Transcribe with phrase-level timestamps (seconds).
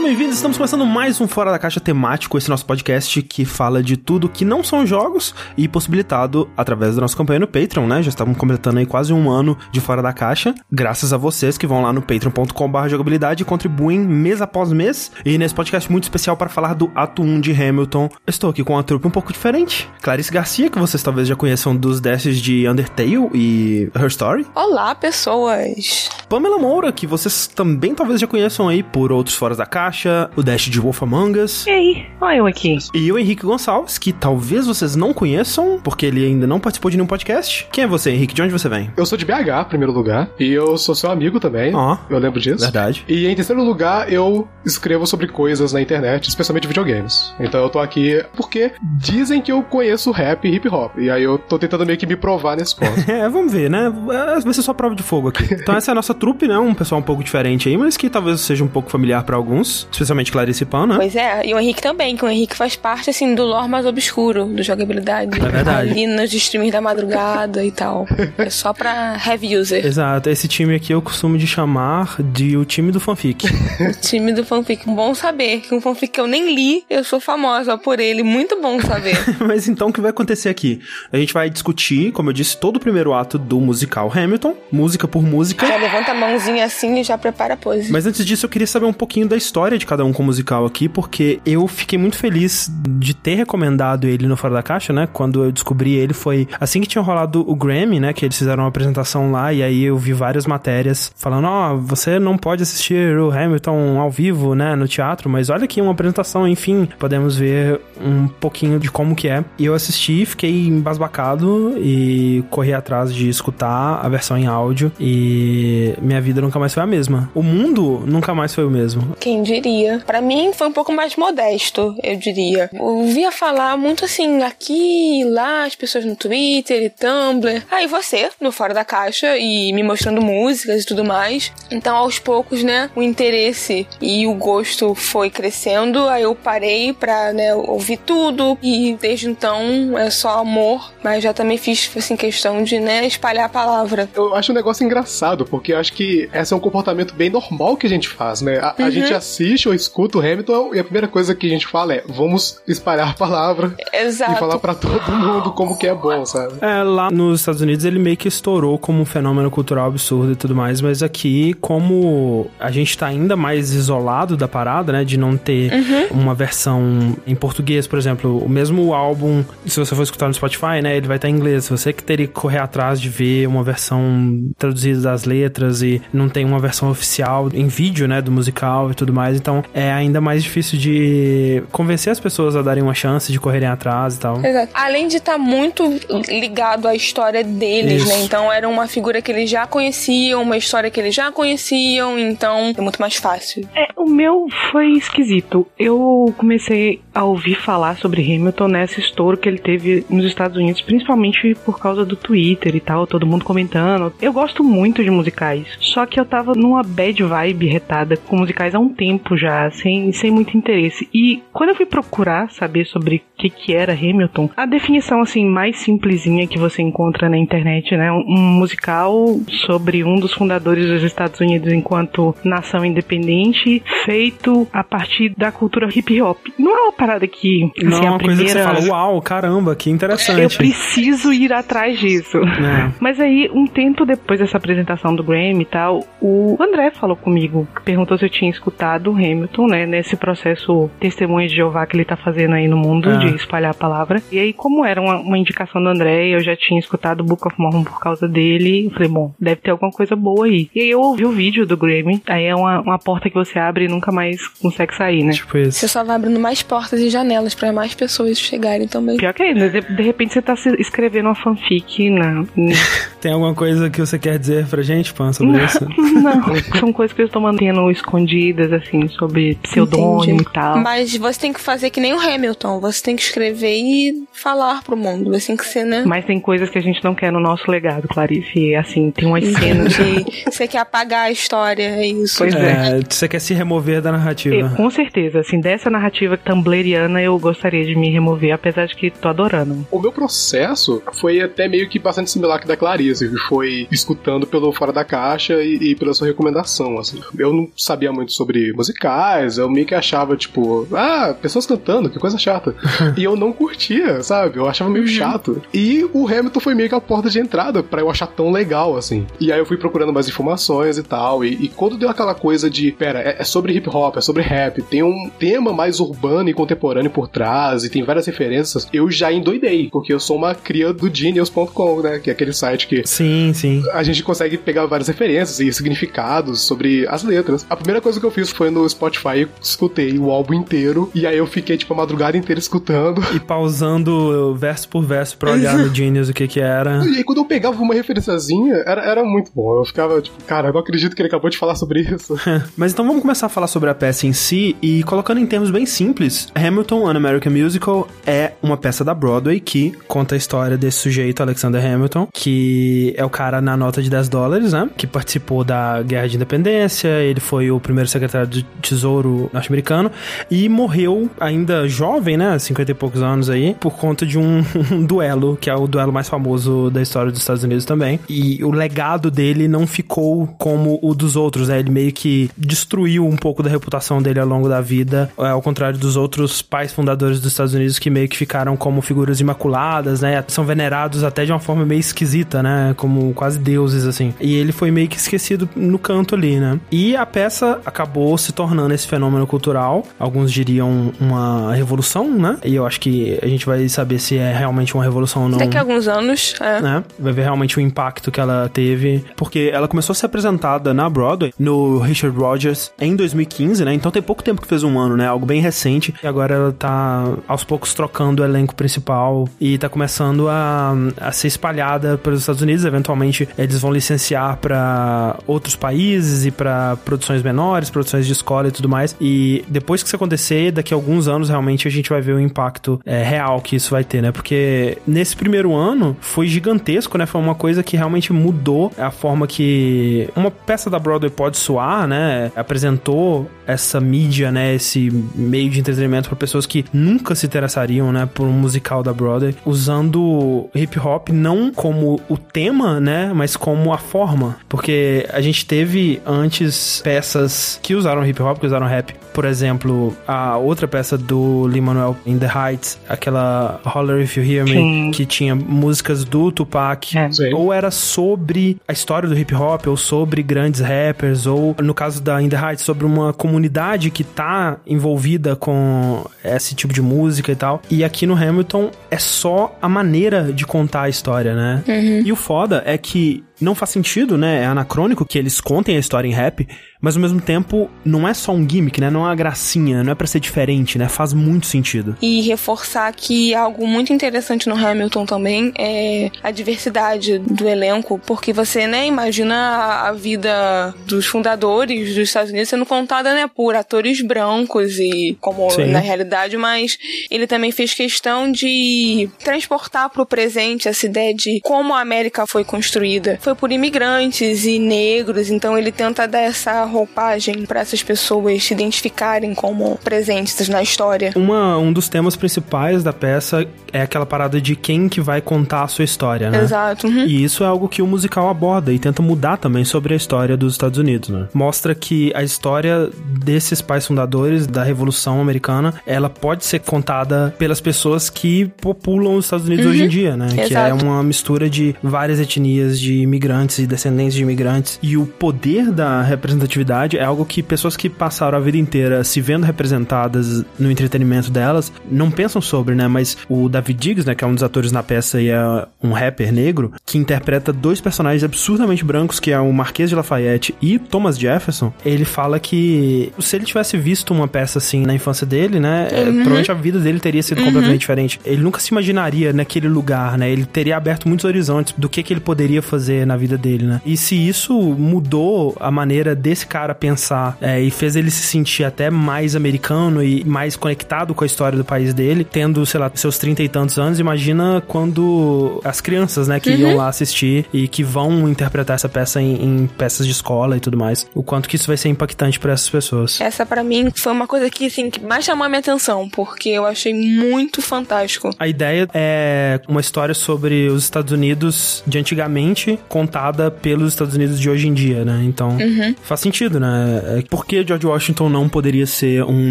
[0.00, 3.82] Sejam bem-vindos, estamos começando mais um Fora da Caixa temático, esse nosso podcast que fala
[3.82, 8.02] de tudo que não são jogos e possibilitado através da nossa campanha no Patreon, né?
[8.02, 11.66] Já estamos completando aí quase um ano de Fora da Caixa, graças a vocês que
[11.66, 15.12] vão lá no patreon.com.br jogabilidade e contribuem mês após mês.
[15.22, 18.72] E nesse podcast muito especial para falar do ato 1 de Hamilton, estou aqui com
[18.72, 19.86] uma trupe um pouco diferente.
[20.00, 24.46] Clarice Garcia, que vocês talvez já conheçam dos dashes de Undertale e Her Story.
[24.54, 26.08] Olá, pessoas!
[26.26, 29.89] Pamela Moura, que vocês também talvez já conheçam aí por outros Fora da Caixa,
[30.36, 31.66] o Dash de Wolf Among Us.
[31.66, 32.76] E aí, olha eu aqui.
[32.94, 36.96] E o Henrique Gonçalves, que talvez vocês não conheçam, porque ele ainda não participou de
[36.96, 37.68] nenhum podcast.
[37.72, 38.34] Quem é você, Henrique?
[38.34, 38.90] De onde você vem?
[38.96, 41.74] Eu sou de BH, em primeiro lugar, e eu sou seu amigo também.
[41.74, 41.96] Ó.
[42.08, 42.62] Eu lembro disso.
[42.62, 43.04] Verdade.
[43.08, 47.34] E em terceiro lugar, eu escrevo sobre coisas na internet, especialmente videogames.
[47.40, 50.96] Então eu tô aqui porque dizem que eu conheço rap e hip hop.
[50.98, 52.90] E aí eu tô tentando meio que me provar nesse ponto.
[53.10, 53.92] É, vamos ver, né?
[54.36, 55.52] É, Vai ser só prova de fogo aqui.
[55.52, 56.58] Então essa é a nossa trupe, né?
[56.58, 59.79] Um pessoal um pouco diferente aí, mas que talvez seja um pouco familiar pra alguns,
[59.90, 60.96] especialmente Clarice Pan, né?
[60.96, 63.86] Pois é, e o Henrique também, que o Henrique faz parte, assim, do lore mais
[63.86, 65.38] obscuro do jogabilidade.
[65.40, 65.90] É verdade.
[65.90, 68.06] Ali nos streams da madrugada e tal.
[68.38, 69.84] É só pra heavy user.
[69.84, 73.46] Exato, esse time aqui eu costumo de chamar de o time do fanfic.
[73.46, 74.84] O time do fanfic.
[74.86, 78.22] Bom saber que um fanfic que eu nem li, eu sou famosa por ele.
[78.22, 79.16] Muito bom saber.
[79.40, 80.80] Mas então o que vai acontecer aqui?
[81.12, 85.06] A gente vai discutir, como eu disse, todo o primeiro ato do musical Hamilton, música
[85.06, 85.66] por música.
[85.66, 87.90] já levanta a mãozinha assim e já prepara a pose.
[87.90, 90.26] Mas antes disso, eu queria saber um pouquinho da história de cada um com o
[90.26, 94.92] musical aqui, porque eu fiquei muito feliz de ter recomendado ele no Fora da Caixa,
[94.92, 95.08] né?
[95.12, 98.12] Quando eu descobri ele, foi assim que tinha rolado o Grammy, né?
[98.12, 102.18] Que eles fizeram uma apresentação lá, e aí eu vi várias matérias falando: Ó, você
[102.18, 104.74] não pode assistir o Hamilton ao vivo, né?
[104.74, 109.28] No teatro, mas olha aqui uma apresentação, enfim, podemos ver um pouquinho de como que
[109.28, 109.44] é.
[109.58, 115.94] E eu assisti, fiquei embasbacado e corri atrás de escutar a versão em áudio, e
[116.00, 117.30] minha vida nunca mais foi a mesma.
[117.34, 119.16] O mundo nunca mais foi o mesmo.
[119.18, 120.02] Quem diria?
[120.06, 122.70] Pra mim foi um pouco mais modesto, eu diria.
[122.72, 127.62] Eu ouvia falar muito assim, aqui e lá, as pessoas no Twitter e Tumblr.
[127.70, 131.52] Aí você, no Fora da Caixa, e me mostrando músicas e tudo mais.
[131.70, 136.08] Então, aos poucos, né, o interesse e o gosto foi crescendo.
[136.08, 138.58] Aí eu parei pra, né, ouvir tudo.
[138.62, 140.92] E desde então é só amor.
[141.02, 144.08] Mas já também fiz, assim, questão de, né, espalhar a palavra.
[144.14, 147.76] Eu acho um negócio engraçado, porque eu acho que esse é um comportamento bem normal
[147.76, 148.58] que a gente faz, né?
[148.58, 151.66] A, a gente assiste ou escuta o Hamilton e a primeira coisa que a gente
[151.66, 154.32] fala é vamos espalhar a palavra Exato.
[154.32, 156.54] e falar pra todo mundo como que é bom, sabe?
[156.60, 160.36] É, lá nos Estados Unidos ele meio que estourou como um fenômeno cultural absurdo e
[160.36, 165.16] tudo mais, mas aqui, como a gente tá ainda mais isolado da parada, né, de
[165.16, 165.70] não ter
[166.10, 170.80] uma versão em português, por exemplo, o mesmo álbum, se você for escutar no Spotify,
[170.82, 173.62] né, ele vai estar em inglês, você que teria que correr atrás de ver uma
[173.62, 178.90] versão traduzida das letras e não tem uma versão oficial em vídeo, né, do musical
[178.90, 182.94] e tudo mais, então é ainda mais difícil de convencer as pessoas a darem uma
[182.94, 184.44] chance de correrem atrás e tal.
[184.44, 184.72] Exato.
[184.74, 185.84] Além de estar muito
[186.28, 188.08] ligado à história deles, Isso.
[188.08, 188.22] né?
[188.22, 192.72] Então era uma figura que eles já conheciam, uma história que eles já conheciam, então
[192.76, 193.68] é muito mais fácil.
[193.74, 195.66] É, o meu foi esquisito.
[195.78, 200.80] Eu comecei a ouvir falar sobre Hamilton nesse estouro que ele teve nos Estados Unidos,
[200.80, 204.12] principalmente por causa do Twitter e tal, todo mundo comentando.
[204.20, 208.74] Eu gosto muito de musicais, só que eu tava numa bad vibe retada com musicais
[208.74, 211.08] há um tempo já, sem, sem muito interesse.
[211.12, 215.46] E quando eu fui procurar saber sobre o que, que era Hamilton, a definição assim
[215.46, 220.86] mais simplesinha que você encontra na internet, né, um, um musical sobre um dos fundadores
[220.86, 226.38] dos Estados Unidos enquanto nação independente, feito a partir da cultura hip hop.
[226.58, 228.92] Não é uma parada que assim, Não é a uma coisa que você primeira fala,
[228.92, 230.42] uau, caramba, que interessante.
[230.42, 232.38] eu preciso ir atrás disso.
[232.38, 232.92] É.
[233.00, 237.66] Mas aí, um tempo depois dessa apresentação do Grammy e tal, o André falou comigo,
[237.84, 242.04] perguntou se eu tinha escutado o Hamilton, né, nesse processo testemunha de Jeová que ele
[242.04, 243.16] tá fazendo aí no mundo, Ah.
[243.16, 244.22] de espalhar a palavra.
[244.30, 247.46] E aí, como era uma, uma indicação do André, eu já tinha escutado o Book
[247.46, 250.68] of Mormon por causa dele, eu falei, bom, deve ter alguma coisa boa aí.
[250.74, 253.58] E aí eu ouvi o vídeo do Grammy, aí é uma, uma porta que você
[253.58, 255.32] abre e nunca mais consegue sair, né?
[255.32, 255.78] Tipo isso.
[255.78, 259.16] Você só vai abrindo mais portas e janelas pra mais pessoas chegarem também.
[259.16, 259.68] Pior que é, né?
[259.68, 262.44] de, de repente você tá se- escrevendo uma fanfic na,
[263.20, 265.86] Tem alguma coisa que você quer dizer pra gente, Pan, sobre isso?
[266.20, 270.42] Não, são coisas que eu estou mantendo escondidas, assim, sobre pseudônimo Entendi.
[270.42, 270.78] e tal.
[270.78, 272.80] Mas você tem que fazer que nem o Hamilton.
[272.80, 275.30] Você tem que escrever e falar pro mundo.
[275.30, 276.04] Você tem que ser, né?
[276.06, 278.58] Mas tem coisas que a gente não quer no nosso legado, Clarice.
[278.58, 279.94] E, assim, tem umas cenas.
[280.50, 282.38] Você quer apagar a história, é isso.
[282.38, 282.98] Pois é.
[282.98, 284.54] É, você quer se remover da narrativa.
[284.54, 289.10] E, com certeza, assim, dessa narrativa tumbleriana eu gostaria de me remover, apesar de que
[289.10, 289.86] tô adorando.
[289.90, 294.46] O meu processo foi até meio que bastante similar que da Clarice, que foi escutando
[294.46, 297.20] pelo Fora da Caixa e, e pela sua recomendação, assim.
[297.38, 302.18] Eu não sabia muito sobre musicais, eu meio que achava, tipo, ah, pessoas cantando, que
[302.18, 302.74] coisa chata.
[303.16, 304.58] e eu não curtia, sabe?
[304.58, 305.10] Eu achava meio uhum.
[305.10, 305.62] chato.
[305.72, 308.96] E o Hamilton foi meio que a porta de entrada para eu achar tão legal,
[308.96, 309.26] assim.
[309.40, 312.68] E aí eu fui procurando mais informações e tal, e, e quando deu aquela coisa
[312.68, 316.48] de, pera, é, é sobre hip hop, é sobre rap, tem um tema mais urbano
[316.48, 320.54] e contemporâneo por trás, e tem várias referências, eu já endoidei, porque eu sou uma
[320.54, 322.18] cria do Genius.com, né?
[322.18, 323.06] Que é aquele site que.
[323.06, 323.82] Sim, sim.
[323.92, 327.66] A gente consegue pegar várias referências e significados sobre as letras.
[327.68, 331.36] A primeira coisa que eu fiz foi no Spotify, escutei o álbum inteiro, e aí
[331.36, 333.22] eu fiquei, tipo, a madrugada inteira escutando.
[333.34, 337.04] E pausando verso por verso pra olhar no Genius o que que era.
[337.04, 339.78] E aí quando eu pegava uma referenciazinha, era, era muito bom.
[339.78, 342.38] Eu ficava, tipo, cara, eu não acredito que ele acabou de falar sobre isso.
[342.76, 345.70] Mas então vamos começar a falar sobre a peça em si e colocando em termos
[345.70, 350.76] bem simples, Hamilton, An American Musical é uma peça da Broadway que conta a história
[350.76, 354.88] desse sujeito, Alexander Hamilton, que é o cara na nota de 10 dólares, né?
[354.96, 360.10] Que participou da Guerra de Independência, ele foi o primeiro secretário do Tesouro norte-americano
[360.50, 362.58] e morreu ainda jovem, né?
[362.58, 366.12] 50 e poucos anos aí, por conta de um, um duelo, que é o duelo
[366.12, 368.20] mais famoso da história dos Estados Unidos também.
[368.28, 371.78] E o legado dele não ficou como o dos outros, né?
[371.78, 375.62] Ele meio que destruiu um pouco da reputação dele ao longo da vida, é, ao
[375.62, 380.20] contrário dos outros pais fundadores dos Estados Unidos que meio que ficaram como figuras imaculadas,
[380.20, 380.42] né?
[380.48, 382.94] São venerados até de uma forma meio esquisita, né?
[382.96, 384.34] Como quase deuses, assim.
[384.40, 386.78] E ele foi meio que esquecido no canto ali, né?
[386.90, 390.04] E a peça acabou se tornando esse fenômeno cultural.
[390.18, 392.58] Alguns diriam uma revolução, né?
[392.62, 395.56] E eu acho que a gente vai saber se é realmente uma revolução ou não.
[395.56, 396.78] Daqui a alguns anos, é.
[396.82, 397.02] Né?
[397.18, 399.24] Vai ver realmente o impacto que ela teve.
[399.34, 403.94] Porque ela começou a ser apresentada na Broadway, no Richard Rogers, em 2015, né?
[403.94, 405.26] Então tem pouco tempo que fez um ano, né?
[405.26, 406.14] Algo bem recente.
[406.22, 411.32] E agora ela tá aos poucos trocando o elenco principal e tá começando a, a
[411.32, 412.84] ser espalhada pelos Estados Unidos.
[412.84, 418.72] Eventualmente eles vão licenciar para outros países e para produções menores, produções de escola e
[418.72, 419.16] tudo mais.
[419.20, 422.40] E depois que isso acontecer, daqui a alguns anos realmente a gente vai ver o
[422.40, 424.32] impacto é, real que isso vai ter, né?
[424.32, 427.26] Porque nesse primeiro ano foi gigantesco, né?
[427.26, 432.06] Foi uma coisa que realmente mudou a forma que uma peça da Broadway pode soar,
[432.06, 432.50] né?
[432.56, 434.74] Apresentou essa mídia, né?
[434.74, 438.28] Esse meio de entretenimento para pessoas que nunca se interessariam, né?
[438.32, 443.32] Por um musical da Broadway, usando hip hop não como o tema, né?
[443.34, 444.56] Mas como a forma.
[444.68, 449.12] Porque a gente teve antes peças que usaram hip hop, que usaram rap.
[449.32, 454.64] Por exemplo, a outra peça do Lin-Manuel In The Heights, aquela Holler If You Hear
[454.64, 455.10] Me, Sim.
[455.12, 457.30] que tinha músicas do Tupac, é.
[457.54, 462.22] ou era sobre a história do hip hop, ou sobre grandes rappers, ou no caso
[462.22, 467.52] da In The Heights, sobre uma comunidade que tá envolvida com esse tipo de música
[467.52, 467.82] e tal.
[467.90, 471.82] E aqui no Hamilton é só a maneira de contar a história, né?
[471.86, 472.22] Uhum.
[472.24, 474.62] E o foda é que não faz sentido, né?
[474.62, 476.66] É anacrônico que eles contem a história em rap,
[477.00, 479.10] mas ao mesmo tempo não é só um gimmick, né?
[479.10, 481.08] Não uma gracinha, não é para ser diferente, né?
[481.08, 482.16] Faz muito sentido.
[482.20, 488.52] E reforçar que algo muito interessante no Hamilton também é a diversidade do elenco, porque
[488.52, 494.20] você, né, imagina a vida dos fundadores dos Estados Unidos sendo contada, né, por atores
[494.20, 495.86] brancos e como Sim.
[495.86, 496.98] na realidade, mas
[497.30, 502.46] ele também fez questão de transportar para o presente essa ideia de como a América
[502.46, 503.38] foi construída.
[503.40, 508.74] Foi por imigrantes e negros, então ele tenta dar essa roupagem para essas pessoas se
[508.74, 509.09] identificarem
[509.54, 511.32] como presentes na história.
[511.36, 515.82] Uma, um dos temas principais da peça é aquela parada de quem que vai contar
[515.82, 516.62] a sua história, né?
[516.62, 517.06] Exato.
[517.06, 517.24] Uhum.
[517.24, 520.56] E isso é algo que o musical aborda e tenta mudar também sobre a história
[520.56, 521.48] dos Estados Unidos, né?
[521.52, 523.10] Mostra que a história
[523.44, 529.46] desses pais fundadores da Revolução Americana, ela pode ser contada pelas pessoas que populam os
[529.46, 529.92] Estados Unidos uhum.
[529.92, 530.46] hoje em dia, né?
[530.46, 530.68] Exato.
[530.68, 534.98] Que é uma mistura de várias etnias de imigrantes e descendentes de imigrantes.
[535.02, 538.99] E o poder da representatividade atividade é algo que pessoas que passaram a vida inteira
[539.24, 543.08] se vendo representadas no entretenimento delas não pensam sobre, né?
[543.08, 546.12] Mas o David Diggs, né, que é um dos atores na peça e é um
[546.12, 550.98] rapper negro, que interpreta dois personagens absurdamente brancos, que é o Marquês de Lafayette e
[550.98, 555.78] Thomas Jefferson, ele fala que se ele tivesse visto uma peça assim na infância dele,
[555.80, 556.34] né, é, uhum.
[556.34, 557.66] provavelmente a vida dele teria sido uhum.
[557.66, 558.40] completamente diferente.
[558.44, 560.50] Ele nunca se imaginaria naquele lugar, né?
[560.50, 564.00] Ele teria aberto muitos horizontes do que, que ele poderia fazer na vida dele, né?
[564.04, 568.84] E se isso mudou a maneira desse cara pensar é, e fez ele se sentir
[568.90, 573.10] até mais americano e mais conectado com a história do país dele, tendo, sei lá,
[573.14, 576.76] seus trinta e tantos anos, imagina quando as crianças, né, que uhum.
[576.76, 580.80] iam lá assistir e que vão interpretar essa peça em, em, peças de escola e
[580.80, 583.40] tudo mais, o quanto que isso vai ser impactante para essas pessoas.
[583.40, 586.68] Essa para mim foi uma coisa que, assim, que mais chamou a minha atenção, porque
[586.68, 588.50] eu achei muito fantástico.
[588.58, 594.60] A ideia é uma história sobre os Estados Unidos de antigamente, contada pelos Estados Unidos
[594.60, 595.42] de hoje em dia, né?
[595.44, 596.14] Então, uhum.
[596.22, 597.38] faz sentido, né?
[597.38, 599.70] É, por que George Washington não poderia ser um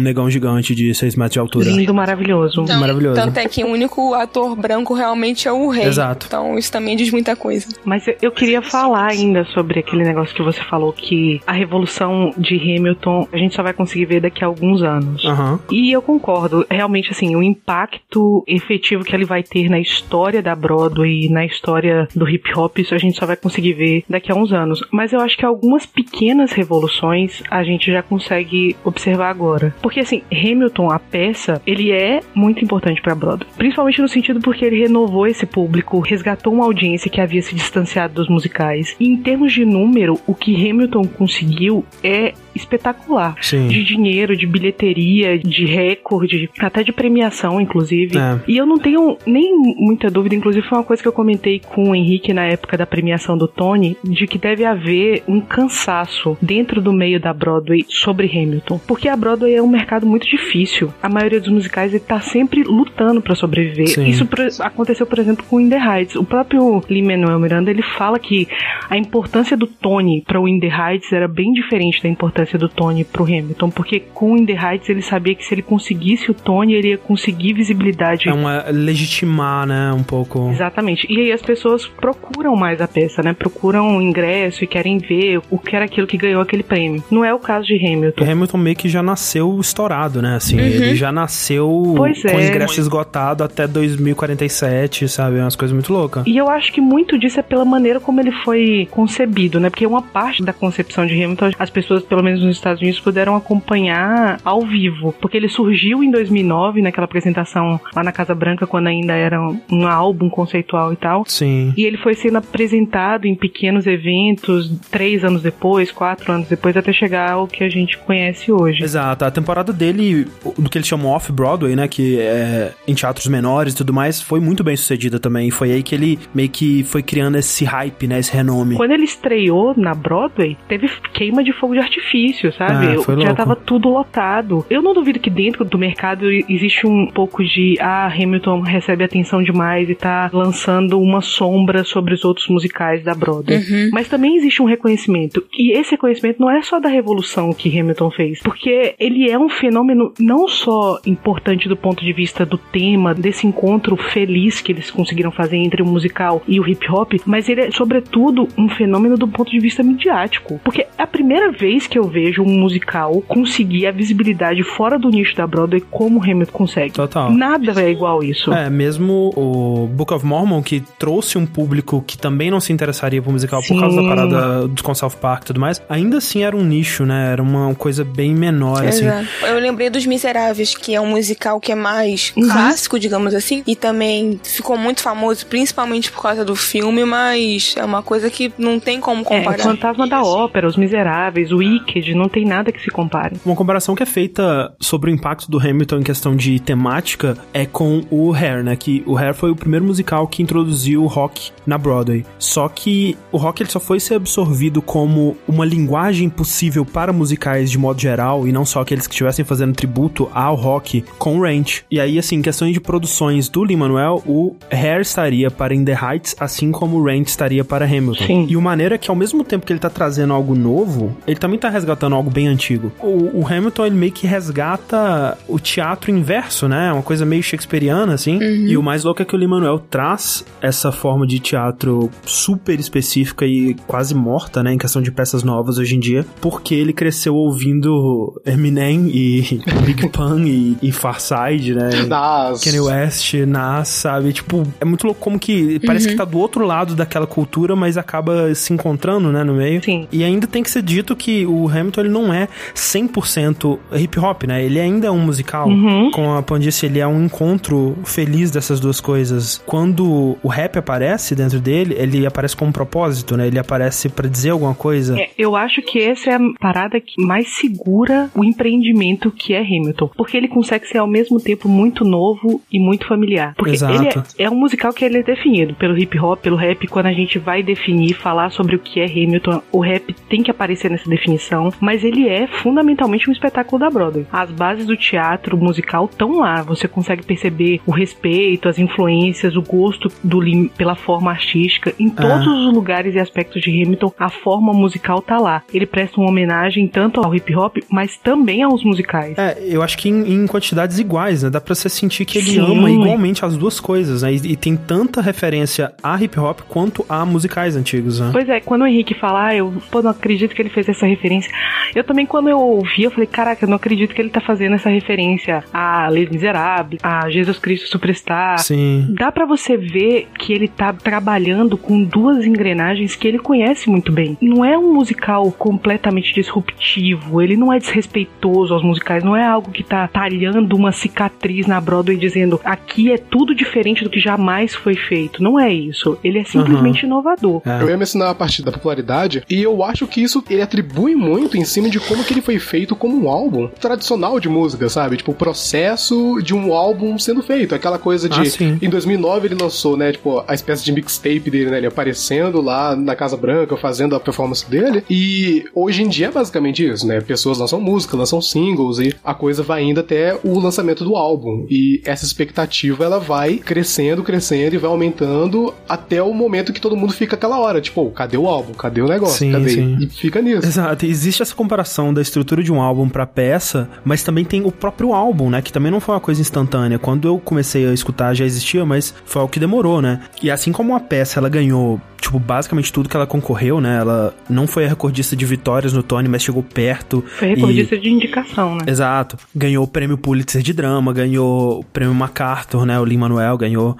[0.00, 1.70] negão gigante de 6 metros de altura?
[1.70, 2.62] Lindo, maravilhoso.
[2.62, 3.20] Então, maravilhoso.
[3.20, 5.86] Tanto é que o único ator branco realmente é o rei.
[5.86, 6.26] Exato.
[6.26, 7.66] Então, isso também diz muita coisa.
[7.84, 12.56] Mas eu queria falar ainda sobre aquele negócio que você falou que a revolução de
[12.56, 15.24] Hamilton a gente só vai conseguir ver daqui a alguns anos.
[15.24, 15.58] Uhum.
[15.70, 16.66] E eu concordo.
[16.70, 22.08] Realmente, assim, o impacto efetivo que ele vai ter na história da Broadway, na história
[22.14, 24.80] do hip hop, isso a gente só vai conseguir ver daqui a uns anos.
[24.92, 29.74] Mas eu acho que algumas pequenas revoluções a gente já consegue observar agora.
[29.80, 33.48] Porque, assim, Hamilton, a peça, ele é muito importante para Broadway.
[33.56, 38.14] Principalmente no sentido porque ele renovou esse público, resgatou uma audiência que havia se distanciado
[38.14, 38.94] dos musicais.
[39.00, 43.36] E em termos de número, o que Hamilton conseguiu é espetacular.
[43.40, 43.68] Sim.
[43.68, 48.18] De dinheiro, de bilheteria, de recorde, até de premiação, inclusive.
[48.18, 48.40] É.
[48.46, 51.90] E eu não tenho nem muita dúvida, inclusive foi uma coisa que eu comentei com
[51.90, 56.80] o Henrique na época da premiação do Tony, de que deve haver um cansaço dentro
[56.80, 58.80] do meio da Broadway sobre Hamilton.
[58.86, 60.92] Porque a Broadway é um mercado muito difícil.
[61.02, 63.88] A maioria dos musicais está sempre lutando para sobreviver.
[63.88, 64.06] Sim.
[64.06, 64.26] Isso
[64.60, 66.16] aconteceu, por exemplo, com In The Heights.
[66.16, 68.48] O próprio Lin-Manuel Miranda, ele fala que
[68.88, 72.68] a importância do Tony para o In The Heights era bem diferente da importância do
[72.68, 76.34] Tony pro Hamilton, porque com In The Heights ele sabia que se ele conseguisse o
[76.34, 78.28] Tony, ele ia conseguir visibilidade.
[78.28, 80.50] É uma legitimar, né, um pouco.
[80.50, 81.06] Exatamente.
[81.10, 83.32] E aí as pessoas procuram mais a peça, né?
[83.32, 87.02] Procuram ingresso e querem ver o que era aquilo que ganhou aquele prêmio.
[87.10, 88.24] Não é o caso de Hamilton.
[88.24, 90.36] O Hamilton meio que já nasceu estourado, né?
[90.36, 90.64] Assim, uhum.
[90.64, 92.48] ele já nasceu pois com é.
[92.48, 95.38] ingresso esgotado até 2047, sabe?
[95.38, 96.26] É umas coisas muito loucas.
[96.26, 99.70] E eu acho que muito disso é pela maneira como ele foi concebido, né?
[99.70, 103.34] Porque uma parte da concepção de Hamilton, as pessoas, pelo menos nos Estados Unidos, puderam
[103.34, 105.12] acompanhar ao vivo.
[105.20, 109.86] Porque ele surgiu em 2009, naquela apresentação lá na Casa Branca, quando ainda era um
[109.86, 111.24] álbum conceitual e tal.
[111.26, 111.72] Sim.
[111.76, 116.92] E ele foi sendo apresentado em pequenos eventos, três anos depois, quatro anos depois, até
[116.92, 118.82] chegar ao que a gente conhece hoje.
[118.82, 119.24] Exato.
[119.24, 120.26] A temporada dele,
[120.58, 121.88] do que eles chamam Off-Broadway, né?
[121.88, 125.50] Que é em teatros menores e tudo mais, foi muito bem sucedida também.
[125.50, 128.18] Foi aí que ele meio que foi criando esse hype, né?
[128.18, 128.76] Esse renome.
[128.76, 132.10] Quando ele estreou na Broadway, teve queima de fogo de artifício,
[132.52, 132.86] sabe?
[132.86, 133.34] É, Já louco.
[133.34, 134.64] tava tudo lotado.
[134.70, 139.42] Eu não duvido que dentro do mercado existe um pouco de ah, Hamilton recebe atenção
[139.42, 143.58] demais e tá lançando uma sombra sobre os outros musicais da Broadway.
[143.58, 143.90] Uhum.
[143.92, 145.44] Mas também existe um reconhecimento.
[145.56, 149.48] E esse reconhecimento não é só da revolução que Hamilton fez, porque ele é um
[149.48, 154.90] fenômeno não só importante do ponto de vista do tema, desse encontro feliz que eles
[154.90, 159.16] conseguiram fazer entre o musical e o hip hop, mas ele é, sobretudo, um fenômeno
[159.16, 160.60] do ponto de vista midiático.
[160.64, 165.08] Porque é a primeira vez que eu vejo um musical conseguir a visibilidade fora do
[165.08, 166.92] nicho da Broadway como Hamilton consegue.
[166.92, 167.30] Total.
[167.32, 168.52] Nada é igual isso.
[168.52, 173.22] É, mesmo o Book of Mormon, que trouxe um público que também não se interessaria
[173.22, 173.74] por musical Sim.
[173.74, 176.64] por causa da parada do com South Park e tudo mais, ainda assim era um
[176.64, 177.32] nicho, né?
[177.32, 179.04] Era uma coisa bem menor, assim.
[179.04, 179.28] Exato.
[179.42, 179.52] assim.
[179.52, 182.48] Eu lembrei dos Miseráveis, que é um musical que é mais uhum.
[182.48, 187.84] clássico, digamos assim, e também ficou muito famoso, principalmente por causa do filme, mas é
[187.84, 189.58] uma coisa que não tem como comparar.
[189.58, 193.36] É, o Fantasma da Ópera, Os Miseráveis, o Wicked, não tem nada que se compare.
[193.44, 197.66] Uma comparação que é feita sobre o impacto do Hamilton em questão de temática é
[197.66, 198.76] com o Hair, né?
[198.76, 202.24] Que o Hair foi o primeiro musical que introduziu o rock na Broadway.
[202.38, 207.70] Só que o rock ele só foi ser absorvido como uma linguagem possível para musicais
[207.70, 211.42] de modo geral e não só aqueles que estivessem fazendo tributo ao rock com o
[211.42, 211.84] Ranch.
[211.90, 216.36] E aí, assim, questões de produções do Lin-Manuel, o Hair estaria para In The Heights,
[216.38, 218.26] assim como o Ranch estaria para Hamilton.
[218.26, 218.46] Sim.
[218.48, 221.38] E o maneira é que ao mesmo tempo que ele tá trazendo algo novo, ele
[221.38, 222.92] também tá resgatando algo bem antigo.
[223.00, 226.92] O, o Hamilton, ele meio que resgata o teatro inverso, né?
[226.92, 228.36] Uma coisa meio shakespeariana, assim.
[228.36, 228.66] Uhum.
[228.66, 233.46] E o mais louco é que o Lin-Manuel traz essa forma de teatro super específica
[233.46, 234.72] e quase morta, né?
[234.72, 240.08] Em questão de peças novas hoje em dia, porque ele cresceu ouvindo Eminem e Big
[240.08, 241.90] Pun e, e Farside, né?
[242.06, 242.62] Nas.
[242.62, 244.32] Kanye West, Nas, sabe?
[244.32, 246.12] Tipo, é muito louco como que parece uhum.
[246.12, 249.82] que tá do outro lado daquela cultura, mas acaba se encontrando, né, no meio.
[249.82, 250.06] Sim.
[250.10, 254.44] E ainda tem que ser dito que o Hamilton, ele não é 100% hip hop,
[254.44, 254.64] né?
[254.64, 255.68] Ele ainda é um musical.
[255.68, 256.10] Uhum.
[256.10, 259.62] Como a Pan disse, ele é um encontro feliz dessas duas coisas.
[259.64, 263.46] Quando o rap aparece dentro dele, ele aparece aparece com um propósito, né?
[263.46, 265.20] Ele aparece para dizer alguma coisa.
[265.20, 269.60] É, eu acho que essa é a parada que mais segura o empreendimento que é
[269.60, 270.10] Hamilton.
[270.16, 273.54] Porque ele consegue ser ao mesmo tempo muito novo e muito familiar.
[273.56, 273.94] Porque Exato.
[273.94, 276.86] ele é, é um musical que ele é definido pelo hip hop, pelo rap.
[276.88, 280.50] Quando a gente vai definir, falar sobre o que é Hamilton, o rap tem que
[280.50, 281.69] aparecer nessa definição.
[281.80, 284.26] Mas ele é fundamentalmente um espetáculo da Broadway.
[284.32, 286.62] As bases do teatro musical estão lá.
[286.62, 291.94] Você consegue perceber o respeito, as influências, o gosto do Lin pela forma artística.
[291.98, 295.62] Em todos os lugares e aspectos de Hamilton, a forma musical tá lá.
[295.72, 299.36] Ele presta uma homenagem tanto ao hip hop, mas também aos musicais.
[299.38, 301.50] É, eu acho que em, em quantidades iguais, né?
[301.50, 302.60] Dá pra você sentir que ele Sim.
[302.60, 304.32] ama igualmente as duas coisas, né?
[304.32, 308.30] E, e tem tanta referência a hip hop quanto a musicais antigos, né?
[308.32, 311.06] Pois é, quando o Henrique fala, ah, eu pô, não acredito que ele fez essa
[311.06, 311.50] referência.
[311.94, 314.74] Eu também, quando eu ouvi, eu falei, caraca, eu não acredito que ele tá fazendo
[314.74, 318.58] essa referência a Les Miserables, a Jesus Cristo Superstar.
[318.58, 319.14] Sim.
[319.16, 324.12] Dá pra você ver que ele tá trabalhando com duas engrenagens que ele conhece muito
[324.12, 324.36] bem.
[324.40, 329.70] Não é um musical completamente disruptivo, ele não é desrespeitoso aos musicais, não é algo
[329.70, 334.74] que tá talhando uma cicatriz na Broadway dizendo aqui é tudo diferente do que jamais
[334.74, 335.42] foi feito.
[335.42, 336.18] Não é isso.
[336.22, 337.62] Ele é simplesmente inovador.
[337.64, 337.82] É.
[337.82, 341.39] Eu ia mencionar a parte da popularidade, e eu acho que isso ele atribui muito
[341.54, 345.16] em cima de como que ele foi feito como um álbum tradicional de música, sabe?
[345.16, 347.74] Tipo, o processo de um álbum sendo feito.
[347.74, 348.40] Aquela coisa de.
[348.40, 348.78] Ah, sim.
[348.80, 350.12] em 2009 ele lançou, né?
[350.12, 351.78] Tipo, a espécie de mixtape dele, né?
[351.78, 355.04] Ele aparecendo lá na Casa Branca, fazendo a performance dele.
[355.08, 357.20] E hoje em dia é basicamente isso, né?
[357.20, 361.66] Pessoas lançam música, lançam singles, e a coisa vai indo até o lançamento do álbum.
[361.70, 366.96] E essa expectativa ela vai crescendo, crescendo e vai aumentando até o momento que todo
[366.96, 368.72] mundo fica aquela hora, tipo, "Pô, cadê o álbum?
[368.72, 369.38] Cadê o negócio?
[369.38, 369.70] Sim, cadê?
[369.70, 369.98] sim.
[370.00, 370.66] E fica nisso.
[370.66, 374.72] Exato, existe essa comparação da estrutura de um álbum pra peça, mas também tem o
[374.72, 375.62] próprio álbum, né?
[375.62, 376.98] Que também não foi uma coisa instantânea.
[376.98, 380.20] Quando eu comecei a escutar já existia, mas foi algo que demorou, né?
[380.42, 383.98] E assim como a peça ela ganhou, tipo, basicamente tudo que ela concorreu, né?
[383.98, 387.24] Ela não foi a recordista de vitórias no Tony, mas chegou perto.
[387.38, 388.84] Foi recordista de indicação, né?
[388.86, 389.36] Exato.
[389.54, 392.98] Ganhou o prêmio Pulitzer de drama, ganhou o prêmio MacArthur, né?
[392.98, 393.96] O Lin-Manuel ganhou.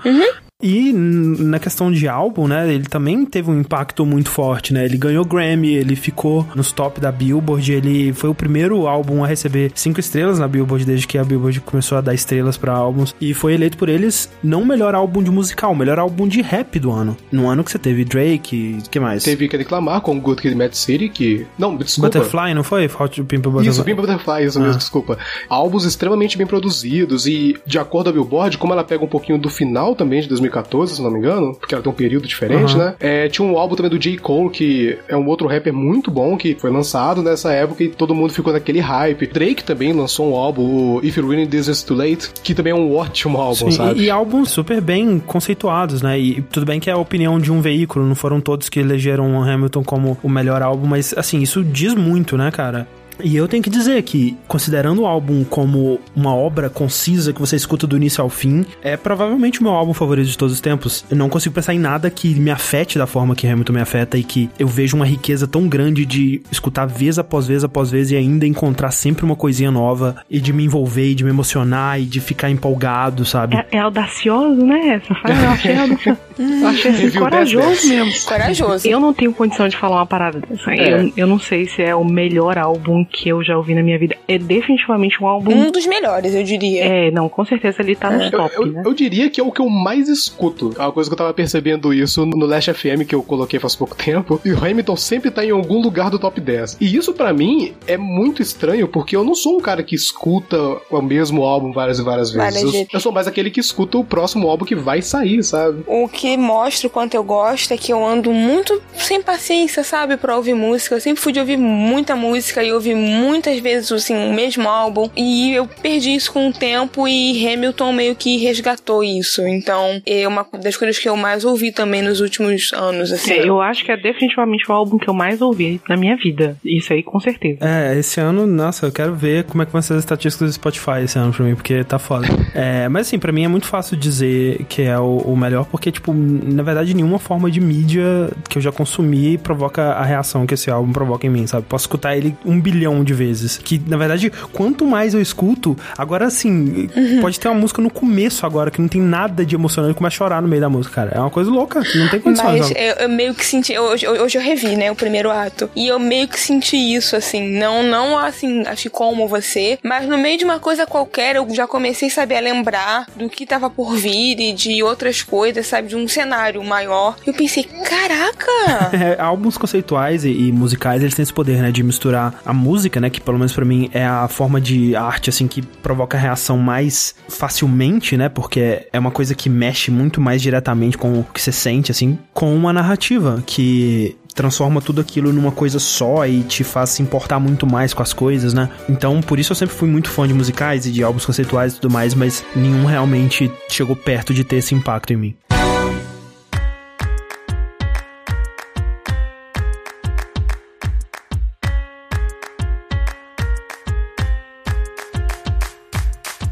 [0.62, 4.84] E na questão de álbum, né, ele também teve um impacto muito forte, né?
[4.84, 9.26] Ele ganhou Grammy, ele ficou nos top da Billboard, ele foi o primeiro álbum a
[9.26, 13.14] receber cinco estrelas na Billboard desde que a Billboard começou a dar estrelas pra álbuns
[13.20, 16.42] e foi eleito por eles não o melhor álbum de musical, o melhor álbum de
[16.42, 17.16] rap do ano.
[17.32, 19.24] No ano que você teve Drake, o que mais?
[19.24, 21.46] Teve que reclamar com Good Kid, Mad City, que.
[21.58, 22.08] Não, desculpa.
[22.18, 22.84] Butterfly, não foi?
[22.86, 23.68] Hot Pimp Butterfly.
[23.68, 24.78] Isso, Pimp Butterfly, isso mesmo, Ah.
[24.78, 25.18] desculpa.
[25.48, 29.38] Álbuns extremamente bem produzidos e, de acordo com a Billboard, como ela pega um pouquinho
[29.38, 30.49] do final também de 2014,
[30.94, 32.84] se não me engano, porque ela tem um período diferente, Aham.
[32.84, 32.94] né?
[33.00, 34.18] É, tinha um álbum também do J.
[34.18, 38.14] Cole, que é um outro rapper muito bom, que foi lançado nessa época e todo
[38.14, 39.26] mundo ficou naquele hype.
[39.26, 42.72] Drake também lançou um álbum, o If You're Really This Is Too Late, que também
[42.72, 44.00] é um ótimo álbum, Sim, sabe?
[44.00, 46.18] E, e álbuns super bem conceituados, né?
[46.18, 49.38] E tudo bem que é a opinião de um veículo, não foram todos que elegeram
[49.38, 52.86] o Hamilton como o melhor álbum, mas assim, isso diz muito, né, cara?
[53.22, 57.56] E eu tenho que dizer que, considerando o álbum como uma obra concisa que você
[57.56, 61.04] escuta do início ao fim, é provavelmente o meu álbum favorito de todos os tempos.
[61.10, 64.18] Eu não consigo pensar em nada que me afete da forma que Hamilton me afeta
[64.18, 68.10] e que eu vejo uma riqueza tão grande de escutar vez após vez após vez
[68.10, 72.00] e ainda encontrar sempre uma coisinha nova e de me envolver e de me emocionar
[72.00, 73.56] e de ficar empolgado, sabe?
[73.56, 75.00] É, é audacioso, né?
[75.02, 76.20] Essa fala, eu achei audacioso.
[76.62, 77.84] Eu achei assim, corajoso 10.
[77.86, 78.24] mesmo.
[78.28, 78.88] Corajoso.
[78.88, 80.70] Eu não tenho condição de falar uma parada dessa.
[80.72, 81.02] É.
[81.02, 83.98] Eu, eu não sei se é o melhor álbum que eu já ouvi na minha
[83.98, 84.16] vida.
[84.26, 85.52] É definitivamente um álbum.
[85.52, 86.84] Um dos melhores, eu diria.
[86.84, 88.82] É, não, com certeza ele tá nos Eu, top, eu- né?
[88.84, 90.74] eu diria que é o que eu mais escuto.
[90.78, 93.74] É uma coisa que eu tava percebendo isso no Last FM que eu coloquei faz
[93.76, 94.40] pouco tempo.
[94.44, 96.78] E o Hamilton sempre tá em algum lugar do top 10.
[96.80, 100.56] E isso pra mim é muito estranho porque eu não sou um cara que escuta
[100.90, 102.42] o mesmo álbum várias e várias vezes.
[102.54, 102.88] Várias Eu, vezes.
[102.92, 105.82] eu sou mais aquele que escuta o próximo álbum que vai sair, sabe?
[105.86, 110.16] O que mostra o quanto eu gosto é que eu ando muito sem paciência, sabe,
[110.16, 110.94] pra ouvir música.
[110.94, 115.08] Eu sempre fui de ouvir muita música e ouvir muitas vezes, assim, o mesmo álbum.
[115.16, 119.46] E eu perdi isso com o tempo e Hamilton meio que resgatou isso.
[119.46, 123.32] Então, é uma das coisas que eu mais ouvi também nos últimos anos, assim.
[123.32, 126.56] É, eu acho que é definitivamente o álbum que eu mais ouvi na minha vida.
[126.64, 127.58] Isso aí, com certeza.
[127.60, 130.54] É, esse ano, nossa, eu quero ver como é que vão ser as estatísticas do
[130.54, 132.26] Spotify esse ano pra mim, porque tá foda.
[132.54, 135.90] É, mas assim, pra mim é muito fácil dizer que é o, o melhor, porque,
[135.90, 140.54] tipo, na verdade, nenhuma forma de mídia que eu já consumi provoca a reação que
[140.54, 141.66] esse álbum provoca em mim, sabe?
[141.68, 143.58] Posso escutar ele um bilhão de vezes.
[143.58, 146.88] Que, na verdade, quanto mais eu escuto, agora assim,
[147.20, 150.18] pode ter uma música no começo agora que não tem nada de emocionante começa a
[150.18, 151.12] chorar no meio da música, cara.
[151.14, 152.60] É uma coisa louca, não tem condições.
[152.60, 153.78] Mas eu, eu meio que senti.
[153.78, 155.70] Hoje, hoje eu revi, né, o primeiro ato.
[155.76, 157.58] E eu meio que senti isso, assim.
[157.58, 159.78] Não, não assim, acho que como você.
[159.82, 163.46] Mas no meio de uma coisa qualquer, eu já comecei, sabe, a lembrar do que
[163.46, 165.88] tava por vir e de outras coisas, sabe?
[165.88, 167.16] De um cenário maior.
[167.26, 168.50] Eu pensei, caraca!
[169.00, 173.00] É, álbuns conceituais e, e, musicais, eles têm esse poder, né, de misturar a música,
[173.00, 176.58] né, que pelo menos para mim é a forma de arte, assim, que provoca reação
[176.58, 181.40] mais facilmente, né, porque é uma coisa que mexe muito mais diretamente com o que
[181.40, 186.64] você sente, assim, com uma narrativa que transforma tudo aquilo numa coisa só e te
[186.64, 188.68] faz se importar muito mais com as coisas, né?
[188.88, 191.80] Então, por isso eu sempre fui muito fã de musicais e de álbuns conceituais e
[191.80, 195.36] tudo mais, mas nenhum realmente chegou perto de ter esse impacto em mim.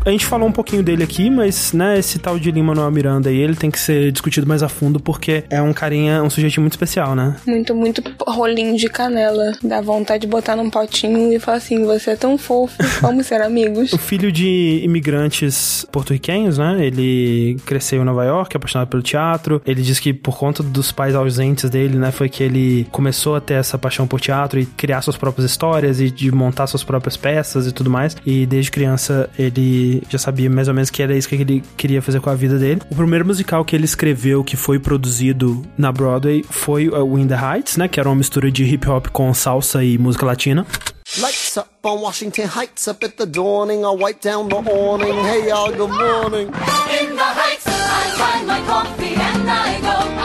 [0.08, 3.28] A gente falou um pouquinho dele aqui, mas, né, esse tal de Lima Manuel Miranda
[3.28, 6.62] aí, ele tem que ser discutido mais a fundo porque é um carinha, um sujeito
[6.62, 7.36] muito especial, né?
[7.46, 9.52] Muito, muito rolinho de canela.
[9.62, 13.42] Dá vontade de botar num potinho e falar assim: você é tão fofo, vamos ser
[13.42, 13.92] amigos.
[13.92, 16.78] o filho de imigrantes porto-riquenhos, né?
[16.80, 19.60] Ele cresceu em Nova York, apaixonado pelo teatro.
[19.66, 23.42] Ele diz que por conta dos pais ausentes dele, né, foi que ele começou a
[23.42, 27.14] ter essa paixão por teatro e criar suas próprias histórias e de montar suas próprias
[27.14, 28.16] peças e tudo mais.
[28.24, 32.02] E desde criança ele já sabia mais ou menos que era isso que ele queria
[32.02, 32.80] fazer com a vida dele.
[32.90, 37.34] O primeiro musical que ele escreveu, que foi produzido na Broadway, foi o In the
[37.34, 37.88] Heights, né?
[37.88, 40.66] Que era uma mistura de hip hop com salsa e música latina.
[41.16, 45.48] Lights up on Washington Heights, up at the dawning, I wipe down the awning, hey
[45.48, 46.48] y'all, good morning.
[46.48, 50.17] In the Heights, I find my coffee and I go,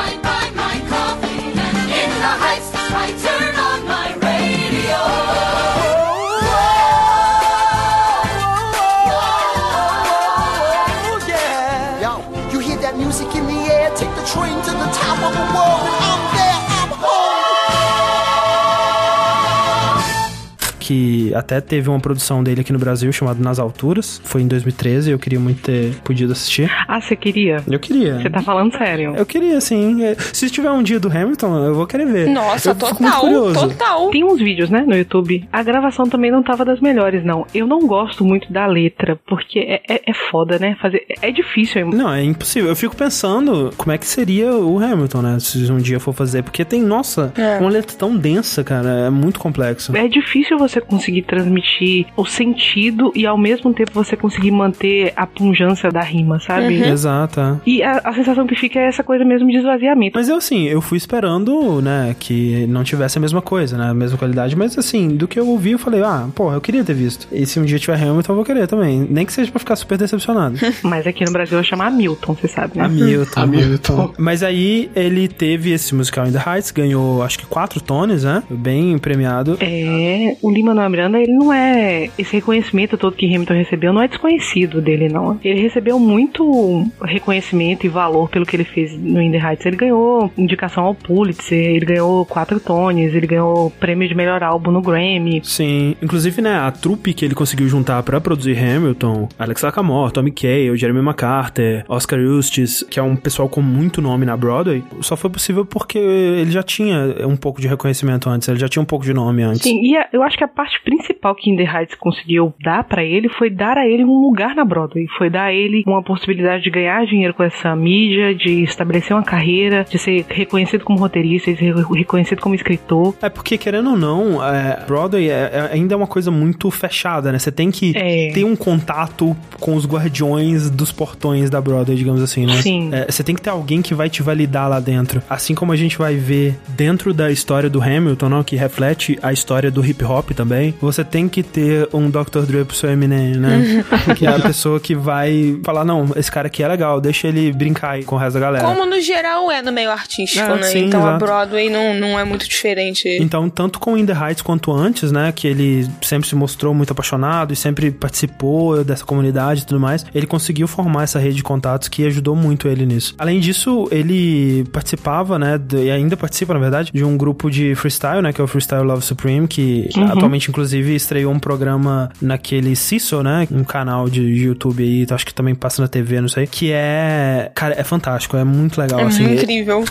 [20.93, 24.21] que até teve uma produção dele aqui no Brasil chamada Nas Alturas.
[24.23, 26.71] Foi em 2013 eu queria muito ter podido assistir.
[26.87, 27.63] Ah, você queria?
[27.67, 28.19] Eu queria.
[28.19, 29.13] Você tá falando sério?
[29.15, 30.03] Eu queria, sim.
[30.03, 32.27] É, se tiver um dia do Hamilton, eu vou querer ver.
[32.27, 34.09] Nossa, eu total, total.
[34.11, 35.47] Tem uns vídeos, né, no YouTube.
[35.51, 37.45] A gravação também não tava das melhores, não.
[37.53, 40.75] Eu não gosto muito da letra, porque é, é, é foda, né?
[40.81, 41.89] Fazer, é difícil.
[41.89, 42.69] Não, é impossível.
[42.69, 45.39] Eu fico pensando como é que seria o Hamilton, né?
[45.39, 46.43] Se um dia for fazer.
[46.43, 47.57] Porque tem, nossa, é.
[47.59, 48.89] uma letra tão densa, cara.
[49.07, 49.95] É muito complexo.
[49.95, 55.13] É difícil você você conseguir transmitir o sentido e ao mesmo tempo você conseguir manter
[55.15, 56.81] a punjância da rima, sabe?
[56.81, 56.91] Uhum.
[56.91, 57.39] Exato.
[57.39, 57.57] É.
[57.65, 60.17] E a, a, sensação que fica é essa coisa mesmo de esvaziamento.
[60.17, 63.93] Mas eu assim, eu fui esperando, né, que não tivesse a mesma coisa, né, a
[63.93, 66.93] mesma qualidade, mas assim, do que eu ouvi, eu falei, ah, pô, eu queria ter
[66.93, 67.27] visto.
[67.31, 69.07] E se um dia tiver Hamilton, eu vou querer também.
[69.09, 70.57] Nem que seja pra ficar super decepcionado.
[70.83, 72.85] mas aqui no Brasil eu chamo Hamilton, você sabe, né?
[72.85, 73.41] Hamilton.
[73.41, 74.13] Hamilton.
[74.17, 78.43] Mas aí ele teve esse musical In The Heights, ganhou acho que quatro tones, né?
[78.49, 79.57] Bem premiado.
[79.59, 82.09] É, o Lima-Manuel Miranda, ele não é.
[82.17, 85.39] Esse reconhecimento todo que Hamilton recebeu não é desconhecido dele, não.
[85.43, 89.65] Ele recebeu muito reconhecimento e valor pelo que ele fez no In The Heights.
[89.65, 94.71] Ele ganhou indicação ao Pulitzer, ele ganhou quatro Tonys, ele ganhou prêmio de melhor álbum
[94.71, 95.41] no Grammy.
[95.43, 100.31] Sim, inclusive, né, a trupe que ele conseguiu juntar para produzir Hamilton, Alex Lacamoire, Tommy
[100.31, 105.15] Kaye, Jeremy McCarthy, Oscar Eustis, que é um pessoal com muito nome na Broadway, só
[105.15, 108.85] foi possível porque ele já tinha um pouco de reconhecimento antes, ele já tinha um
[108.85, 109.61] pouco de nome antes.
[109.61, 113.03] Sim, e eu acho que a parte principal que In The Heights conseguiu dar para
[113.03, 116.63] ele foi dar a ele um lugar na Broadway, foi dar a ele uma possibilidade
[116.63, 121.51] de ganhar dinheiro com essa mídia, de estabelecer uma carreira, de ser reconhecido como roteirista,
[121.51, 123.15] de ser reconhecido como escritor.
[123.21, 127.31] É porque, querendo ou não, é, Broadway é, é, ainda é uma coisa muito fechada,
[127.31, 127.39] né?
[127.39, 128.31] Você tem que é.
[128.31, 132.61] ter um contato com os guardiões dos portões da Broadway, digamos assim, né?
[132.61, 132.89] Sim.
[132.91, 135.21] É, você tem que ter alguém que vai te validar lá dentro.
[135.29, 139.31] Assim como a gente vai ver dentro da história do Hamilton, não, que reflete a
[139.31, 140.42] história do hip hop também,
[140.79, 142.41] você tem que ter um Dr.
[142.45, 143.85] Dre pro seu Eminem, né?
[144.17, 147.51] que é a pessoa que vai falar, não, esse cara aqui é legal, deixa ele
[147.51, 148.65] brincar aí com o resto da galera.
[148.65, 150.63] Como no geral é no meio artístico, é, né?
[150.63, 151.15] Sim, então exato.
[151.15, 153.07] a Broadway não, não é muito diferente.
[153.19, 156.91] Então, tanto com In The Heights quanto antes, né, que ele sempre se mostrou muito
[156.91, 161.43] apaixonado e sempre participou dessa comunidade e tudo mais, ele conseguiu formar essa rede de
[161.43, 163.15] contatos que ajudou muito ele nisso.
[163.17, 168.21] Além disso, ele participava, né, e ainda participa, na verdade, de um grupo de freestyle,
[168.21, 170.05] né, que é o Freestyle Love Supreme, que uhum.
[170.05, 173.47] atualmente, inclusive, estreou um programa naquele CISO, né?
[173.51, 176.47] Um canal de YouTube aí, acho que também passa na TV, não sei.
[176.47, 177.51] Que é.
[177.53, 178.99] Cara, é fantástico, é muito legal.
[178.99, 179.83] É assim, incrível.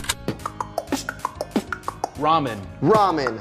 [2.21, 2.57] Ramen.
[2.81, 3.35] Ramen.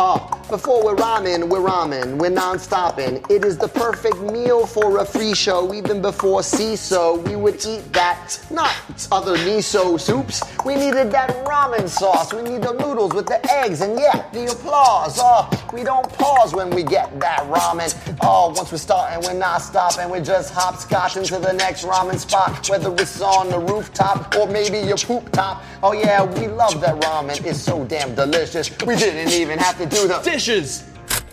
[0.00, 0.16] Uh,
[0.48, 3.20] before we're rhyming, we're rhyming, we're non-stopping.
[3.28, 5.74] It is the perfect meal for a free show.
[5.74, 8.72] Even before CISO, we would eat that, not
[9.10, 10.40] other miso soups.
[10.64, 12.32] We needed that ramen sauce.
[12.32, 15.18] We need the noodles with the eggs, and yeah, the applause.
[15.20, 17.92] Oh, we don't pause when we get that ramen.
[18.22, 20.08] Oh, once we're starting, we're not stopping.
[20.08, 24.78] We're just hopscotching to the next ramen spot, whether it's on the rooftop or maybe
[24.78, 25.64] your poop top.
[25.82, 27.44] Oh yeah, we love that ramen.
[27.44, 28.70] It's so damn delicious.
[28.86, 30.84] We didn't even have to do the dishes.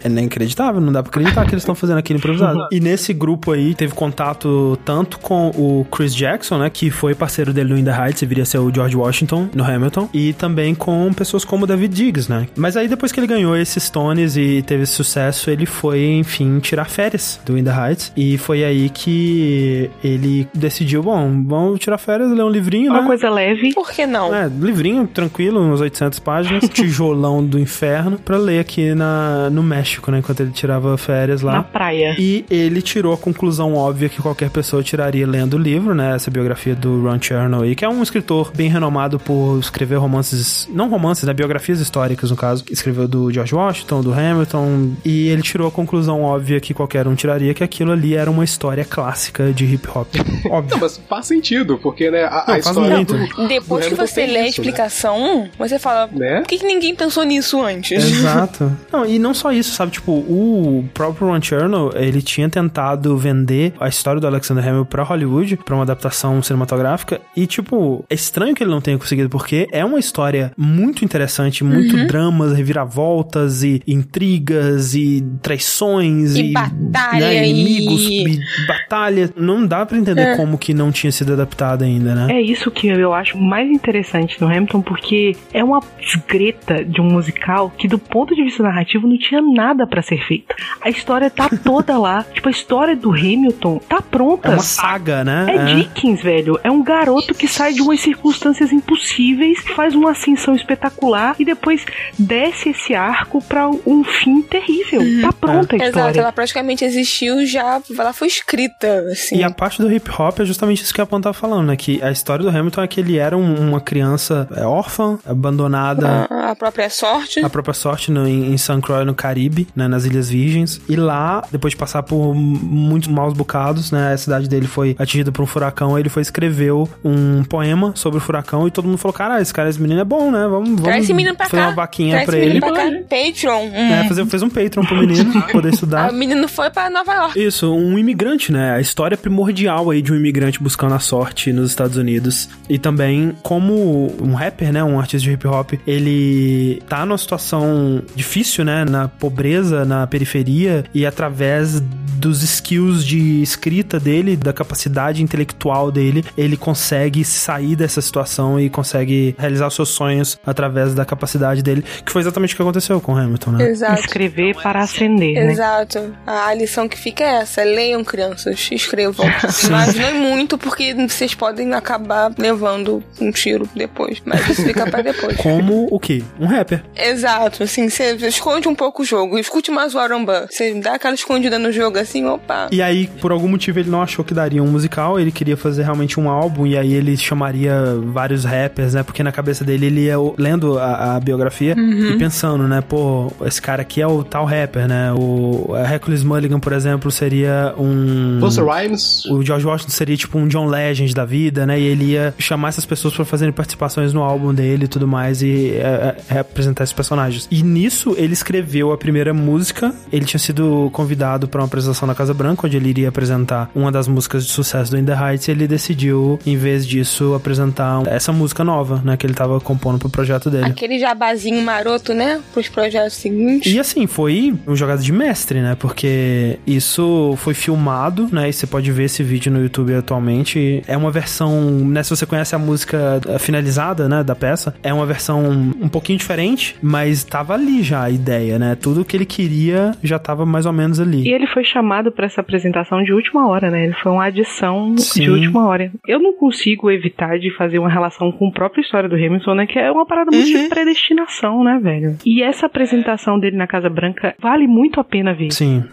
[0.06, 2.68] É inacreditável, não dá pra acreditar que eles estão fazendo aquilo improvisado.
[2.72, 7.52] e nesse grupo aí, teve contato tanto com o Chris Jackson, né, que foi parceiro
[7.52, 10.34] dele no In The Heights, e viria a ser o George Washington no Hamilton, e
[10.34, 12.48] também com pessoas como o David Diggs, né.
[12.56, 16.60] Mas aí, depois que ele ganhou esses Tones e teve esse sucesso, ele foi, enfim,
[16.60, 21.98] tirar férias do In The Heights, e foi aí que ele decidiu, bom, vamos tirar
[21.98, 23.08] férias, ler um livrinho, Uma né.
[23.08, 23.74] coisa leve.
[23.74, 24.34] Por que não?
[24.36, 29.95] É, livrinho, tranquilo, uns 800 páginas, tijolão do inferno, pra ler aqui na, no México,
[30.12, 31.54] né, enquanto ele tirava férias lá.
[31.54, 32.16] Na praia.
[32.18, 36.16] E ele tirou a conclusão óbvia que qualquer pessoa tiraria lendo o livro, né?
[36.16, 40.68] Essa biografia do Ron Chernow aí, que é um escritor bem renomado por escrever romances,
[40.72, 41.34] não romances, né?
[41.34, 42.64] Biografias históricas, no caso.
[42.70, 47.16] Escreveu do George Washington, do Hamilton, e ele tirou a conclusão óbvia que qualquer um
[47.16, 50.08] tiraria, que aquilo ali era uma história clássica de hip hop.
[50.50, 50.72] Óbvio.
[50.72, 53.14] Não, mas faz sentido, porque, né, a, a Não, faz história muito.
[53.18, 54.50] do, Depois do que você lê a né?
[54.50, 56.40] explicação, você fala, Né?
[56.42, 58.04] por que, que ninguém pensou nisso antes?
[58.04, 58.72] Exato.
[58.92, 59.85] Não, e não só isso, sabe?
[59.92, 65.04] Tipo, o próprio Ron Chernow, ele tinha tentado vender a história do Alexander Hamilton pra
[65.04, 69.68] Hollywood, pra uma adaptação cinematográfica, e, tipo, é estranho que ele não tenha conseguido, porque
[69.72, 77.28] é uma história muito interessante, muito dramas, reviravoltas e intrigas e traições E e, batalha
[77.28, 79.30] né, inimigos e- e batalha.
[79.36, 82.34] Não dá pra entender como que não tinha sido adaptado ainda, né?
[82.34, 85.82] É isso que eu acho mais interessante no Hamilton, porque é uma
[86.28, 90.18] greta de um musical que, do ponto de vista narrativo, não tinha nada pra ser
[90.28, 90.54] feita.
[90.82, 92.24] A história tá toda lá.
[92.36, 94.50] Tipo, a história do Hamilton tá pronta.
[94.50, 95.46] É uma saga, né?
[95.50, 96.60] É Dickens, velho.
[96.64, 101.86] É um garoto que sai de umas circunstâncias impossíveis, faz uma ascensão espetacular e depois
[102.20, 105.02] desce esse arco pra um fim terrível.
[105.22, 106.20] Tá pronta a Exato, história.
[106.20, 109.38] ela praticamente existiu já, ela foi escrita, assim.
[109.38, 111.76] E a parte do hip hop é justamente isso que a Pan tava falando, né?
[111.76, 116.28] Que a história do Hamilton é que ele era um- uma criança é, órfã, abandonada.
[116.30, 117.40] A, a própria sorte.
[117.44, 118.82] A própria sorte no, em, em St.
[118.82, 120.82] Croix, no Caribe, né, nas Ilhas Virgens.
[120.90, 125.32] E lá, depois de passar por muitos maus bocados, né, a cidade dele foi atingida
[125.32, 129.14] por um furacão, ele foi escreveu um poema sobre o furacão e todo mundo falou,
[129.14, 131.62] cara, esse cara, esse menino é bom, né, vamos, vamos Traz esse menino pra fazer
[131.64, 131.70] cá.
[131.70, 132.60] uma vaquinha Traz pra esse ele.
[132.60, 132.84] pra cá.
[133.10, 133.66] Patreon.
[133.68, 133.94] Hum.
[133.94, 136.12] É, fazer, fez um Patreon pro menino poder estudar.
[136.12, 137.40] O menino foi pra Nova York.
[137.46, 138.74] Isso, um imigrante, né?
[138.76, 142.50] A história primordial aí de um imigrante buscando a sorte nos Estados Unidos.
[142.70, 144.84] E também como um rapper, né?
[144.84, 148.86] Um artista de hip hop, ele tá numa situação difícil, né?
[148.86, 149.45] Na pobreza,
[149.86, 151.82] na periferia, e através
[152.16, 158.70] dos skills de escrita dele, da capacidade intelectual dele, ele consegue sair dessa situação e
[158.70, 163.00] consegue realizar os seus sonhos através da capacidade dele, que foi exatamente o que aconteceu
[163.00, 163.70] com o Hamilton, né?
[163.70, 164.00] Exato.
[164.00, 165.52] Escrever para ascender, né?
[165.52, 166.16] Exato.
[166.26, 169.26] A lição que fica é essa: leiam, crianças, escrevam.
[169.70, 174.22] Mas não é muito, porque vocês podem acabar levando um tiro depois.
[174.26, 175.38] Mas isso fica pra depois.
[175.38, 176.24] Como o quê?
[176.40, 176.84] Um rapper.
[176.96, 180.46] Exato, assim, você esconde um pouco o jogo, escute mais o Arambã.
[180.50, 182.70] Você dá aquela escondida no jogo assim, opa.
[182.72, 185.84] E aí, por algum motivo, ele não achou que daria um musical, ele queria fazer
[185.84, 187.74] realmente um álbum, e aí ele chamaria
[188.06, 189.04] vários rappers, né?
[189.04, 192.82] Porque na cabeça dele ele ia lendo a, a biografia e pensando, né?
[192.82, 195.12] Pô, esse cara aqui é o tal rapper, né?
[195.14, 198.40] O Hercules Mulligan, por exemplo, seria um.
[198.40, 201.80] Busta Rhymes, O George Washington seria tipo um John Legend da vida, né?
[201.80, 205.42] E ele ia chamar essas pessoas pra fazerem participações no álbum dele e tudo mais
[205.42, 207.48] e é, é, representar esses personagens.
[207.52, 209.94] E nisso ele escreveu a primeira música.
[210.12, 213.92] Ele tinha sido convidado pra uma apresentação na Casa Branca, onde ele iria apresentar uma
[213.92, 215.48] das músicas de sucesso do In The Heights.
[215.48, 219.18] E ele decidiu, em vez disso, apresentar essa música nova, né?
[219.18, 220.66] Que ele tava compondo pro projeto dele.
[220.66, 222.42] Aquele jabazinho maroto, né?
[222.54, 223.72] Pros projetos seguintes.
[223.72, 225.76] E assim, foi um jogado de mestre, né?
[225.76, 228.50] Porque isso foi filmado, né?
[228.50, 230.84] E você pode ver esse vídeo no YouTube atualmente.
[230.88, 232.04] É uma versão, né?
[232.04, 234.24] Se você conhece a música eh, finalizada, né?
[234.24, 235.44] Da peça, é uma versão
[235.82, 238.76] um pouquinho diferente, mas tava ali já a ideia, né?
[238.76, 241.28] Tudo que ele queria já tava mais ou menos ali.
[241.28, 243.86] E ele foi chamado pra essa apresentação de última hora, né?
[243.86, 245.22] Ele foi uma adição Sim.
[245.22, 245.92] de última hora.
[246.08, 249.66] Eu não consigo evitar de fazer uma relação com a própria história do Hamilton, né?
[249.66, 252.18] Que é uma parada muito de predestinação, né, velho?
[252.26, 255.52] E essa apresentação dele na Casa Branca vale muito a pena ver.
[255.52, 255.84] Sim.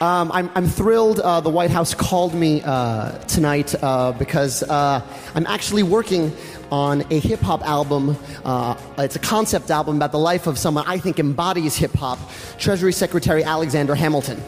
[0.00, 5.00] Um, I'm, I'm thrilled uh, the White House called me uh, tonight uh, because uh,
[5.36, 6.32] I'm actually working
[6.72, 8.16] on a hip hop album.
[8.44, 12.18] Uh, it's a concept album about the life of someone I think embodies hip hop
[12.58, 14.42] Treasury Secretary Alexander Hamilton.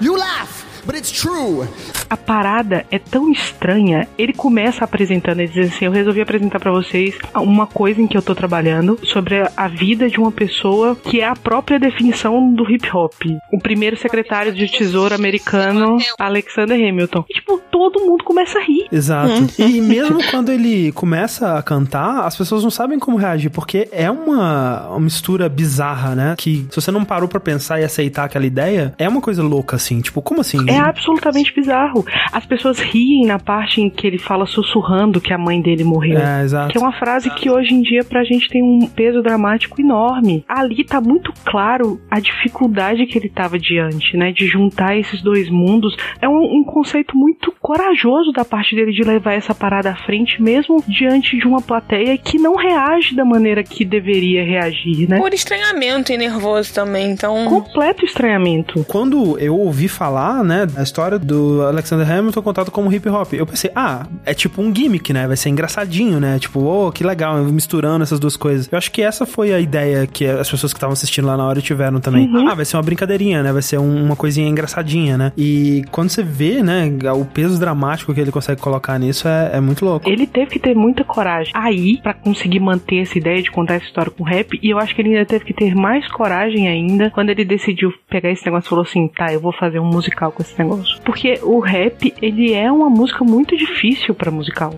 [0.00, 1.66] You laugh, but it's true.
[2.14, 4.06] A parada é tão estranha.
[4.16, 8.16] Ele começa apresentando e diz assim: Eu resolvi apresentar para vocês uma coisa em que
[8.16, 12.70] eu tô trabalhando sobre a vida de uma pessoa que é a própria definição do
[12.70, 13.20] hip hop.
[13.52, 17.24] O primeiro secretário de tesouro americano, Alexander Hamilton.
[17.28, 18.86] E, tipo, todo mundo começa a rir.
[18.92, 19.48] Exato.
[19.58, 24.08] E mesmo quando ele começa a cantar, as pessoas não sabem como reagir, porque é
[24.08, 26.34] uma, uma mistura bizarra, né?
[26.38, 29.74] Que se você não parou pra pensar e aceitar aquela ideia, é uma coisa louca,
[29.74, 30.00] assim.
[30.00, 30.70] Tipo, como assim?
[30.70, 32.03] É absolutamente bizarro.
[32.32, 36.18] As pessoas riem na parte em que ele fala sussurrando que a mãe dele morreu.
[36.18, 36.72] É, exato.
[36.72, 40.44] Que é uma frase que hoje em dia pra gente tem um peso dramático enorme.
[40.48, 44.32] Ali tá muito claro a dificuldade que ele tava diante, né?
[44.32, 45.96] De juntar esses dois mundos.
[46.20, 50.42] É um, um conceito muito corajoso da parte dele de levar essa parada à frente,
[50.42, 55.18] mesmo diante de uma plateia que não reage da maneira que deveria reagir, né?
[55.18, 57.44] Por estranhamento e nervoso também, então.
[57.46, 58.84] Completo estranhamento.
[58.88, 63.46] Quando eu ouvi falar, né, a história do Alexander Hamilton contado como hip hop, eu
[63.46, 65.26] pensei, ah, é tipo um gimmick, né?
[65.26, 66.38] Vai ser engraçadinho, né?
[66.38, 68.68] Tipo, oh, que legal, misturando essas duas coisas.
[68.72, 71.44] Eu acho que essa foi a ideia que as pessoas que estavam assistindo lá na
[71.44, 72.26] hora tiveram também.
[72.28, 72.48] Uhum.
[72.48, 73.52] Ah, vai ser uma brincadeirinha, né?
[73.52, 75.32] Vai ser um- uma coisinha engraçadinha, né?
[75.36, 79.60] E quando você vê, né, o peso dramático que ele consegue colocar nisso é, é
[79.60, 80.08] muito louco.
[80.08, 83.84] Ele teve que ter muita coragem aí pra conseguir manter essa ideia de contar essa
[83.86, 84.58] história com rap.
[84.62, 87.92] E eu acho que ele ainda teve que ter mais coragem ainda quando ele decidiu
[88.08, 90.98] pegar esse negócio e falou assim: tá, eu vou fazer um musical com esse negócio.
[91.04, 91.73] Porque o rap,
[92.20, 94.74] ele é uma música muito difícil pra musical.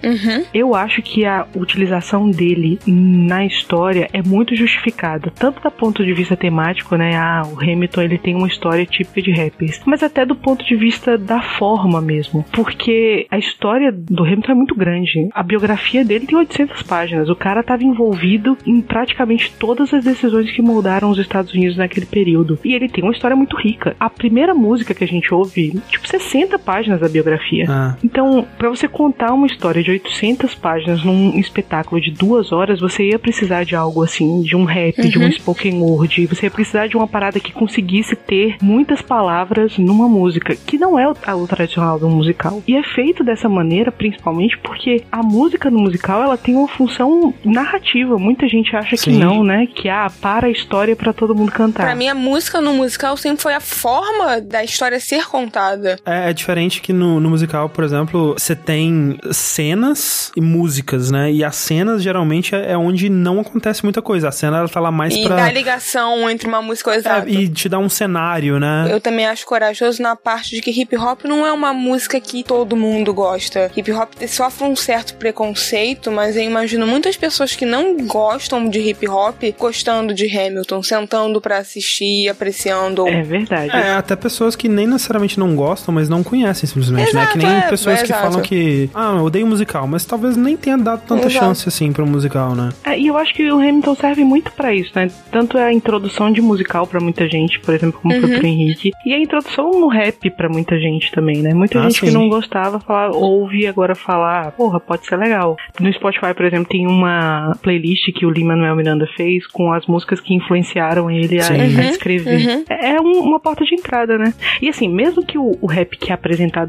[0.53, 6.13] Eu acho que a utilização dele na história é muito justificada, tanto do ponto de
[6.13, 7.17] vista temático, né?
[7.17, 10.77] Ah, o Hamilton ele tem uma história típica de rappers, mas até do ponto de
[10.77, 15.29] vista da forma mesmo, porque a história do Hamilton é muito grande.
[15.33, 17.29] A biografia dele tem 800 páginas.
[17.29, 22.07] O cara estava envolvido em praticamente todas as decisões que moldaram os Estados Unidos naquele
[22.07, 22.59] período.
[22.65, 23.97] E ele tem uma história muito rica.
[23.99, 27.67] A primeira música que a gente ouve, tipo 60 páginas da biografia.
[27.69, 27.97] Ah.
[28.05, 33.11] Então, pra você contar uma história de 800 páginas num espetáculo de duas horas, você
[33.11, 36.27] ia precisar de algo assim, de um rap, de um spoken word.
[36.27, 40.99] Você ia precisar de uma parada que conseguisse ter muitas palavras numa música, que não
[40.99, 42.63] é o, a- o tradicional do musical.
[42.67, 47.33] E é feito dessa maneira, principalmente porque a música no musical ela tem uma função
[47.45, 48.19] narrativa.
[48.19, 49.19] Muita gente acha que Sim.
[49.19, 49.67] não, né?
[49.67, 51.85] Que ah, para a história pra todo mundo cantar.
[51.85, 55.99] Pra mim, a música no musical sempre foi a forma da história ser contada.
[56.05, 61.33] É, é diferente que no, no musical, por exemplo, você tem cenas e músicas, né?
[61.33, 64.29] E as cenas geralmente é, é onde não acontece muita coisa.
[64.29, 65.37] A cena ela tá lá mais E pra.
[65.37, 67.25] da ligação entre uma música e outra.
[67.27, 68.89] É, e te dá um cenário, né?
[68.91, 72.43] Eu também acho corajoso na parte de que hip hop não é uma música que
[72.43, 73.71] todo mundo gosta.
[73.77, 78.81] Hip hop sofre um certo preconceito, mas eu imagino muitas pessoas que não gostam de
[78.81, 83.07] hip hop gostando de Hamilton, sentando pra assistir, apreciando.
[83.07, 83.71] É verdade.
[83.75, 87.27] É, até pessoas que nem necessariamente não gostam, mas não conhecem simplesmente, né?
[87.27, 88.23] Que Exato, nem é, pessoas é, que exato.
[88.23, 91.45] falam que, ah, eu odeio musical, mas talvez nem tenha dado tanta Exato.
[91.47, 92.71] chance assim pro musical, né?
[92.85, 95.09] É, e eu acho que o Hamilton serve muito pra isso, né?
[95.31, 98.91] Tanto é a introdução de musical pra muita gente, por exemplo, como foi pro Henrique,
[99.05, 101.55] e a introdução no rap pra muita gente também, né?
[101.55, 102.13] Muita Ah, gente que sim.
[102.15, 105.57] não gostava fala, ouve agora falar, porra, pode ser legal.
[105.81, 110.21] No Spotify, por exemplo, tem uma playlist que o Lin-Manuel Miranda fez com as músicas
[110.21, 111.61] que influenciaram ele a, Sim.
[111.61, 112.65] a Uhum, escrever.
[112.69, 114.33] É é um- uma porta de entrada, né?
[114.63, 116.15] E assim, mesmo que o, o rap que é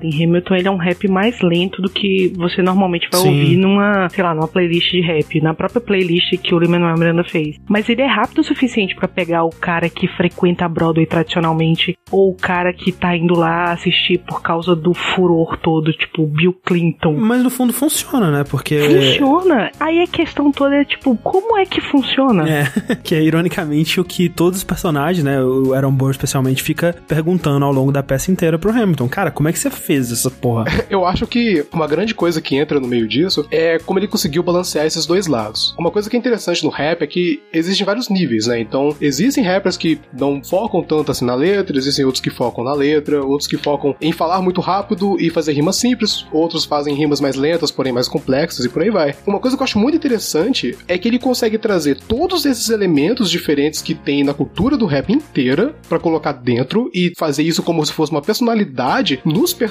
[0.04, 3.30] em Hamilton, ele é um rap mais lento do que você normalmente vai Sim.
[3.30, 7.24] ouvir numa, sei lá, numa playlist de rap, na própria playlist que o Lin-Manuel Miranda
[7.24, 7.58] fez.
[7.68, 11.98] Mas ele é rápido o suficiente pra pegar o cara que frequenta a Broadway tradicionalmente,
[12.12, 16.54] ou o cara que tá indo lá assistir por causa do furor todo, tipo Bill
[16.66, 17.16] Clinton.
[17.18, 18.44] Mas no fundo funciona, né?
[18.44, 18.80] Porque.
[18.80, 19.72] Funciona.
[19.80, 22.48] Aí a questão toda é tipo, como é que funciona?
[22.50, 26.96] É, que é ironicamente o que todos os personagens, né, o Aaron Burr especialmente, fica
[27.08, 29.08] perguntando ao longo da peça inteira pro Hamilton.
[29.08, 30.66] Cara, como é que você fez essa porra?
[30.90, 34.44] Eu acho que uma grande coisa que entra no meio disso é como ele conseguiu
[34.44, 35.76] balancear esses dois lados.
[35.78, 38.60] Uma coisa que é interessante no rap é que existem vários níveis, né?
[38.60, 42.74] Então, existem rappers que não focam tanto assim na letra, existem outros que focam na
[42.74, 47.20] letra, outros que focam em falar muito rápido e fazer rimas simples, outros fazem rimas
[47.20, 49.16] mais lentas, porém mais complexas e por aí vai.
[49.26, 53.30] Uma coisa que eu acho muito interessante é que ele consegue trazer todos esses elementos
[53.30, 57.86] diferentes que tem na cultura do rap inteira para colocar dentro e fazer isso como
[57.86, 59.67] se fosse uma personalidade nos personagens.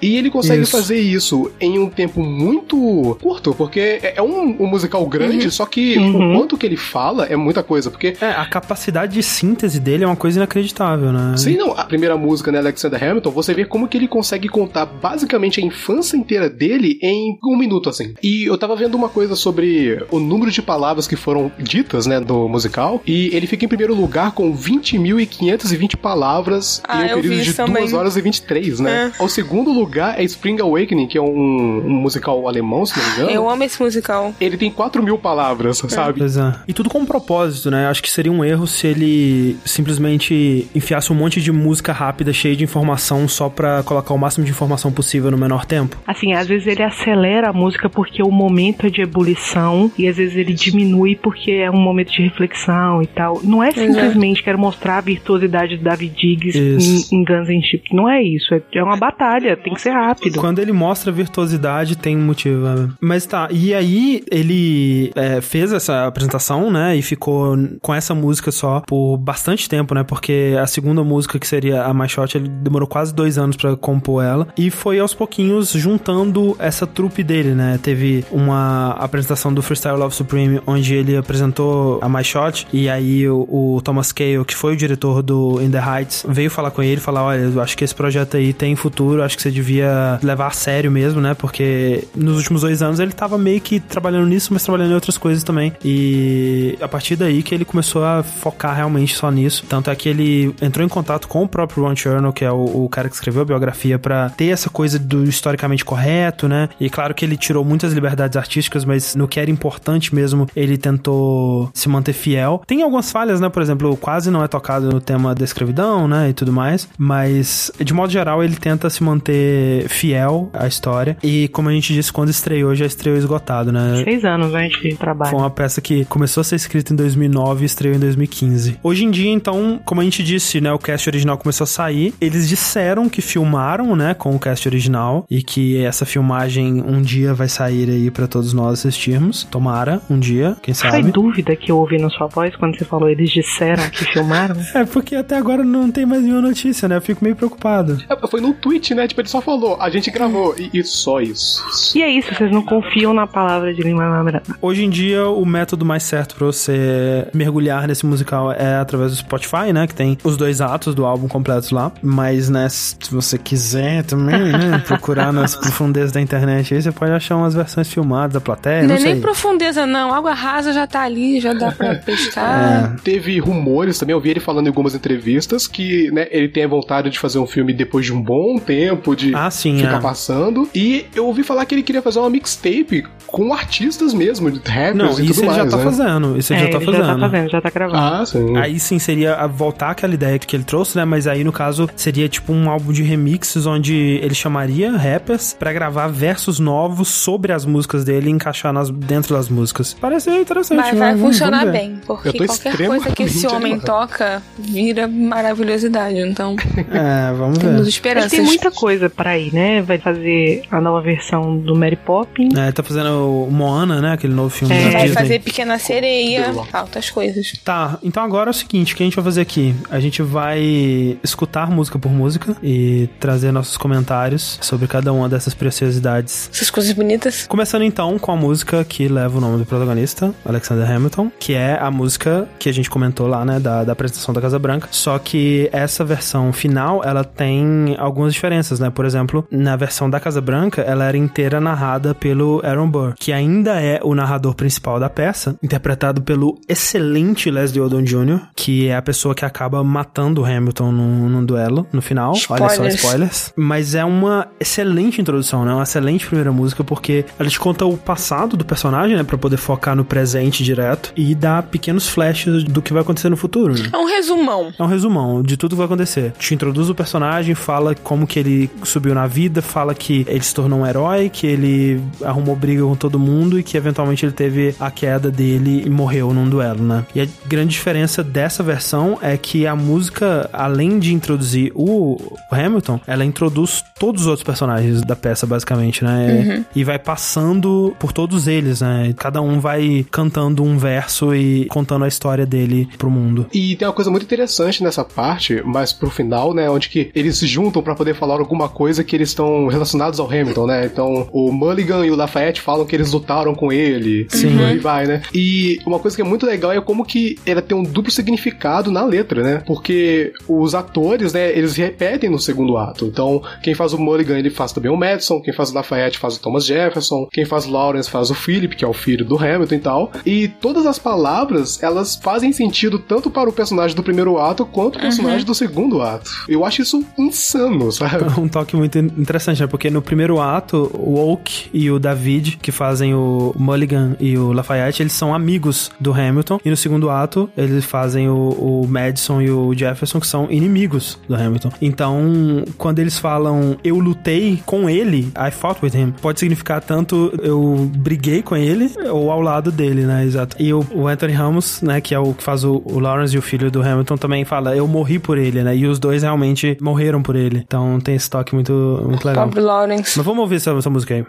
[0.00, 0.72] E ele consegue Isso.
[0.72, 5.64] fazer isso em um tempo muito curto, porque é é um, um musical grande, só
[5.64, 6.34] que Uhum.
[6.34, 10.04] o quanto que ele fala é muita coisa, porque É, a capacidade de síntese dele
[10.04, 11.36] é uma coisa inacreditável, né?
[11.36, 11.72] Sim, não.
[11.78, 15.64] A primeira música, né, Alexander Hamilton, você vê como que ele consegue contar basicamente a
[15.64, 18.14] infância inteira dele em um minuto, assim.
[18.22, 22.20] E eu tava vendo uma coisa sobre o número de palavras que foram ditas, né,
[22.20, 27.34] no musical, e ele fica em primeiro lugar com 20.520 palavras Ah, em um período
[27.36, 27.82] de isso também.
[27.82, 29.09] 2 horas e 23, né?
[29.18, 33.12] O segundo lugar é Spring Awakening, que é um, um musical alemão, se não me
[33.12, 33.30] engano.
[33.30, 34.34] Eu amo esse musical.
[34.40, 36.18] Ele tem 4 mil palavras, sabe?
[36.18, 36.54] Pois é.
[36.68, 37.86] E tudo com um propósito, né?
[37.88, 42.56] Acho que seria um erro se ele simplesmente enfiasse um monte de música rápida, cheia
[42.56, 45.96] de informação, só pra colocar o máximo de informação possível no menor tempo.
[46.06, 50.16] Assim, às vezes ele acelera a música porque o momento é de ebulição e às
[50.16, 53.40] vezes ele diminui porque é um momento de reflexão e tal.
[53.42, 57.92] Não é simplesmente quero mostrar a virtuosidade do David Diggs em, em Guns N' Chips.
[57.92, 58.54] Não é isso.
[58.54, 59.56] É, é uma batalha.
[59.56, 60.38] Tem que ser rápido.
[60.40, 62.64] Quando ele mostra virtuosidade, tem um motivo.
[62.64, 62.88] né?
[63.00, 66.96] Mas tá, e aí ele é, fez essa apresentação, né?
[66.96, 70.02] E ficou com essa música só por bastante tempo, né?
[70.02, 73.76] Porque a segunda música, que seria a My Shot, ele demorou quase dois anos pra
[73.76, 74.48] compor ela.
[74.56, 77.78] E foi aos pouquinhos juntando essa trupe dele, né?
[77.82, 82.66] Teve uma apresentação do Freestyle Love Supreme, onde ele apresentou a My Shot.
[82.72, 86.50] E aí o, o Thomas Cale, que foi o diretor do In The Heights, veio
[86.50, 89.42] falar com ele falar: olha, eu acho que esse projeto aí tem futuro, acho que
[89.42, 91.34] você devia levar a sério mesmo, né?
[91.34, 95.18] Porque nos últimos dois anos ele tava meio que trabalhando nisso, mas trabalhando em outras
[95.18, 95.72] coisas também.
[95.84, 99.64] E a partir daí que ele começou a focar realmente só nisso.
[99.68, 102.84] Tanto é que ele entrou em contato com o próprio Ron Chernow, que é o,
[102.84, 106.68] o cara que escreveu a biografia, pra ter essa coisa do historicamente correto, né?
[106.80, 110.76] E claro que ele tirou muitas liberdades artísticas, mas no que era importante mesmo, ele
[110.78, 112.62] tentou se manter fiel.
[112.66, 113.48] Tem algumas falhas, né?
[113.48, 116.30] Por exemplo, quase não é tocado no tema da escravidão, né?
[116.30, 116.88] E tudo mais.
[116.96, 121.16] Mas, de modo geral, ele tenta se manter fiel à história.
[121.22, 124.02] E, como a gente disse, quando estreou, já estreou esgotado, né?
[124.04, 125.30] Seis anos né, de trabalho.
[125.30, 128.78] Foi uma peça que começou a ser escrita em 2009 e estreou em 2015.
[128.82, 132.14] Hoje em dia, então, como a gente disse, né, o cast original começou a sair.
[132.20, 137.34] Eles disseram que filmaram, né, com o cast original e que essa filmagem um dia
[137.34, 139.44] vai sair aí pra todos nós assistirmos.
[139.44, 141.10] Tomara, um dia, quem Foi sabe.
[141.10, 144.60] dúvida que eu ouvi na sua voz quando você falou eles disseram que filmaram?
[144.72, 146.96] É, porque até agora não tem mais nenhuma notícia, né?
[146.96, 147.98] Eu fico meio preocupado.
[148.08, 149.06] É, Foi no tweet, né?
[149.06, 151.62] Tipo, ele só falou, a gente gravou, e, e só isso.
[151.96, 154.42] E é isso, vocês não confiam na palavra de Lima Miranda.
[154.60, 159.16] Hoje em dia, o método mais certo pra você mergulhar nesse musical é através do
[159.16, 159.86] Spotify, né?
[159.86, 161.92] Que tem os dois atos do álbum completos lá.
[162.02, 164.82] Mas, né, se você quiser também, né?
[164.86, 168.88] Procurar nas profundezas da internet aí, você pode achar umas versões filmadas da plateia, não
[168.88, 169.12] não, é sei.
[169.12, 170.12] nem profundeza, não.
[170.12, 172.96] Água rasa já tá ali, já dá pra pescar.
[173.02, 176.68] Teve rumores também, eu vi ele falando em algumas entrevistas que, né, ele tem a
[176.68, 180.00] vontade de fazer um filme depois de um bom tempo, de Ah, sim, ficar é.
[180.00, 180.68] passando.
[180.74, 184.96] E eu ouvi falar que ele queria fazer uma mixtape com artistas mesmo, de rappers
[184.96, 185.84] Não, e isso tudo ele já mais, tá né?
[185.84, 186.38] fazendo.
[186.38, 187.04] Isso ele é, já tá ele fazendo.
[187.06, 187.98] já tá fazendo, já tá gravando.
[188.02, 188.56] Ah, sim.
[188.56, 191.04] Aí sim seria a- voltar aquela ideia que ele trouxe, né?
[191.04, 195.72] Mas aí no caso seria tipo um álbum de remixes onde ele chamaria rappers pra
[195.72, 199.94] gravar versos novos sobre as músicas dele e encaixar nas, dentro das músicas.
[200.00, 200.78] Parece interessante.
[200.78, 200.98] Mas né?
[200.98, 203.84] vai Vamos- funcionar vamos bem, porque qualquer coisa que esse homem animado.
[203.86, 206.18] toca vira maravilhosidade.
[206.18, 206.56] Então,
[206.90, 207.80] É, vamos temos ver.
[207.80, 208.32] Ele esperanças.
[208.42, 209.82] Tem muita coisa pra ir, né?
[209.82, 212.54] Vai fazer a nova versão do Mary Poppins.
[212.54, 214.12] É, tá fazendo o Moana, né?
[214.12, 214.84] Aquele novo filme É.
[214.84, 215.14] da Vai Disney.
[215.14, 217.52] fazer Pequena Sereia, altas coisas.
[217.64, 219.74] Tá, então agora é o seguinte, o que a gente vai fazer aqui?
[219.90, 225.54] A gente vai escutar música por música e trazer nossos comentários sobre cada uma dessas
[225.54, 226.50] preciosidades.
[226.52, 227.46] Essas coisas bonitas.
[227.46, 231.78] Começando então com a música que leva o nome do protagonista, Alexander Hamilton, que é
[231.80, 234.88] a música que a gente comentou lá, né, da, da apresentação da Casa Branca.
[234.90, 238.90] Só que essa versão final, ela tem algumas diferenças, né?
[238.90, 243.32] Por exemplo, na versão da Casa Branca, ela era inteira narrada pelo Aaron Burr, que
[243.32, 248.96] ainda é o narrador principal da peça, interpretado pelo excelente Leslie Odom Jr., que é
[248.96, 252.30] a pessoa que acaba matando o Hamilton num, num duelo no final.
[252.30, 252.94] Olha só, Spoilers.
[252.94, 253.52] spoilers.
[253.56, 255.72] Mas é uma excelente introdução, né?
[255.72, 259.22] Uma excelente primeira música, porque ela te conta o passado do personagem, né?
[259.22, 263.36] Pra poder focar no presente direto e dá pequenos flashes do que vai acontecer no
[263.36, 263.88] futuro, né?
[263.92, 264.72] É um resumão.
[264.78, 266.32] É um resumão de tudo que vai acontecer.
[266.38, 270.54] Te introduz o personagem, fala como que ele subiu na vida, fala que ele se
[270.54, 274.74] tornou um herói, que ele arrumou briga com todo mundo e que eventualmente ele teve
[274.80, 277.04] a queda dele e morreu num duelo, né?
[277.14, 282.18] E a grande diferença dessa versão é que a música, além de introduzir o
[282.50, 286.64] Hamilton, ela introduz os, todos os outros personagens da peça, basicamente, né?
[286.74, 289.14] E vai passando por todos eles, né?
[289.16, 293.46] Cada um vai cantando um verso e contando a história dele pro mundo.
[293.52, 297.38] E tem uma coisa muito interessante nessa parte, mas pro final, né, onde que eles
[297.38, 300.86] se juntam pra poder falar alguma coisa que eles estão relacionados ao Hamilton, né?
[300.86, 304.26] Então, o Mulligan e o Lafayette falam que eles lutaram com ele.
[304.30, 304.58] Sim.
[304.58, 305.20] E aí vai, né?
[305.34, 308.90] E uma coisa que é muito legal é como que ela tem um duplo significado
[308.90, 309.62] na letra, né?
[309.66, 313.04] Porque os atores, né, eles repetem no segundo ato.
[313.04, 316.36] Então, quem faz o Mulligan, ele faz também o Madison, quem faz o Lafayette faz
[316.36, 319.36] o Thomas Jefferson, quem faz o Lawrence faz o Philip, que é o filho do
[319.36, 320.12] Hamilton e tal.
[320.24, 324.96] E todas as palavras, elas fazem sentido tanto para o personagem do primeiro ato quanto
[324.96, 326.30] o personagem do segundo ato.
[326.48, 328.24] Eu acho isso insano, sabe?
[328.40, 329.66] Um toque muito interessante, né?
[329.66, 334.52] Porque no primeiro ato, o Oak e o David, que fazem o Mulligan e o
[334.52, 336.58] Lafayette, eles são amigos do Hamilton.
[336.64, 341.18] E no segundo ato, eles fazem o, o Madison e o Jefferson, que são inimigos
[341.28, 341.70] do Hamilton.
[341.82, 347.32] Então, quando eles falam eu lutei com ele, I fought with him, pode significar tanto
[347.42, 350.24] eu briguei com ele ou ao lado dele, né?
[350.24, 350.56] Exato.
[350.58, 353.38] E o, o Anthony Ramos, né, que é o que faz o, o Lawrence e
[353.38, 355.76] o filho do Hamilton, também fala eu morri por ele, né?
[355.76, 357.62] E os dois realmente morreram por ele.
[357.66, 358.72] Então tem esse toque muito,
[359.06, 359.46] muito legal.
[359.46, 360.16] Bob Lawrence.
[360.16, 361.24] Mas vamos ouvir essa, essa música aí.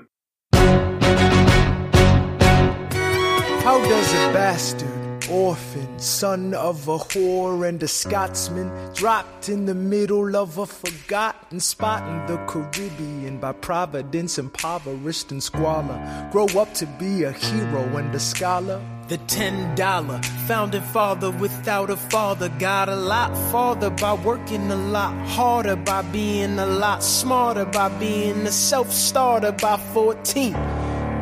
[3.63, 4.91] How does a bastard,
[5.29, 11.59] orphan, son of a whore and a Scotsman, dropped in the middle of a forgotten
[11.59, 15.99] spot in the Caribbean by providence, impoverished and squalor,
[16.31, 18.81] grow up to be a hero and a scholar?
[19.11, 24.77] The ten dollar founding father without a father got a lot farther by working a
[24.77, 30.53] lot harder, by being a lot smarter, by being a self starter by 14.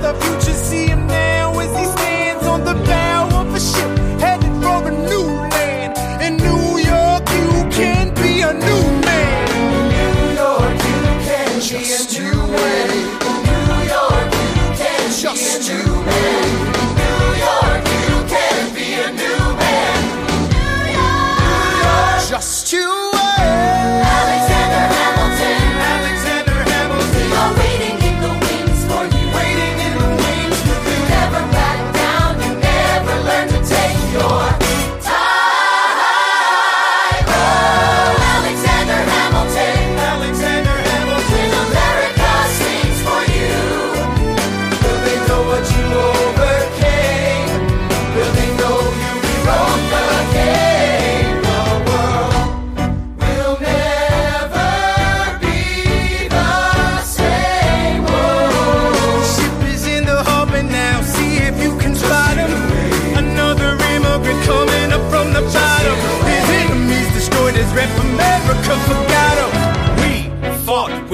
[0.00, 3.97] the future, see him now as he stands on the bow of a ship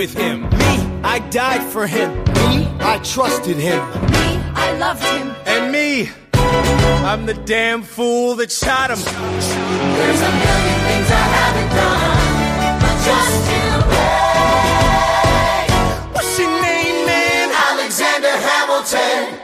[0.04, 0.42] with him.
[0.42, 0.74] Me,
[1.14, 2.10] I died for him.
[2.40, 3.80] Me, I trusted him.
[4.14, 4.26] Me,
[4.66, 5.26] I loved him.
[5.46, 6.10] And me,
[7.10, 9.00] I'm the damn fool that shot him.
[9.98, 13.34] There's a million things I haven't done, but just.
[16.14, 17.48] What's your name, man?
[17.70, 19.40] Alexander Hamilton.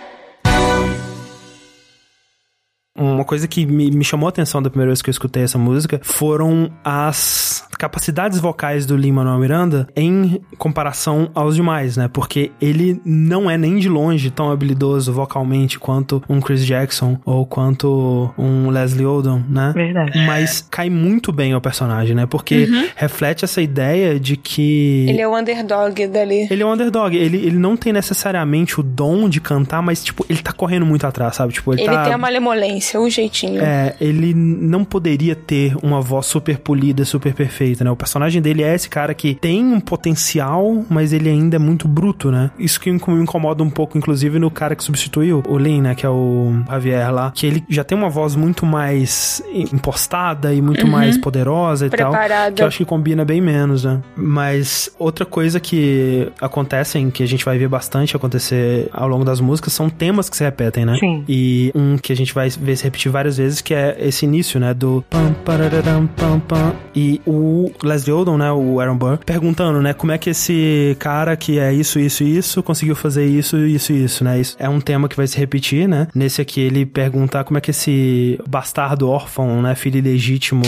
[2.97, 5.57] Uma coisa que me, me chamou a atenção da primeira vez que eu escutei essa
[5.57, 12.09] música foram as capacidades vocais do Lin-Manuel Miranda em comparação aos demais, né?
[12.13, 17.47] Porque ele não é nem de longe tão habilidoso vocalmente quanto um Chris Jackson ou
[17.47, 19.73] quanto um Leslie Odom, né?
[19.75, 20.27] Verdade.
[20.27, 22.27] Mas cai muito bem ao personagem, né?
[22.27, 26.49] Porque reflete essa ideia de que Ele é o underdog dali.
[26.51, 27.17] ele é um underdog.
[27.17, 31.07] Ele, ele não tem necessariamente o dom de cantar, mas, tipo, ele tá correndo muito
[31.07, 31.55] atrás, sabe?
[31.55, 32.05] Tipo, ele, Ele tá.
[32.05, 33.63] tem a malemolência, o jeitinho.
[33.63, 37.91] É, ele não poderia ter uma voz super polida, super perfeita, né?
[37.91, 41.87] O personagem dele é esse cara que tem um potencial, mas ele ainda é muito
[41.87, 42.51] bruto, né?
[42.59, 45.95] Isso que me incomoda um pouco, inclusive, no cara que substituiu o Lin, né?
[45.95, 47.31] Que é o Javier lá.
[47.35, 49.43] Que ele já tem uma voz muito mais
[49.73, 52.13] impostada e muito mais poderosa e tal.
[52.55, 54.01] Que eu acho que combina bem menos, né?
[54.17, 59.41] Mas outra coisa que acontecem, que a gente vai ver bastante acontecer ao longo das
[59.41, 60.97] músicas, são temas que se repetem, né?
[60.99, 61.25] Sim.
[61.29, 64.59] E um que a gente vai ver se repetir várias vezes, que é esse início,
[64.61, 64.73] né?
[64.73, 66.73] Do pam, parararam, pam, pam.
[66.95, 68.51] E o Leslie Odom, né?
[68.53, 69.93] O Aaron Burr, perguntando, né?
[69.93, 73.93] Como é que esse cara que é isso, isso e isso, conseguiu fazer isso, isso
[73.93, 74.41] e isso, né?
[74.41, 76.09] Isso é um tema que vai se repetir, né?
[76.15, 79.75] Nesse aqui ele pergunta como é que esse bastardo órfão, né?
[79.75, 80.63] Filho ilegítimo,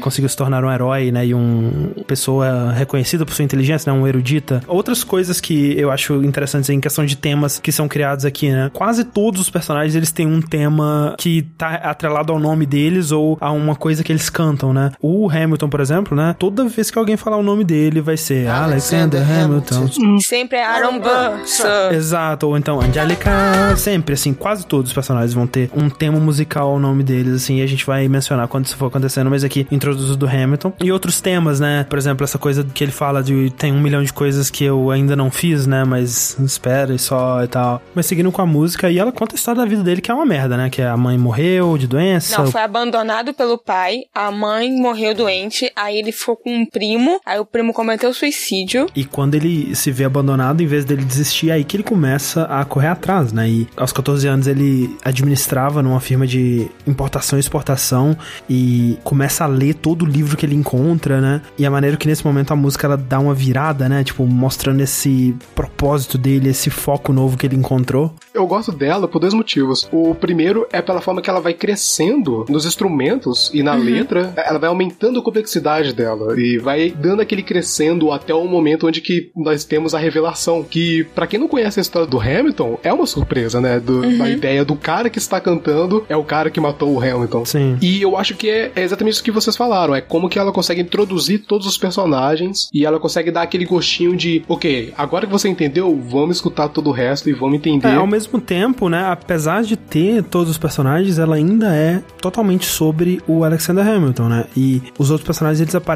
[0.00, 1.26] conseguiu se tornar um herói, né?
[1.26, 3.98] E um pessoa reconhecida por sua inteligência, né?
[3.98, 4.62] Um erudita.
[4.66, 8.70] Outras coisas que eu acho interessantes em questão de temas que são criados aqui, né?
[8.72, 13.36] Quase todos os personagens eles têm um tema que tá atrelado ao nome deles ou
[13.40, 14.92] a uma coisa que eles cantam, né?
[15.00, 16.31] O Hamilton, por exemplo, né?
[16.34, 19.88] Toda vez que alguém falar o nome dele vai ser Alexander Hamilton.
[20.20, 21.46] Sempre é Aaron Burr.
[21.46, 21.92] sir.
[21.92, 26.70] Exato, ou então Angelica, sempre, assim, quase todos os personagens vão ter um tema musical
[26.70, 29.66] ao nome deles, assim, e a gente vai mencionar quando isso for acontecendo, mas aqui,
[29.70, 30.72] introduzo do Hamilton.
[30.80, 34.02] E outros temas, né, por exemplo, essa coisa que ele fala de tem um milhão
[34.02, 37.82] de coisas que eu ainda não fiz, né, mas espera e só e tal.
[37.94, 40.14] Mas seguindo com a música, e ela conta a história da vida dele, que é
[40.14, 42.42] uma merda, né, que a mãe morreu de doença.
[42.42, 47.20] Não, foi abandonado pelo pai, a mãe morreu doente, aí ele ficou com um primo,
[47.26, 48.86] aí o primo cometeu suicídio.
[48.94, 52.44] E quando ele se vê abandonado, em vez dele desistir, é aí que ele começa
[52.44, 53.48] a correr atrás, né?
[53.48, 58.16] E aos 14 anos ele administrava numa firma de importação e exportação
[58.48, 61.42] e começa a ler todo o livro que ele encontra, né?
[61.58, 64.04] E a maneira que nesse momento a música ela dá uma virada, né?
[64.04, 68.14] Tipo, mostrando esse propósito dele, esse foco novo que ele encontrou.
[68.32, 69.88] Eu gosto dela por dois motivos.
[69.92, 74.58] O primeiro é pela forma que ela vai crescendo nos instrumentos e na letra, ela
[74.58, 76.01] vai aumentando a complexidade dela
[76.36, 81.04] e vai dando aquele crescendo até o momento onde que nós temos a revelação, que
[81.14, 83.80] pra quem não conhece a história do Hamilton, é uma surpresa, né?
[83.80, 87.44] Do, A ideia do cara que está cantando é o cara que matou o Hamilton.
[87.44, 87.78] Sim.
[87.80, 89.94] E eu acho que é, é exatamente isso que vocês falaram.
[89.94, 94.16] É como que ela consegue introduzir todos os personagens e ela consegue dar aquele gostinho
[94.16, 97.88] de, ok, agora que você entendeu, vamos escutar todo o resto e vamos entender.
[97.88, 102.66] É, ao mesmo tempo, né, apesar de ter todos os personagens, ela ainda é totalmente
[102.66, 104.46] sobre o Alexander Hamilton, né?
[104.56, 105.91] E os outros personagens eles aparecem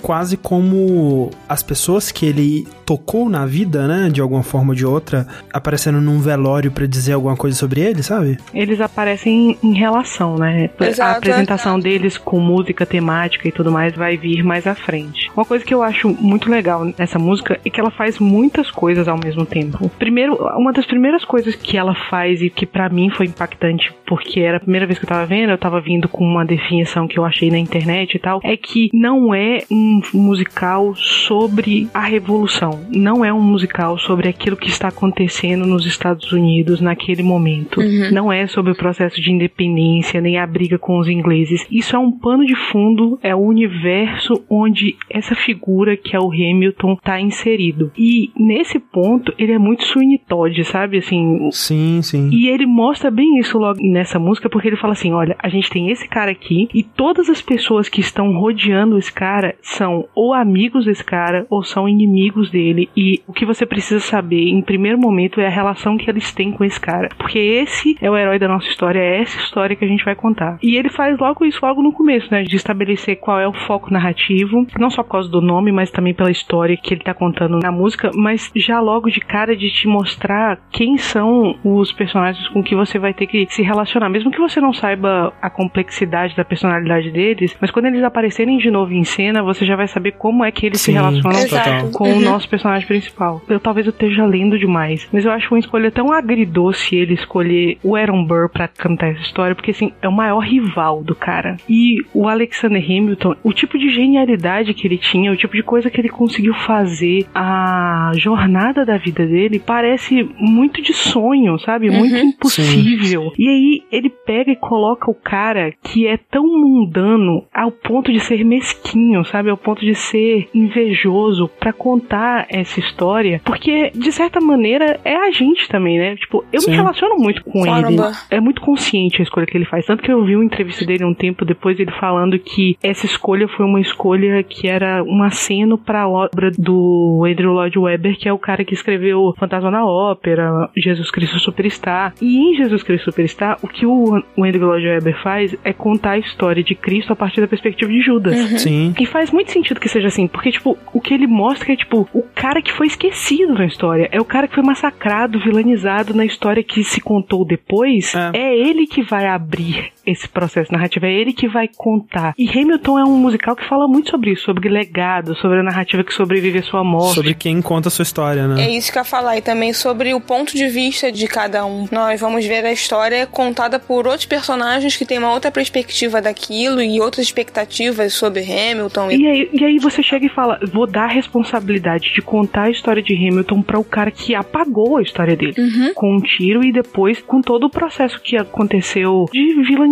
[0.00, 4.84] quase como as pessoas que ele tocou na vida, né, de alguma forma ou de
[4.84, 8.38] outra, aparecendo num velório pra dizer alguma coisa sobre ele, sabe?
[8.52, 10.68] Eles aparecem em relação, né?
[10.80, 15.30] Exato, a apresentação deles com música temática e tudo mais vai vir mais à frente.
[15.34, 19.08] Uma coisa que eu acho muito legal nessa música é que ela faz muitas coisas
[19.08, 19.90] ao mesmo tempo.
[19.98, 24.40] Primeiro, uma das primeiras coisas que ela faz e que pra mim foi impactante, porque
[24.40, 27.18] era a primeira vez que eu tava vendo, eu tava vindo com uma definição que
[27.18, 32.80] eu achei na internet e tal, é que não é um musical sobre a revolução,
[32.90, 37.80] não é um musical sobre aquilo que está acontecendo nos Estados Unidos naquele momento.
[38.12, 41.66] Não é sobre o processo de independência nem a briga com os ingleses.
[41.70, 46.30] Isso é um pano de fundo, é o universo onde essa figura que é o
[46.30, 47.90] Hamilton tá inserido.
[47.96, 50.98] E nesse ponto ele é muito Sweeney Todd, sabe?
[50.98, 52.30] Assim, Sim, sim.
[52.32, 55.70] e ele mostra bem isso logo nessa música, porque ele fala assim: olha, a gente
[55.70, 59.21] tem esse cara aqui, e todas as pessoas que estão rodeando esse cara
[59.62, 62.88] são ou amigos desse cara, ou são inimigos dele.
[62.96, 66.52] E o que você precisa saber, em primeiro momento, é a relação que eles têm
[66.52, 67.08] com esse cara.
[67.16, 70.14] Porque esse é o herói da nossa história, é essa história que a gente vai
[70.14, 70.58] contar.
[70.62, 72.42] E ele faz logo isso logo no começo, né?
[72.42, 76.14] De estabelecer qual é o foco narrativo, não só por causa do nome, mas também
[76.14, 79.86] pela história que ele tá contando na música, mas já logo de cara de te
[79.86, 84.38] mostrar quem são os personagens com que você vai ter que se relacionar, mesmo que
[84.38, 89.04] você não saiba a complexidade da personalidade deles, mas quando eles aparecerem de novo em
[89.14, 91.90] cena, você já vai saber como é que eles Sim, se relacionam Exato.
[91.92, 93.42] com o nosso personagem principal.
[93.48, 97.78] Eu talvez eu esteja lendo demais, mas eu acho uma escolha tão agridoce ele escolher
[97.82, 101.56] o Aaron Burr pra cantar essa história, porque assim, é o maior rival do cara.
[101.68, 105.90] E o Alexander Hamilton, o tipo de genialidade que ele tinha, o tipo de coisa
[105.90, 111.90] que ele conseguiu fazer, a jornada da vida dele parece muito de sonho, sabe?
[111.90, 113.32] Muito impossível.
[113.38, 118.20] E aí ele pega e coloca o cara que é tão mundano ao ponto de
[118.20, 119.50] ser mesquinho, sabe?
[119.50, 125.30] Ao ponto de ser invejoso pra contar essa história, porque de certa maneira é a
[125.30, 126.16] gente também, né?
[126.16, 126.70] Tipo, eu Sim.
[126.70, 127.70] me relaciono muito com ele.
[127.70, 128.12] Caramba.
[128.30, 129.86] É muito consciente a escolha que ele faz.
[129.86, 133.48] Tanto que eu vi uma entrevista dele um tempo depois, ele falando que essa escolha
[133.48, 138.32] foi uma escolha que era um aceno pra obra do Andrew Lloyd Webber, que é
[138.32, 142.14] o cara que escreveu Fantasma na Ópera, Jesus Cristo Superstar.
[142.20, 146.12] E em Jesus Cristo Superstar, o que o, o Andrew Lloyd Webber faz é contar
[146.12, 148.36] a história de Cristo a partir da perspectiva de Judas.
[148.60, 148.91] Sim.
[148.98, 152.08] E faz muito sentido que seja assim, porque, tipo, o que ele mostra é, tipo,
[152.12, 154.08] o cara que foi esquecido na história.
[154.12, 158.14] É o cara que foi massacrado, vilanizado na história que se contou depois.
[158.14, 158.30] É.
[158.34, 162.34] É, ele que vai abrir esse processo narrativo, é ele que vai contar.
[162.38, 166.02] E Hamilton é um musical que fala muito sobre isso, sobre legado, sobre a narrativa
[166.04, 167.14] que sobrevive à sua morte.
[167.14, 168.64] Sobre quem conta a sua história, né?
[168.64, 171.64] É isso que eu ia falar, e também sobre o ponto de vista de cada
[171.64, 171.86] um.
[171.90, 176.82] Nós vamos ver a história contada por outros personagens que têm uma outra perspectiva daquilo
[176.82, 179.10] e outras expectativas sobre Hamilton.
[179.10, 182.70] E aí, e aí você chega e fala, vou dar a responsabilidade de contar a
[182.70, 185.54] história de Hamilton para o cara que apagou a história dele.
[185.94, 189.91] Com um tiro e depois com todo o processo que aconteceu de vilanização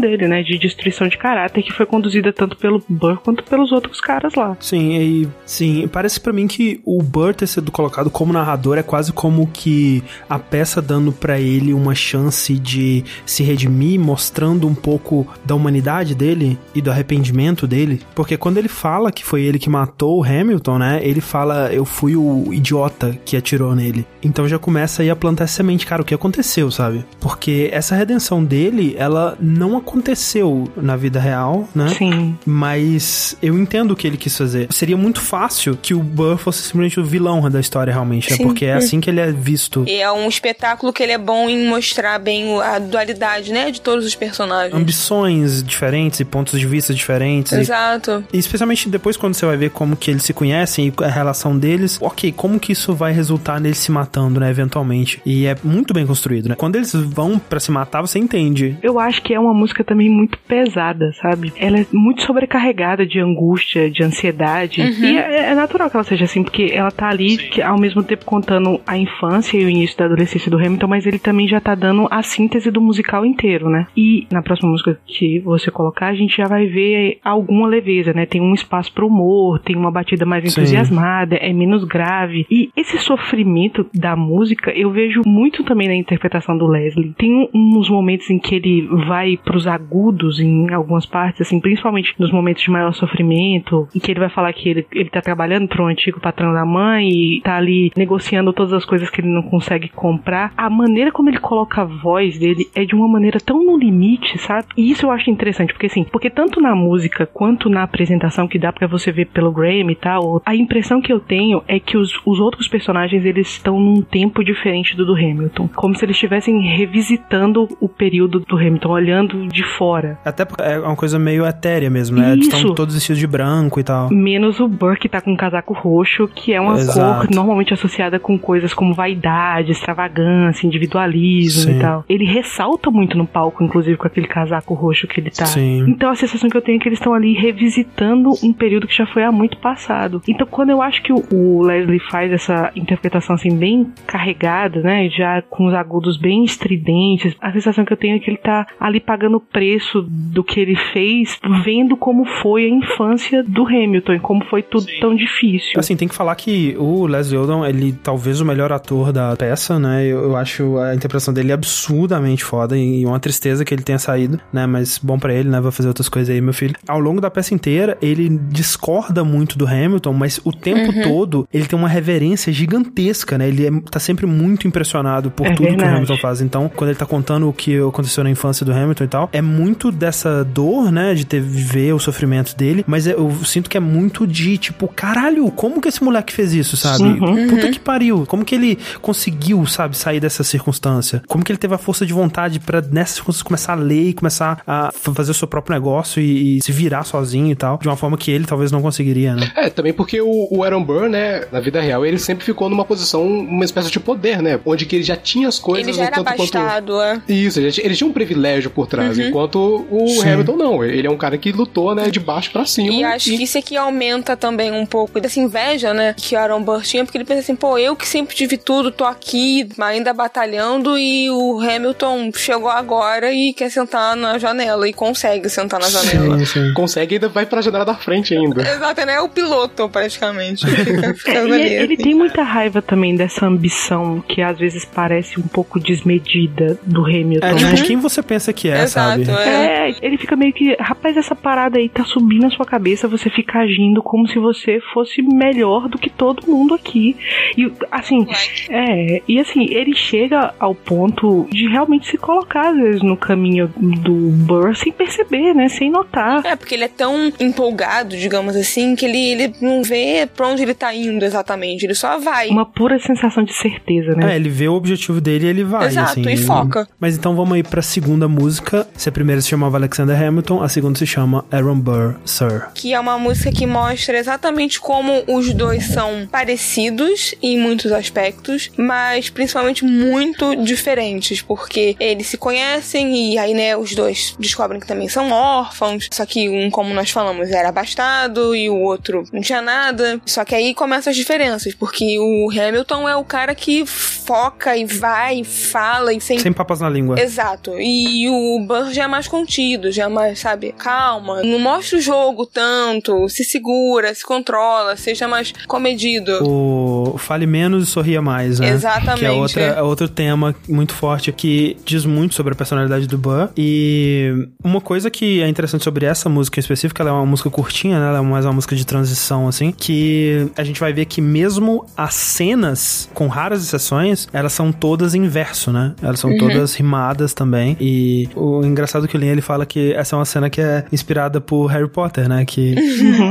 [0.00, 0.42] dele, né?
[0.42, 4.56] De destruição de caráter que foi conduzida tanto pelo Burr quanto pelos outros caras lá.
[4.60, 8.82] Sim, e sim, parece pra mim que o Burr ter sido colocado como narrador é
[8.82, 14.74] quase como que a peça dando pra ele uma chance de se redimir, mostrando um
[14.74, 19.58] pouco da humanidade dele e do arrependimento dele, porque quando ele fala que foi ele
[19.58, 21.00] que matou o Hamilton, né?
[21.02, 24.06] Ele fala eu fui o idiota que atirou nele.
[24.22, 27.04] Então já começa aí a plantar semente, cara, o que aconteceu, sabe?
[27.20, 31.88] Porque essa redenção dele, ela não aconteceu na vida real, né?
[31.88, 32.36] Sim.
[32.44, 34.68] Mas eu entendo o que ele quis fazer.
[34.70, 38.36] Seria muito fácil que o Burr fosse simplesmente o vilão da história, realmente, né?
[38.36, 38.44] Sim.
[38.44, 39.84] Porque é assim que ele é visto.
[39.86, 43.70] E é um espetáculo que ele é bom em mostrar bem a dualidade, né?
[43.70, 44.74] De todos os personagens.
[44.74, 47.52] Ambições diferentes e pontos de vista diferentes.
[47.52, 48.24] E, Exato.
[48.32, 51.58] e especialmente depois quando você vai ver como que eles se conhecem e a relação
[51.58, 55.20] deles, ok, como que isso vai resultar neles se matando, né, eventualmente.
[55.24, 56.54] E é muito bem construído, né?
[56.54, 58.76] Quando eles vão pra se matar, você entende.
[58.82, 61.52] Eu acho que é uma música também muito pesada, sabe?
[61.56, 64.80] Ela é muito sobrecarregada de angústia, de ansiedade.
[64.82, 68.02] E é, é natural que ela seja assim, porque ela tá ali que, ao mesmo
[68.02, 71.60] tempo contando a infância e o início da adolescência do Hamilton, mas ele também já
[71.60, 73.86] tá dando a síntese do musical inteiro, né?
[73.96, 78.26] E na próxima música que você colocar, a gente já vai ver alguma leveza, né?
[78.26, 80.60] Tem um espaço pro humor, tem uma batida mais Sim.
[80.60, 82.46] entusiasmada, é menos grave.
[82.50, 87.14] E esse sofrimento da música eu vejo muito também na interpretação do Leslie.
[87.18, 92.14] Tem um- uns momentos em que ele vai pros agudos em algumas partes, assim, principalmente
[92.18, 95.68] nos momentos de maior sofrimento, em que ele vai falar que ele, ele tá trabalhando
[95.68, 99.42] pro antigo patrão da mãe e tá ali negociando todas as coisas que ele não
[99.42, 100.52] consegue comprar.
[100.56, 104.38] A maneira como ele coloca a voz dele é de uma maneira tão no limite,
[104.38, 104.68] sabe?
[104.76, 108.58] E isso eu acho interessante, porque assim, porque tanto na música quanto na apresentação que
[108.58, 111.96] dá pra você ver pelo Grammy e tal, a impressão que eu tenho é que
[111.96, 116.16] os, os outros personagens eles estão num tempo diferente do do Hamilton, como se eles
[116.16, 120.18] estivessem revisitando o período do Hamilton, olhando de fora.
[120.24, 122.36] Até porque é uma coisa meio etérea mesmo, né?
[122.36, 122.54] Isso.
[122.54, 124.10] estão todos vestidos de branco e tal.
[124.10, 127.26] Menos o Burke que tá com um casaco roxo, que é uma Exato.
[127.26, 131.78] cor normalmente associada com coisas como vaidade, extravagância, individualismo Sim.
[131.78, 132.04] e tal.
[132.08, 135.46] Ele ressalta muito no palco, inclusive, com aquele casaco roxo que ele tá.
[135.46, 135.84] Sim.
[135.88, 138.96] Então a sensação que eu tenho é que eles estão ali revisitando um período que
[138.96, 140.20] já foi há muito passado.
[140.28, 145.40] Então quando eu acho que o Leslie faz essa interpretação assim bem carregada, né, já
[145.42, 148.97] com os agudos bem estridentes, a sensação que eu tenho é que ele tá ali
[149.00, 154.20] pagando o preço do que ele fez, vendo como foi a infância do Hamilton e
[154.20, 155.72] como foi tudo tão difícil.
[155.78, 159.78] Assim, tem que falar que o Leslie Odom, ele talvez o melhor ator da peça,
[159.78, 160.04] né?
[160.06, 164.40] Eu, eu acho a interpretação dele absurdamente foda e uma tristeza que ele tenha saído,
[164.52, 164.66] né?
[164.66, 165.60] Mas bom pra ele, né?
[165.60, 166.74] Vai fazer outras coisas aí, meu filho.
[166.86, 171.66] Ao longo da peça inteira, ele discorda muito do Hamilton, mas o tempo todo ele
[171.66, 173.48] tem uma reverência gigantesca, né?
[173.48, 175.94] Ele é- tá sempre muito impressionado por É tudo que o verdade.
[175.96, 176.40] Hamilton faz.
[176.40, 179.40] Então, quando ele tá contando o que aconteceu na infância do Hamilton e tal, é
[179.42, 181.14] muito dessa dor, né?
[181.14, 185.50] De ter viver o sofrimento dele, mas eu sinto que é muito de, tipo, caralho,
[185.50, 187.04] como que esse moleque fez isso, sabe?
[187.04, 187.48] Uhum.
[187.48, 188.24] Puta que pariu.
[188.26, 191.22] Como que ele conseguiu, sabe, sair dessa circunstância?
[191.26, 194.12] Como que ele teve a força de vontade pra nessa circunstância começar a ler e
[194.12, 197.88] começar a fazer o seu próprio negócio e, e se virar sozinho e tal, de
[197.88, 199.50] uma forma que ele talvez não conseguiria, né?
[199.56, 202.84] É, também porque o, o Aaron Burr, né, na vida real, ele sempre ficou numa
[202.84, 204.58] posição, uma espécie de poder, né?
[204.64, 207.20] Onde que ele já tinha as coisas Ele já era um tanto quanto- abastado, é.
[207.28, 210.28] Isso, ele, ele tinha um privilégio por trás, enquanto o Sim.
[210.30, 210.84] Hamilton não.
[210.84, 212.92] Ele é um cara que lutou, né, de baixo pra cima.
[212.92, 216.14] E acho que isso aqui aumenta também um pouco dessa inveja, né?
[216.16, 218.90] Que o Aaron Burr tinha, porque ele pensa assim, pô, eu que sempre tive tudo,
[218.90, 224.92] tô aqui ainda batalhando e o Hamilton chegou agora e quer sentar na janela e
[224.92, 226.38] consegue sentar na janela.
[226.40, 226.72] Sim, sim.
[226.74, 228.62] consegue e ainda vai pra janela da frente ainda.
[228.68, 229.14] Exato, né?
[229.14, 230.66] É o piloto, praticamente.
[230.66, 232.02] Fica ficando E ali, ele assim.
[232.02, 237.46] tem muita raiva também dessa ambição que às vezes parece um pouco desmedida do Hamilton,
[237.46, 237.72] É, né?
[237.74, 239.30] tipo, quem você pensa que é, Exato, sabe?
[239.48, 239.90] é.
[239.90, 243.30] É, ele fica meio que, rapaz, essa parada aí tá subindo na sua cabeça, você
[243.30, 247.16] fica agindo como se você fosse melhor do que todo mundo aqui.
[247.56, 248.26] E assim,
[248.70, 253.68] é, e assim, ele chega ao ponto de realmente se colocar às vezes no caminho
[253.76, 256.44] do Burr sem perceber, né, sem notar.
[256.44, 260.62] É, porque ele é tão empolgado, digamos assim, que ele, ele não vê pra onde
[260.62, 261.84] ele tá indo exatamente.
[261.84, 262.48] Ele só vai.
[262.48, 264.32] Uma pura sensação de certeza, né?
[264.32, 266.22] É, ele vê o objetivo dele e ele vai, Exato, assim.
[266.22, 266.88] e ele- foca.
[267.00, 268.47] Mas então vamos aí pra segunda música.
[268.96, 272.68] Se a primeira se chamava Alexander Hamilton, a segunda se chama Aaron Burr, Sir.
[272.74, 278.70] que é uma música que mostra exatamente como os dois são parecidos em muitos aspectos,
[278.76, 284.86] mas principalmente muito diferentes, porque eles se conhecem e aí, né, os dois descobrem que
[284.86, 289.40] também são órfãos, só que um, como nós falamos, era abastado e o outro não
[289.40, 290.20] tinha nada.
[290.26, 294.84] Só que aí começam as diferenças, porque o Hamilton é o cara que foca e
[294.84, 297.20] vai, e fala e sem Sem papas na língua.
[297.20, 297.78] Exato.
[297.78, 301.42] E o Burr já é mais contido, já é mais, sabe, calma.
[301.42, 306.38] Não mostra o jogo tanto, se segura, se controla, seja mais comedido.
[306.42, 308.70] O Fale Menos e Sorria Mais, né?
[308.70, 309.20] Exatamente.
[309.20, 313.18] Que é, outra, é outro tema muito forte que diz muito sobre a personalidade do
[313.18, 313.50] Burr.
[313.56, 317.50] E uma coisa que é interessante sobre essa música em específico, ela é uma música
[317.50, 318.08] curtinha, né?
[318.08, 321.86] Ela é mais uma música de transição, assim, que a gente vai ver que mesmo
[321.96, 325.94] as cenas, com raras exceções, elas são todas em verso, né?
[326.02, 327.76] Elas são todas rimadas também.
[327.80, 330.60] E o engraçado é que o Lin, ele fala que essa é uma cena que
[330.60, 332.44] é inspirada por Harry Potter, né?
[332.44, 332.74] Que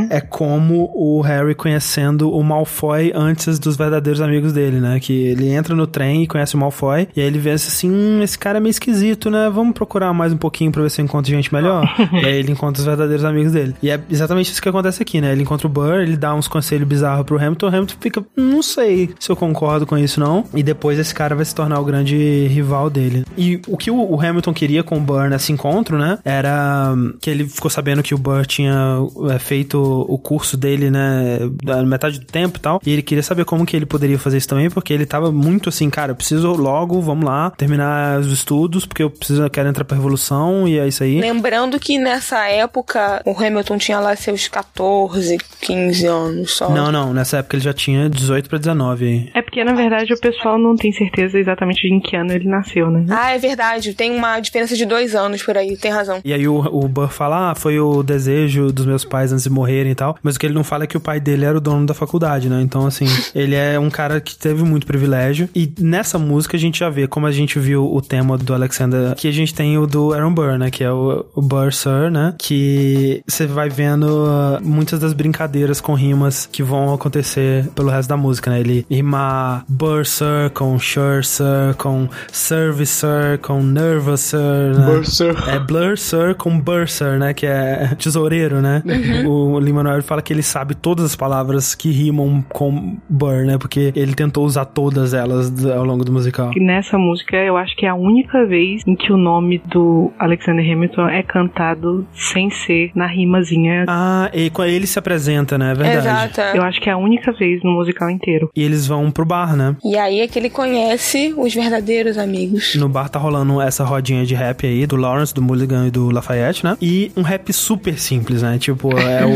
[0.10, 5.00] é como o Harry conhecendo o Malfoy antes dos verdadeiros amigos dele, né?
[5.00, 8.22] Que ele entra no trem e conhece o Malfoy, e aí ele vê assim, hum,
[8.22, 9.50] esse cara é meio esquisito, né?
[9.50, 11.84] Vamos procurar mais um pouquinho pra ver se eu encontro gente melhor.
[12.14, 13.76] e aí ele encontra os verdadeiros amigos dele.
[13.82, 15.32] E é exatamente isso que acontece aqui, né?
[15.32, 18.62] Ele encontra o Burr, ele dá uns conselhos bizarros pro Hamilton, o Hamilton fica, não
[18.62, 20.46] sei se eu concordo com isso não.
[20.54, 23.26] E depois esse cara vai se tornar o grande rival dele.
[23.38, 26.18] E o que o Hamilton queria com o Burr nesse encontro, né?
[26.26, 28.98] Era hum, que ele ficou sabendo que o Burr tinha
[29.30, 31.40] é, feito o curso dele, né?
[31.64, 32.82] Da metade do tempo e tal.
[32.86, 35.70] E ele queria saber como que ele poderia fazer isso também, porque ele tava muito
[35.70, 39.70] assim, cara, eu preciso logo, vamos lá, terminar os estudos, porque eu preciso, eu quero
[39.70, 41.20] entrar pra revolução e é isso aí.
[41.20, 46.70] Lembrando que nessa época o Hamilton tinha lá seus 14, 15 anos só.
[46.70, 49.32] Não, não, nessa época ele já tinha 18 pra 19 aí.
[49.34, 52.90] É porque, na verdade, o pessoal não tem certeza exatamente em que ano ele nasceu,
[52.90, 53.06] né?
[53.10, 53.94] Ah, é verdade.
[53.94, 56.20] Tem uma diferença de dois anos por aí, tem razão.
[56.24, 59.50] E aí o, o Burr fala, ah, foi o desejo dos meus pais antes de
[59.50, 60.18] morrerem e tal.
[60.22, 61.94] Mas o que ele não fala é que o pai dele era o dono da
[61.94, 62.62] faculdade, né?
[62.62, 65.50] Então, assim, ele é um cara que teve muito privilégio.
[65.56, 69.16] E nessa música a gente já vê, como a gente viu o tema do Alexander,
[69.16, 70.70] que a gente tem o do Aaron Burr, né?
[70.70, 72.34] Que é o, o Burr Sir, né?
[72.38, 78.10] Que você vai vendo uh, muitas das brincadeiras com rimas que vão acontecer pelo resto
[78.10, 78.60] da música, né?
[78.60, 84.86] Ele rimar Burr Sir com Sure Sir, com Service Sir, com Nervous Sir, né?
[84.86, 85.36] Burr Sir.
[85.48, 87.34] É Blur Sir com Burser, né?
[87.34, 88.82] Que é tesoureiro, né?
[89.26, 93.58] O Lin-Manuel fala que ele sabe todas as palavras que rimam com Burr, né?
[93.58, 96.52] Porque ele tentou usar todas elas ao longo do musical.
[96.56, 100.12] E nessa música, eu acho que é a única vez em que o nome do
[100.20, 103.86] Alexander Hamilton é cantado sem ser na rimazinha.
[103.88, 105.72] Ah, e quando ele se apresenta, né?
[105.72, 106.32] É verdade.
[106.32, 106.58] Exato.
[106.58, 108.50] Eu acho que é a única vez no musical inteiro.
[108.56, 109.76] E eles vão pro bar, né?
[109.84, 112.76] E aí é que ele conhece os verdadeiros amigos.
[112.76, 116.10] No bar tá rolando essa rodinha de rap aí, do Lawrence, do Mulligan e do
[116.10, 116.78] Lafayette, né?
[116.82, 118.58] E um rap super simples, né?
[118.58, 119.30] Tipo, é o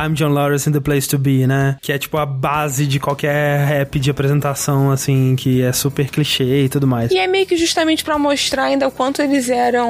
[0.00, 1.76] I'm John Lawrence in the Place to Be, né?
[1.80, 6.64] Que é tipo a base de qualquer rap de apresentação, assim, que é super clichê
[6.64, 7.10] e tudo mais.
[7.10, 9.88] E é meio que justamente pra mostrar ainda o quanto eles eram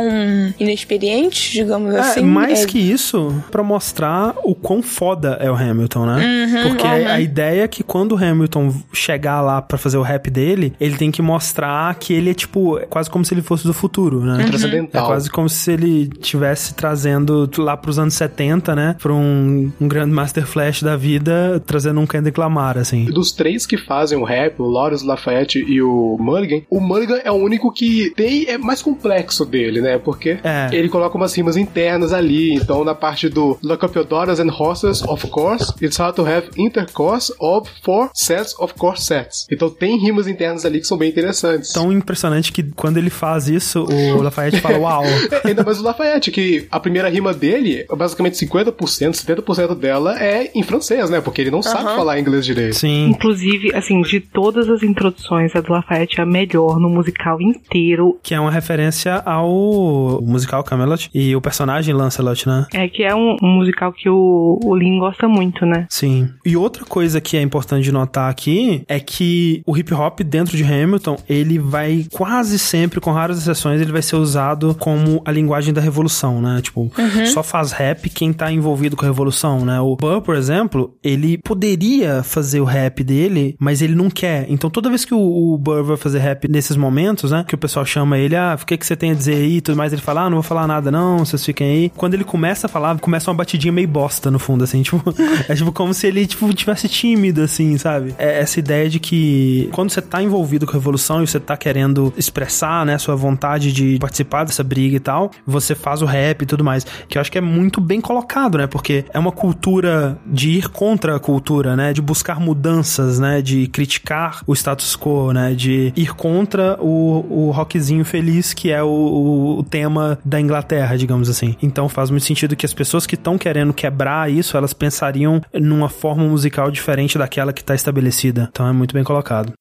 [0.59, 2.23] inexperientes, digamos É, assim.
[2.23, 6.47] mais É, que isso, pra mostrar o quão foda é o Hamilton, né?
[6.47, 7.09] Uhum, Porque uhum.
[7.09, 10.97] a ideia é que quando o Hamilton chegar lá pra fazer o rap dele, ele
[10.97, 14.21] tem que mostrar que ele é tipo, é quase como se ele fosse do futuro,
[14.21, 14.45] né?
[14.69, 15.07] É Transcendental.
[15.07, 18.97] quase como se ele tivesse trazendo lá pros anos 70, né?
[19.01, 23.05] Pra um um, um Grandmaster Flash da vida trazendo um Kendrick Lamar, assim.
[23.07, 27.31] Dos três que fazem o rap, o Lawrence Lafayette e o Mulligan, o Mulligan é
[27.31, 29.99] o único que tem, é mais complexo dele, né?
[29.99, 30.69] Porque É.
[30.73, 32.55] ele coloca umas rimas internas ali.
[32.55, 36.25] Então, na parte do Look up your daughters and horses, of course, it's hard to
[36.25, 39.47] have intercourse of four sets of corsets.
[39.51, 41.73] Então, tem rimas internas ali que são bem interessantes.
[41.73, 45.05] Tão impressionante que quando ele faz isso, o Lafayette fala, uau.
[45.05, 50.51] É, ainda mais o Lafayette, que a primeira rima dele, basicamente 50%, 70% dela é
[50.55, 51.21] em francês, né?
[51.21, 52.75] Porque ele não sabe falar inglês direito.
[52.75, 53.09] Sim.
[53.09, 58.19] Inclusive, assim, de todas as introduções, a do Lafayette é a melhor no musical inteiro.
[58.23, 62.67] Que é uma referência ao musical Camelot e o personagem Lancelot, né?
[62.75, 65.87] É que é um, um musical que o, o Lin gosta muito, né?
[65.89, 66.29] Sim.
[66.45, 70.57] E outra coisa que é importante de notar aqui é que o hip hop dentro
[70.57, 75.33] de Hamilton, ele vai quase sempre, com raras exceções, ele vai ser usado como a
[75.33, 76.61] linguagem da revolução, né?
[76.63, 76.91] Tipo,
[77.33, 79.81] só faz rap quem tá envolvido com a revolução, né?
[79.81, 84.47] O Burr, por exemplo, ele poderia fazer o rap dele, mas ele não quer.
[84.49, 87.45] Então toda vez que o, o Burr vai fazer rap nesses momentos, né?
[87.47, 89.61] Que o pessoal chama ele, ah, o que, que você tem a dizer aí e
[89.61, 91.93] tudo mais, ele fala, ah, não vou falar nada não, vocês fiquem aí.
[91.97, 95.03] Quando ele começa a falar, começa uma batidinha meio bosta no fundo, assim, tipo,
[95.49, 98.15] é tipo como se ele, tipo, tivesse tímido, assim, sabe?
[98.19, 101.57] É essa ideia de que quando você tá envolvido com a revolução e você tá
[101.57, 106.43] querendo expressar, né, sua vontade de participar dessa briga e tal, você faz o rap
[106.43, 108.67] e tudo mais, que eu acho que é muito bem colocado, né?
[108.67, 111.93] Porque é uma cultura de ir contra a cultura, né?
[111.93, 113.43] De buscar mudanças, né?
[113.43, 115.55] De criticar o status quo, né?
[115.55, 120.97] De ir contra o, o rockzinho feliz que é o, o, o tema da Inglaterra,
[120.97, 121.57] digamos assim.
[121.63, 125.89] Então faz muito sentido que as pessoas que estão querendo quebrar isso, elas pensariam numa
[125.89, 128.49] forma musical diferente daquela que tá estabelecida.
[128.51, 129.53] Então é muito bem colocado.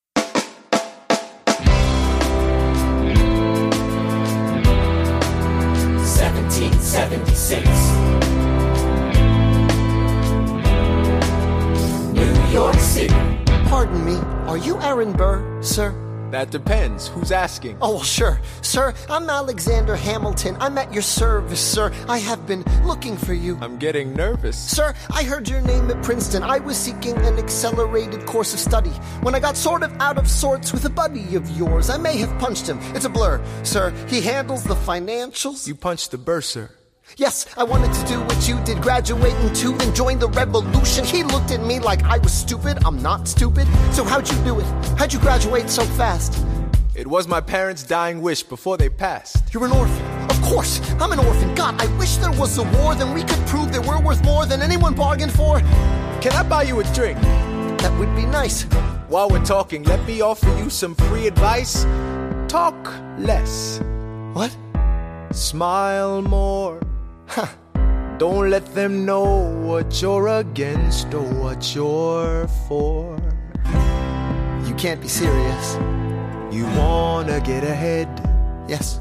[15.67, 15.93] Sir?
[16.31, 17.07] That depends.
[17.07, 17.77] Who's asking?
[17.81, 18.41] Oh, well, sure.
[18.61, 20.57] Sir, I'm Alexander Hamilton.
[20.59, 21.91] I'm at your service, sir.
[22.09, 23.57] I have been looking for you.
[23.61, 24.57] I'm getting nervous.
[24.57, 26.43] Sir, I heard your name at Princeton.
[26.43, 28.89] I was seeking an accelerated course of study.
[29.21, 32.17] When I got sort of out of sorts with a buddy of yours, I may
[32.17, 32.79] have punched him.
[32.93, 33.41] It's a blur.
[33.63, 35.65] Sir, he handles the financials.
[35.65, 36.71] You punched the bursar.
[37.15, 41.05] Yes, I wanted to do what you did, graduate in two and join the revolution.
[41.05, 42.83] He looked at me like I was stupid.
[42.85, 43.65] I'm not stupid.
[43.93, 44.65] So how'd you do it?
[44.97, 46.43] How'd you graduate so fast?
[46.95, 49.53] It was my parents' dying wish before they passed.
[49.53, 50.05] You're an orphan.
[50.29, 51.55] Of course, I'm an orphan.
[51.55, 54.45] God, I wish there was a war, then we could prove that we're worth more
[54.45, 55.59] than anyone bargained for.
[56.21, 57.19] Can I buy you a drink?
[57.79, 58.63] That would be nice.
[59.09, 61.83] While we're talking, let me offer you some free advice.
[62.47, 62.75] Talk
[63.17, 63.79] less.
[64.33, 64.55] What?
[65.31, 66.86] Smile more.
[68.17, 73.17] Don't let them know what you're against or what you're for.
[74.65, 75.75] You can't be serious.
[76.51, 78.09] You wanna get ahead.
[78.67, 78.99] Yes.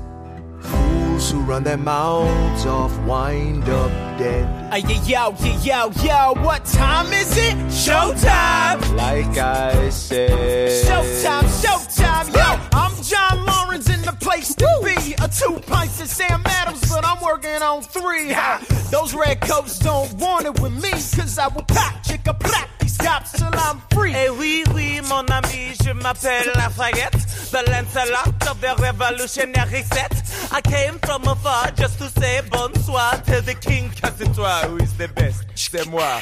[1.17, 4.45] Fools who run their mouths off wind up dead.
[4.71, 7.57] Hey, yo, yo, yo, yo, what time is it?
[7.69, 8.95] Showtime!
[8.95, 10.85] Like I said.
[10.85, 12.61] Showtime, showtime, yo!
[12.73, 15.15] I'm John Lawrence in the place to be.
[15.15, 18.33] A two pints of Sam Adams, but I'm working on three.
[18.33, 18.63] Ha!
[18.91, 22.69] Those red coats don't want it with me, cause I will pop, chicka, plop
[22.99, 24.13] till I'm free.
[24.15, 27.19] Eh oui, oui, mon ami, je m'appelle Lafayette,
[27.51, 30.13] the Lancelot of the revolutionary set.
[30.53, 34.77] I came from afar just to say bonsoir to the king, cause it's toi who
[34.79, 35.45] is the best.
[35.55, 36.21] C'est moi.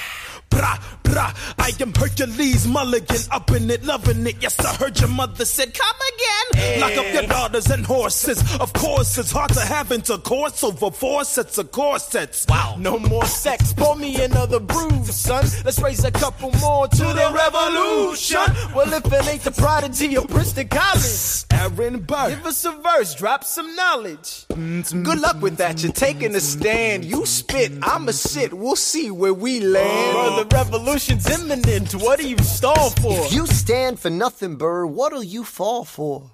[0.51, 4.37] Brah, brah, I am Hercules Mulligan, up in it, loving it.
[4.41, 6.81] Yes, I heard your mother said, come again.
[6.81, 8.39] Lock up your daughters and horses.
[8.61, 12.47] Of course, it's hard to have intercourse over four sets of corsets.
[12.49, 12.77] Wow.
[12.79, 15.45] No more sex, pour me another brew, son.
[15.65, 18.41] Let's raise a couple more to the revolution.
[18.75, 22.31] Well, if it ain't the prodigy of Princeton College, Aaron Burr.
[22.31, 24.47] give us a verse, drop some knowledge.
[24.49, 25.83] Good luck with that.
[25.83, 27.05] You're taking a stand.
[27.05, 28.55] You spit, I'ma sit.
[28.55, 30.34] We'll see where we land.
[30.37, 31.95] The revolution's imminent.
[31.95, 33.27] What do you stall for?
[33.27, 36.34] If you stand for nothing, Burr, what'll you fall for?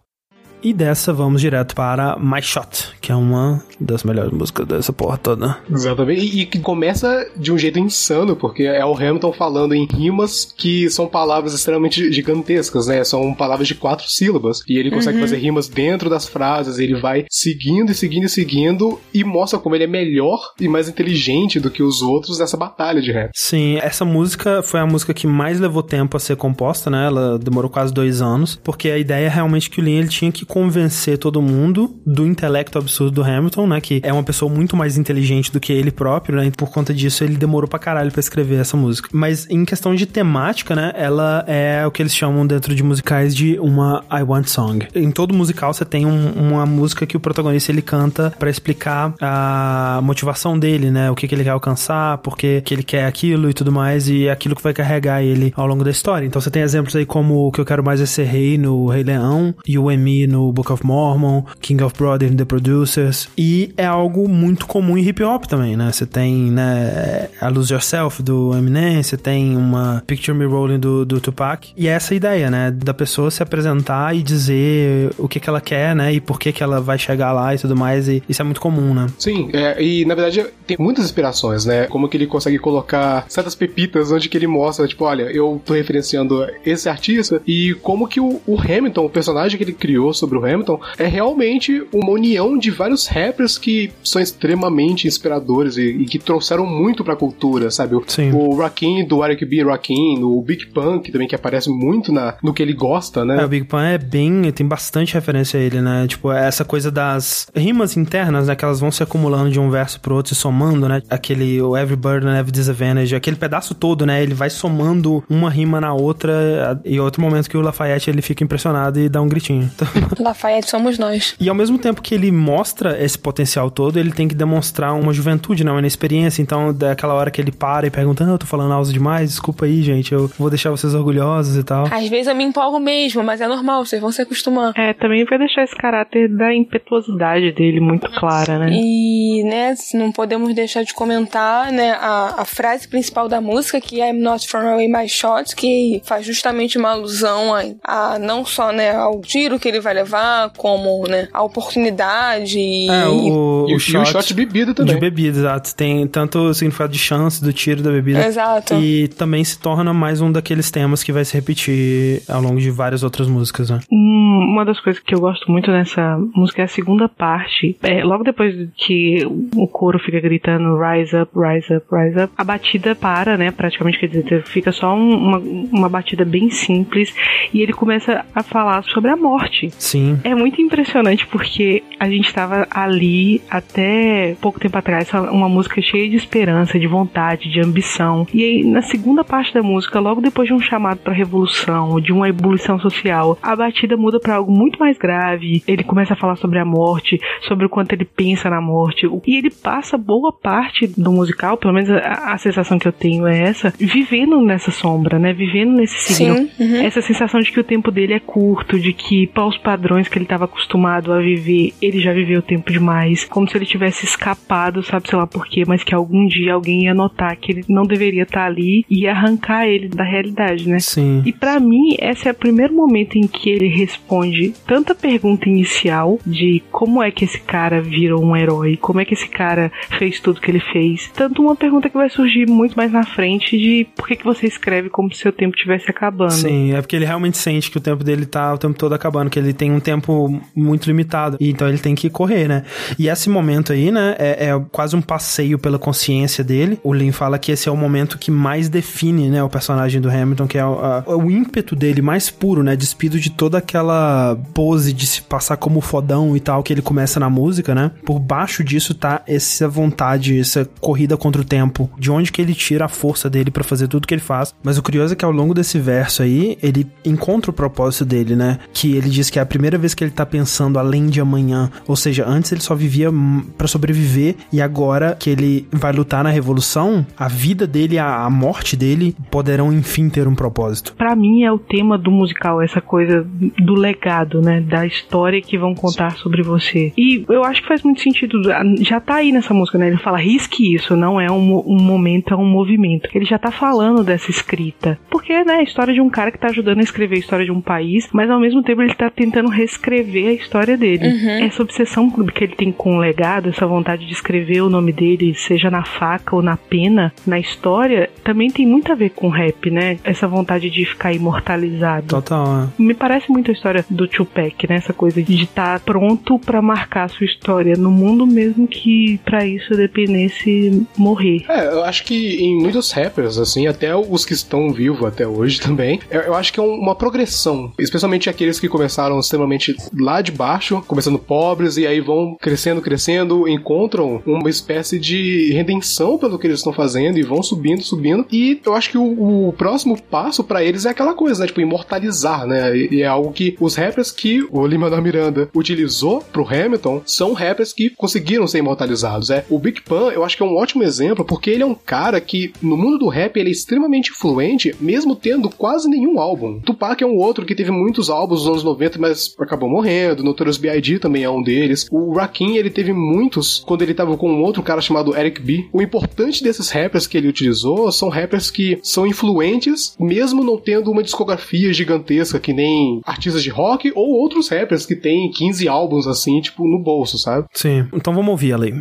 [0.62, 5.16] E dessa vamos direto para My Shot, que é uma das melhores músicas dessa porra
[5.16, 5.58] toda.
[5.70, 6.40] Exatamente.
[6.40, 10.90] E, que começa de um jeito insano, porque é o Hamilton falando em rimas que
[10.90, 13.02] são palavras extremamente gigantescas, né?
[13.04, 14.62] São palavras de quatro sílabas.
[14.68, 16.78] E ele consegue fazer rimas dentro das frases.
[16.78, 20.88] Ele vai seguindo e seguindo e seguindo e mostra como ele é melhor e mais
[20.88, 23.30] inteligente do que os outros nessa batalha de rap.
[23.34, 27.06] Sim, essa música foi a música que mais levou tempo a ser composta, né?
[27.06, 30.30] Ela demorou quase dois anos, porque a ideia é realmente que o Lin ele tinha
[30.30, 33.80] que convencer todo mundo do intelecto absurdo do Hamilton, né?
[33.80, 36.46] Que é uma pessoa muito mais inteligente do que ele próprio, né?
[36.46, 39.08] E por conta disso, ele demorou pra caralho pra escrever essa música.
[39.12, 40.92] Mas em questão de temática, né?
[40.96, 44.88] Ela é o que eles chamam dentro de musicais de uma I Want Song.
[44.92, 49.14] Em todo musical, você tem um, uma música que o protagonista ele canta para explicar
[49.20, 51.12] a motivação dele, né?
[51.12, 54.26] O que, que ele quer alcançar, por que ele quer aquilo e tudo mais, e
[54.26, 56.26] é aquilo que vai carregar ele ao longo da história.
[56.26, 58.88] Então você tem exemplos aí como o que eu quero mais é ser rei no
[58.88, 63.72] Rei Leão, e o Emi no Book of Mormon, King of Brothers The Producers, e
[63.76, 65.90] é algo muito comum em hip hop também, né?
[65.92, 71.04] Você tem, né, a Lose Yourself do Eminem, você tem uma Picture Me Rolling do,
[71.04, 75.40] do Tupac, e é essa ideia, né, da pessoa se apresentar e dizer o que
[75.40, 78.08] que ela quer, né, e por que que ela vai chegar lá e tudo mais,
[78.08, 79.06] e isso é muito comum, né?
[79.18, 81.86] Sim, é, e na verdade tem muitas inspirações, né?
[81.86, 85.74] Como que ele consegue colocar certas pepitas onde que ele mostra, tipo, olha, eu tô
[85.74, 90.29] referenciando esse artista e como que o, o Hamilton, o personagem que ele criou sobre
[90.38, 96.04] o Hamilton, é realmente uma união de vários rappers que são extremamente inspiradores e, e
[96.04, 97.94] que trouxeram muito pra cultura, sabe?
[97.94, 98.32] O, Sim.
[98.32, 99.64] o Rakim do Eric B.
[99.64, 103.40] Rakim, o Big Punk também, que aparece muito na, no que ele gosta, né?
[103.40, 104.50] É, o Big Pun é bem.
[104.52, 106.06] tem bastante referência a ele, né?
[106.08, 108.56] Tipo, essa coisa das rimas internas, né?
[108.56, 111.02] Que elas vão se acumulando de um verso pro outro e somando, né?
[111.08, 114.22] Aquele o Every Burden, Every Disadvantage, aquele pedaço todo, né?
[114.22, 116.80] Ele vai somando uma rima na outra.
[116.84, 119.70] E outro momento que o Lafayette ele fica impressionado e dá um gritinho.
[119.74, 119.88] Então,
[120.22, 121.34] Lafayette somos nós.
[121.40, 125.12] E ao mesmo tempo que ele mostra esse potencial todo, ele tem que demonstrar uma
[125.12, 125.70] juventude, né?
[125.70, 126.42] Uma inexperiência.
[126.42, 129.64] Então, daquela hora que ele para e pergunta: ah, eu tô falando alto demais, desculpa
[129.64, 131.86] aí, gente, eu vou deixar vocês orgulhosos e tal.
[131.90, 134.72] Às vezes eu me empolgo mesmo, mas é normal, vocês vão se acostumar.
[134.76, 138.70] É, também vai deixar esse caráter da impetuosidade dele muito clara, né?
[138.72, 144.00] E, né, não podemos deixar de comentar, né, a, a frase principal da música, que
[144.00, 148.44] é I'm not throwing away my shots, que faz justamente uma alusão a, a não
[148.44, 152.88] só, né, ao tiro que ele vai levar, como, né, a oportunidade e...
[152.88, 154.94] É, o, E, o- e o shot de bebida também.
[154.94, 155.74] De bebida, exato.
[155.74, 158.24] Tem tanto o significado de chance do tiro da bebida.
[158.26, 158.74] Exato.
[158.74, 162.70] E também se torna mais um daqueles temas que vai se repetir ao longo de
[162.70, 163.80] várias outras músicas, né?
[163.90, 167.76] Hum, Uma das coisas que eu gosto muito nessa música é a segunda parte.
[167.82, 169.24] É, logo depois que
[169.54, 173.50] o coro fica gritando Rise up, rise up, rise up, a batida para, né?
[173.50, 177.12] Praticamente, quer dizer, fica só um- uma, uma batida bem simples
[177.52, 179.70] e ele começa a falar sobre a morte.
[179.90, 180.20] Sim.
[180.22, 186.08] É muito impressionante porque a gente estava ali até pouco tempo atrás, uma música cheia
[186.08, 188.26] de esperança, de vontade, de ambição.
[188.32, 192.12] E aí, na segunda parte da música, logo depois de um chamado para revolução, de
[192.12, 195.62] uma ebulição social, a batida muda para algo muito mais grave.
[195.66, 199.08] Ele começa a falar sobre a morte, sobre o quanto ele pensa na morte.
[199.26, 203.26] E ele passa boa parte do musical, pelo menos a, a sensação que eu tenho
[203.26, 205.32] é essa, vivendo nessa sombra, né?
[205.32, 206.36] Vivendo nesse signo.
[206.36, 206.82] Sim, uhum.
[206.82, 210.18] Essa sensação de que o tempo dele é curto, de que para os padrões que
[210.18, 214.82] ele estava acostumado a viver, ele já viveu tempo demais, como se ele tivesse escapado,
[214.82, 217.84] sabe sei lá por quê, mas que algum dia alguém ia notar que ele não
[217.84, 220.78] deveria estar ali e arrancar ele da realidade, né?
[220.80, 221.22] Sim.
[221.24, 226.18] E pra mim, esse é o primeiro momento em que ele responde tanta pergunta inicial
[226.26, 230.20] de como é que esse cara virou um herói, como é que esse cara fez
[230.20, 233.86] tudo que ele fez, tanto uma pergunta que vai surgir muito mais na frente de
[233.96, 236.32] por que, que você escreve como se seu tempo estivesse acabando.
[236.32, 239.30] Sim, é porque ele realmente sente que o tempo dele tá o tempo todo acabando,
[239.30, 241.36] que ele tem um tempo muito limitado.
[241.40, 242.62] E então ele tem que correr, né?
[242.98, 246.78] E esse momento aí, né, é, é quase um passeio pela consciência dele.
[246.82, 250.08] O Lin fala que esse é o momento que mais define, né, o personagem do
[250.10, 252.76] Hamilton, que é o, a- o ímpeto dele mais puro, né?
[252.76, 257.18] Despido de toda aquela pose de se passar como fodão e tal que ele começa
[257.20, 257.90] na música, né?
[258.04, 261.90] Por baixo disso tá essa vontade, essa corrida contra o tempo.
[261.98, 264.54] De onde que ele tira a força dele pra fazer tudo que ele faz.
[264.62, 268.34] Mas o curioso é que ao longo desse verso aí, ele encontra o propósito dele,
[268.36, 268.58] né?
[268.72, 271.70] Que ele diz que é a primeira vez que ele tá pensando além de amanhã.
[271.86, 273.10] Ou seja, antes ele só vivia
[273.56, 278.30] pra sobreviver e agora que ele vai lutar na revolução, a vida dele, a, a
[278.30, 280.94] morte dele poderão enfim ter um propósito.
[280.94, 283.26] Pra mim é o tema do musical, essa coisa
[283.58, 284.60] do legado, né?
[284.60, 286.92] Da história que vão contar sobre você.
[286.96, 288.40] E eu acho que faz muito sentido.
[288.80, 289.88] Já tá aí nessa música, né?
[289.88, 293.08] Ele fala, risque isso, não é um, um momento, é um movimento.
[293.14, 294.98] Ele já tá falando dessa escrita.
[295.10, 297.52] Porque, né, a história de um cara que tá ajudando a escrever a história de
[297.52, 301.06] um país, mas ao mesmo tempo ele tá tentando reescrever a história dele.
[301.44, 305.34] Essa obsessão que ele tem com o legado, essa vontade de escrever o nome dele,
[305.34, 309.70] seja na faca ou na pena, na história, também tem muito a ver com rap,
[309.70, 309.98] né?
[310.04, 312.06] Essa vontade de ficar imortalizado.
[312.06, 312.82] Total, é.
[312.82, 314.76] Me parece muito a história do Tupac, né?
[314.76, 319.44] Essa coisa de estar pronto pra marcar a sua história no mundo, mesmo que pra
[319.46, 321.44] isso dependesse morrer.
[321.48, 325.60] É, eu acho que em muitos rappers, assim, até os que estão vivos até hoje
[325.60, 327.72] também, eu, acho que é um- uma progressão.
[327.78, 333.48] Especialmente aqueles que começaram extremamente lá de baixo, começando pobres, e aí vão crescendo, crescendo,
[333.48, 338.26] encontram uma espécie de redenção pelo que eles estão fazendo e vão subindo, subindo.
[338.30, 341.46] E eu acho que o, o próximo passo para eles é aquela coisa, né?
[341.46, 342.76] Tipo, imortalizar, né?
[342.76, 347.02] E, e é algo que os rappers que o Lima da Miranda utilizou pro Hamilton
[347.06, 349.30] são rappers que conseguiram ser imortalizados.
[349.30, 351.74] É, o Big Pan, eu acho que é um ótimo exemplo, porque ele é um
[351.74, 356.60] cara que, no mundo do rap, ele é extremamente influente, mesmo tendo quase nenhum álbum.
[356.60, 360.22] Tupac é um outro que teve muitos álbuns nos anos 90, mas acabou morrendo.
[360.22, 360.98] Notorious B.I.G.
[360.98, 361.86] também é um deles.
[361.90, 365.68] O Rakim, ele teve muitos quando ele tava com um outro cara chamado Eric B.
[365.72, 370.90] O importante desses rappers que ele utilizou são rappers que são influentes, mesmo não tendo
[370.90, 376.06] uma discografia gigantesca que nem artistas de rock ou outros rappers que têm 15 álbuns
[376.06, 377.46] assim, tipo, no bolso, sabe?
[377.52, 377.86] Sim.
[377.92, 378.74] Então vamos ouvir a lei.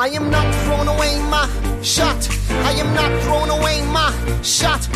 [0.00, 1.46] I am not throwing away my
[1.82, 2.28] shot.
[2.50, 4.88] I am not throwing away my shot.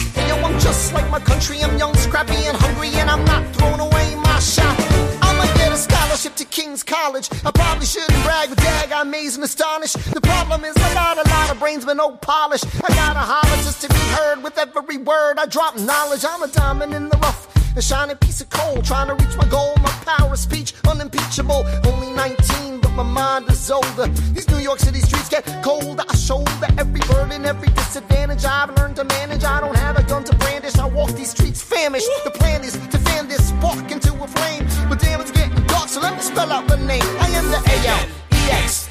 [0.60, 1.62] Just like my country.
[1.62, 4.76] I'm young, scrappy, and hungry, and I'm not throwing away my shot.
[5.22, 7.28] I'ma get a scholarship to King's College.
[7.44, 9.96] I probably shouldn't brag, but dag, I'm amazed and astonished.
[10.12, 12.64] The problem is I got a lot of brains, but no polish.
[12.64, 15.38] I gotta holler just to be heard with every word.
[15.38, 16.24] I drop knowledge.
[16.28, 17.61] I'm a diamond in the rough.
[17.74, 19.74] A shining piece of coal, trying to reach my goal.
[19.82, 21.64] My power of speech, unimpeachable.
[21.86, 24.08] Only 19, but my mind is older.
[24.34, 26.04] These New York City streets get colder.
[26.06, 29.44] I shoulder every burden, every disadvantage I've learned to manage.
[29.44, 30.76] I don't have a gun to brandish.
[30.76, 32.06] I walk these streets famished.
[32.24, 34.66] The plan is to fan this spark into a flame.
[34.90, 37.00] But damn, it's getting dark, so let me spell out the name.
[37.20, 38.82] I am the A-L-E-X-A-N-D-E-R.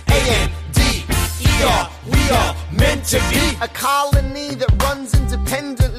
[2.11, 5.90] We are meant to be a colony that runs independently.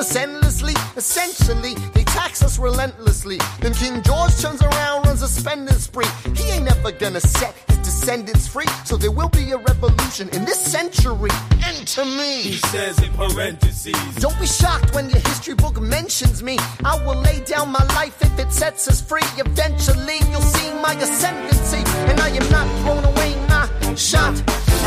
[0.00, 0.72] Us endlessly.
[0.96, 3.38] Essentially, they tax us relentlessly.
[3.60, 6.06] Then King George turns around, runs a spending spree.
[6.34, 8.70] He ain't never gonna set his descendants free.
[8.86, 11.30] So there will be a revolution in this century.
[11.64, 12.42] Enter me.
[12.42, 14.14] He says in parentheses.
[14.16, 16.56] Don't be shocked when your history book mentions me.
[16.82, 19.28] I will lay down my life if it sets us free.
[19.36, 21.82] Eventually, you'll see my ascendancy.
[22.08, 24.34] And I am not thrown away my shot.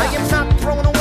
[0.04, 0.93] I am not thrown away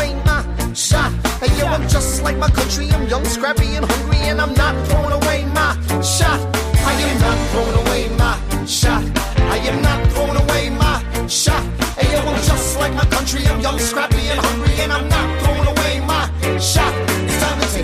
[0.76, 1.12] shot.
[1.40, 2.90] Hey, yo, I'm just like my country.
[2.92, 4.18] I'm young, scrappy, and hungry.
[4.30, 6.40] And I'm not throwing away my shot.
[6.86, 9.04] I am not throwing away my shot.
[9.38, 11.64] I am not throwing away my shot.
[11.98, 13.46] Hey, yo, I'm just like my country.
[13.46, 14.74] I'm young, scrappy, and hungry.
[14.80, 17.13] And I'm not throwing away my shot.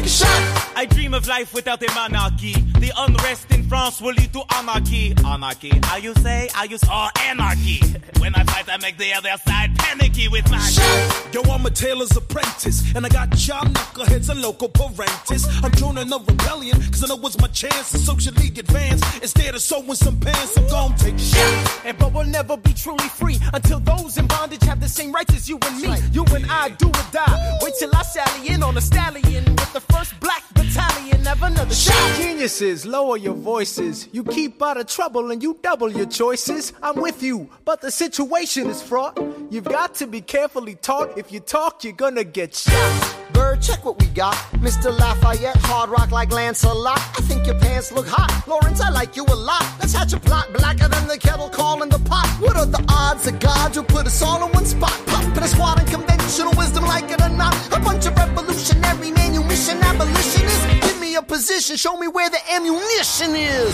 [0.09, 0.73] Shot.
[0.75, 2.53] I dream of life without a monarchy.
[2.53, 5.13] The unrest in France will lead to anarchy.
[5.25, 6.49] Anarchy, how you say?
[6.55, 7.79] I use all anarchy.
[8.19, 11.33] When I fight, I make the other side panicky with my shot.
[11.33, 15.47] Yo, I'm a tailor's apprentice, and I got y'all knuckleheads and local parentis.
[15.63, 19.01] I'm joining a rebellion, cause I know it's my chance to socially advance.
[19.21, 21.85] Instead of sewing some pants, I'm gonna take a shot.
[21.85, 25.33] And but we'll never be truly free until those in bondage have the same rights
[25.35, 25.93] as you and me.
[26.11, 27.59] You and I do or die.
[27.61, 31.25] Wait till I sally in on a stallion with the first black battalion.
[31.25, 32.17] Have another shot.
[32.17, 34.07] Geniuses, lower your voices.
[34.11, 36.73] You keep out of trouble and you double your choices.
[36.81, 39.19] I'm with you, but the situation is fraught.
[39.51, 41.17] You've got to be carefully taught.
[41.17, 43.15] If you talk, you're gonna get shot.
[43.33, 44.35] Bird, check what we got.
[44.65, 44.89] Mr.
[44.97, 46.97] Lafayette, hard rock like Lancelot.
[46.97, 48.31] I think your pants look hot.
[48.47, 49.65] Lawrence, I like you a lot.
[49.79, 52.27] Let's hatch a plot blacker than the kettle calling the pot.
[52.39, 54.97] What are the odds of God will put us all in one spot?
[55.07, 57.53] Pop in a squad of conventional wisdom, like it or not.
[57.75, 60.65] A bunch of revolutionary manumission abolitionists.
[60.87, 63.73] Give me a position, show me where the ammunition is.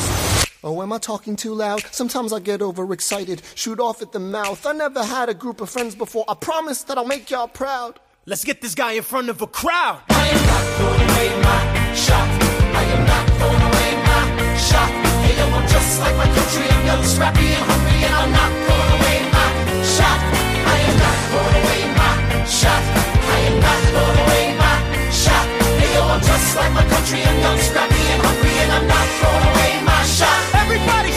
[0.63, 1.81] Oh, am I talking too loud?
[1.91, 4.65] Sometimes I get overexcited, shoot off at the mouth.
[4.65, 6.25] I never had a group of friends before.
[6.27, 7.99] I promise that I'll make y'all proud.
[8.25, 10.01] Let's get this guy in front of a crowd.
[10.09, 12.27] I am not throwing away my shot.
[12.81, 14.23] I am not throwing away my
[14.57, 14.89] shot.
[15.21, 16.65] Hey, yo, I'm just like my country.
[16.73, 19.47] I'm young, scrappy, and hungry, and I'm not throwing away my
[19.95, 20.19] shot.
[20.73, 22.13] I am not throwing away my
[22.49, 22.83] shot.
[23.35, 23.79] I am not
[26.21, 27.21] just like my country.
[27.23, 30.39] I'm young, scrappy, and hungry, and I'm not throwing away my shot.
[30.63, 31.11] Everybody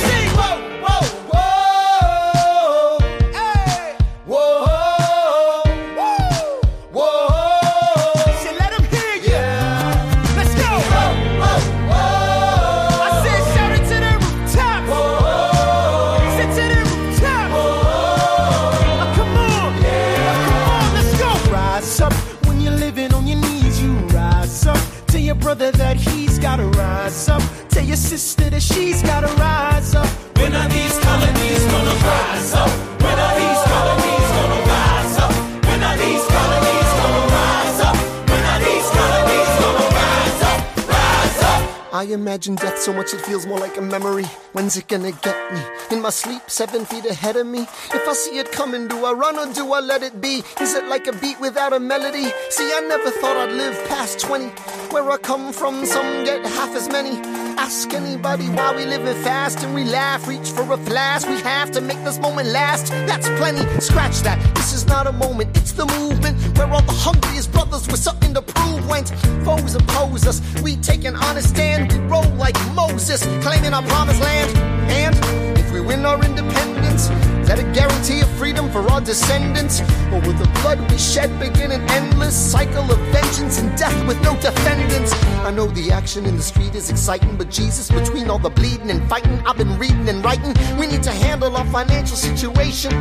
[27.98, 30.06] sister that she's gotta rise up.
[30.38, 32.70] When are these colonies gonna rise up?
[33.02, 35.32] When are these colonies gonna rise up?
[35.66, 37.96] When are these colonies gonna rise up?
[38.30, 40.60] When are these colonies gonna rise up?
[40.88, 41.94] Rise up.
[41.94, 44.26] I imagine death so much it feels more like a memory.
[44.52, 45.60] When's it gonna get me?
[45.90, 47.62] In my sleep, seven feet ahead of me.
[47.92, 50.44] If I see it coming, do I run or do I let it be?
[50.60, 52.30] Is it like a beat without a melody?
[52.50, 54.46] See, I never thought I'd live past 20.
[54.92, 57.37] Where I come from, some get half as many.
[57.58, 60.28] Ask anybody why we live living fast and we laugh.
[60.28, 61.28] Reach for a flask.
[61.28, 62.86] We have to make this moment last.
[63.08, 63.62] That's plenty.
[63.80, 64.38] Scratch that.
[64.54, 65.56] This is not a moment.
[65.56, 69.08] It's the movement where all the hungriest brothers with something to prove went.
[69.44, 70.40] Foes oppose us.
[70.62, 71.92] We take an honest stand.
[71.92, 74.56] We roll like Moses, claiming our promised land.
[74.88, 77.08] And if we win our independence,
[77.48, 79.80] that a guarantee of freedom for our descendants?
[80.12, 84.22] Or will the blood we shed begin an endless cycle of vengeance and death with
[84.22, 85.12] no defendants?
[85.48, 88.90] I know the action in the street is exciting, but Jesus, between all the bleeding
[88.90, 90.54] and fighting, I've been reading and writing.
[90.78, 92.92] We need to handle our financial situation.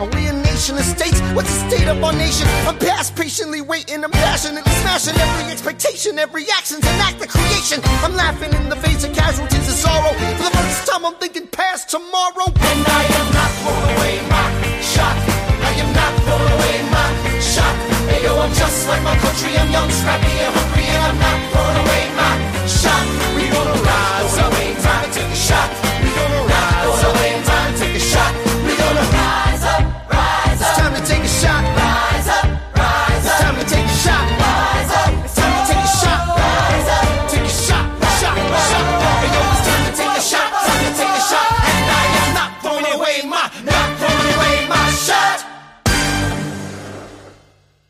[0.00, 1.20] Are we a nation of states?
[1.32, 2.46] What's the state of our nation?
[2.68, 7.80] I'm past patiently waiting, I'm passionately smashing every expectation, every action's an act of creation.
[8.04, 10.12] I'm laughing in the face of casualties and sorrow.
[10.36, 12.52] For the first time, I'm thinking past tomorrow.
[12.52, 13.93] And I am not throwing
[14.82, 15.16] shot.
[15.94, 17.06] Not throwing away my
[17.40, 17.76] shot.
[18.44, 19.56] I'm just like my country.
[19.56, 22.32] I'm young, scrappy, and hungry, and I'm not throwing away my
[22.66, 23.04] shot.
[23.36, 24.52] We gonna rise up,
[24.84, 25.68] time to take a shot.
[26.02, 27.16] We gonna rise up,
[27.48, 28.43] time to take a shot.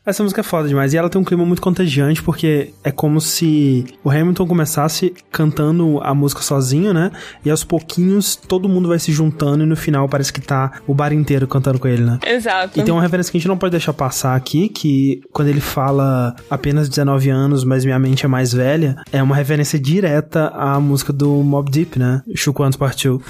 [0.05, 0.93] Essa música é foda demais.
[0.93, 5.99] E ela tem um clima muito contagiante, porque é como se o Hamilton começasse cantando
[6.03, 7.11] a música sozinho, né?
[7.43, 10.93] E aos pouquinhos todo mundo vai se juntando e no final parece que tá o
[10.93, 12.19] bar inteiro cantando com ele, né?
[12.25, 12.79] Exato.
[12.79, 15.61] E tem uma referência que a gente não pode deixar passar aqui, que quando ele
[15.61, 20.79] fala apenas 19 anos, mas minha mente é mais velha, é uma referência direta à
[20.79, 22.21] música do Mob Deep, né?
[22.35, 23.21] Chuco Antes Partiu.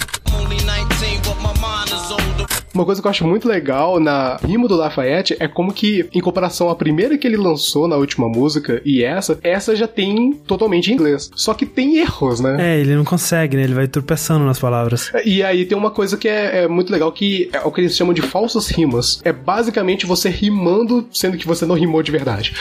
[2.76, 6.20] Uma coisa que eu acho muito legal na rima do Lafayette é como que, em
[6.20, 10.92] comparação à primeira que ele lançou na última música e essa, essa já tem totalmente
[10.92, 11.32] em inglês.
[11.34, 12.58] Só que tem erros, né?
[12.76, 13.64] É, ele não consegue, né?
[13.64, 15.10] Ele vai tropeçando nas palavras.
[15.24, 17.96] E aí tem uma coisa que é, é muito legal, que é o que eles
[17.96, 19.22] chamam de falsas rimas.
[19.24, 22.54] É basicamente você rimando, sendo que você não rimou de verdade.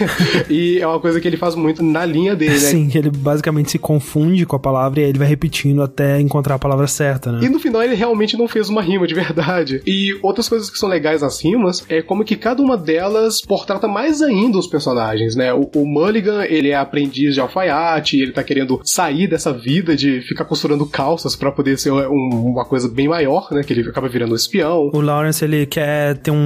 [0.48, 2.58] e é uma coisa que ele faz muito na linha dele, né?
[2.58, 6.54] Sim, ele basicamente se confunde com a palavra e aí ele vai repetindo até encontrar
[6.54, 7.44] a palavra certa, né?
[7.44, 9.57] E no final ele realmente não fez uma rima de verdade.
[9.86, 13.86] E outras coisas que são legais nas rimas é como que cada uma delas portrata
[13.88, 15.52] mais ainda os personagens, né?
[15.52, 20.20] O, o Mulligan, ele é aprendiz de alfaiate, ele tá querendo sair dessa vida de
[20.22, 23.62] ficar costurando calças pra poder ser um- uma coisa bem maior, né?
[23.62, 24.90] Que ele acaba virando um espião.
[24.92, 26.36] O Lawrence, ele quer ter um,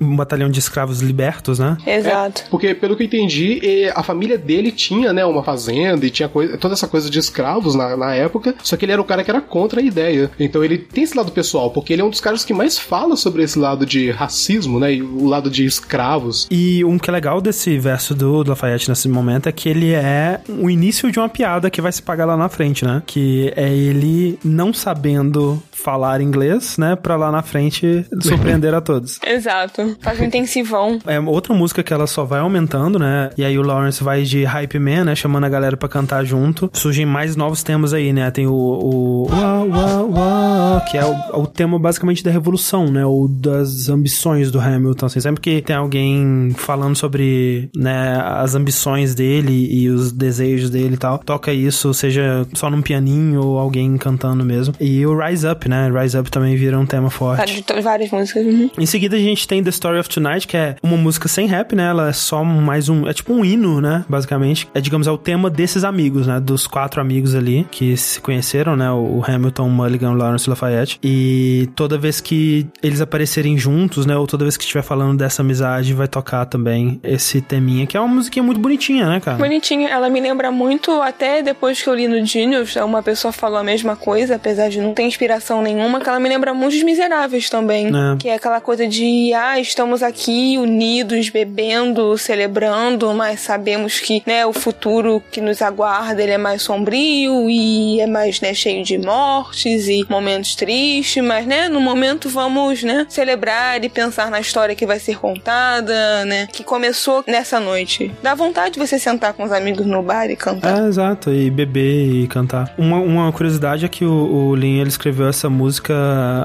[0.00, 1.76] um- um batalhão de escravos libertos, né?
[1.86, 2.44] Exato.
[2.50, 6.56] Porque, pelo que eu entendi, a família dele tinha, né, uma fazenda e tinha coisa,
[6.58, 9.30] toda essa coisa de escravos na, na época, só que ele era o cara que
[9.30, 10.30] era contra a ideia.
[10.38, 13.16] Então ele tem esse lado pessoal, porque ele é um dos caras que mais fala
[13.16, 16.46] sobre esse lado de racismo, né, e o lado de escravos.
[16.50, 20.40] E um que é legal desse verso do Lafayette nesse momento é que ele é
[20.48, 23.02] o início de uma piada que vai se pagar lá na frente, né?
[23.06, 26.96] Que é ele não sabendo falar inglês, né?
[26.96, 29.18] Pra lá na frente surpreender a todos.
[29.24, 29.96] Exato.
[30.00, 30.98] Faz um intensivão.
[31.06, 33.30] É outra música que ela só vai aumentando, né?
[33.36, 35.14] E aí o Lawrence vai de Hype Man, né?
[35.14, 36.68] Chamando a galera pra cantar junto.
[36.72, 38.30] Surgem mais novos temas aí, né?
[38.30, 38.52] Tem o...
[38.52, 42.47] o uau, uau, uau, que é o, o tema basicamente da revolução,
[42.90, 43.04] né?
[43.04, 45.20] Ou das ambições do Hamilton, assim.
[45.20, 50.98] Sempre que tem alguém falando sobre, né, as ambições dele e os desejos dele e
[50.98, 54.74] tal, toca isso, seja só num pianinho ou alguém cantando mesmo.
[54.80, 55.90] E o Rise Up, né?
[55.90, 57.62] Rise Up também vira um tema forte.
[57.66, 58.46] Várias, várias músicas.
[58.46, 58.70] Uhum.
[58.78, 61.74] Em seguida a gente tem The Story of Tonight, que é uma música sem rap,
[61.74, 61.88] né?
[61.88, 63.06] Ela é só mais um.
[63.06, 64.04] É tipo um hino, né?
[64.08, 64.68] Basicamente.
[64.74, 66.40] É, digamos, é o tema desses amigos, né?
[66.40, 68.90] Dos quatro amigos ali que se conheceram, né?
[68.90, 70.98] O Hamilton, o Mulligan, o Lawrence Lafayette.
[71.02, 72.37] E toda vez que
[72.82, 74.16] eles aparecerem juntos, né?
[74.16, 78.00] Ou toda vez que estiver falando dessa amizade, vai tocar também esse teminha, que é
[78.00, 79.38] uma musiquinha muito bonitinha, né, cara?
[79.38, 79.88] Bonitinha.
[79.88, 83.64] Ela me lembra muito, até depois que eu li no Genius, uma pessoa falou a
[83.64, 87.48] mesma coisa, apesar de não ter inspiração nenhuma, que ela me lembra muito os Miseráveis
[87.48, 87.88] também.
[87.88, 88.16] É.
[88.18, 94.46] Que é aquela coisa de, ah, estamos aqui unidos, bebendo, celebrando, mas sabemos que, né,
[94.46, 98.98] o futuro que nos aguarda, ele é mais sombrio e é mais, né, cheio de
[98.98, 104.40] mortes e momentos tristes, mas, né, no momento momento vamos, né, celebrar e pensar na
[104.40, 108.12] história que vai ser contada, né, que começou nessa noite.
[108.22, 110.82] Dá vontade de você sentar com os amigos no bar e cantar.
[110.82, 112.72] É, exato, e beber e cantar.
[112.78, 115.94] Uma, uma curiosidade é que o, o Lin, ele escreveu essa música,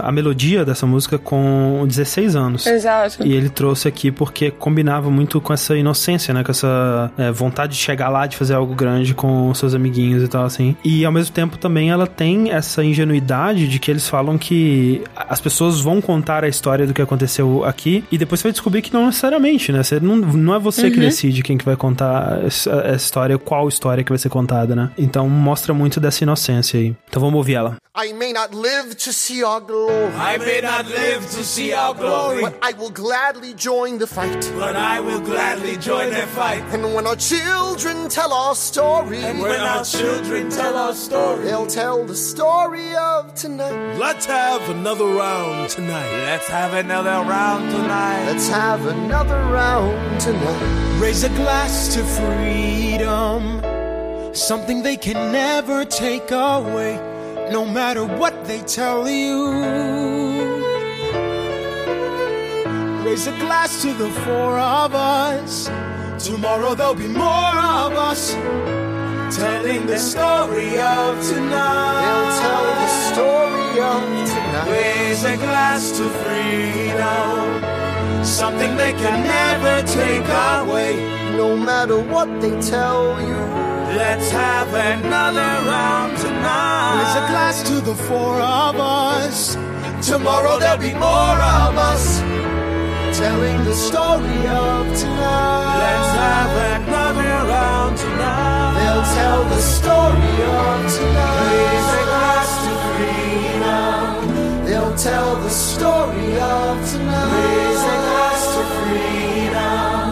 [0.04, 2.66] a melodia dessa música com 16 anos.
[2.66, 3.26] Exato.
[3.26, 6.44] E ele trouxe aqui porque combinava muito com essa inocência, né?
[6.44, 10.28] Com essa é, vontade de chegar lá, de fazer algo grande com seus amiguinhos e
[10.28, 10.76] tal, assim.
[10.84, 15.40] E ao mesmo tempo também ela tem essa ingenuidade de que eles falam que as
[15.40, 18.94] pessoas vão contar a história do que aconteceu aqui e depois você vai descobrir que
[18.94, 19.84] não necessariamente, né?
[19.84, 21.03] Você, não, não é você que Uhum.
[21.03, 24.91] decide quem que vai contar essa, essa história, qual história que vai ser contada, né?
[24.98, 26.95] Então mostra muito dessa inocência aí.
[27.10, 27.76] Então vamos ouvir ela.
[27.95, 29.94] I may not live to see our glory.
[30.18, 32.41] I may not live to see our glory.
[32.41, 34.52] But I will gladly join the fight.
[34.57, 36.64] But I will gladly join that fight.
[36.73, 41.68] And when our children tell our story, And when our children tell our story, they'll
[41.68, 43.99] tell the story of tonight.
[43.99, 46.12] Let's have another round tonight.
[46.26, 48.26] Let's have another round tonight.
[48.26, 51.00] Let's have another round tonight.
[51.00, 53.62] raise a glass to freedom.
[54.34, 56.96] Something they can never take away,
[57.52, 59.52] no matter what they tell you.
[63.06, 65.70] Raise a glass to the four of us.
[66.24, 68.34] Tomorrow there'll be more of us
[69.36, 72.02] telling the story of tonight.
[72.04, 74.70] They'll tell the story of tonight.
[74.70, 77.64] Raise a glass to freedom.
[78.24, 80.28] Something they can never take
[80.60, 80.94] away.
[81.36, 83.42] No matter what they tell you.
[83.98, 87.00] Let's have another round tonight.
[87.00, 89.56] Raise a glass to the four of us.
[90.08, 92.20] Tomorrow there'll be more of us
[93.18, 95.78] telling the story of tonight.
[95.84, 97.04] Let's have another round tonight.
[97.04, 97.12] They'll
[99.15, 101.53] tell the story of tonight.
[101.53, 104.65] Raise a glass to freedom.
[104.65, 107.31] They'll tell the story of tonight.
[107.35, 110.07] Raise a glass to freedom.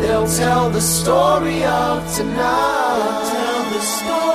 [0.00, 3.22] They'll tell the story of tonight.
[3.32, 4.29] Tell the story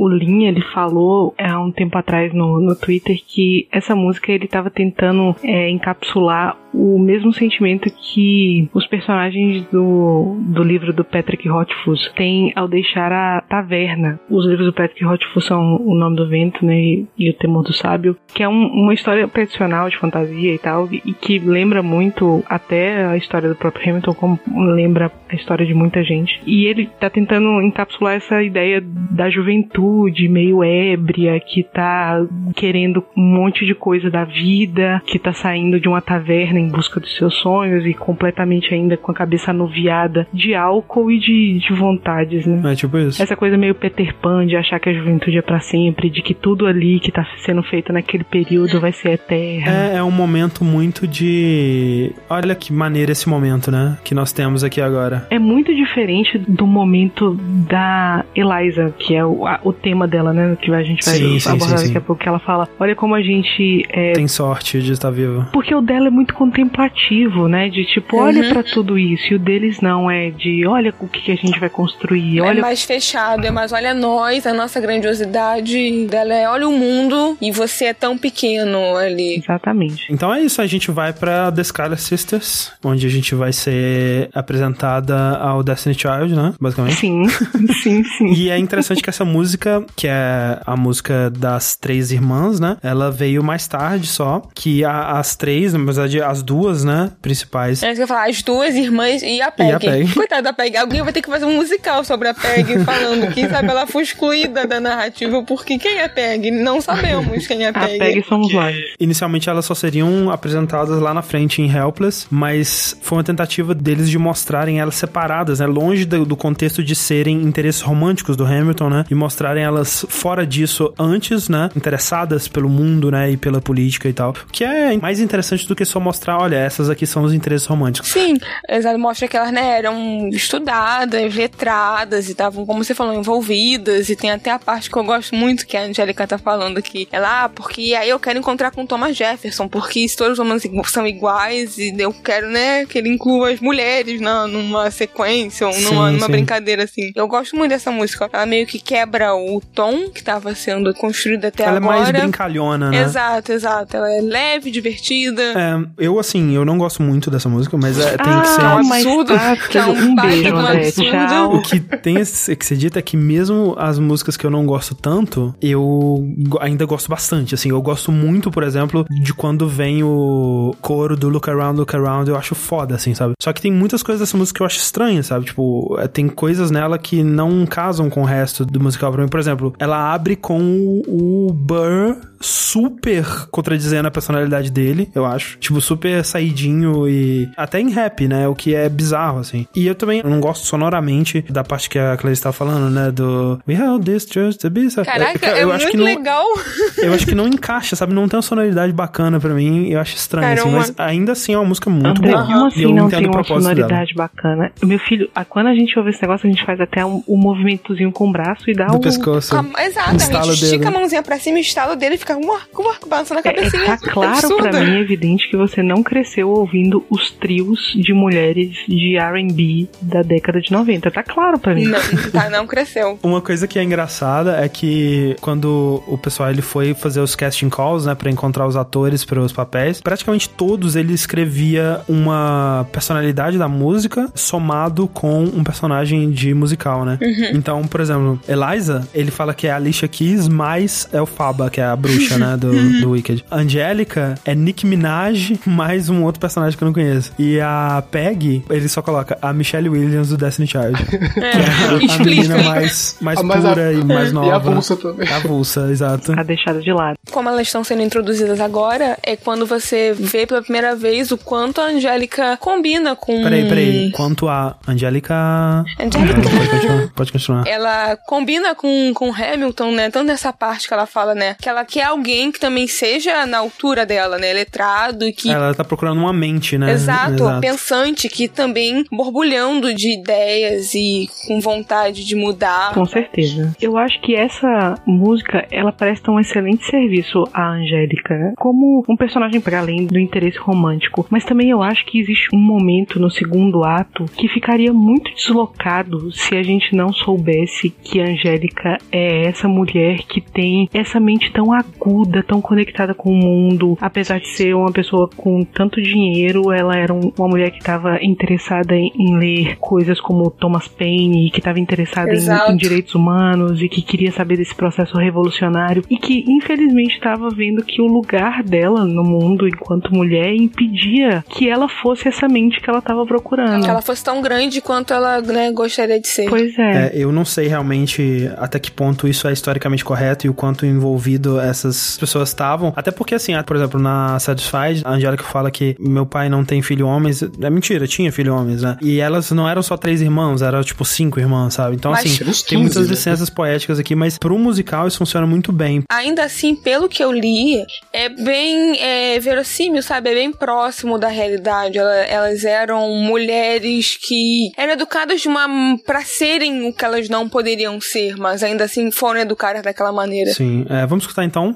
[0.00, 4.32] O Lin, ele falou é, há um tempo atrás no, no Twitter que essa música
[4.32, 11.04] ele estava tentando é, encapsular o mesmo sentimento que os personagens do, do livro do
[11.04, 14.18] Patrick Rothfuss têm ao deixar a taverna.
[14.30, 17.74] Os livros do Patrick Rothfuss são O Nome do Vento né, e, O Temor do
[17.74, 22.42] Sábio, que é um, uma história tradicional de fantasia e tal, e, que lembra muito
[22.48, 24.38] até a história do próprio Hamilton, como
[24.74, 26.40] lembra a história de muita gente.
[26.46, 29.89] E ele tá tentando encapsular essa ideia da juventude
[30.28, 35.88] meio ébria, que tá querendo um monte de coisa da vida, que tá saindo de
[35.88, 40.54] uma taverna em busca dos seus sonhos e completamente ainda com a cabeça anuviada de
[40.54, 42.72] álcool e de, de vontades, né?
[42.72, 43.22] É tipo isso.
[43.22, 46.34] Essa coisa meio Peter Pan de achar que a juventude é para sempre, de que
[46.34, 49.70] tudo ali que tá sendo feito naquele período vai ser eterno.
[49.70, 52.12] É, é um momento muito de.
[52.28, 53.98] Olha que maneiro esse momento, né?
[54.04, 55.26] Que nós temos aqui agora.
[55.30, 57.34] É muito diferente do momento
[57.68, 60.56] da Eliza, que é o, a, o tema dela, né?
[60.60, 62.06] Que a gente vai Sim, abordar sim, daqui a sim.
[62.06, 65.46] pouco, que ela fala: Olha como a gente é, Tem sorte de estar vivo.
[65.52, 67.68] Porque o dela é muito contemplativo, né?
[67.68, 68.50] De tipo, olha Uhum.
[68.52, 69.32] pra tudo isso.
[69.32, 72.38] E o deles não, é de olha o que, que a gente vai construir.
[72.38, 72.60] É Olha.
[72.60, 77.50] mais fechado, é mais olha nós, a nossa grandiosidade dela é olha o mundo e
[77.52, 79.36] você é tão pequeno ali.
[79.36, 80.06] Exatamente.
[80.10, 84.28] Então é isso, a gente vai pra The Scarlet Sisters, onde a gente vai ser
[84.34, 86.54] apresentada ao Destiny Child, né?
[86.60, 86.96] Basicamente.
[86.96, 87.24] Sim,
[87.82, 88.26] sim, sim.
[88.32, 92.76] E é interessante que essa música, que é a música das três irmãs, né?
[92.82, 97.10] Ela veio mais tarde só, que a- as três, na verdade, as duas, né?
[97.22, 97.82] Principais.
[97.82, 99.70] É isso que eu ia falar, as duas irmãs e a Peg.
[99.70, 100.12] E a Peg.
[100.14, 100.76] Coitada da Peg.
[100.76, 104.02] Alguém vai ter que fazer um musical sobre a Peg, falando quem sabe ela foi
[104.02, 106.50] excluída da narrativa, porque quem é Peg?
[106.50, 107.98] Não sabemos quem é A Peg.
[107.98, 108.76] Peg somos nós.
[108.98, 114.08] Inicialmente elas só seriam apresentadas lá na frente em Helpless, mas foi uma tentativa deles
[114.10, 115.66] de mostrarem elas separadas, né?
[115.66, 119.04] Longe do, do contexto de serem interesses românticos do Hamilton, né?
[119.10, 121.70] E mostrarem elas fora disso antes, né?
[121.76, 123.30] Interessadas pelo mundo, né?
[123.30, 124.30] E pela política e tal.
[124.30, 127.66] O que é mais interessante do que só mostrar, olha, essas aqui são os interesses
[127.66, 128.10] românticos.
[128.10, 128.38] Sim,
[128.68, 134.08] exato, mostra que elas né, eram estudadas, letradas e estavam, como você falou, envolvidas.
[134.08, 137.08] E tem até a parte que eu gosto muito que a Angélica tá falando aqui.
[137.10, 140.38] Ela, ah, porque aí eu quero encontrar com o Thomas Jefferson, porque se todos os
[140.38, 145.66] humanos são iguais e eu quero, né, que ele inclua as mulheres na, numa sequência
[145.66, 146.32] ou numa, Sim, numa sim.
[146.32, 147.12] brincadeira assim.
[147.14, 148.28] Eu gosto muito dessa música.
[148.32, 151.96] Ela meio que quebra o, o tom que tava sendo construído até Ela agora.
[151.96, 153.02] é mais brincalhona, né?
[153.02, 153.96] Exato, exato.
[153.96, 155.42] Ela é leve, divertida.
[155.42, 158.62] É, eu, assim, eu não gosto muito dessa música, mas é, tem ah, que ser.
[158.88, 160.90] mas absurdo, tá, que é um um baita beijo, um André.
[160.92, 161.56] Tchau.
[161.56, 164.64] O que tem esse- que ser dito é que mesmo as músicas que eu não
[164.66, 166.26] gosto tanto, eu
[166.60, 167.54] ainda gosto bastante.
[167.54, 171.94] Assim, eu gosto muito, por exemplo, de quando vem o coro do Look Around, Look
[171.94, 173.34] Around, eu acho foda, assim, sabe?
[173.42, 175.46] Só que tem muitas coisas dessa música que eu acho estranhas, sabe?
[175.46, 179.28] Tipo, é, tem coisas nela que não casam com o resto do musical pra mim.
[179.30, 185.58] Por exemplo, ela abre com o, o Burr super contradizendo a personalidade dele, eu acho.
[185.58, 188.48] Tipo, super saidinho e até em rap, né?
[188.48, 189.66] O que é bizarro, assim.
[189.76, 193.10] E eu também não gosto sonoramente da parte que a Clarice tá falando, né?
[193.10, 194.90] Do We held this church to be...
[194.90, 195.06] sabe?
[195.06, 196.46] Caraca, eu, é eu acho muito que não, legal.
[197.00, 198.12] Eu acho que não encaixa, sabe?
[198.12, 199.88] Não tem uma sonoridade bacana pra mim.
[199.88, 200.68] Eu acho estranho, Cara, assim.
[200.68, 202.44] uma- Mas ainda assim é uma música muito André, boa.
[202.46, 203.74] como E assim eu não entendo tem o uma propósito dela.
[203.76, 204.72] sonoridade bacana?
[204.82, 208.10] Meu filho, quando a gente ouve esse negócio, a gente faz até um, um movimentozinho
[208.12, 209.00] com o braço e dá Do um...
[209.20, 209.56] pescoço.
[209.56, 212.52] Ah, Exato, a gente estica a mãozinha pra cima, instala o dedo e fica um
[212.52, 213.84] arco, um arco balançando a É, cabecinha.
[213.84, 214.68] tá claro Absurdo.
[214.68, 219.88] pra mim, é evidente, que você não cresceu ouvindo os trios de mulheres de R&B
[220.02, 221.10] da década de 90.
[221.10, 221.84] Tá claro pra mim.
[221.84, 222.00] Não,
[222.32, 223.18] tá, não cresceu.
[223.22, 227.68] Uma coisa que é engraçada é que quando o pessoal ele foi fazer os casting
[227.70, 233.58] calls, né, para encontrar os atores para os papéis, praticamente todos ele escrevia uma personalidade
[233.58, 237.18] da música somado com um personagem de musical, né?
[237.52, 241.84] Então, por exemplo, Eliza, ele fala que é a Alicia Keys mais Elphaba, que é
[241.84, 242.70] a bruxa, né, do,
[243.00, 243.44] do Wicked.
[243.50, 247.32] Angélica é Nick Minaj mais um outro personagem que eu não conheço.
[247.38, 251.00] E a Peggy, ele só coloca a Michelle Williams do Destiny Child.
[251.40, 252.24] É, a explica.
[252.24, 254.48] menina mais, mais a- pura e mais nova.
[254.48, 255.28] E a Vulsa também.
[255.28, 256.34] A Vulsa, exato.
[256.34, 257.16] Tá deixada de lado.
[257.30, 261.80] Como elas estão sendo introduzidas agora, é quando você vê pela primeira vez o quanto
[261.80, 263.42] a Angélica combina com.
[263.42, 264.10] Peraí, peraí.
[264.12, 265.84] Quanto a Angélica...
[265.98, 266.40] Angélica.
[266.42, 267.08] Pode continuar.
[267.14, 267.66] Pode continuar.
[267.66, 270.10] Ela combina com, com Hamilton, né?
[270.10, 271.56] Tanto nessa parte que ela fala, né?
[271.60, 274.52] Que ela quer alguém que também seja na altura dela, né?
[274.52, 275.50] Letrado e que.
[275.50, 276.92] Ela tá procurando uma mente, né?
[276.92, 282.92] Exato, pensante, que também borbulhando de ideias e com vontade de mudar.
[282.94, 283.74] Com certeza.
[283.80, 288.52] Eu acho que essa música, ela presta um excelente serviço à Angélica, né?
[288.56, 291.26] Como um personagem para além do interesse romântico.
[291.30, 296.32] Mas também eu acho que existe um momento no segundo ato que ficaria muito deslocado
[296.32, 301.52] se a gente não soubesse que a Angélica é essa mulher que tem essa mente
[301.52, 303.96] tão aguda, tão conectada com o mundo.
[304.00, 308.18] Apesar de ser uma pessoa com tanto dinheiro, ela era um- uma mulher que estava
[308.22, 313.82] interessada em, em ler coisas como Thomas Paine, que estava interessada em, em direitos humanos
[313.82, 318.62] e que queria saber desse processo revolucionário e que infelizmente estava vendo que o lugar
[318.62, 323.82] dela no mundo enquanto mulher impedia que ela fosse essa mente que ela estava procurando.
[323.84, 326.48] Que ela fosse tão grande quanto ela né, gostaria de ser.
[326.48, 326.90] Pois é.
[327.06, 330.84] É, eu não sei realmente até que ponto isso é historicamente correto e o quanto
[330.86, 332.92] envolvido essas pessoas estavam.
[332.96, 336.82] Até porque, assim, por exemplo, na Satisfied, a Angélica fala que meu pai não tem
[336.82, 337.42] filho homens.
[337.42, 338.96] É mentira, tinha filho homens, né?
[339.02, 341.96] E elas não eram só três irmãos, eram tipo cinco irmãs, sabe?
[341.96, 343.10] Então, Mas- assim, Uns tem 15, muitas né?
[343.14, 346.02] licenças poéticas aqui, mas pro musical isso funciona muito bem.
[346.10, 350.30] Ainda assim, pelo que eu li, é bem é, verossímil, sabe?
[350.30, 351.98] É bem próximo da realidade.
[351.98, 355.66] Ela- elas eram mulheres que eram educadas de uma
[356.06, 360.52] para serem o que elas não poderiam ser, mas ainda assim foram educadas daquela maneira.
[360.54, 360.86] Sim.
[360.88, 361.74] É, vamos escutar então.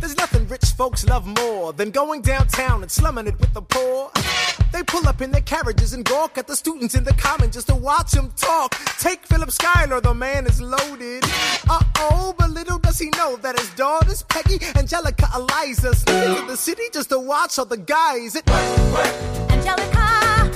[0.00, 4.10] There's nothing rich folks love more than going downtown and slumming it with the poor.
[4.72, 7.66] They pull up in their carriages and gawk at the students in the common just
[7.68, 8.74] to watch them talk.
[8.98, 11.24] Take Philip Schuyler, the man is loaded.
[11.68, 16.46] Uh oh, but little does he know that his daughters, Peggy, Angelica, Eliza, sneak into
[16.46, 18.36] the city just to watch all the guys.
[18.36, 18.44] It
[19.50, 20.50] Angelica,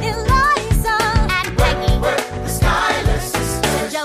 [0.00, 0.27] Eliza,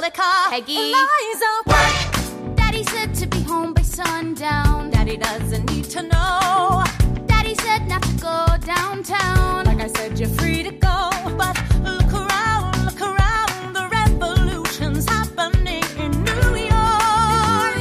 [0.04, 0.20] sisters.
[0.20, 2.56] Angelica, Peggy, Eliza.
[2.56, 4.90] Daddy said to be home by sundown.
[4.90, 6.84] Daddy doesn't need to know.
[7.28, 9.66] Daddy said not to go downtown.
[9.66, 13.74] Like I said, you're free to go, but look around, look around.
[13.74, 17.78] The revolution's happening in New York.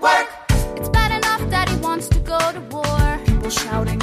[0.00, 0.28] Work.
[0.76, 3.18] It's bad enough that he wants to go to war.
[3.24, 4.00] People shouting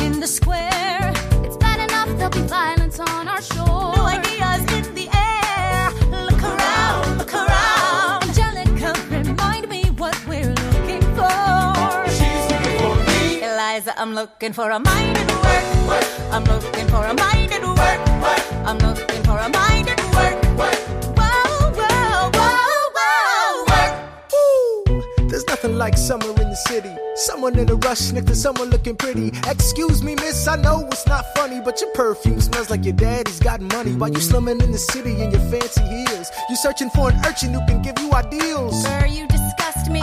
[14.11, 16.05] I'm looking for a mind at work.
[16.33, 18.01] I'm looking for a mind at work.
[18.67, 20.43] I'm looking for a mind at work.
[21.15, 24.03] Whoa, whoa, whoa, whoa.
[24.35, 26.93] Ooh, there's nothing like summer in the city.
[27.15, 29.29] Someone in a rush next to someone looking pretty.
[29.47, 33.39] Excuse me, miss, I know it's not funny, but your perfume smells like your daddy's
[33.39, 33.93] got money.
[33.93, 37.53] While you slumming in the city in your fancy heels, you're searching for an urchin
[37.53, 38.83] who can give you ideals.
[38.83, 39.30] Sir, you.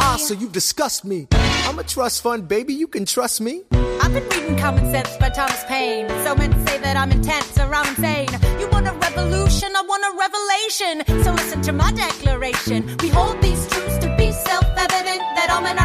[0.00, 1.26] Ah, so you disgust me.
[1.66, 3.62] I'm a trust fund, baby, you can trust me.
[4.00, 6.08] I've been reading Common Sense by Thomas Paine.
[6.24, 8.28] So men say that I'm intense or I'm insane.
[8.60, 11.24] You want a revolution, I want a revelation.
[11.24, 12.96] So listen to my declaration.
[13.02, 15.78] We hold these truths to be self-evident that all men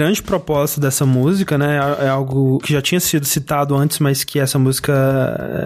[0.00, 4.38] grande propósito dessa música, né, é algo que já tinha sido citado antes, mas que
[4.40, 4.92] essa música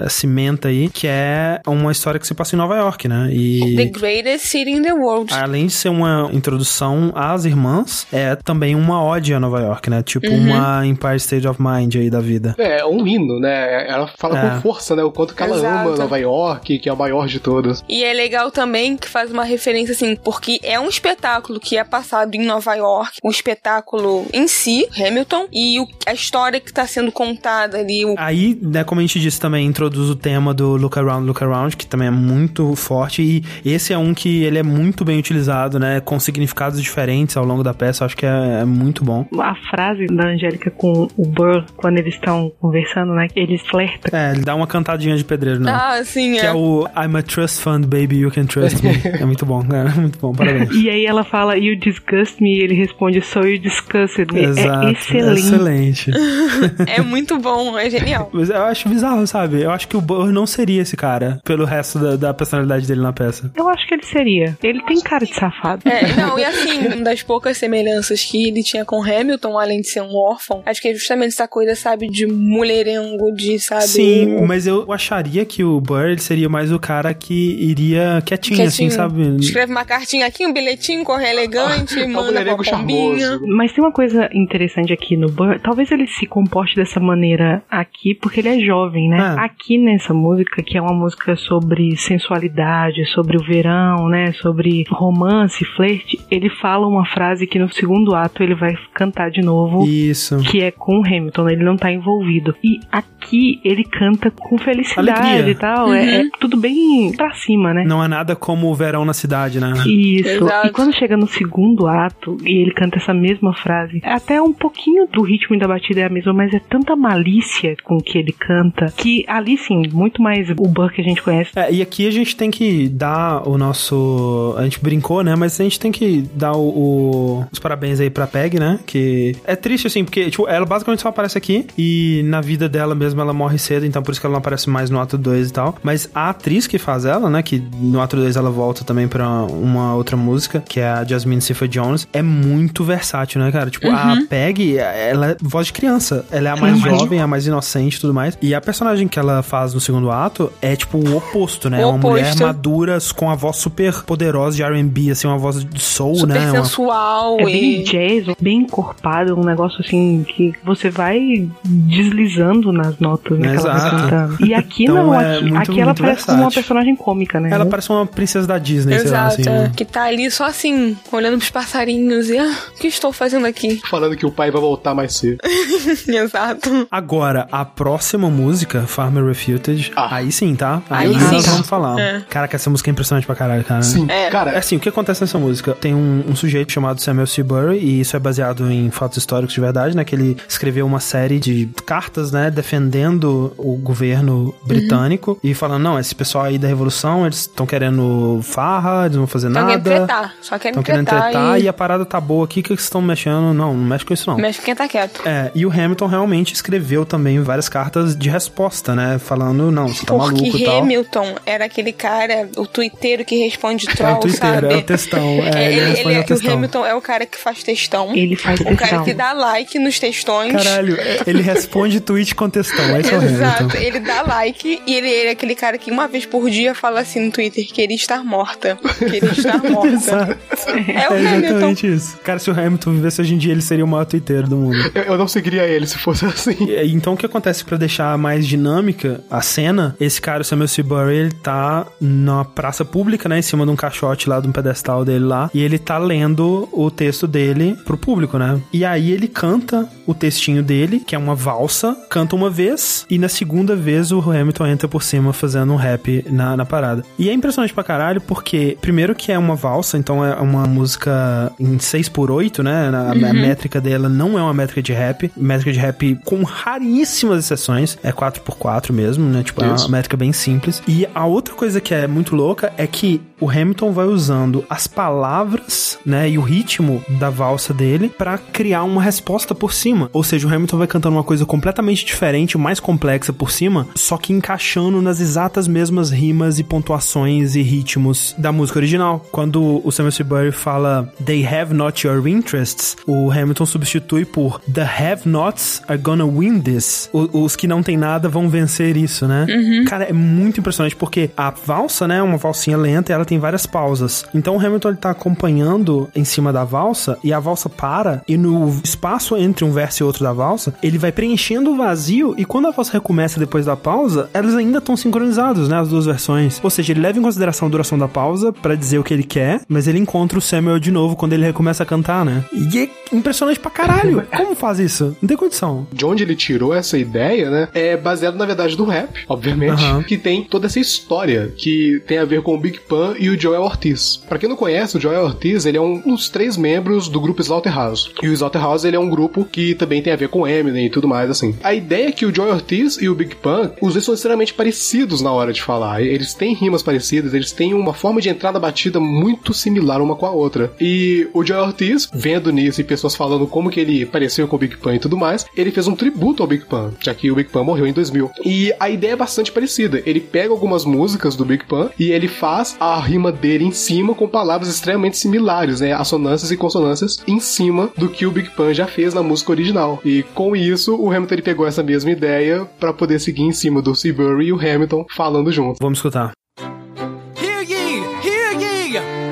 [0.05, 3.29] eh, cimenta aí, que é uma história que se passa em Nova York, né?
[3.33, 5.33] E The greatest city in the world.
[5.33, 10.03] Além de ser uma introdução às irmãs, é também uma ode a Nova York, né?
[10.03, 10.47] Tipo Uhum.
[10.51, 12.57] uma Empire State of Mind aí da vida.
[12.59, 13.89] É, um hino, né?
[13.89, 14.51] Ela fala É.
[14.57, 15.05] com força, né?
[15.05, 15.89] O quanto que ela Exato.
[15.91, 17.85] ama Nova York, que é a maior de todas.
[17.89, 21.85] E é legal também que faz uma referência assim, porque é um espetáculo que é
[21.85, 26.87] passado em Nova York, um espetáculo em si, Hamilton, e o- a história que tá
[26.87, 28.05] sendo contada ali.
[28.05, 31.43] o- Aí, né, como a gente disse também, introduz o tema do Look Around, Look
[31.43, 35.19] Around, que também é muito forte, e esse é um que ele é muito bem
[35.19, 39.27] utilizado, né, com significados diferentes ao longo da peça, acho que é, é muito bom.
[39.39, 43.29] A frase da Angélica com o Burr, quando eles estão conversando, né?
[43.35, 44.19] Eles flertam.
[44.19, 45.71] É, ele dá uma cantadinha de pedreiro, né?
[45.73, 46.47] Ah, sim, Que é.
[46.47, 48.93] é o I'm a trust fund, baby, you can trust me.
[49.21, 50.71] é muito bom, cara, é muito bom, parabéns.
[50.75, 54.93] E aí ela fala, you disgust me, e ele responde, so you disgusted Exato, é
[54.93, 55.41] excelente.
[55.41, 56.11] excelente.
[56.87, 58.31] É muito bom, é genial.
[58.33, 59.63] Mas eu acho bizarro, sabe?
[59.63, 63.01] Eu acho que o Burr não seria esse cara, pelo resto da, da personalidade dele
[63.01, 63.51] na peça.
[63.57, 64.57] Eu acho que ele seria.
[64.63, 65.83] Ele tem cara de safado.
[65.89, 69.89] É, não, e assim, uma das poucas semelhanças que ele tinha com Hamilton, além de
[69.89, 73.85] ser um órfão, acho que é justamente essa coisa, sabe, de mulherengo, de, sabe.
[73.85, 78.57] Sim, mas eu acharia que o Burr ele seria mais o cara que iria quietinho,
[78.57, 78.89] quietinho.
[78.89, 79.37] assim, sabe?
[79.39, 83.27] Escreve uma cartinha aqui, um bilhetinho, corre elegante, um manda pra pombinha.
[83.29, 83.47] charmoso.
[83.47, 85.61] Mas tem uma coisa interessante aqui no Burr.
[85.61, 89.19] Talvez ele se comporte dessa maneira aqui porque ele é jovem, né?
[89.21, 89.45] Ah.
[89.45, 94.33] Aqui nessa música, que é uma música sobre sensualidade, sobre o verão, né?
[94.33, 99.41] Sobre romance, flerte, ele fala uma frase que no segundo ato ele vai cantar de
[99.41, 99.87] novo.
[99.87, 100.39] Isso.
[100.39, 102.55] Que é com o Hamilton, ele não tá envolvido.
[102.63, 105.51] E aqui ele canta com felicidade Alegria.
[105.51, 105.95] e tal.
[105.95, 107.85] É, é tudo bem pra cima, né?
[107.87, 109.73] Não é nada como o verão na cidade, né?
[109.87, 110.45] Isso.
[110.45, 110.67] Exato.
[110.67, 114.53] E quando chega no segundo ato e ele canta essa mesma frase, é até um
[114.53, 118.33] pouquinho do ritmo da batida é a mesma, mas é tanta malícia com que ele
[118.33, 121.51] canta que ali sim, muito mais o Burr que a gente conhece.
[121.57, 124.55] É, e aqui a gente tem que dar o nosso.
[124.59, 125.35] A gente brincou, né?
[125.37, 128.79] Mas a gente tem que dar o, o- os parabéns aí pra Peg, né?
[128.87, 132.95] Que é triste, assim, porque tipo, ela basicamente só aparece aqui e na vida dela
[132.95, 135.49] mesmo ela morre cedo, então por isso que ela não aparece mais no ato 2
[135.49, 135.77] e tal.
[135.83, 137.43] Mas a atriz que faz ela, né?
[137.43, 141.41] Que no ato 2 ela volta também pra uma outra música, que é a Jasmine
[141.41, 143.71] Sifa Jones, é muito versátil, né, cara?
[143.75, 146.25] Tipo, a Peg, ela é voz de criança.
[146.31, 146.99] Ela é a mais Uhum.
[146.99, 148.37] jovem, a mais inocente e tudo mais.
[148.41, 151.85] E a personagem que ela faz no segundo ato é, tipo, o oposto, né?
[151.85, 152.43] O uma mulher oposto.
[152.47, 156.51] madura com a voz super poderosa de R&B, assim, uma voz de soul, Super né?
[156.53, 162.99] Uma- sensual É bem jazz, bem encorpado, um negócio assim que você vai deslizando nas
[162.99, 163.97] notas né, ela Exato.
[163.97, 164.47] cantando.
[164.47, 166.63] E aqui Então não, é aqui, muito, aqui ela muito parece como uma versátil.
[166.63, 167.51] personagem cômica, né?
[167.53, 169.49] Ela parece uma princesa da Disney, sei lá, Exato, assim.
[169.51, 169.53] é.
[169.63, 169.73] né?
[169.77, 173.64] que tá ali só assim, olhando pros passarinhos e ah, o que estou fazendo aqui?
[173.91, 175.39] Falando que o pai vai voltar mais cedo.
[176.09, 176.87] Exato.
[176.91, 180.83] Agora, a próxima música, Farmer Refuted, aí sim, tá?
[180.91, 181.51] Aí, Aí sim.
[181.51, 181.99] vamos falar.
[181.99, 182.21] É.
[182.29, 183.83] Caraca, essa música é impressionante pra caralho, cara.
[183.83, 184.31] Sim, É.
[184.31, 184.53] cara.
[184.53, 185.73] É assim, o que acontece nessa música?
[185.73, 189.61] Tem um, um sujeito chamado Samuel Seabury, e isso é baseado em fatos históricos de
[189.61, 190.05] verdade, né?
[190.05, 192.51] Que ele escreveu uma série de cartas, né?
[192.51, 198.41] Defendendo o governo britânico e falando, não, esse pessoal aí da revolução, eles estão querendo
[198.43, 199.81] farra, eles não vão fazer querem nada.
[199.83, 200.35] tretar.
[200.41, 201.65] Só querem Estão querendo tretar, tretar e...
[201.65, 201.69] e...
[201.69, 203.54] a parada tá boa aqui, o que que vocês estão mexendo?
[203.55, 204.37] Não, não mexe com isso não.
[204.39, 205.23] Mexe quem tá quieto.
[205.27, 209.19] É, e o Hamilton realmente escreveu também várias cartas de resposta, né?
[209.19, 210.79] Falando, não, você tá Porque maluco e tal.
[210.83, 214.73] Hamilton era aquele cara, o twitteiro que responde É o troll, Twitter, sabe?
[214.75, 215.21] é o textão.
[215.23, 216.53] É, ele, ele, responde ele é, o textão.
[216.55, 218.15] Hamilton é o cara que faz textão.
[218.15, 218.89] Ele faz O textão.
[218.89, 220.53] cara que dá like nos textões.
[220.53, 222.99] Caralho, ele responde tweet com textão.
[222.99, 226.07] Esse é o Exato, ele dá like e ele, ele é aquele cara que uma
[226.09, 228.79] vez por dia fala assim no Twitter: queria estar morta.
[228.99, 229.89] Queria estar morta.
[229.89, 230.37] Exato.
[230.69, 231.47] É o É Hamilton.
[231.47, 232.17] exatamente isso.
[232.23, 234.77] Cara, se o Hamilton vivesse hoje em dia, ele seria o maior twitteiro do mundo.
[234.95, 236.57] Eu, eu não seguiria ele se fosse assim.
[236.69, 239.95] E, Então, o que acontece pra deixar mais dinâmica a cena?
[240.01, 243.39] Esse cara, o Samuel Seabury, ele tá na praça pública, né?
[243.39, 245.51] Em cima de um caixote lá, de um pedestal dele lá.
[245.55, 248.61] E ele tá lendo o texto dele pro público, né?
[248.73, 253.19] E aí ele canta o textinho dele, que é uma valsa, canta uma vez, e
[253.19, 257.03] na segunda vez o Hamilton entra por cima fazendo um rap na, na parada.
[257.19, 261.53] E é impressionante pra caralho, porque, primeiro que é uma valsa, então é uma música
[261.59, 262.91] em 6 por 8 né?
[262.91, 265.31] Na- A métrica dela não é uma métrica de rap.
[265.37, 267.99] Métrica de rap com raríssimas exceções.
[268.03, 269.43] É 4 por 4 mesmo, né?
[269.43, 269.87] Tipo, é Isso.
[269.87, 270.83] uma métrica bem simples.
[270.87, 274.87] E a outra coisa que é muito louca é que o Hamilton vai usando as
[274.87, 276.31] palavras, né?
[276.31, 280.09] E o ritmo da valsa dele pra criar uma resposta por cima.
[280.13, 284.17] Ou seja, o Hamilton vai cantando uma coisa completamente diferente, mais complexa por cima, só
[284.17, 289.25] que encaixando nas exatas mesmas rimas e pontuações e ritmos da música original.
[289.31, 294.83] Quando o Samuel Seabury fala They have not your interests, o Hamilton substitui por The
[294.85, 297.09] have-nots are gonna win this.
[297.13, 299.47] O- os que não tem nada vão vencer isso, né?
[299.89, 303.39] Cara, é muito impressionante porque a valsa, né, é uma valsinha lenta e ela tem
[303.39, 304.25] várias pausas.
[304.35, 308.37] Então o Hamilton ele tá acompanhando em cima da valsa e a valsa para e
[308.37, 312.45] no espaço entre um verso e outro da valsa, ele vai preenchendo o vazio e
[312.45, 316.61] quando a valsa recomeça depois da pausa, elas ainda estão sincronizadas, né, as duas versões.
[316.63, 319.23] Ou seja, ele leva em consideração a duração da pausa pra dizer o que ele
[319.23, 322.45] quer, mas ele encontra o Samuel de novo quando ele recomeça a cantar, né?
[322.53, 324.23] E é impressionante pra caralho.
[324.37, 325.17] Como faz isso?
[325.21, 325.87] Não tem condição.
[325.93, 327.69] De onde ele tirou essa ideia, né?
[327.75, 330.03] É baseado na verdade do rap, obviamente, Aham.
[330.03, 333.41] que tem toda essa história que tem a ver com o Big Pun e o
[333.41, 334.17] Joel Ortiz.
[334.29, 337.41] Pra quem não conhece, o Joel Ortiz, ele é um dos três membros do grupo
[337.43, 338.11] Slaughterhouse.
[338.23, 340.91] E o Slaughterhouse, ele é um grupo que também tem a ver com Eminem e
[340.91, 341.55] tudo mais assim.
[341.63, 344.55] A ideia é que o Joel Ortiz e o Big Pun, os dois são extremamente
[344.55, 346.03] parecidos na hora de falar.
[346.03, 350.27] Eles têm rimas parecidas, eles têm uma forma de entrada batida muito similar uma com
[350.27, 350.73] a outra.
[350.81, 354.59] E o Joel Ortiz, vendo nisso e pessoas falando como que ele pareceu com o
[354.59, 357.35] Big Pun e tudo mais, ele fez um tributo ao Big Pun, já que o
[357.35, 358.31] Big Pun morreu em 2000.
[358.45, 360.03] E a ideia é bastante parecida.
[360.07, 364.15] Ele pega algumas músicas do Big Pun e ele faz a rima dele em cima
[364.15, 365.93] com palavras extremamente similares, né?
[365.93, 370.01] Assonâncias e consonâncias em cima do que o Big Pun já fez na música original.
[370.05, 373.83] E com isso, o Hamilton ele pegou essa mesma ideia pra poder seguir em cima
[373.83, 375.79] do Seabury e o Hamilton falando junto.
[375.81, 376.33] Vamos escutar.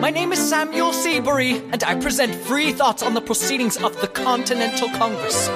[0.03, 4.09] My name is Samuel Seabury, and I present free thoughts on the proceedings of the
[4.09, 5.49] Continental Congress.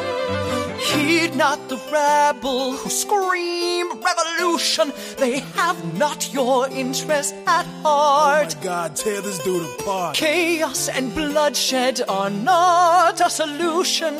[0.79, 4.93] Heed not the rabble who scream revolution.
[5.19, 8.55] They have not your interest at heart.
[8.57, 10.15] Oh God, tear this dude apart.
[10.15, 14.15] Chaos and bloodshed are not a solution.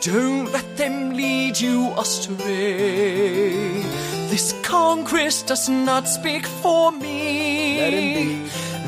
[0.00, 3.82] Don't let them lead you astray.
[4.30, 8.25] This Congress does not speak for me.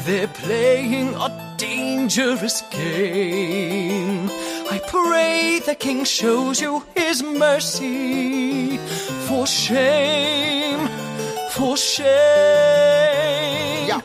[0.08, 1.28] They're playing a
[1.58, 4.30] dangerous game.
[4.70, 8.78] I pray the King shows you his mercy.
[9.26, 10.88] For shame,
[11.50, 12.08] for shame.
[13.88, 14.00] Yeah.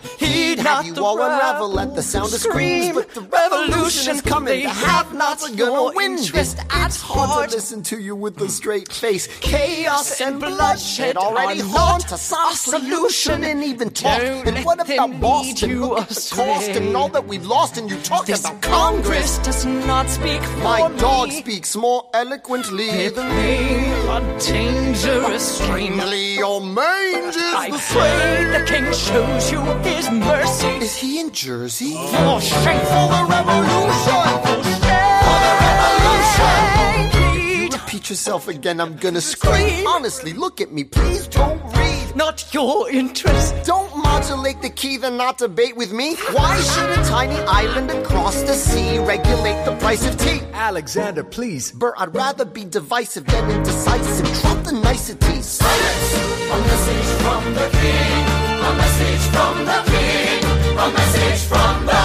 [0.64, 2.95] Have you all unravel at the sound of scream, screams?
[2.95, 4.53] But the revolution is coming.
[4.53, 6.14] They The have not have-nots are your gonna win.
[6.14, 7.49] at It's hard heart.
[7.49, 9.27] to listen to you with a straight face.
[9.41, 12.31] Chaos and bloodshed already haunt us.
[12.34, 14.19] Honestly, you shouldn't even talk.
[14.22, 15.80] And what about Boston?
[15.81, 19.38] Look at the cost and all that we've lost, and you talk This about Congress
[19.40, 25.44] does not speak for My dog speaks more eloquently than playing a dangerous.
[25.60, 28.52] Strangely, your mange is I the same.
[28.52, 30.53] the King shows you his mercy.
[30.62, 31.94] Is he in Jersey?
[31.98, 34.24] Oh, for shame, For the revolution!
[34.44, 37.50] for the revolution.
[37.64, 39.88] You repeat yourself again, I'm gonna scream.
[39.88, 42.16] Honestly, look at me, please don't read.
[42.16, 43.56] not your interest.
[43.66, 46.16] Don't modulate the key, then not debate with me.
[46.32, 50.42] Why should a tiny island across the sea regulate the price of tea?
[50.54, 51.72] Alexander, please.
[51.72, 54.42] Bert, I'd rather be divisive than indecisive.
[54.42, 55.46] Drop the niceties.
[55.48, 56.14] Silence!
[56.52, 58.32] A message from the king.
[58.65, 60.44] A message from the king.
[60.77, 62.03] A message from the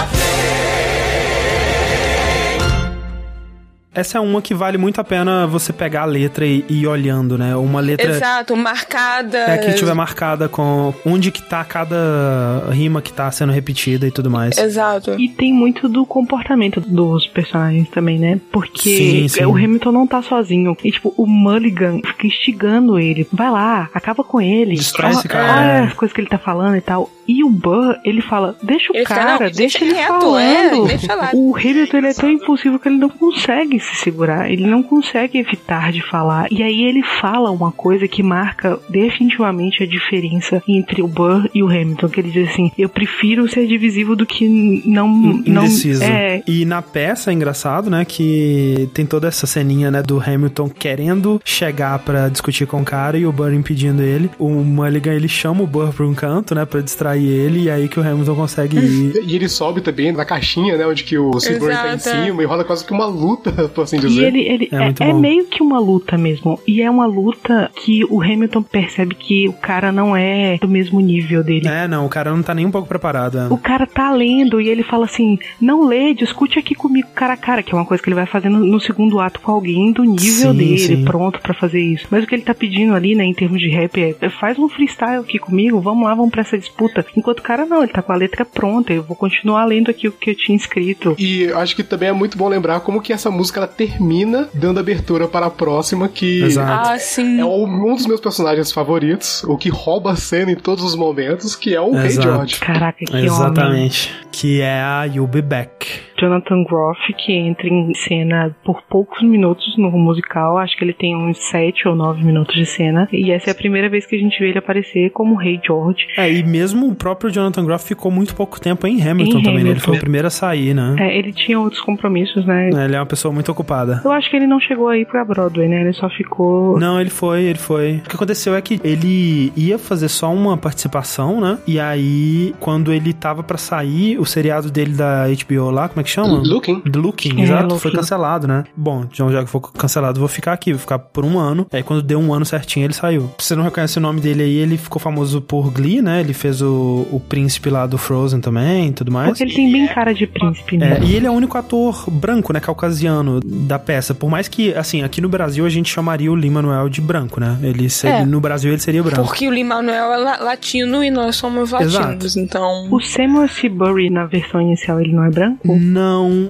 [3.99, 7.37] Essa é uma que vale muito a pena você pegar a letra e ir olhando,
[7.37, 7.57] né?
[7.57, 8.11] Uma letra.
[8.13, 9.39] Exato, marcada.
[9.39, 14.11] É que tiver marcada com onde que tá cada rima que tá sendo repetida e
[14.13, 14.57] tudo mais.
[14.57, 15.15] Exato.
[15.19, 18.41] E tem muito do comportamento dos personagens também, né?
[18.53, 19.45] Porque Sim, sim.
[19.45, 20.77] o Hamilton não tá sozinho.
[20.85, 23.27] E, tipo, o Mulligan fica instigando ele.
[23.33, 24.75] Vai lá, acaba com ele.
[24.77, 25.53] Distrai esse cara.
[25.61, 25.81] Olha É.
[25.87, 27.11] as coisas que ele tá falando e tal.
[27.27, 30.09] E o Burr, ele fala, deixa o Ele fala, cara, "Não, deixa, deixa ele quieto,
[30.09, 30.39] falando.
[30.41, 34.51] é, deixa lá." O Hamilton, ele é tão impulsivo que ele não consegue se segurar.
[34.51, 36.47] Ele não consegue evitar de falar.
[36.51, 41.63] E aí ele fala uma coisa que marca definitivamente a diferença entre o Burr e
[41.63, 42.09] o Hamilton.
[42.09, 45.09] Que ele diz assim, eu prefiro ser divisível do que não...
[45.09, 46.03] não Indeciso.
[46.03, 48.05] é, E na peça é engraçado, né?
[48.05, 50.03] Que tem toda essa ceninha, né?
[50.03, 54.31] Do Hamilton querendo chegar pra discutir com o cara e o Burr impedindo ele.
[54.39, 56.65] O Mulligan ele chama o Burr pra um canto, né?
[56.65, 57.65] Pra distrair ele.
[57.65, 59.23] E aí que o Hamilton consegue ir.
[59.27, 60.87] E ele sobe também na caixinha, né?
[60.87, 63.97] Onde que o Silver tá em cima e rola quase que uma luta, por assim
[63.99, 64.25] E dizer.
[64.27, 66.59] ele, ele É é, muito é meio que uma luta mesmo.
[66.67, 71.01] E é uma luta que o Hamilton percebe que o cara não é do mesmo
[71.01, 71.69] nível dele.
[71.69, 73.39] É, não, o cara não tá nem um pouco preparado.
[73.39, 73.49] é.
[73.49, 77.37] O cara tá lendo e ele fala assim: não lê, discute aqui comigo cara a
[77.37, 80.03] cara, que é uma coisa que ele vai fazendo no segundo ato com alguém do
[80.05, 81.05] nível Sim, dele, sim.
[81.05, 82.07] pronto pra fazer isso.
[82.11, 84.59] Mas o que ele tá pedindo ali, né, em termos de rap, é: é, faz
[84.59, 87.05] um freestyle aqui comigo, vamos lá, vamos pra essa disputa.
[87.17, 90.09] Enquanto o cara não, ele tá com a letra pronta, eu vou continuar lendo aqui
[90.09, 91.15] o que eu tinha escrito.
[91.19, 94.49] E eu acho que também é muito bom lembrar como que essa música ela termina
[94.55, 96.91] dando abertura para a próxima, que Exato.
[96.91, 97.41] Ah, sim.
[97.41, 101.55] é um dos meus personagens favoritos, o que rouba a cena em todos os momentos,
[101.55, 102.29] que é o Rei Exato.
[102.29, 102.61] George.
[102.61, 103.25] Caraca, que homem.
[103.27, 104.13] Exatamente.
[104.31, 106.08] Que é a You'll Be Back.
[106.19, 110.59] Jonathan Groff, que entra em cena por poucos minutos no musical.
[110.59, 113.09] Acho que ele tem uns 7 ou 9 minutos de cena.
[113.13, 116.07] E essa é a primeira vez que a gente vê ele aparecer como Rei George.
[116.17, 119.55] É, e mesmo o próprio Jonathan Groff ficou muito pouco tempo em Hamilton Em também,
[119.55, 119.61] né?
[119.61, 119.87] Ele Hamilton.
[119.87, 120.97] foi o primeiro a sair, né?
[120.99, 122.71] É, ele tinha outros compromissos, né?
[122.71, 124.01] Ele é uma pessoa muito ocupada.
[124.05, 125.83] Eu acho que ele não chegou aí pra Broadway, né?
[125.83, 126.79] Ele só ficou.
[126.79, 127.97] Não, ele foi, ele foi.
[128.05, 131.59] O que aconteceu é que ele ia fazer só uma participação, né?
[131.67, 136.05] E aí, quando ele tava pra sair, o seriado dele da HBO lá, como é
[136.05, 136.39] que chama?
[136.45, 136.81] Looking.
[136.81, 137.79] The Looking, É, exato, Looking.
[137.79, 138.65] foi cancelado, né?
[138.77, 141.67] Bom, então já que for cancelado, vou ficar aqui, vou ficar por um ano.
[141.73, 143.31] Aí quando deu um ano certinho, ele saiu.
[143.39, 146.21] Você não reconhece o nome dele aí, ele ficou famoso por Glee, né?
[146.21, 149.29] Ele fez o, o príncipe lá do Frozen também e tudo mais.
[149.29, 150.99] Porque ele tem bem cara de príncipe, né?
[151.01, 154.15] É, e ele é o único ator branco, né, caucasiano da peça.
[154.15, 157.57] Por mais que, assim, aqui no Brasil a gente chamaria o Lin-Manuel de branco, né?
[157.63, 158.25] Ele seria, É.
[158.25, 159.25] no Brasil ele seria branco.
[159.25, 162.89] Porque o Lin-Manuel é la- latino e nós somos latinos, então...
[162.91, 165.77] O Samuel Seabury, na versão inicial, ele não é branco?
[165.77, 165.98] Não,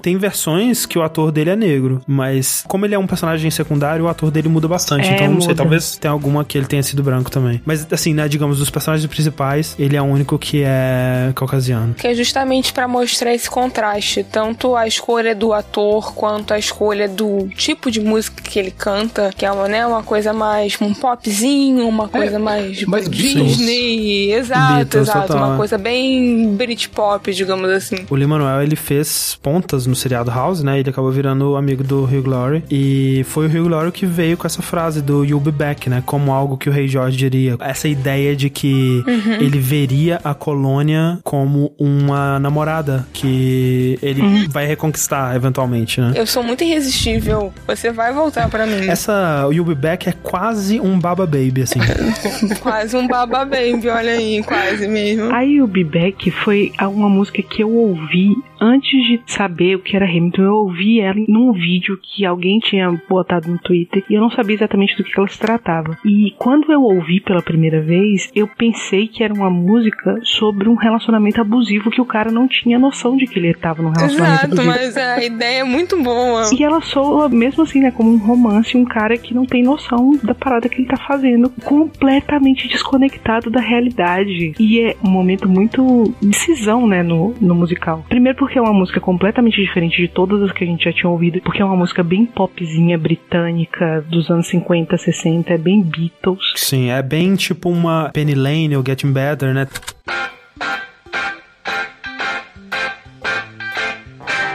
[0.02, 4.04] tem versões que o ator dele é negro, mas como ele é um personagem secundário,
[4.04, 5.08] o ator dele muda bastante.
[5.08, 5.62] É, então, não sei, muda.
[5.62, 7.60] talvez tenha alguma que ele tenha sido branco também.
[7.64, 11.94] Mas, assim, né, digamos, dos personagens principais, ele é o único que é caucasiano.
[11.94, 17.08] Que é justamente pra mostrar esse contraste, tanto a escolha do ator quanto a escolha
[17.08, 20.94] do tipo de música que ele canta, que é uma, né, uma coisa mais um
[20.94, 25.56] popzinho, uma coisa mais mais Disney, exato, Beatles, exato, total, uma é.
[25.56, 28.06] coisa bem Britpop, digamos assim.
[28.08, 30.78] O Lin-Manuel, ele fez pontas no seriado House, né?
[30.80, 32.62] Ele acabou virando amigo do Hugh Laurie.
[32.70, 36.02] E foi o Hugh Laurie que veio com essa frase do You'll be back, né?
[36.04, 37.56] Como algo que o Rei George diria.
[37.60, 39.34] Essa ideia de que Uhum.
[39.40, 44.48] ele veria a colônia como uma namorada que ele Uhum.
[44.50, 46.12] vai reconquistar eventualmente, né?
[46.14, 48.88] Eu sou muito irresistível, você vai voltar pra mim.
[48.88, 51.78] Essa You'll Be Back é quase um Baba Baby, assim.
[52.60, 55.32] Quase um baba baby, olha aí, quase mesmo.
[55.32, 59.80] Aí o Be Back foi a- uma música que eu ouvi antes de saber o
[59.80, 60.42] que era Hamilton.
[60.42, 64.56] Eu ouvi ela num vídeo que alguém tinha botado no Twitter e eu não sabia
[64.56, 65.96] exatamente do que ela se tratava.
[66.04, 70.74] E quando eu ouvi pela primeira vez, eu pensei que era uma música sobre um
[70.74, 74.60] relacionamento abusivo que o cara não tinha noção de que ele estava num relacionamento Exato,
[74.60, 74.66] abusivo.
[74.68, 76.42] mas a ideia é muito boa.
[76.52, 80.18] E ela soa, mesmo assim, né, como um romance, um cara que não tem noção
[80.22, 84.52] da parada que ele tá fazendo, completamente desconectado da realidade.
[84.58, 88.04] E é um momento muito decisão, né, no, no musical.
[88.08, 91.10] Primeiro porque é uma música completamente diferente de todas as que a gente já tinha
[91.10, 96.54] ouvido, porque é uma música bem popzinha, britânica, dos anos 50, 60, é bem Beatles.
[96.56, 99.68] Sim, é bem tipo uma Penny Lane ou Getting Better, né?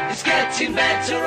[0.09, 1.22] It's getting better.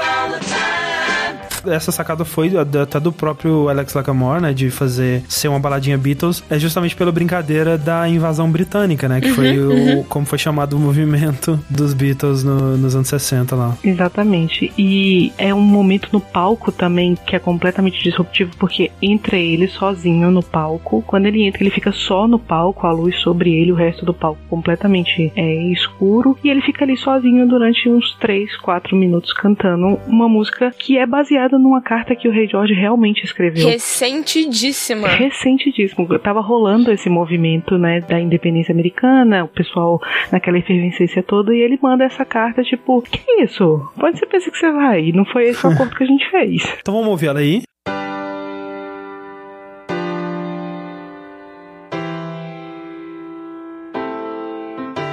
[1.69, 4.53] Essa sacada foi até do próprio Alex Lacamoire, né?
[4.53, 9.21] De fazer ser uma baladinha Beatles, é justamente pela brincadeira da invasão britânica, né?
[9.21, 10.05] Que foi o, uhum.
[10.05, 13.77] como foi chamado o movimento dos Beatles no- nos anos 60 lá.
[13.83, 14.73] Exatamente.
[14.79, 20.31] E é um momento no palco também que é completamente disruptivo, porque entra ele sozinho
[20.31, 21.03] no palco.
[21.07, 24.15] Quando ele entra, ele fica só no palco, a luz sobre ele, o resto do
[24.15, 26.37] palco completamente é, escuro.
[26.43, 31.07] E ele fica ali sozinho durante uns 3, 4 minutos cantando uma música que é
[31.07, 33.69] baseada numa carta que o Rei George realmente escreveu.
[33.69, 35.09] Ressentidíssima.
[35.09, 36.07] Recentíssimo.
[36.19, 40.01] Tava rolando esse movimento, né, da independência americana, o pessoal
[40.33, 43.81] naquela efervescência toda, e ele manda essa carta, tipo, que isso?
[43.99, 45.05] Pode você pensa que você vai?
[45.07, 46.63] E não foi esse o acordo que a gente fez.
[46.81, 47.63] Então vamos ouvir ela aí.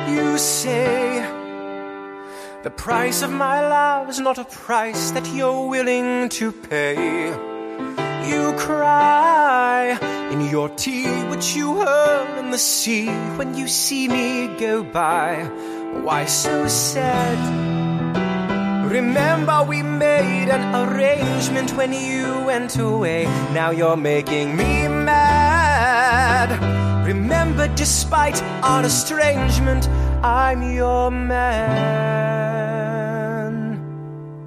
[0.10, 0.83] You say
[2.64, 7.28] the price of my love is not a price that you're willing to pay.
[8.30, 9.98] You cry
[10.32, 15.44] in your tea, which you hurl in the sea when you see me go by.
[16.04, 17.38] Why so sad?
[18.90, 23.26] Remember, we made an arrangement when you went away.
[23.52, 26.50] Now you're making me mad.
[27.06, 29.90] Remember, despite our estrangement,
[30.24, 32.43] I'm your man.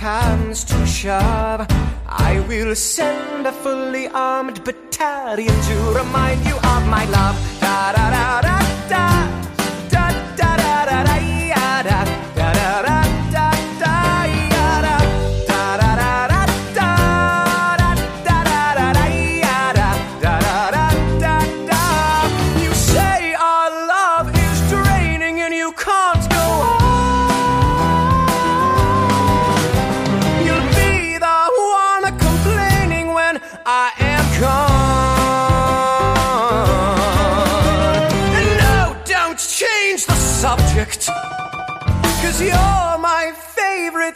[0.00, 1.66] comes to shove,
[2.08, 7.36] I will send a fully armed battalion to remind you of my love.
[7.60, 9.19] Da da da da da.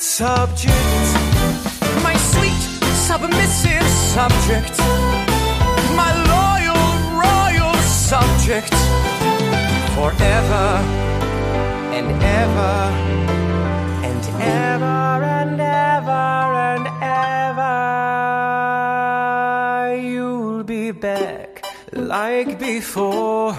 [0.04, 0.74] Subject.
[2.02, 2.62] My sweet,
[3.08, 4.78] submissive subject.
[5.96, 6.84] My loyal,
[7.24, 8.74] royal subject.
[9.96, 10.66] Forever
[11.96, 12.76] and ever
[14.08, 16.24] and ever and ever
[16.70, 17.66] and ever.
[19.96, 23.56] You'll be back like before.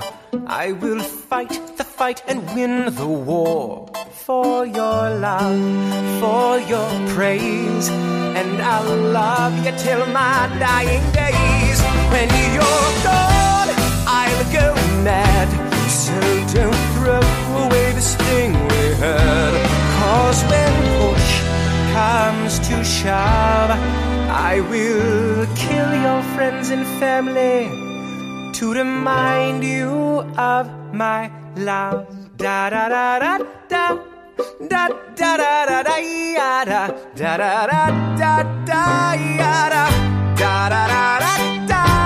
[0.48, 5.62] I will fight the fight and win the war for your love,
[6.20, 11.80] for your praise, and I'll love you till my dying days.
[12.14, 13.72] When you're gone,
[14.22, 14.68] I'll go
[15.04, 15.50] mad.
[15.90, 16.20] So
[16.54, 17.26] don't throw
[17.64, 19.54] away this thing we had.
[20.00, 21.32] Cause when push
[21.94, 23.72] comes to shove,
[24.52, 27.95] I will kill your friends and family
[28.56, 32.08] to remind you of my love.
[32.38, 33.38] Da da da da
[33.68, 34.00] da.
[34.70, 38.94] Da da da da da da da da da da da da da
[40.36, 41.36] da da da
[41.68, 42.05] da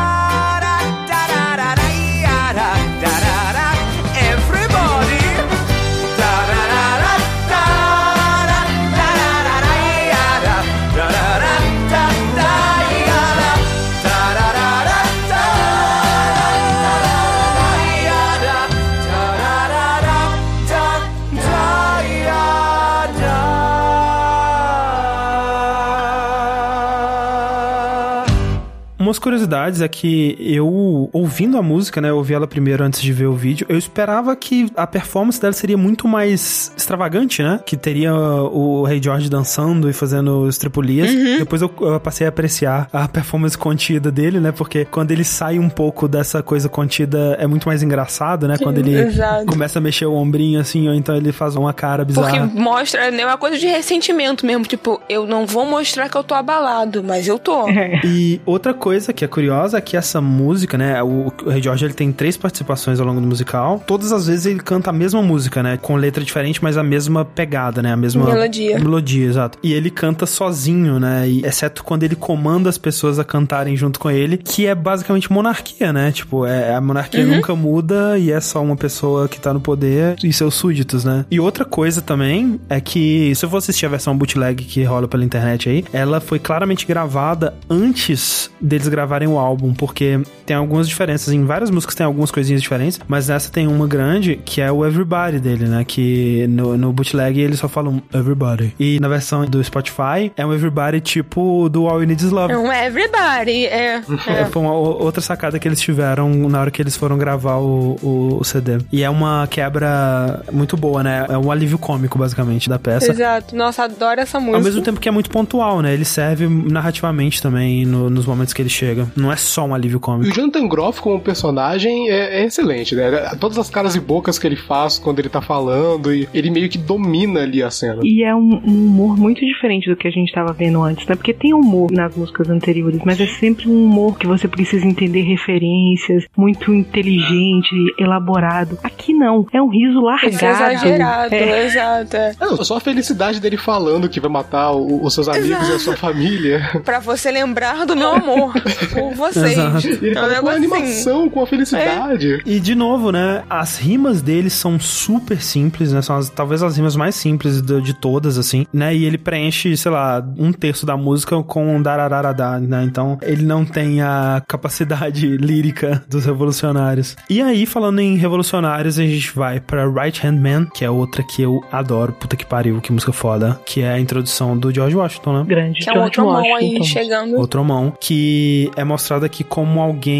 [29.09, 33.11] Umas curiosidades é que eu, ouvindo a música, né, eu ouvi ela primeiro antes de
[33.11, 37.59] ver o vídeo, eu esperava que a performance dela seria muito mais extravagante, né?
[37.65, 41.09] Que teria o Rei George dançando e fazendo estripulias.
[41.39, 44.51] Depois eu, eu passei a apreciar a performance contida dele, né?
[44.51, 48.59] Porque quando ele sai um pouco dessa coisa contida, é muito mais engraçado, né?
[48.59, 49.47] Quando ele Exato.
[49.47, 52.45] começa a mexer o ombrinho assim, ou então ele faz uma cara bizarra.
[52.45, 54.65] Porque mostra, né, uma coisa de ressentimento mesmo.
[54.65, 57.67] Tipo, eu não vou mostrar que eu tô abalado, mas eu tô.
[58.05, 61.01] E outra coisa coisa que é curiosa é que essa música, né?
[61.01, 63.81] O, o Rei George ele tem três participações ao longo do musical.
[63.87, 65.77] Todas as vezes ele canta a mesma música, né?
[65.77, 67.93] Com letra diferente, mas a mesma pegada, né?
[67.93, 68.77] A mesma Melodia.
[68.77, 69.57] Melodia, exato.
[69.63, 71.27] E ele canta sozinho, né?
[71.29, 75.31] E, exceto quando ele comanda as pessoas a cantarem junto com ele, que é basicamente
[75.31, 76.11] monarquia, né?
[76.11, 77.35] Tipo, é, a monarquia Uhum.
[77.37, 81.25] nunca muda e é só uma pessoa que tá no poder e seus súditos, né?
[81.31, 85.07] E outra coisa também é que, se eu for assistir a versão bootleg que rola
[85.07, 90.19] pela internet aí, ela foi claramente gravada antes deles gravarem o álbum, porque
[90.49, 91.31] tem algumas diferenças.
[91.31, 94.83] Em várias músicas tem algumas coisinhas diferentes, mas nessa tem uma grande que é o
[94.83, 95.83] Everybody dele, né?
[95.85, 98.73] Que no, no bootleg eles só falam Everybody.
[98.79, 102.51] E na versão do Spotify é um Everybody tipo do All You Need Is Love.
[102.51, 103.65] É um everybody.
[103.67, 104.01] É.
[104.27, 104.45] É, é.
[104.45, 108.37] foi uma outra sacada que eles tiveram na hora que eles foram gravar o, o,
[108.41, 108.77] o CD.
[108.91, 111.25] E é uma quebra muito boa, né?
[111.29, 113.11] É um alívio cômico, basicamente, da peça.
[113.11, 113.55] Exato.
[113.55, 114.57] Nossa, adoro essa música.
[114.57, 115.93] Ao mesmo tempo que é muito pontual, né?
[115.93, 119.07] Ele serve narrativamente também no- nos momentos que ele chega.
[119.15, 120.38] Não é só um alívio cômico.
[120.39, 123.31] O Jonathan Groff como personagem é, é excelente, né?
[123.39, 126.69] Todas as caras e bocas que ele faz quando ele tá falando, e ele meio
[126.69, 127.99] que domina ali a cena.
[128.03, 131.15] E é um, um humor muito diferente do que a gente tava vendo antes, né?
[131.15, 135.21] Porque tem humor nas músicas anteriores, mas é sempre um humor que você precisa entender
[135.21, 138.77] referências, muito inteligente, elaborado.
[138.83, 140.33] Aqui não, é um riso largado.
[140.35, 141.65] Esse é exagerado, É.
[141.65, 142.15] exato.
[142.15, 142.31] é.
[142.39, 145.79] Não, só a felicidade dele falando que vai matar o- os seus amigos e a
[145.79, 146.61] sua família.
[146.85, 148.53] Pra você lembrar do meu amor
[148.93, 149.49] por vocês.
[149.59, 149.87] Exato.
[149.87, 150.83] Ele É com a negócio assim.
[150.83, 152.41] animação, com a felicidade.
[152.45, 153.43] E de novo, né?
[153.49, 156.01] As rimas dele são super simples, né?
[156.01, 158.95] São as- talvez as rimas mais simples de, de todas, assim, né?
[158.95, 162.83] E ele preenche, sei lá, um terço da música com um darararada, né?
[162.83, 167.15] Então ele não tem a capacidade lírica dos revolucionários.
[167.29, 171.23] E aí, falando em revolucionários, a gente vai pra Right Hand Man, que é outra
[171.23, 172.13] que eu adoro.
[172.13, 173.59] Puta que pariu, que música foda.
[173.65, 175.45] Que é a introdução do George Washington, né?
[175.47, 175.79] Grande.
[175.79, 177.35] Que é um outro mão aí chegando.
[177.37, 180.18] Outro mão, que é mostrado aqui como alguém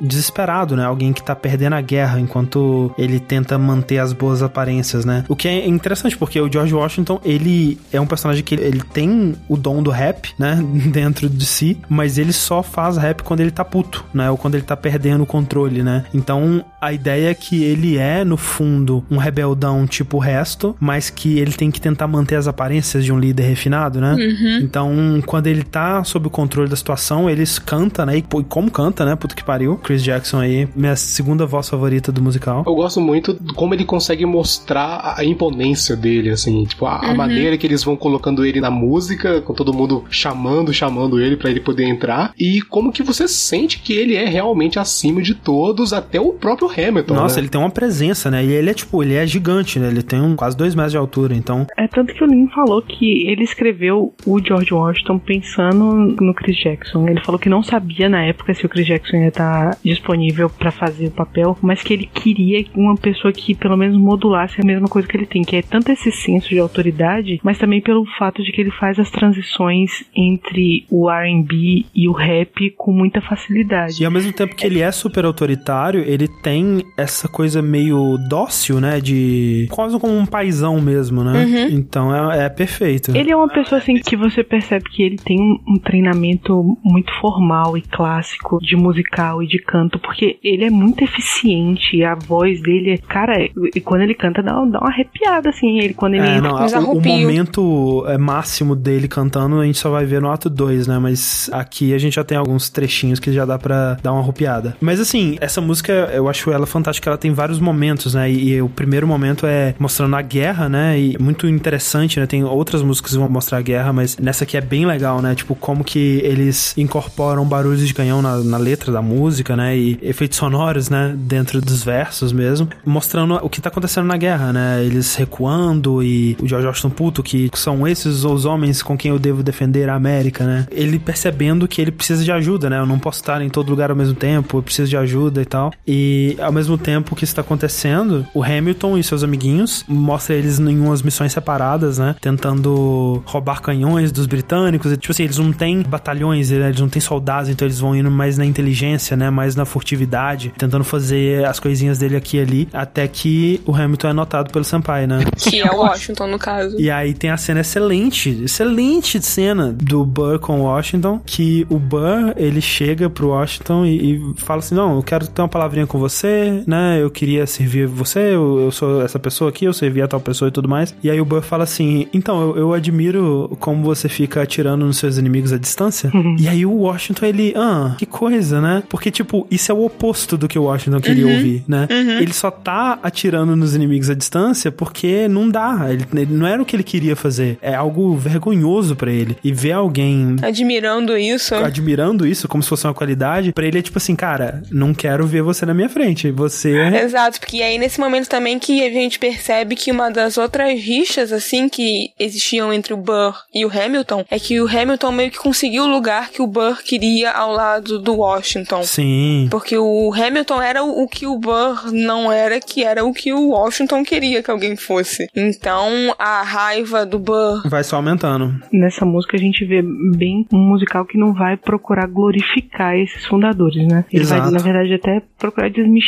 [0.00, 0.84] desesperado, né?
[0.84, 5.24] Alguém que tá perdendo a guerra enquanto ele tenta manter as boas aparências, né?
[5.28, 9.34] O que é interessante, porque o George Washington, ele é um personagem que ele tem
[9.48, 10.58] o dom do rap, né?
[10.92, 14.30] Dentro de si, mas ele só faz rap quando ele tá puto, né?
[14.30, 16.04] Ou quando ele tá perdendo o controle, né?
[16.12, 21.10] Então, a ideia é que ele é, no fundo, um rebeldão tipo o resto, mas
[21.10, 24.16] que ele tem que tentar manter as aparências de um líder refinado, né?
[24.60, 28.18] Então, quando ele tá sob o controle da situação, eles canta, né?
[28.18, 29.16] E pô, como canta, né?
[29.16, 29.76] Puta que pariu.
[29.78, 32.64] Chris Jackson aí, minha segunda voz favorita do musical.
[32.66, 36.98] Eu gosto muito de como ele consegue mostrar a- a imponência dele, assim, tipo, a,
[37.06, 37.16] a Uhum.
[37.16, 41.50] maneira que eles vão colocando ele na música, com todo mundo chamando, chamando ele pra
[41.50, 45.92] ele poder entrar, e como que você sente que ele é realmente acima de todos,
[45.92, 47.14] até o próprio Hamilton.
[47.14, 47.42] Nossa, né?
[47.42, 48.44] ele tem uma presença, né?
[48.44, 49.88] E ele é tipo, ele é gigante, né?
[49.88, 51.66] Ele tem um, quase dois metros de altura, então.
[51.76, 56.56] É tanto que o Lin falou que ele escreveu o George Washington pensando no Chris
[56.56, 57.08] Jackson.
[57.08, 60.70] Ele falou que não sabia na época se o Chris Jackson ia estar disponível pra
[60.70, 64.88] fazer o papel, mas que ele queria uma pessoa que pelo menos modulasse a mesma
[64.88, 68.42] coisa que ele tem, que é tanto esse senso de autoridade, mas também pelo fato
[68.42, 74.02] de que ele faz as transições entre o R&B e o rap com muita facilidade.
[74.02, 76.63] E ao mesmo tempo que ele é super autoritário, ele tem
[76.96, 79.00] essa coisa meio dócil, né?
[79.00, 79.66] De.
[79.70, 81.44] quase como um paizão mesmo, né?
[81.44, 81.68] Uhum.
[81.78, 83.16] Então é, é perfeito.
[83.16, 87.76] Ele é uma pessoa assim que você percebe que ele tem um, treinamento muito formal
[87.76, 92.92] e clássico de musical e de canto, porque ele é muito eficiente, a voz dele,
[92.92, 96.36] é- cara, e quando ele canta dá, dá uma arrepiada assim, ele quando ele É,
[96.36, 100.30] entra não, o, o momento é, máximo dele cantando a gente só vai ver no
[100.30, 100.98] ato 2, né?
[100.98, 104.76] Mas aqui a gente já tem alguns trechinhos que já dá pra dar uma arrupiada.
[104.80, 108.30] Mas assim, essa música eu acho ela fantástica, ela tem vários momentos, né?
[108.30, 110.98] E, e o primeiro momento é mostrando a guerra, né?
[110.98, 112.26] E muito interessante, né?
[112.26, 115.34] Tem outras músicas que vão mostrar a guerra, mas nessa aqui é bem legal, né?
[115.34, 119.76] Tipo, como que eles incorporam barulhos de canhão na, na letra da música, né?
[119.76, 121.14] E efeitos sonoros, né?
[121.16, 124.84] Dentro dos versos mesmo, mostrando o que tá acontecendo na guerra, né?
[124.84, 129.18] Eles recuando e o George Washington puto, que são esses os homens com quem eu
[129.18, 130.66] devo defender a América, né?
[130.70, 132.78] Ele percebendo que ele precisa de ajuda, né?
[132.78, 135.44] Eu não posso estar em todo lugar ao mesmo tempo, eu preciso de ajuda e
[135.44, 135.72] tal.
[135.86, 140.58] E ao mesmo tempo que isso tá acontecendo, o Hamilton e seus amiguinhos mostra eles
[140.58, 142.16] em umas missões separadas, né?
[142.20, 144.92] Tentando roubar canhões dos britânicos.
[144.92, 146.68] E, tipo assim, eles não têm batalhões, né?
[146.68, 149.30] eles não têm soldados, então eles vão indo mais na inteligência, né?
[149.30, 154.08] Mais na furtividade, tentando fazer as coisinhas dele aqui e ali, até que o Hamilton
[154.08, 155.20] é notado pelo Senpai, né?
[155.44, 156.80] Que é o Washington, no caso.
[156.80, 161.78] E aí tem a cena excelente, excelente cena do Burr com o Washington, que o
[161.78, 165.86] Burr, ele chega pro Washington e, e fala assim, não, eu quero ter uma palavrinha
[165.86, 166.98] com você, você, né?
[167.00, 170.48] Eu queria servir você, eu, eu sou essa pessoa aqui, eu servi a tal pessoa
[170.48, 170.94] e tudo mais.
[171.02, 174.96] E aí o Burr fala assim: então, eu, eu admiro como você fica atirando nos
[174.98, 176.10] seus inimigos à distância.
[176.38, 178.82] E aí o Washington, ele, ah, que coisa, né?
[178.88, 181.32] Porque, tipo, isso é o oposto do que o Washington queria Uhum.
[181.34, 181.86] ouvir, né?
[181.90, 182.18] Uhum.
[182.20, 185.86] Ele só tá atirando nos inimigos à distância porque não dá.
[185.90, 187.58] Ele, ele não era o que ele queria fazer.
[187.62, 189.36] É algo vergonhoso pra ele.
[189.44, 191.54] E ver alguém Admirando isso.
[191.54, 195.26] admirando isso como se fosse uma qualidade, pra ele é tipo assim, cara, não quero
[195.26, 196.13] ver você na minha frente.
[196.32, 200.10] Você é Exato, porque é aí nesse momento também que a gente percebe que uma
[200.10, 204.68] das outras rixas, assim, que existiam entre o Burr e o Hamilton, é que o
[204.68, 208.82] Hamilton meio que conseguiu o lugar que o Burr queria ao lado do Washington.
[208.84, 209.48] Sim.
[209.50, 213.50] Porque o Hamilton era o, que o Burr não era, que era o que o
[213.50, 215.28] Washington queria que alguém fosse.
[215.34, 218.54] Então, a raiva do Burr vai só aumentando.
[218.72, 223.86] Nessa música a gente vê bem um musical que não vai procurar glorificar esses fundadores,
[223.86, 224.04] né?
[224.12, 224.52] Ele vai, Exato.
[224.52, 226.03] na verdade, até procurar desmistificar.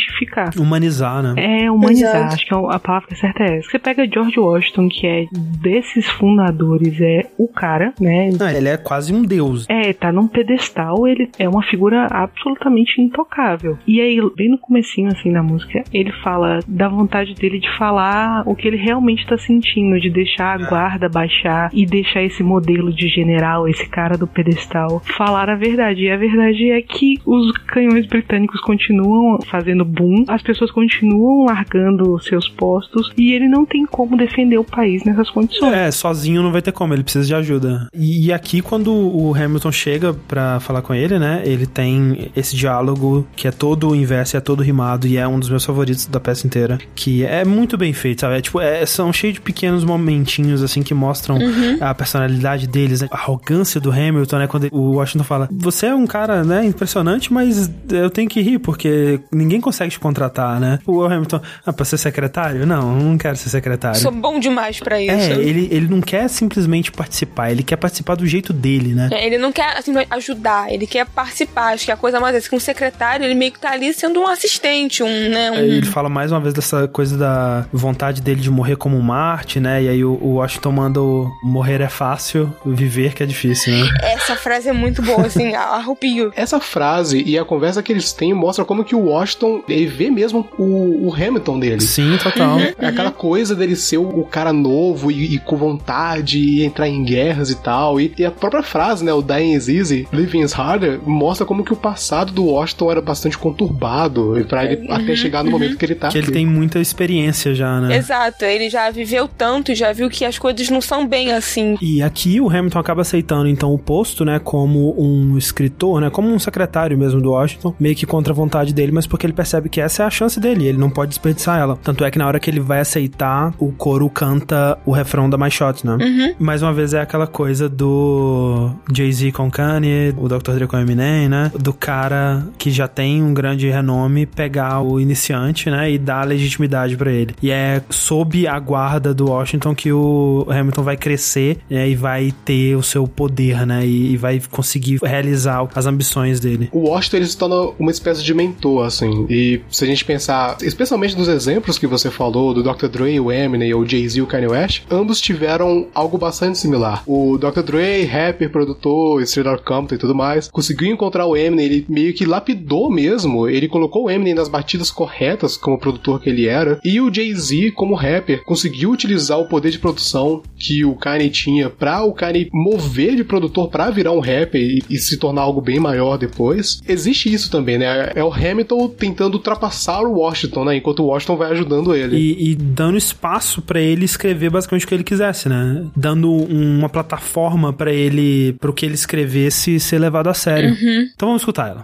[0.57, 1.33] Humanizar, né?
[1.37, 2.15] É, humanizar.
[2.15, 2.33] Exato.
[2.33, 3.69] Acho que a a palavra certa é essa.
[3.69, 5.25] Você pega George Washington, que é
[5.61, 8.29] desses fundadores, é o cara, né?
[8.39, 9.65] Ah, ele é quase um deus.
[9.69, 13.77] É, tá num pedestal, ele é uma figura absolutamente intocável.
[13.85, 18.43] E aí, bem no comecinho, assim, da música, ele fala da vontade dele de falar
[18.45, 22.93] o que ele realmente tá sentindo, de deixar a guarda baixar e deixar esse modelo
[22.93, 26.03] de general, esse cara do pedestal, falar a verdade.
[26.03, 32.19] E a verdade é que os canhões britânicos continuam fazendo boom, as pessoas continuam largando
[32.19, 35.73] seus postos e ele não tem como defender o país nessas condições.
[35.73, 37.87] É, sozinho não vai ter como, ele precisa de ajuda.
[37.93, 41.41] E, e aqui, quando o Hamilton chega pra falar com ele, né?
[41.45, 45.39] Ele tem esse diálogo que é todo o inverso, é todo rimado e é um
[45.39, 46.77] dos meus favoritos da peça inteira.
[46.95, 48.35] Que é muito bem feito, sabe?
[48.37, 51.77] É, tipo, é, são cheios de pequenos momentinhos, assim, que mostram Uhum.
[51.79, 53.07] a personalidade deles, né?
[53.11, 54.47] a arrogância do Hamilton, né?
[54.47, 58.59] Quando o Washington fala: Você é um cara, né, impressionante, mas eu tenho que rir,
[58.59, 60.79] porque ninguém consegue te contratar, né?
[60.85, 62.65] O Hamilton, ah, pra ser secretário?
[62.65, 63.99] Não, não quero ser secretário.
[63.99, 65.11] sou bom demais pra isso.
[65.11, 69.09] É, ele, ele não quer simplesmente participar, ele quer participar do jeito dele, né?
[69.11, 71.73] É, Ele não quer assim, ajudar, ele quer participar.
[71.73, 74.19] Acho que a coisa mais é que um secretário, ele meio que tá ali sendo
[74.21, 75.51] um assistente, um, né?
[75.51, 75.55] Um...
[75.55, 79.01] Aí Ele fala mais uma vez dessa coisa da vontade dele de morrer como um
[79.01, 79.83] Marte, né?
[79.83, 83.89] E aí o, o Washington manda o morrer é fácil, viver que é difícil, né?
[84.01, 86.31] Essa frase é muito boa, assim, arrupio.
[86.35, 90.09] Essa frase e a conversa que eles têm mostra como que o Washington ele vê
[90.09, 91.81] mesmo o, o Hamilton dele.
[91.81, 92.59] Sim, total.
[92.59, 96.87] É Aquela coisa dele ser o, o cara novo e, e com vontade e entrar
[96.87, 97.99] em guerras e tal.
[97.99, 99.13] E, e a própria frase, né?
[99.13, 103.01] O Dying is easy, living is harder, mostra como que o passado do Washington era
[103.01, 106.09] bastante conturbado pra ele até chegar no momento que ele tá.
[106.09, 106.33] Que ele aqui.
[106.33, 107.97] tem muita experiência já, né?
[107.97, 111.77] Exato, ele já viveu tanto e já viu que as coisas não são bem assim.
[111.81, 116.29] E aqui o Hamilton acaba aceitando então o posto, né, como um escritor, né, como
[116.29, 119.56] um secretário mesmo do Washington, meio que contra a vontade dele, mas porque ele percebe
[119.61, 121.77] que essa é a chance dele, ele não pode desperdiçar ela.
[121.83, 125.37] Tanto é que na hora que ele vai aceitar, o coro canta o refrão da
[125.37, 125.97] My Shot, né?
[125.99, 126.35] Uhum.
[126.39, 130.53] Mais uma vez é aquela coisa do Jay-Z com Kanye, o Dr.
[130.53, 131.51] Dre com Eminem, né?
[131.57, 136.95] Do cara que já tem um grande renome pegar o iniciante, né, e dar legitimidade
[136.95, 137.35] pra ele.
[137.41, 142.33] E é sob a guarda do Washington que o Hamilton vai crescer né, e vai
[142.45, 143.85] ter o seu poder, né?
[143.85, 146.69] E, e vai conseguir realizar as ambições dele.
[146.71, 149.25] O Washington ele se torna uma espécie de mentor, assim.
[149.29, 149.36] E
[149.69, 152.87] se a gente pensar, especialmente nos exemplos que você falou, do Dr.
[152.87, 157.03] Dre, o Eminem, ou Jay-Z e o Kanye West, ambos tiveram algo bastante similar.
[157.05, 157.61] O Dr.
[157.61, 162.25] Dre, rapper, produtor, estrela Compton e tudo mais, conseguiu encontrar o Eminem, ele meio que
[162.25, 166.99] lapidou mesmo, ele colocou o Eminem nas batidas corretas como produtor que ele era, e
[166.99, 172.03] o Jay-Z, como rapper, conseguiu utilizar o poder de produção que o Kanye tinha pra
[172.03, 175.79] o Kanye mover de produtor pra virar um rapper e, e se tornar algo bem
[175.79, 176.79] maior depois.
[176.87, 178.11] Existe isso também, né?
[178.15, 180.77] É o Hamilton tentando ultrapassar o Washington, né?
[180.77, 182.17] Enquanto o Washington vai ajudando ele.
[182.17, 185.85] E, e dando espaço pra ele escrever basicamente o que ele quisesse, né?
[185.95, 190.69] Dando um- uma plataforma pra ele, pro que ele escrevesse ser levado a sério.
[190.71, 191.07] Uhum.
[191.13, 191.83] Então vamos escutar ela.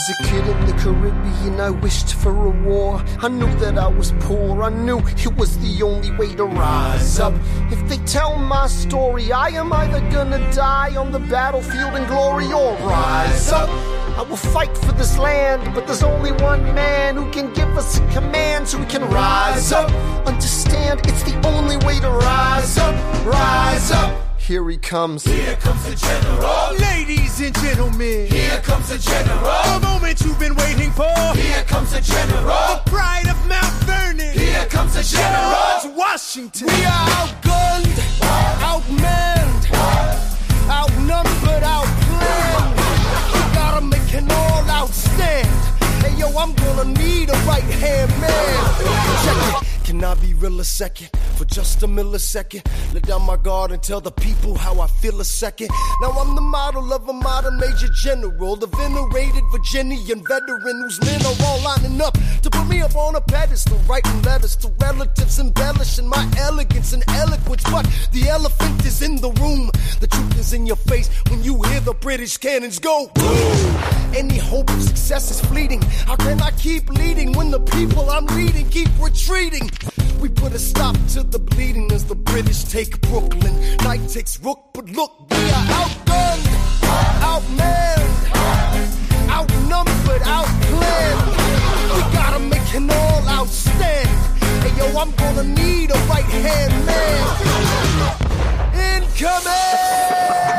[0.00, 3.04] As a kid in the Caribbean, I wished for a war.
[3.18, 7.18] I knew that I was poor, I knew it was the only way to rise
[7.18, 7.34] up.
[7.70, 12.50] If they tell my story, I am either gonna die on the battlefield in glory
[12.50, 13.68] or rise up.
[14.16, 17.98] I will fight for this land, but there's only one man who can give us
[17.98, 19.90] a command so we can rise up.
[20.26, 22.94] Understand, it's the only way to rise up,
[23.26, 24.29] rise up.
[24.50, 25.22] Here he comes.
[25.22, 26.74] Here comes the general.
[26.80, 28.26] Ladies and gentlemen.
[28.26, 29.78] Here comes the general.
[29.78, 31.06] The moment you've been waiting for.
[31.36, 32.48] Here comes the general.
[32.48, 34.36] The pride of Mount Vernon.
[34.36, 35.54] Here comes the general.
[35.84, 36.66] George Washington.
[36.66, 37.94] We are outgunned,
[38.58, 39.70] outmanned,
[40.68, 42.74] outnumbered, outplanned.
[43.32, 45.46] We gotta make an all-out stand.
[46.02, 48.64] Hey yo, I'm gonna need a right hand man.
[49.22, 49.79] Check it.
[49.90, 51.10] Can I be real a second?
[51.34, 52.64] For just a millisecond.
[52.94, 55.70] Let down my guard and tell the people how I feel a second.
[56.00, 61.20] Now I'm the model of a modern major general, the venerated Virginian veteran whose men
[61.22, 65.40] are all lining up to put me up on a pedestal, writing letters to relatives,
[65.40, 67.64] embellishing my elegance and eloquence.
[67.64, 69.72] But the elephant is in the room.
[69.98, 73.10] The truth is in your face when you hear the British cannons go.
[74.14, 75.82] Any hope of success is fleeting.
[76.06, 79.68] How can I keep leading when the people I'm leading keep retreating?
[80.20, 83.54] We put a stop to the bleeding as the British take Brooklyn.
[83.78, 86.46] Night takes Rook, but look, we are outgunned,
[87.32, 88.14] outmanned,
[89.30, 91.22] outnumbered, outplanned.
[91.94, 94.08] We gotta make an all out stand.
[94.62, 97.24] Hey yo, I'm gonna need a right hand man.
[98.74, 100.49] Incoming!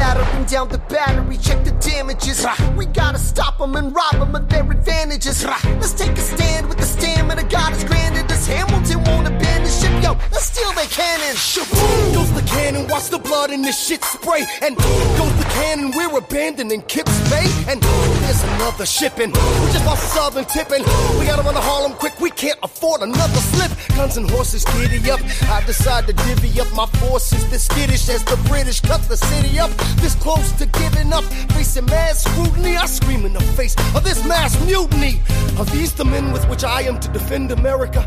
[0.00, 2.46] Battering down the battery, check the damages.
[2.74, 5.44] We gotta stop them and rob them of their advantages.
[5.44, 8.46] Let's take a stand with the stamina God has granted us.
[8.46, 11.36] Hamilton won't abandon ship, yo, let's steal their cannon.
[11.36, 12.14] Shaboom!
[12.14, 14.42] Goes the cannon, watch the blood in this shit spray.
[14.62, 14.74] And
[15.20, 17.46] goes the cannon, we're abandoning Kips Bay.
[17.68, 17.82] And
[18.24, 19.30] there's another shipping.
[19.32, 20.82] We just lost Southern tipping.
[21.18, 23.70] We gotta run to Harlem quick, we can't afford another slip.
[23.96, 25.20] Guns and horses giddy up.
[25.50, 27.42] I decide to divvy up my forces.
[27.50, 29.70] This skittish as the British cut the city up.
[29.96, 31.24] This close to giving up.
[31.54, 35.20] Facing mad scrutiny, I scream in the face of this mass mutiny.
[35.58, 38.02] Are these the men with which I am to defend America?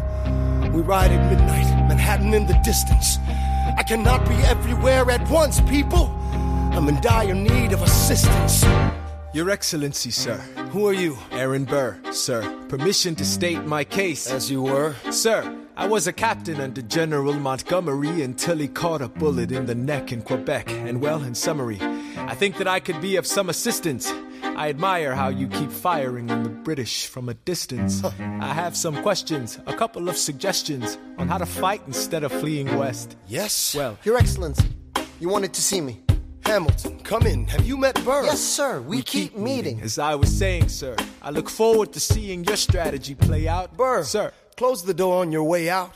[0.73, 3.17] We ride at midnight, Manhattan in the distance.
[3.77, 6.07] I cannot be everywhere at once, people.
[6.73, 8.65] I'm in dire need of assistance.
[9.33, 10.37] Your Excellency, sir.
[10.71, 11.17] Who are you?
[11.31, 12.41] Aaron Burr, sir.
[12.69, 14.29] Permission to state my case.
[14.29, 14.95] As you were?
[15.11, 15.41] Sir,
[15.75, 20.11] I was a captain under General Montgomery until he caught a bullet in the neck
[20.11, 20.69] in Quebec.
[20.69, 24.11] And well, in summary, I think that I could be of some assistance.
[24.43, 28.03] I admire how you keep firing on the British from a distance.
[28.03, 32.77] I have some questions, a couple of suggestions on how to fight instead of fleeing
[32.77, 33.17] west.
[33.27, 33.73] Yes?
[33.73, 34.67] Well, Your Excellency,
[35.19, 36.03] you wanted to see me.
[36.45, 37.47] Hamilton, come in.
[37.47, 38.25] Have you met Burr?
[38.25, 38.81] Yes, sir.
[38.81, 39.81] We, keep, meeting.
[39.81, 43.75] as I was saying, sir, I look forward to seeing your strategy play out.
[43.77, 44.33] Burr, Sir,
[44.63, 45.91] close the door on your way out.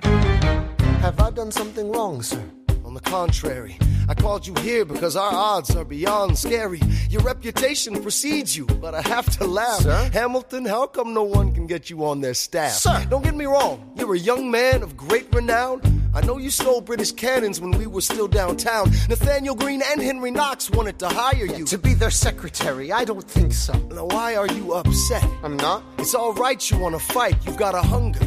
[0.00, 2.42] Have I done something wrong, sir?
[2.86, 3.76] On the contrary,
[4.08, 6.80] I called you here because our odds are beyond scary.
[7.10, 9.82] Your reputation precedes you, but I have to laugh.
[9.82, 10.08] Sir?
[10.10, 12.72] Hamilton, how come no one can get you on their staff?
[12.72, 13.06] Sir.
[13.10, 15.99] Don't get me wrong, you're a young man of great renown.
[16.12, 18.90] I know you stole British cannons when we were still downtown.
[19.08, 21.64] Nathaniel Green and Henry Knox wanted to hire you.
[21.66, 23.72] To be their secretary, I don't think so.
[23.90, 25.24] Now, why are you upset?
[25.44, 25.84] I'm not.
[25.98, 28.26] It's all right, you want to fight, you've got a hunger.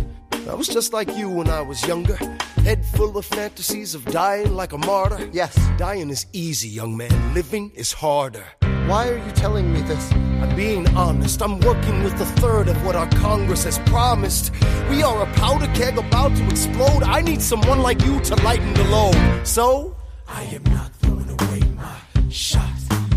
[0.49, 2.17] I was just like you when I was younger.
[2.63, 5.29] Head full of fantasies of dying like a martyr.
[5.31, 5.57] Yes.
[5.77, 7.33] Dying is easy, young man.
[7.33, 8.45] Living is harder.
[8.87, 10.11] Why are you telling me this?
[10.11, 11.41] I'm being honest.
[11.41, 14.51] I'm working with a third of what our Congress has promised.
[14.89, 17.03] We are a powder keg about to explode.
[17.03, 19.47] I need someone like you to lighten the load.
[19.47, 19.95] So,
[20.27, 22.69] I am not throwing away my shot.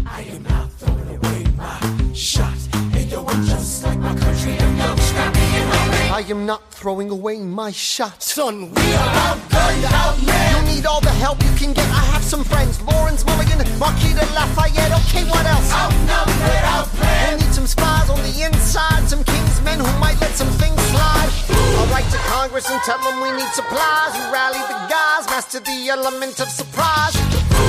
[0.06, 2.56] I am not throwing away my shot.
[2.72, 4.65] And yo, I'm just like my country.
[6.16, 8.22] I am not throwing away my shot.
[8.22, 9.88] son, we are outgunned, You
[10.32, 10.64] outmanned.
[10.74, 11.84] need all the help you can get.
[11.92, 12.80] I have some friends.
[12.80, 14.96] Lawrence Mulligan, Marquis de Lafayette.
[15.04, 15.68] Okay, what else?
[15.76, 17.28] Outnumbered, outplanned.
[17.28, 21.28] We'll need some spies on the inside, some kingsmen who might let some things slide.
[21.76, 24.16] I'll write to Congress and tell them we need supplies.
[24.16, 27.12] We rally the guys, master the element of surprise.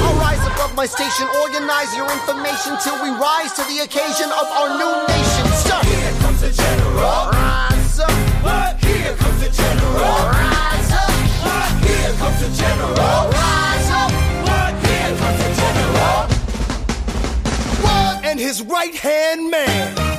[0.07, 4.47] I'll rise above my station, organize your information till we rise to the occasion of
[4.55, 5.45] our new nation.
[5.67, 7.27] Sir, Here comes the general.
[7.35, 8.83] rise up, What?
[8.83, 10.01] Here comes the general.
[10.31, 11.11] rise up,
[11.45, 11.69] What?
[11.87, 12.95] Here comes the general.
[13.31, 14.11] rise up.
[14.47, 14.73] What?
[14.85, 16.17] Here comes the general.
[18.29, 20.16] And his right hand man.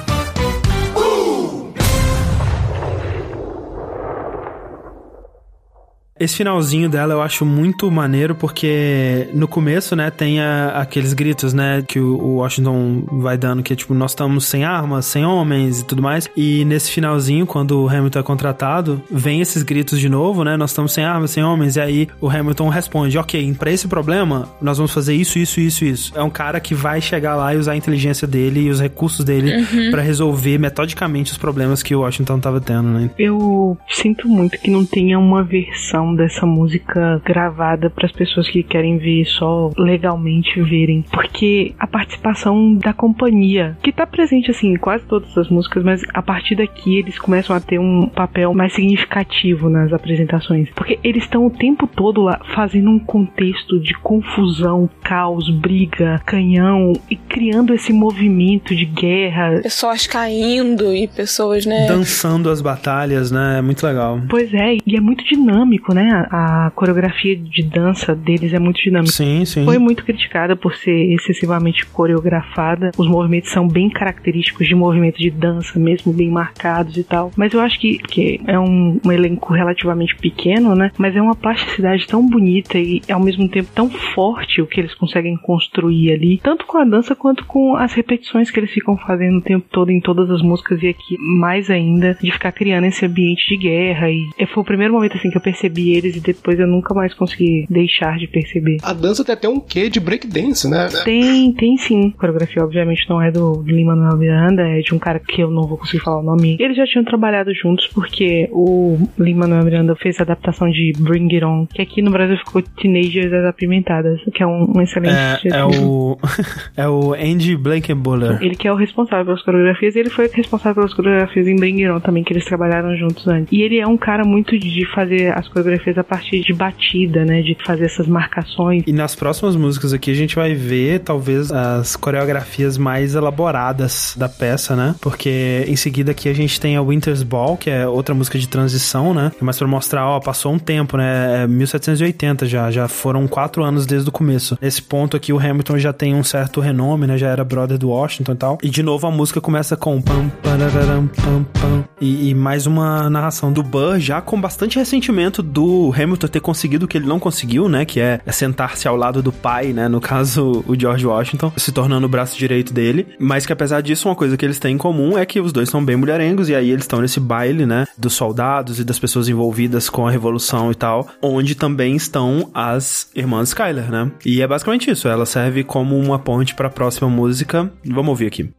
[6.21, 11.53] Esse finalzinho dela eu acho muito maneiro porque no começo, né, tem a- aqueles gritos,
[11.55, 15.25] né, que o, o Washington vai dando que é tipo, nós estamos sem armas, sem
[15.25, 16.29] homens e tudo mais.
[16.37, 20.71] E nesse finalzinho, quando o Hamilton é contratado, vem esses gritos de novo, né, nós
[20.71, 21.77] estamos sem armas, sem homens.
[21.77, 25.85] E aí o Hamilton responde, ok, pra esse problema, nós vamos fazer isso, isso, isso,
[25.85, 26.13] isso.
[26.17, 29.25] É um cara que vai chegar lá e usar a inteligência dele e os recursos
[29.25, 29.91] dele Uhum.
[29.91, 33.11] pra resolver metodicamente os problemas que o Washington tava tendo, né?
[33.19, 38.63] Eu sinto muito que não tenha uma versão dessa música gravada para as pessoas que
[38.63, 44.77] querem ver só legalmente verem, porque a participação da companhia, que tá presente assim em
[44.77, 48.73] quase todas as músicas, mas a partir daqui eles começam a ter um papel mais
[48.73, 54.89] significativo nas apresentações, porque eles estão o tempo todo lá fazendo um contexto de confusão,
[55.03, 59.61] caos, briga, canhão e criando esse movimento de guerra.
[59.63, 61.87] Pessoas caindo e pessoas, né?
[61.87, 63.59] Dançando as batalhas, né?
[63.59, 64.21] É muito legal.
[64.29, 65.98] Pois é, e é muito dinâmico, né?
[66.31, 69.13] A coreografia de dança deles é muito dinâmica.
[69.13, 69.65] Sim, sim.
[69.65, 72.91] Foi muito criticada por ser excessivamente coreografada.
[72.97, 77.31] Os movimentos são bem característicos de movimento de dança, mesmo bem marcados e tal.
[77.37, 80.91] Mas eu acho que, que é um, um elenco relativamente pequeno, né?
[80.99, 84.95] Mas é uma plasticidade tão bonita e ao mesmo tempo tão forte o que eles
[84.95, 89.39] conseguem construir ali, tanto com a dança quanto com as repetições que eles ficam fazendo
[89.39, 93.05] o tempo todo em todas as músicas e aqui mais ainda de ficar criando esse
[93.05, 96.59] ambiente de guerra e foi o primeiro momento assim que eu percebi eles e depois
[96.59, 98.79] eu nunca mais consegui deixar de perceber.
[98.83, 100.89] A dança tem até um quê de breakdance, né?
[101.05, 102.13] Tem, tem sim.
[102.17, 105.67] A coreografia, obviamente, não é do Lin-Manuel Miranda, é de um cara que eu não
[105.67, 106.57] vou conseguir falar o nome.
[106.59, 111.45] Eles já tinham trabalhado juntos porque o Lin-Manuel Miranda fez a adaptação de Bring It
[111.45, 115.59] On, que aqui no Brasil ficou Teenagers as Apimentadas, que é um, um excelente É,
[115.59, 116.19] é o.
[116.77, 118.43] é o Andy Blankenbuller.
[118.43, 121.85] Ele que é o responsável pelas coreografias, e ele foi responsável pelas coreografias em Bring
[121.85, 123.53] It On também, que eles trabalharam juntos antes.
[123.53, 127.43] E ele é um cara muito de fazer as coreografias a partir de batida, né?
[127.43, 128.83] De fazer essas marcações.
[128.87, 134.29] E nas próximas músicas aqui a gente vai ver talvez as coreografias mais elaboradas da
[134.29, 134.95] peça, né?
[135.01, 138.49] Porque em seguida aqui a gente tem a Winter's Ball, que é outra música de
[138.49, 139.33] transição, né?
[139.41, 141.45] Mas pra mostrar, ó, passou um tempo, né?
[141.45, 144.59] É 1780 já, já foram quatro anos desde o começo.
[144.61, 147.17] Nesse ponto aqui o Hamilton já tem um certo renome, né?
[147.17, 148.59] Já era brother do Washington e tal.
[148.63, 151.85] E de novo a música começa com pam, pararam, pam, pam.
[152.01, 155.58] E, e mais uma narração do Burr, já com bastante ressentimento do
[155.93, 157.85] Hamilton ter conseguido o que ele não conseguiu, né?
[157.85, 159.89] Que é, é sentar-se ao lado do pai, né?
[159.89, 163.09] No caso, o George Washington, se tornando o braço direito dele.
[163.19, 165.69] Mas que apesar disso, uma coisa que eles têm em comum é que os dois
[165.69, 167.87] são bem mulherengos, e aí eles estão nesse baile, né?
[167.97, 173.11] Dos soldados e das pessoas envolvidas com a revolução e tal, onde também estão as
[173.15, 174.11] irmãs Skyler, né?
[174.25, 177.71] E é basicamente isso, ela serve como uma ponte para a próxima música.
[177.85, 178.51] Vamos ouvir aqui.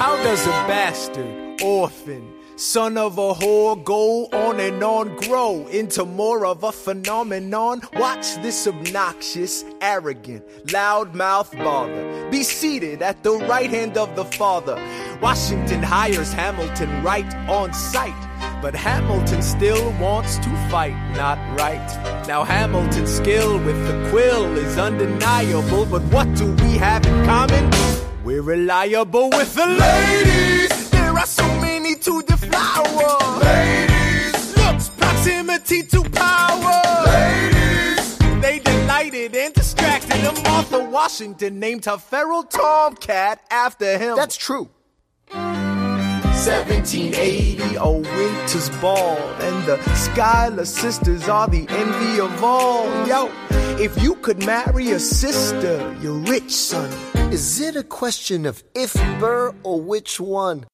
[0.00, 1.28] How does a bastard,
[1.62, 7.80] orphan, son of a whore go on and on, grow into more of a phenomenon?
[7.94, 14.74] Watch this obnoxious, arrogant, loudmouth bother be seated at the right hand of the father.
[15.22, 18.20] Washington hires Hamilton right on sight.
[18.60, 21.86] But Hamilton still wants to fight, not right.
[22.26, 27.70] Now Hamilton's skill with the quill is undeniable, but what do we have in common?
[28.24, 30.73] We're reliable with the ladies.
[31.94, 32.18] Are so
[33.38, 33.44] many.
[33.44, 36.82] Ladies, looks, proximity to power.
[37.06, 40.10] Ladies, they delighted and distracted.
[40.12, 44.16] And Martha Washington named her feral tomcat after him.
[44.16, 44.70] That's true.
[45.30, 52.88] 1780, a winter's ball, and the Schuyler sisters are the envy of all.
[53.06, 53.30] Yo,
[53.78, 56.90] if you could marry a sister, you're rich, son.
[57.32, 60.66] Is it a question of if Burr or which one?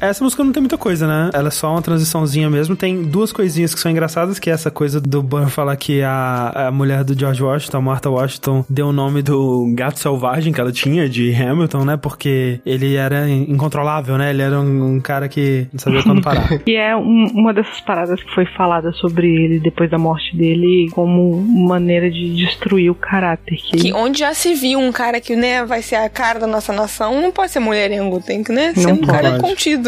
[0.00, 1.30] Essa música não tem muita coisa, né?
[1.32, 2.76] Ela é só uma transiçãozinha mesmo.
[2.76, 6.66] Tem duas coisinhas que são engraçadas, que é essa coisa do Burr falar que a,
[6.68, 10.60] a mulher do George Washington, a Martha Washington, deu o nome do gato selvagem que
[10.60, 11.96] ela tinha, de Hamilton, né?
[11.96, 14.30] Porque ele era incontrolável, né?
[14.30, 16.46] Ele era um, um cara que não sabia quando parar.
[16.66, 20.88] E é um- uma dessas paradas que foi falada sobre ele depois da morte dele
[20.92, 23.56] como maneira de destruir o caráter.
[23.56, 26.46] Que, Que onde já se viu um cara que, né, vai ser a cara da
[26.46, 29.40] nossa nação, não pode ser mulherengo, tem que, né, ser Não um cara pode.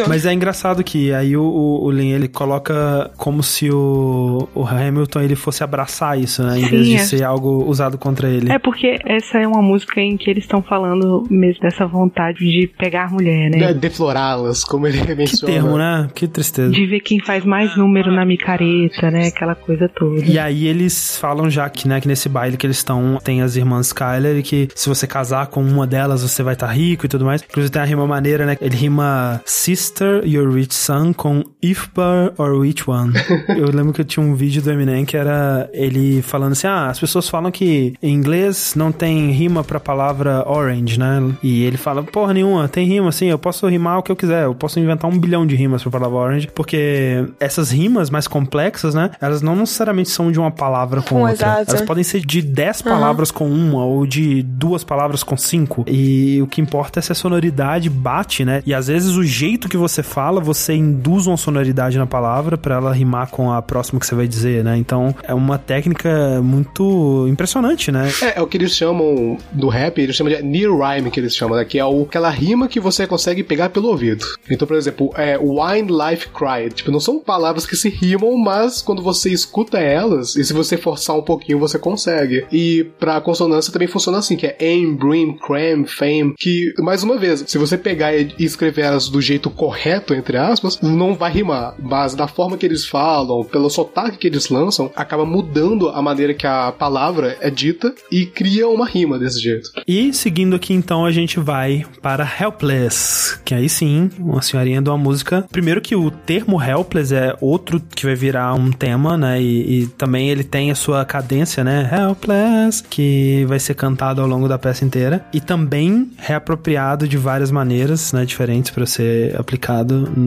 [0.06, 4.64] Mas é engraçado que aí o, o, o Lin, ele coloca como se o, o
[4.66, 6.58] Hamilton ele fosse abraçar isso, né?
[6.58, 6.98] Em Sim, vez de é.
[6.98, 8.50] ser algo usado contra ele.
[8.52, 12.66] É porque essa é uma música em que eles estão falando mesmo dessa vontade de
[12.78, 13.72] pegar a mulher, né?
[13.72, 15.54] De- Deflorá-las, como ele Que menciona.
[15.54, 16.08] termo, né?
[16.14, 16.70] Que tristeza.
[16.70, 19.28] De ver quem faz mais número na micareta, né?
[19.28, 20.20] Aquela coisa toda.
[20.24, 23.56] E aí eles falam já que, né, que nesse baile que eles estão, tem as
[23.56, 27.08] irmãs Skyler e que se você casar com uma delas, você vai estar rico e
[27.08, 27.42] tudo mais.
[27.42, 28.56] Inclusive tem a rima maneira, né?
[28.60, 33.12] Ele rima cis Sister, Your Rich Son com If Bar or Which One.
[33.56, 36.88] eu lembro que eu tinha um vídeo do Eminem que era ele falando assim: ah,
[36.88, 41.22] as pessoas falam que em inglês não tem rima pra palavra orange, né?
[41.42, 44.44] E ele fala: porra nenhuma, tem rima sim, eu posso rimar o que eu quiser,
[44.44, 48.94] eu posso inventar um bilhão de rimas pra palavra orange, porque essas rimas mais complexas,
[48.94, 49.10] né?
[49.20, 51.32] Elas não necessariamente são de uma palavra com Com outra.
[51.32, 51.70] exato.
[51.70, 52.90] Elas podem ser de 10 Aham.
[52.94, 55.84] palavras com uma ou de duas palavras com cinco.
[55.86, 58.62] E o que importa é se a sonoridade bate, né?
[58.66, 62.76] E às vezes o jeito que você fala, você induz uma sonoridade na palavra pra
[62.76, 64.76] ela rimar com a próxima que você vai dizer, né?
[64.76, 68.10] Então é uma técnica muito impressionante, né?
[68.22, 71.34] É, é o que eles chamam do rap, eles chamam de near rhyme, que eles
[71.34, 71.64] chamam, né?
[71.64, 74.24] Que é o, aquela rima que você consegue pegar pelo ouvido.
[74.50, 76.70] Então, por exemplo, é Wine Life Cry.
[76.72, 80.76] Tipo, não são palavras que se rimam, mas quando você escuta elas, e se você
[80.76, 82.46] forçar um pouquinho, você consegue.
[82.50, 87.16] E pra consonância também funciona assim, que é aim, brim, cram, fame, que, mais uma
[87.16, 89.67] vez, se você pegar e escrever elas do jeito correto,
[90.14, 91.74] entre aspas, não vai rimar.
[91.78, 96.34] Mas da forma que eles falam, pelo sotaque que eles lançam, acaba mudando a maneira
[96.34, 99.70] que a palavra é dita e cria uma rima desse jeito.
[99.86, 104.88] E seguindo aqui então a gente vai para Helpless, que aí sim, uma senhorinha de
[104.88, 105.46] uma música.
[105.50, 109.40] Primeiro que o termo Helpless é outro que vai virar um tema, né?
[109.40, 111.88] E, e também ele tem a sua cadência, né?
[111.92, 117.50] Helpless, que vai ser cantado ao longo da peça inteira e também reapropriado de várias
[117.50, 118.24] maneiras, né?
[118.24, 119.57] Diferentes para ser aplicado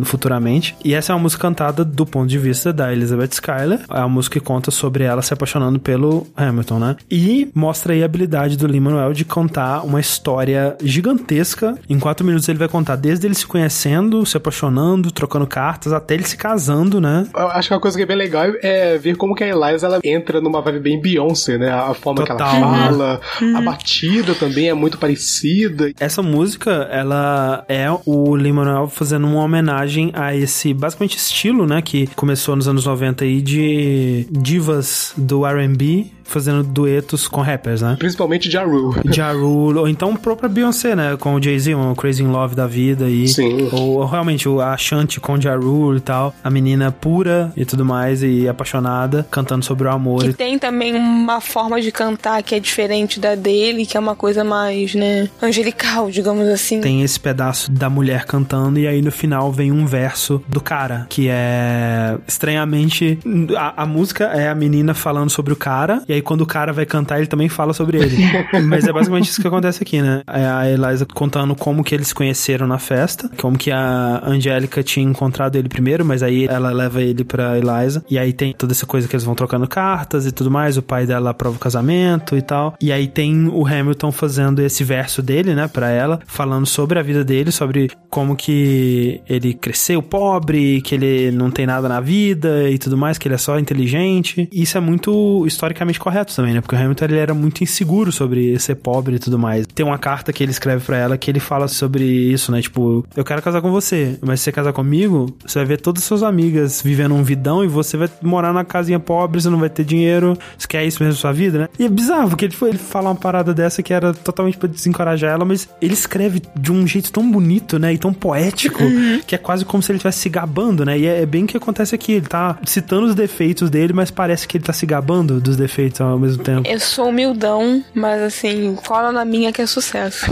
[0.04, 0.76] futuramente.
[0.84, 3.80] E essa é uma música cantada do ponto de vista da Elizabeth Schuyler.
[3.90, 6.96] É uma música que conta sobre ela se apaixonando pelo Hamilton, né?
[7.10, 11.76] E mostra aí a habilidade do Lin-Manuel de contar uma história gigantesca.
[11.90, 16.14] Em quatro minutos ele vai contar desde ele se conhecendo, se apaixonando, trocando cartas, até
[16.14, 17.28] ele se casando, né?
[17.36, 19.88] Eu acho que uma coisa que é bem legal é ver como que a Eliza
[19.88, 21.72] ela entra numa vibe bem Beyoncé, né?
[21.72, 23.22] A forma que ela Total, fala,
[23.56, 25.92] a batida também é muito parecida.
[26.00, 31.82] Essa música, ela é o Lin-Manuel fazendo uma homenagem a esse, basicamente, estilo, né?
[31.82, 37.96] Que começou nos anos 90 aí de divas do R&B fazendo duetos com rappers, né?
[37.98, 39.00] Principalmente Ja Rule.
[39.12, 41.18] Ja Rule, ou então própria Beyoncé, né?
[41.18, 43.28] Com o Jay-Z, um Crazy in Love da vida aí.
[43.28, 43.70] Sim.
[43.72, 46.34] Ou realmente o a Shanti com Ja Rule e tal.
[46.44, 50.24] A menina pura e tudo mais, e apaixonada, cantando sobre o amor.
[50.24, 54.16] Que tem também uma forma de cantar que é diferente da dele, que é uma
[54.16, 56.80] coisa mais, né, angelical, digamos assim.
[56.82, 61.06] Tem esse pedaço da mulher cantando, e aí no final vem um verso do cara,
[61.10, 63.20] que é estranhamente.
[63.58, 66.72] A, a música é a menina falando sobre o cara, e aí quando o cara
[66.72, 68.18] vai cantar, ele também fala sobre ele.
[68.68, 70.22] Mas é basicamente isso que acontece aqui, né?
[70.28, 74.84] É a Eliza contando como que eles se conheceram na festa, como que a Angélica
[74.84, 78.74] tinha encontrado ele primeiro, mas aí ela leva ele pra Eliza, e aí tem toda
[78.74, 81.60] essa coisa que eles vão trocando cartas e tudo mais, o pai dela aprova o
[81.60, 82.76] casamento e tal.
[82.82, 87.02] E aí tem o Hamilton fazendo esse verso dele, né, pra ela, falando sobre a
[87.02, 92.70] vida dele, sobre como que ele cresceu pobre, que ele não tem nada na vida
[92.70, 94.50] e tudo mais, que ele é só inteligente.
[94.52, 96.62] Isso é muito historicamente correto também, né?
[96.62, 99.66] Porque o Hamilton ele era muito inseguro sobre ser pobre e tudo mais.
[99.68, 102.62] Tem uma carta que ele escreve pra ela que ele fala sobre isso, né?
[102.62, 106.02] Tipo, eu quero casar com você, mas se você casar comigo, você vai ver todas
[106.02, 109.60] as suas amigas vivendo um vidão e você vai morar na casinha pobre, você não
[109.60, 110.38] vai ter dinheiro.
[110.58, 111.70] Você quer isso mesmo na sua vida, né?
[111.78, 114.68] E é bizarro, porque ele foi ele fala uma parada dessa que era totalmente pra
[114.68, 117.94] desencorajar ela, mas ele escreve de um jeito tão bonito, né?
[117.94, 118.80] E tão poético,
[119.28, 120.98] que é quase como se ele estivesse se gabando, né?
[120.98, 122.14] E é, é bem o que acontece aqui.
[122.14, 125.91] Ele tá citando os defeitos dele, mas parece que ele tá se gabando dos defeitos
[126.00, 126.68] ao mesmo tempo.
[126.68, 130.26] Eu sou humildão, mas assim, cola na minha que é sucesso.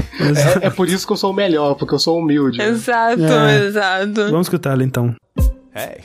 [0.62, 2.62] É, é por isso que eu sou o melhor, porque eu sou humilde.
[2.62, 3.66] Exato, É.
[3.66, 4.14] exato.
[4.30, 5.16] Vamos escutar ela então.
[5.76, 6.02] Hey,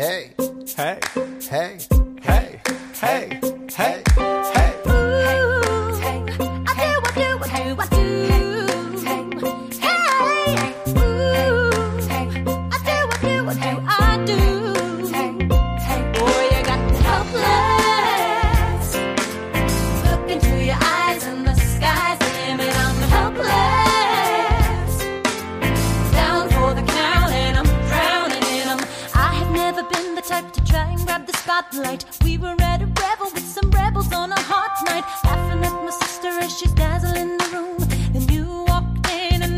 [0.00, 0.30] Hey,
[0.78, 0.98] hey,
[1.50, 1.78] hey,
[2.28, 2.58] hey,
[3.02, 3.40] hey, hey,
[3.76, 4.17] hey.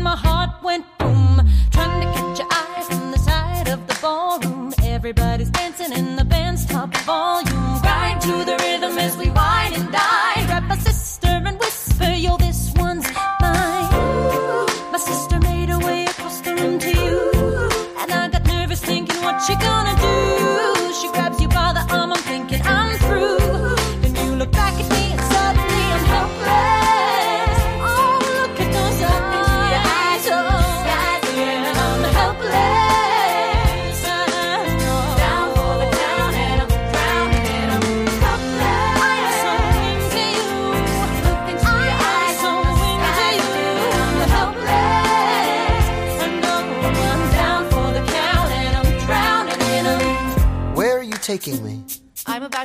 [0.01, 3.97] And my heart went boom, trying to catch your eye from the side of the
[4.01, 4.73] ballroom.
[4.83, 9.29] Everybody's dancing in the band's top volume, right to the rhythm as we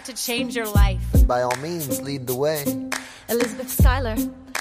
[0.06, 1.00] to change your life.
[1.12, 2.62] Then by all means, lead the way.
[3.28, 4.14] Elizabeth Schuyler,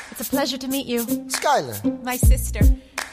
[0.10, 1.06] it's a pleasure to meet you.
[1.06, 2.62] Skylar, My sister.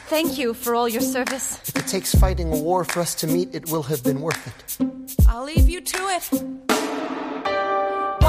[0.07, 1.59] Thank you for all your service.
[1.69, 4.43] if it takes fighting a war for us to meet, it will have been worth
[4.47, 4.77] it.
[5.27, 6.23] I'll leave you to it.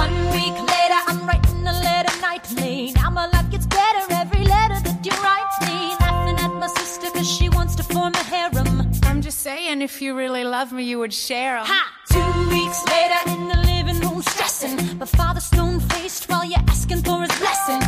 [0.03, 2.93] One week later, I'm writing a letter nightly.
[2.93, 4.34] Now my life gets better every
[9.45, 11.67] saying, if you really love me, you would share 'em.
[11.67, 11.83] Ha!
[12.09, 14.99] Two weeks later, in the living room, stressing.
[14.99, 17.84] My father stone faced while you're asking for his blessing.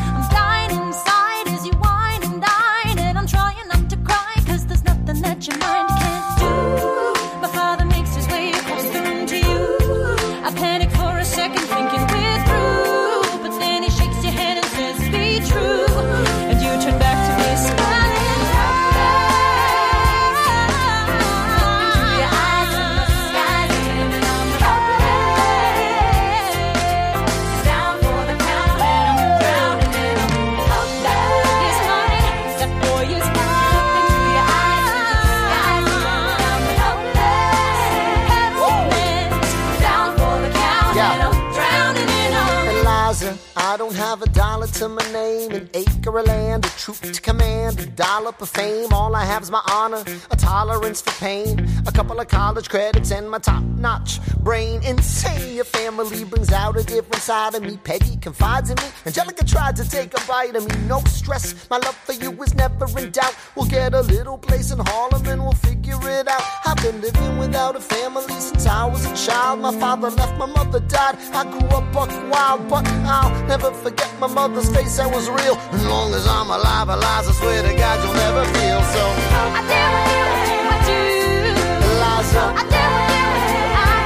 [45.77, 48.93] Name, an acre of land, a troop to command, a dollop of fame.
[48.93, 53.11] All I have is my honor, a tolerance for pain, a couple of college credits,
[53.11, 54.83] and my top notch brain.
[54.85, 57.77] Insane, your family brings out a different side of me.
[57.83, 58.89] Peggy confides in me.
[59.07, 60.87] Angelica tried to take a bite of me.
[60.87, 63.35] No stress, my love for you is never in doubt.
[63.55, 66.43] We'll get a little place in Harlem and we'll figure it out.
[66.65, 69.61] I've been living without a family since I was a child.
[69.61, 71.17] My father left, my mother died.
[71.33, 74.97] I grew up buck wild, but I'll never forget my mother's face.
[74.97, 75.57] That was real.
[75.97, 79.05] Long as I'm alive, Eliza, swear to God you'll never feel so.
[79.59, 79.63] I
[80.51, 81.01] you, I do.
[81.89, 82.89] Eliza, I you,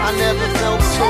[0.08, 1.08] I never felt so.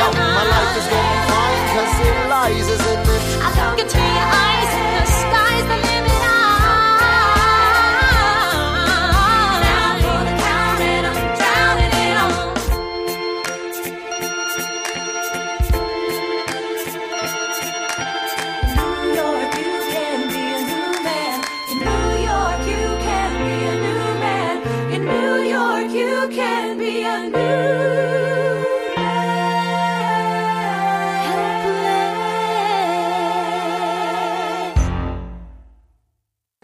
[0.00, 0.34] Yo,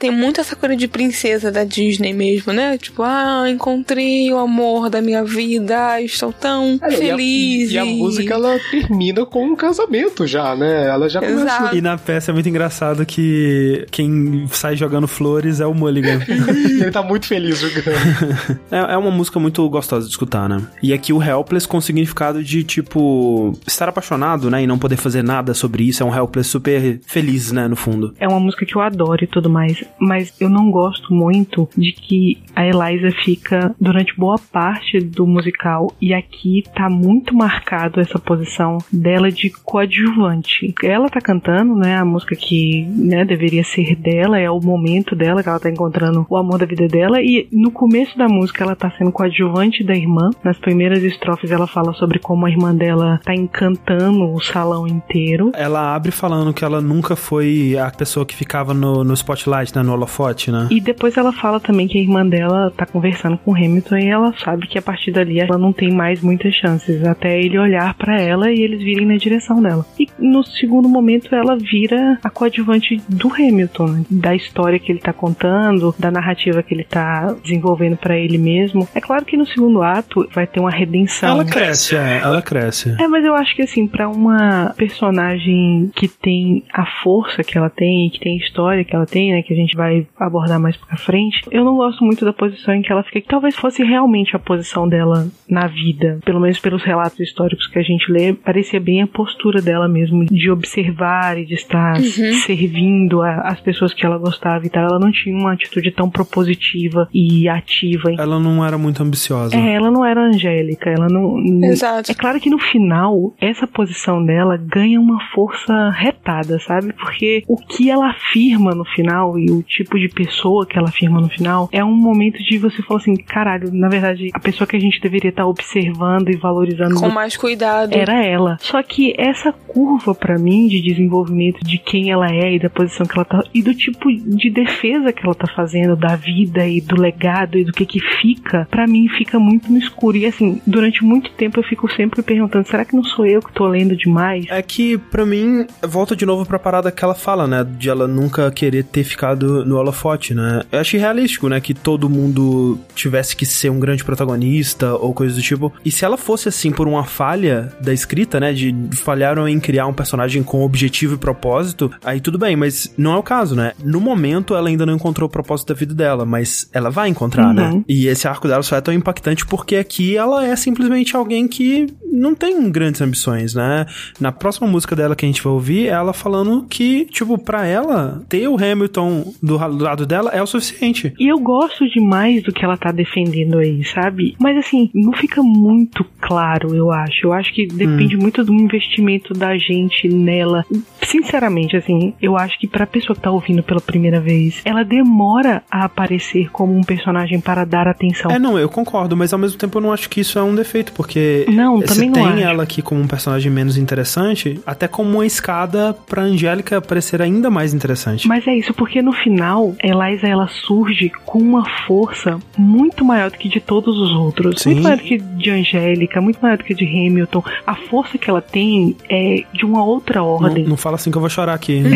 [0.00, 2.78] Tem muito essa coisa de princesa da Disney mesmo, né?
[2.78, 7.70] Tipo, ah, encontrei o amor da minha vida, estou tão É, e a- feliz.
[7.70, 10.86] E a, música ela termina com um casamento já, né?
[10.88, 11.76] Ela já começa.
[11.76, 16.20] E na peça é muito engraçado que quem sai jogando flores é o Mulligan.
[16.80, 17.90] Ele tá muito feliz jogando.
[18.72, 20.62] é, é uma música muito gostosa de escutar, né?
[20.82, 24.62] E aqui o Helpless com o significado de, tipo, estar apaixonado, né?
[24.62, 26.02] E não poder fazer nada sobre isso.
[26.02, 27.68] É um Helpless super feliz, né?
[27.68, 28.14] No fundo.
[28.18, 31.92] É uma música que eu adoro e tudo mais, mas eu não gosto muito de
[31.92, 38.18] que a Eliza fica durante boa parte do musical e aqui tá muito marcado essa
[38.18, 40.74] posição dela de coadjuvante.
[40.82, 45.42] Ela tá cantando, né, a música que, né, deveria ser dela, é o momento dela
[45.42, 48.76] que ela tá encontrando o amor da vida dela e no começo da música ela
[48.76, 50.30] tá sendo coadjuvante da irmã.
[50.44, 55.52] Nas primeiras estrofes ela fala sobre como a irmã dela tá encantando o salão inteiro.
[55.54, 59.79] Ela abre falando que ela nunca foi a pessoa que ficava no, no spotlight, né?
[59.82, 60.68] No holofote, né?
[60.70, 64.08] E depois ela fala também que a irmã dela tá conversando com o Hamilton e
[64.08, 67.94] ela sabe que a partir dali ela não tem mais muitas chances até ele olhar
[67.94, 69.84] pra ela e eles virem na direção dela.
[69.98, 74.04] E no segundo momento ela vira a coadjuvante do Hamilton, né?
[74.10, 78.88] da história que ele tá contando, da narrativa que ele tá desenvolvendo pra ele mesmo.
[78.94, 81.30] É claro que no segundo ato vai ter uma redenção.
[81.30, 82.96] Ela cresce, é, ela cresce.
[82.98, 87.70] É, mas eu acho que assim, pra uma personagem que tem a força que ela
[87.70, 90.76] tem, que tem a história que ela tem, né, que a gente vai abordar mais
[90.76, 93.82] pra frente, eu não gosto muito da posição em que ela fica, que talvez fosse
[93.82, 98.32] realmente a posição dela na vida, pelo menos pelos relatos históricos que a gente lê,
[98.32, 102.34] parecia bem a postura dela mesmo, de observar e de estar Uhum.
[102.34, 104.84] servindo a- as pessoas que ela gostava e tal.
[104.84, 108.12] Ela não tinha uma atitude tão propositiva e ativa.
[108.18, 109.56] Ela não era muito ambiciosa.
[109.56, 111.38] É, ela não era angélica, ela não.
[111.64, 112.10] Exato.
[112.10, 116.92] É claro que no final, essa posição dela ganha uma força retada, sabe?
[116.92, 121.20] Porque o que ela afirma no final e o tipo de pessoa que ela afirma
[121.20, 124.76] no final é um momento de você falar assim: caralho, na verdade, a pessoa que
[124.76, 127.92] a gente deveria estar observando e valorizando Com mais cuidado.
[127.94, 128.56] era ela.
[128.60, 133.06] Só que essa curva pra mim de desenvolvimento de quem ela é e da posição
[133.06, 136.80] que ela tá e do tipo de defesa que ela tá fazendo da vida e
[136.80, 140.16] do legado e do que que fica, pra mim fica muito no escuro.
[140.16, 143.52] E assim, durante muito tempo eu fico sempre perguntando, será que não sou eu que
[143.52, 144.46] tô lendo demais?
[144.48, 147.64] É que, pra mim, volta de novo pra parada que ela fala, né?
[147.64, 150.62] De ela nunca querer ter ficado no holofote, né?
[150.70, 151.60] Eu acho realístico, né?
[151.60, 155.72] Que todo mundo tivesse que ser um grande protagonista ou coisa do tipo.
[155.84, 158.52] E se ela fosse assim por uma falha da escrita, né?
[158.52, 163.12] De falharam em criar um personagem com objetivo e propósito, aí tudo bem, mas não
[163.14, 163.72] é o caso, né?
[163.82, 167.48] No momento ela ainda não encontrou o propósito da vida dela, mas ela vai encontrar,
[167.48, 167.52] Uhum.
[167.54, 167.84] né?
[167.88, 171.86] E esse arco dela só é tão impactante porque aqui ela é simplesmente alguém que
[172.12, 173.86] não tem grandes ambições, né?
[174.18, 177.66] Na próxima música dela que a gente vai ouvir, é ela falando que, tipo, pra
[177.66, 181.12] ela, ter o Hamilton do lado dela é o suficiente.
[181.18, 184.34] E eu gosto demais do que ela tá defendendo aí, sabe?
[184.38, 187.26] Mas assim, não fica muito claro, eu acho.
[187.26, 190.64] Eu acho que depende muito do investimento da gente nela.
[191.02, 195.62] Sinceramente, assim, eu acho que pra pessoa que tá ouvindo pela primeira vez, ela demora
[195.70, 198.30] a aparecer como um personagem para dar atenção.
[198.30, 200.54] É, não, eu concordo, mas ao mesmo tempo eu não acho que isso é um
[200.54, 202.42] defeito, porque Não, você também não tem acho.
[202.42, 207.50] ela aqui como um personagem menos interessante, até como uma escada pra Angélica parecer ainda
[207.50, 208.28] mais interessante.
[208.28, 213.38] Mas é isso, porque no final, Eliza ela surge com uma força muito maior do
[213.38, 214.62] que de todos os outros.
[214.62, 214.70] Sim.
[214.70, 217.42] Muito maior do que de Angélica, muito maior do que de Hamilton.
[217.66, 220.64] A força que ela tem é de uma outra não, ordem.
[220.64, 221.82] não fala assim que eu vou chorar aqui.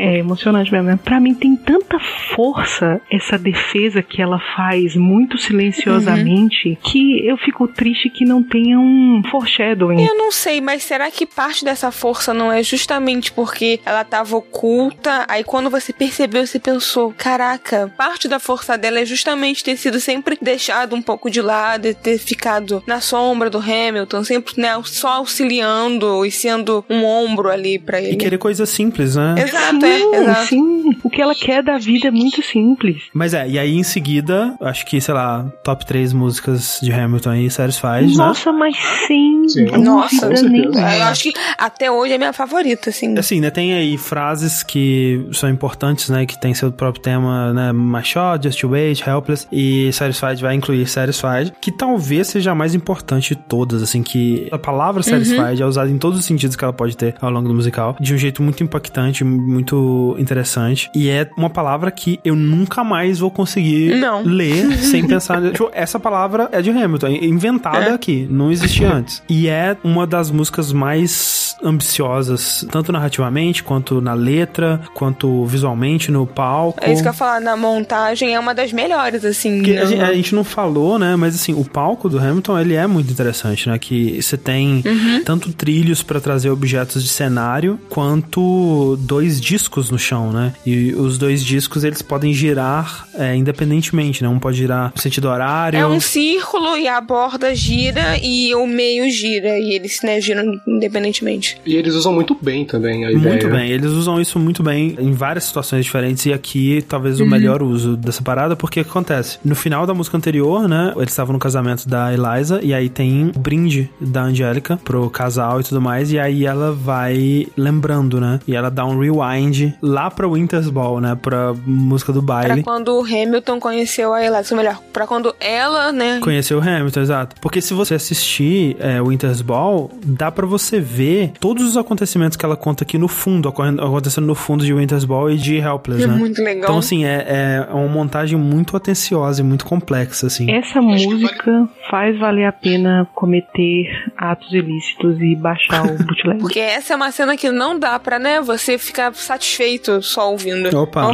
[0.00, 0.88] É emocionante mesmo.
[0.88, 0.98] né?
[1.02, 1.98] Pra mim tem tanta
[2.34, 8.78] força essa defesa que ela faz muito silenciosamente que eu fico triste que não tenha
[8.78, 10.04] um foreshadowing.
[10.04, 14.36] Eu não sei, mas será que parte dessa força não é justamente porque ela tava
[14.36, 15.24] oculta?
[15.28, 19.98] Aí quando você percebeu, você pensou: caraca, parte da força dela é justamente ter sido
[20.00, 24.70] sempre deixado um pouco de lado, e ter ficado na sombra do Hamilton, sempre né,
[24.84, 28.12] só auxiliando e sendo um ombro ali pra ele.
[28.12, 29.34] E querer coisas simples, né?
[29.38, 30.46] Exato, é, Sim, exato.
[30.46, 30.98] sim.
[31.02, 33.02] O que ela quer da vida é muito simples.
[33.12, 37.30] Mas é, e aí em seguida, acho que, sei lá, top 3 músicas de Hamilton
[37.30, 38.16] aí, Satisfied, né?
[38.16, 39.46] Nossa, mas Sim.
[39.78, 40.94] Nossa, dúvida nenhuma.
[40.96, 43.18] eu acho que até hoje é minha favorita, assim.
[43.18, 47.72] Assim, né, tem aí frases que são importantes, né, que tem seu próprio tema, né,
[47.72, 52.74] My Shot, Just Wait, Helpless, e Satisfied vai incluir Satisfied, que talvez seja a mais
[52.74, 56.64] importante de todas, assim, que a palavra Satisfied é usada em todos os sentidos que
[56.64, 61.08] ela pode ter ao longo do musical, de um jeito muito impactante, muito interessante, e
[61.08, 64.22] é uma palavra que eu nunca mais vou conseguir Não.
[64.24, 69.22] ler sem pensar, tipo, essa palavra é de Hamilton, é inventada aqui, não existia antes.
[69.28, 76.26] E é uma das músicas mais ambiciosas, tanto narrativamente, quanto na letra, quanto visualmente no
[76.26, 76.78] palco.
[76.82, 79.58] É isso que eu ia falar, na montagem é uma das melhores, assim.
[79.58, 79.86] Porque a, né?
[79.86, 81.16] gente, a gente não falou, né?
[81.16, 83.78] Mas assim, o palco do Hamilton, ele é muito interessante, né?
[83.78, 85.22] Que você tem Uhum.
[85.24, 90.52] tanto trilhos pra trazer objetos de cenário, quanto dois discos no chão, né?
[90.64, 94.28] E os dois discos, eles podem girar é, independentemente, né?
[94.28, 95.78] Um pode girar no sentido horário.
[95.78, 99.58] É um círculo e a borda gira e o meio gira.
[99.58, 101.49] E eles, né, giram independentemente.
[101.64, 103.28] E eles usam muito bem também a ideia.
[103.28, 107.24] Muito bem, eles usam isso muito bem em várias situações diferentes e aqui talvez o
[107.24, 107.30] Uhum.
[107.30, 109.38] melhor uso dessa parada, porque o que acontece?
[109.44, 113.32] No final da música anterior, né, eles estavam no casamento da Eliza e aí tem
[113.34, 118.40] o brinde da Angélica pro casal e tudo mais, e aí ela vai lembrando, né,
[118.46, 122.62] e ela dá um rewind lá pra Winter's Ball, né, pra música do Pra baile.
[122.62, 127.00] quando o Hamilton conheceu a Eliza, ou melhor, pra quando ela, né, Conheceu o Hamilton,
[127.00, 127.36] exato.
[127.40, 132.44] Porque se você assistir é, Winter's Ball, dá pra você ver todos os acontecimentos que
[132.44, 136.06] ela conta aqui no fundo, acontecendo no fundo de Winter's Ball e de Helpless, É
[136.06, 136.14] né?
[136.14, 136.64] muito legal.
[136.64, 140.50] Então, assim, é, é uma montagem muito atenciosa e muito complexa, assim.
[140.50, 143.86] Essa música faz valer a pena cometer
[144.16, 146.38] atos ilícitos e baixar o bootleg.
[146.40, 150.76] Porque essa é uma cena que não dá pra, né, você ficar satisfeito só ouvindo.
[150.76, 151.10] Opa.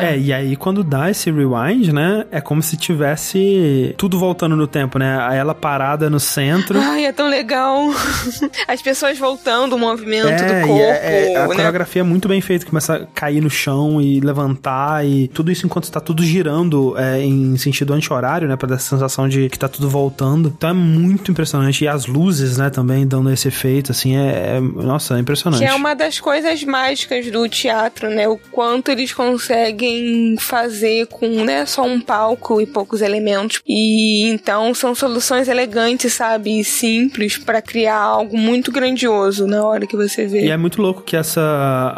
[0.00, 2.24] É, e aí quando dá esse rewind, né?
[2.30, 5.18] É como se tivesse tudo voltando no tempo, né?
[5.22, 6.78] Aí ela parada no centro.
[6.80, 7.88] Ai, é tão legal.
[8.66, 11.54] As pessoas voltando, o movimento É, do corpo, é- é- a né?
[11.54, 15.64] coreografia é muito bem feita, começa a cair no chão e levantar e tudo isso
[15.66, 19.58] enquanto tá tudo girando é, em sentido anti-horário, né, pra dar essa sensação de que
[19.58, 20.52] tá tudo voltando.
[20.56, 24.60] Então é muito impressionante e as luzes, né, também dando esse efeito, assim, é, é-
[24.60, 25.60] nossa, é impressionante.
[25.60, 28.28] Que é uma das coisas mágicas do teatro, né?
[28.28, 33.60] O quanto eles conseguem fazer com, né, só um palco e poucos elementos.
[33.66, 36.60] E então são soluções elegantes, sabe?
[36.60, 39.37] E simples pra criar algo muito grandioso.
[39.38, 40.46] Confuso na hora que você vê.
[40.46, 41.40] E é muito louco que essa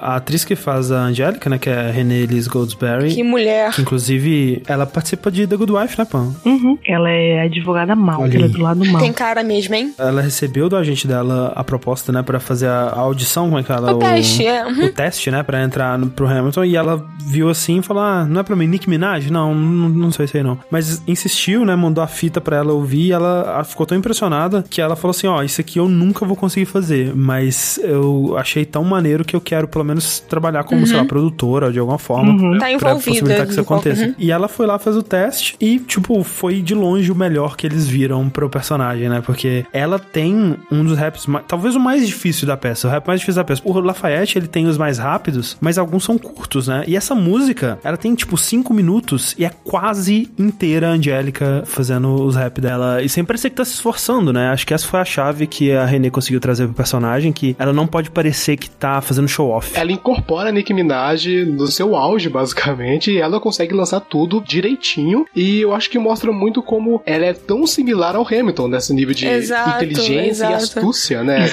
[0.00, 3.14] a atriz que faz a Angélica, né, que é a Renée Elise Goldsberry.
[3.14, 3.72] Que mulher.
[3.72, 6.34] Que, inclusive, ela participa de The Good Wife, né, Pam?
[6.44, 6.78] Uhum.
[6.86, 9.00] Ela é advogada mal, ela é do lado mal.
[9.00, 9.94] Tem cara mesmo, hein?
[9.98, 13.72] Ela recebeu do agente dela a proposta, né, pra fazer a audição, como é que
[13.72, 13.92] ela...
[13.92, 14.66] O teste, é.
[14.66, 14.86] Uhum.
[14.86, 18.24] O teste, né, pra entrar no, pro Hamilton, e ela viu assim e falou, ah,
[18.24, 19.30] não é pra mim, Nick Minaj?
[19.30, 20.58] Não, não, não sei se aí não.
[20.70, 24.80] Mas insistiu, né, mandou a fita pra ela ouvir, e ela ficou tão impressionada que
[24.80, 28.82] ela falou assim, ó, isso aqui eu nunca vou conseguir fazer, mas eu achei tão
[28.82, 30.86] maneiro que eu quero pelo menos trabalhar como, Uhum.
[30.86, 32.32] sei lá, produtora de alguma forma.
[32.32, 32.52] Uhum.
[32.54, 34.04] Tá pra envolvida possibilitar que isso aconteça.
[34.06, 34.14] Uhum.
[34.18, 37.66] E ela foi lá, fez o teste e, tipo, foi de longe o melhor que
[37.68, 39.22] eles viram pro personagem, né?
[39.24, 43.20] Porque ela tem um dos raps, talvez o mais difícil da peça, o rap mais
[43.20, 43.62] difícil da peça.
[43.64, 46.82] O Lafayette, ele tem os mais rápidos, mas alguns são curtos, né?
[46.88, 52.14] E essa música, ela tem, tipo, cinco minutos e é quase inteira a Angélica fazendo
[52.24, 53.02] os rap dela.
[53.02, 54.48] E sem parecer que tá se esforçando, né?
[54.48, 57.72] Acho que essa foi a chave que a Renée conseguiu trazer pro personagem, que ela
[57.72, 59.72] não pode parecer que tá fazendo show-off.
[59.78, 65.26] Ela incorpora a Nicki Minaj no seu auge, basicamente, e ela consegue lançar tudo direitinho.
[65.34, 69.14] E eu acho que mostra muito como ela é tão similar ao Hamilton nesse nível
[69.14, 70.52] de Exato, inteligência exato.
[70.52, 71.46] e astúcia, né?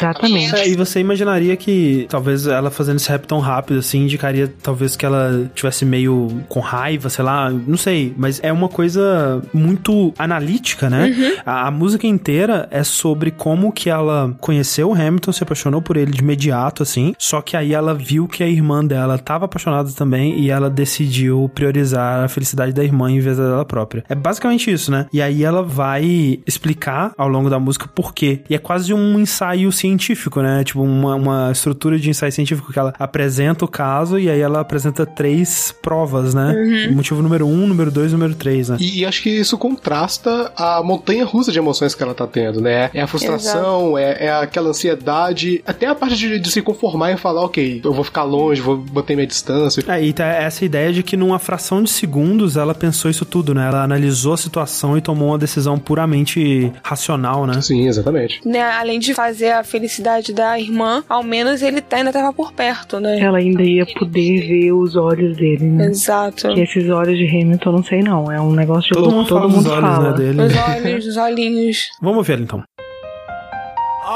[0.54, 4.96] É, e você imaginaria que talvez ela fazendo esse rap tão rápido assim indicaria talvez
[4.96, 10.14] que ela tivesse meio com raiva, sei lá, não sei, mas é uma coisa muito
[10.18, 11.08] analítica, né?
[11.08, 11.34] Uhum.
[11.46, 15.98] A, a música inteira é sobre como que ela conheceu o Hamilton, se apaixonou por
[15.98, 19.92] ele de imediato assim, só que aí ela viu que a irmã dela estava apaixonada
[19.92, 24.04] também e ela decidiu priorizar a felicidade da irmã em vez da dela própria.
[24.10, 25.08] É basicamente isso, né?
[25.12, 28.42] E aí ela vai explicar ao longo da música por quê.
[28.50, 30.64] E é quase um ensaio científico, né?
[30.64, 34.60] Tipo, uma, uma estrutura de ensaio científico que ela apresenta o caso e aí ela
[34.60, 36.54] apresenta três provas, né?
[36.54, 36.96] Uhum.
[36.96, 38.78] Motivo número um, número dois, número três, né?
[38.80, 42.62] E, e acho que isso contrasta a montanha russa de emoções que ela tá tendo,
[42.62, 42.90] né?
[42.94, 47.18] É a frustração, é, é aquela ansiedade, até a parte de, de se conformar e
[47.18, 49.84] falar, ok, eu vou ficar longe, vou manter minha distância.
[49.88, 53.54] É, e tá essa ideia de que numa fração de segundos ela pensou isso tudo,
[53.54, 53.68] né?
[53.68, 57.62] Ela analisou a situação e tomou uma decisão puramente racional, né?
[57.62, 58.42] Sim, exatamente.
[58.46, 62.52] Né, além de fazer a felicidade da irmã, ao menos ele tá- ainda tava por
[62.54, 63.20] perto, né?
[63.20, 65.88] Ela ainda ia poder ver os olhos dele, né?
[65.88, 66.54] Exato.
[66.54, 68.32] Que esses olhos de Hamilton, não sei não.
[68.32, 70.12] É um negócio de Todo louco, mundo todo fala mundo olhos, fala.
[70.12, 70.42] né, dele.
[70.42, 71.78] Os olhos, os olhinhos.
[72.02, 72.38] Vamos ver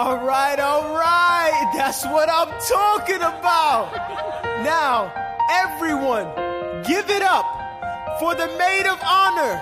[0.01, 0.07] ela então.
[0.07, 3.91] Alright, alright, that's what I'm talking about.
[4.63, 5.11] Now,
[5.49, 6.27] everyone,
[6.83, 7.45] give it up
[8.19, 9.61] for the maid of honor,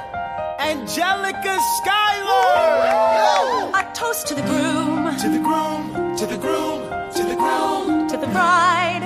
[0.60, 3.72] Angelica Schuyler.
[3.74, 5.18] A toast to the groom.
[5.18, 8.99] To the groom, to the groom, to the groom, To the bride.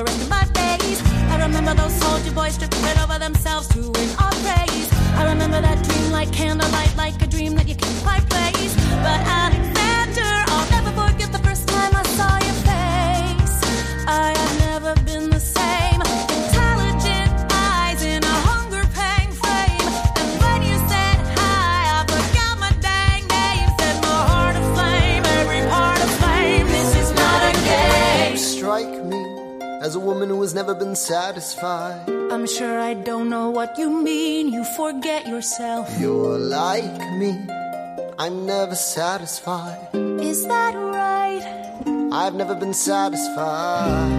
[0.00, 1.02] Rest of my days.
[1.28, 4.88] I remember those soldier boys tripping over themselves to win our praise.
[5.20, 8.74] I remember that dream like candlelight, like a dream that you can't quite place.
[9.04, 9.51] But Alexander,
[30.12, 32.06] woman who has never been satisfied.
[32.30, 34.52] I'm sure I don't know what you mean.
[34.52, 35.88] You forget yourself.
[35.98, 37.30] You're like me,
[38.18, 39.88] I'm never satisfied.
[40.20, 41.44] Is that right?
[42.12, 44.12] I've never been satisfied.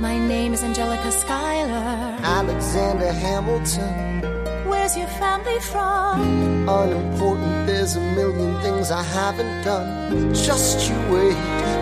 [0.00, 2.16] My name is Angelica Schuyler.
[2.40, 4.22] Alexander Hamilton,
[4.68, 6.58] Where's your family from?
[6.68, 10.34] unimportant, there's a million things I haven't done.
[10.34, 11.36] Just you wait,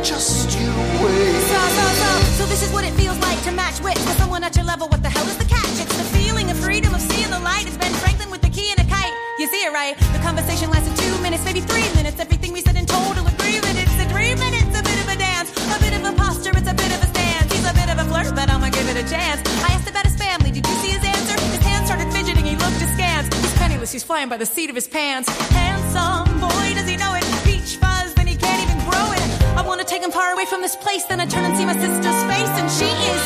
[0.04, 0.68] just you
[1.02, 1.34] wait.
[1.50, 4.44] So, so, so, so this is what it feels like to match wits with someone
[4.44, 4.88] at your level.
[4.88, 5.76] What the hell is the catch?
[5.82, 7.66] It's the feeling of freedom of seeing the light.
[7.66, 9.12] It's Ben Franklin with the key and a kite.
[9.40, 9.98] You see it right?
[10.14, 12.20] The conversation lasted two minutes, maybe three minutes.
[12.20, 12.60] Everything we
[23.86, 23.92] stylist.
[23.92, 25.28] He's flying by the seat of his pants.
[25.50, 27.24] Handsome boy, does he know it?
[27.44, 29.22] Peach fuzz, then he can't even grow it.
[29.56, 31.04] I want to take him far away from this place.
[31.04, 33.25] Then I turn and see my sister's face, and she is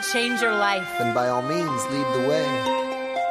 [0.00, 0.86] to change your life.
[0.98, 2.46] Then by all means, lead the way.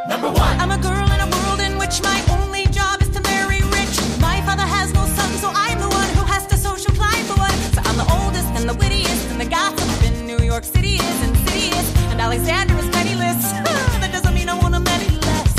[0.10, 0.60] Number one.
[0.60, 3.96] I'm a girl in a world in which my only job is to marry rich.
[4.20, 7.36] My father has no son, so I'm the one who has to social climb the
[7.36, 7.58] one.
[7.76, 11.20] So I'm the oldest and the wittiest, and the gossip in New York City is
[11.24, 11.88] insidious.
[12.12, 13.42] And Alexander is penniless.
[14.02, 15.54] that doesn't mean I want him any less.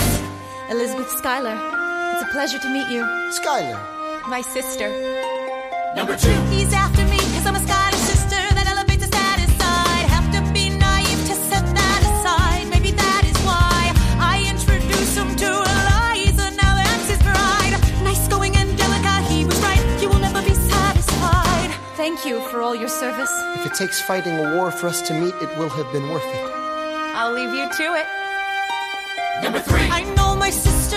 [0.70, 1.56] Elizabeth Schuyler,
[2.12, 3.02] it's a pleasure to meet you.
[3.32, 3.78] Schuyler.
[4.28, 4.88] My sister.
[5.96, 6.36] Number two.
[6.52, 6.87] He's after
[22.08, 23.30] Thank you for all your service.
[23.56, 26.24] If it takes fighting a war for us to meet, it will have been worth
[26.24, 26.50] it.
[27.14, 28.06] I'll leave you to it.
[29.42, 29.82] Number three.
[29.90, 30.96] I know my sister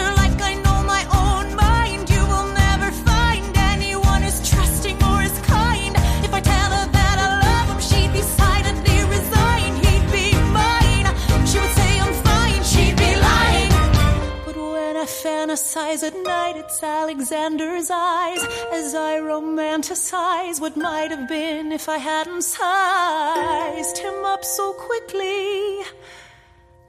[15.24, 21.98] fantasize at night, it's Alexander's eyes as I romanticize what might have been if I
[21.98, 25.82] hadn't sized him up so quickly.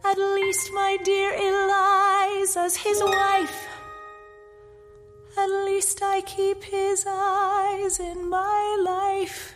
[0.05, 3.69] At least, my dear Eliza's his wife.
[5.37, 9.55] At least I keep his eyes in my life.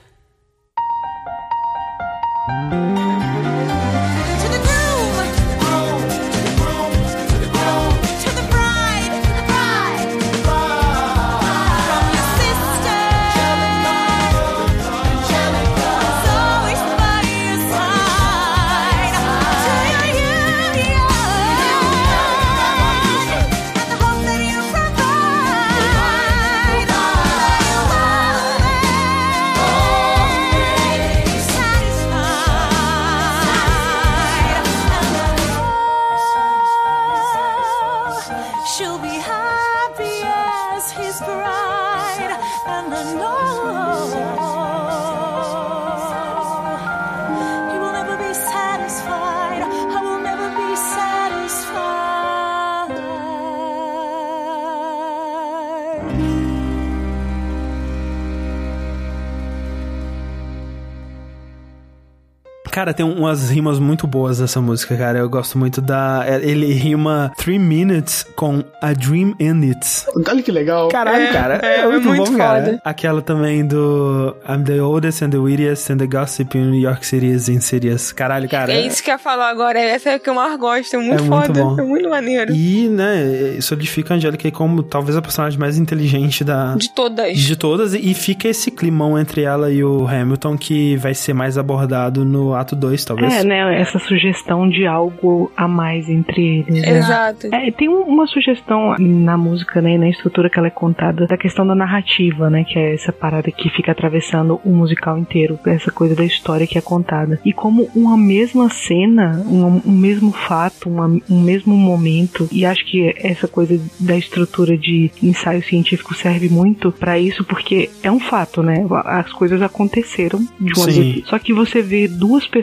[62.76, 65.18] Cara, tem umas rimas muito boas nessa música, cara.
[65.18, 66.22] Eu gosto muito da.
[66.28, 70.04] é, Ele rima Three Minutes com A Dream in It.
[70.28, 70.88] Olha que legal.
[70.88, 71.54] Caralho, É, cara.
[71.62, 72.64] é, É, muito, é muito bom, cara.
[72.66, 72.80] foda.
[72.84, 77.06] Aquela também do I'm the oldest and the wittiest and the gossip in New York
[77.06, 78.12] City is insidious.
[78.12, 78.70] Caralho, cara.
[78.74, 79.78] É isso que eu ia falar agora.
[79.80, 80.96] Essa é a que eu mais gosto.
[80.96, 81.62] É muito É muito foda.
[81.64, 81.80] bom.
[81.80, 82.54] É muito maneiro.
[82.54, 86.74] E, né, solidifica a Angélica como talvez a personagem mais inteligente da.
[86.74, 87.38] De todas.
[87.38, 91.56] De todas, e fica esse climão entre ela e o Hamilton que vai ser mais
[91.56, 93.34] abordado no ato 2, talvez.
[93.34, 93.80] É, né?
[93.80, 96.82] Essa sugestão de algo a mais entre eles.
[96.82, 96.98] né?
[96.98, 97.46] Exato.
[97.54, 101.36] É, tem um- uma sugestão na música, né, na estrutura que ela é contada, da
[101.36, 105.90] questão da narrativa, né, que é essa parada que fica atravessando o musical inteiro, essa
[105.90, 107.38] coisa da história que é contada.
[107.44, 112.84] E como uma mesma cena, um, um mesmo fato, uma- um mesmo momento, e acho
[112.86, 118.20] que essa coisa da estrutura de ensaio científico serve muito pra isso, porque é um
[118.20, 118.86] fato, né?
[119.04, 121.12] As coisas aconteceram de uma Sim.
[121.12, 121.26] vez.
[121.28, 122.55] Só que você vê duas pessoas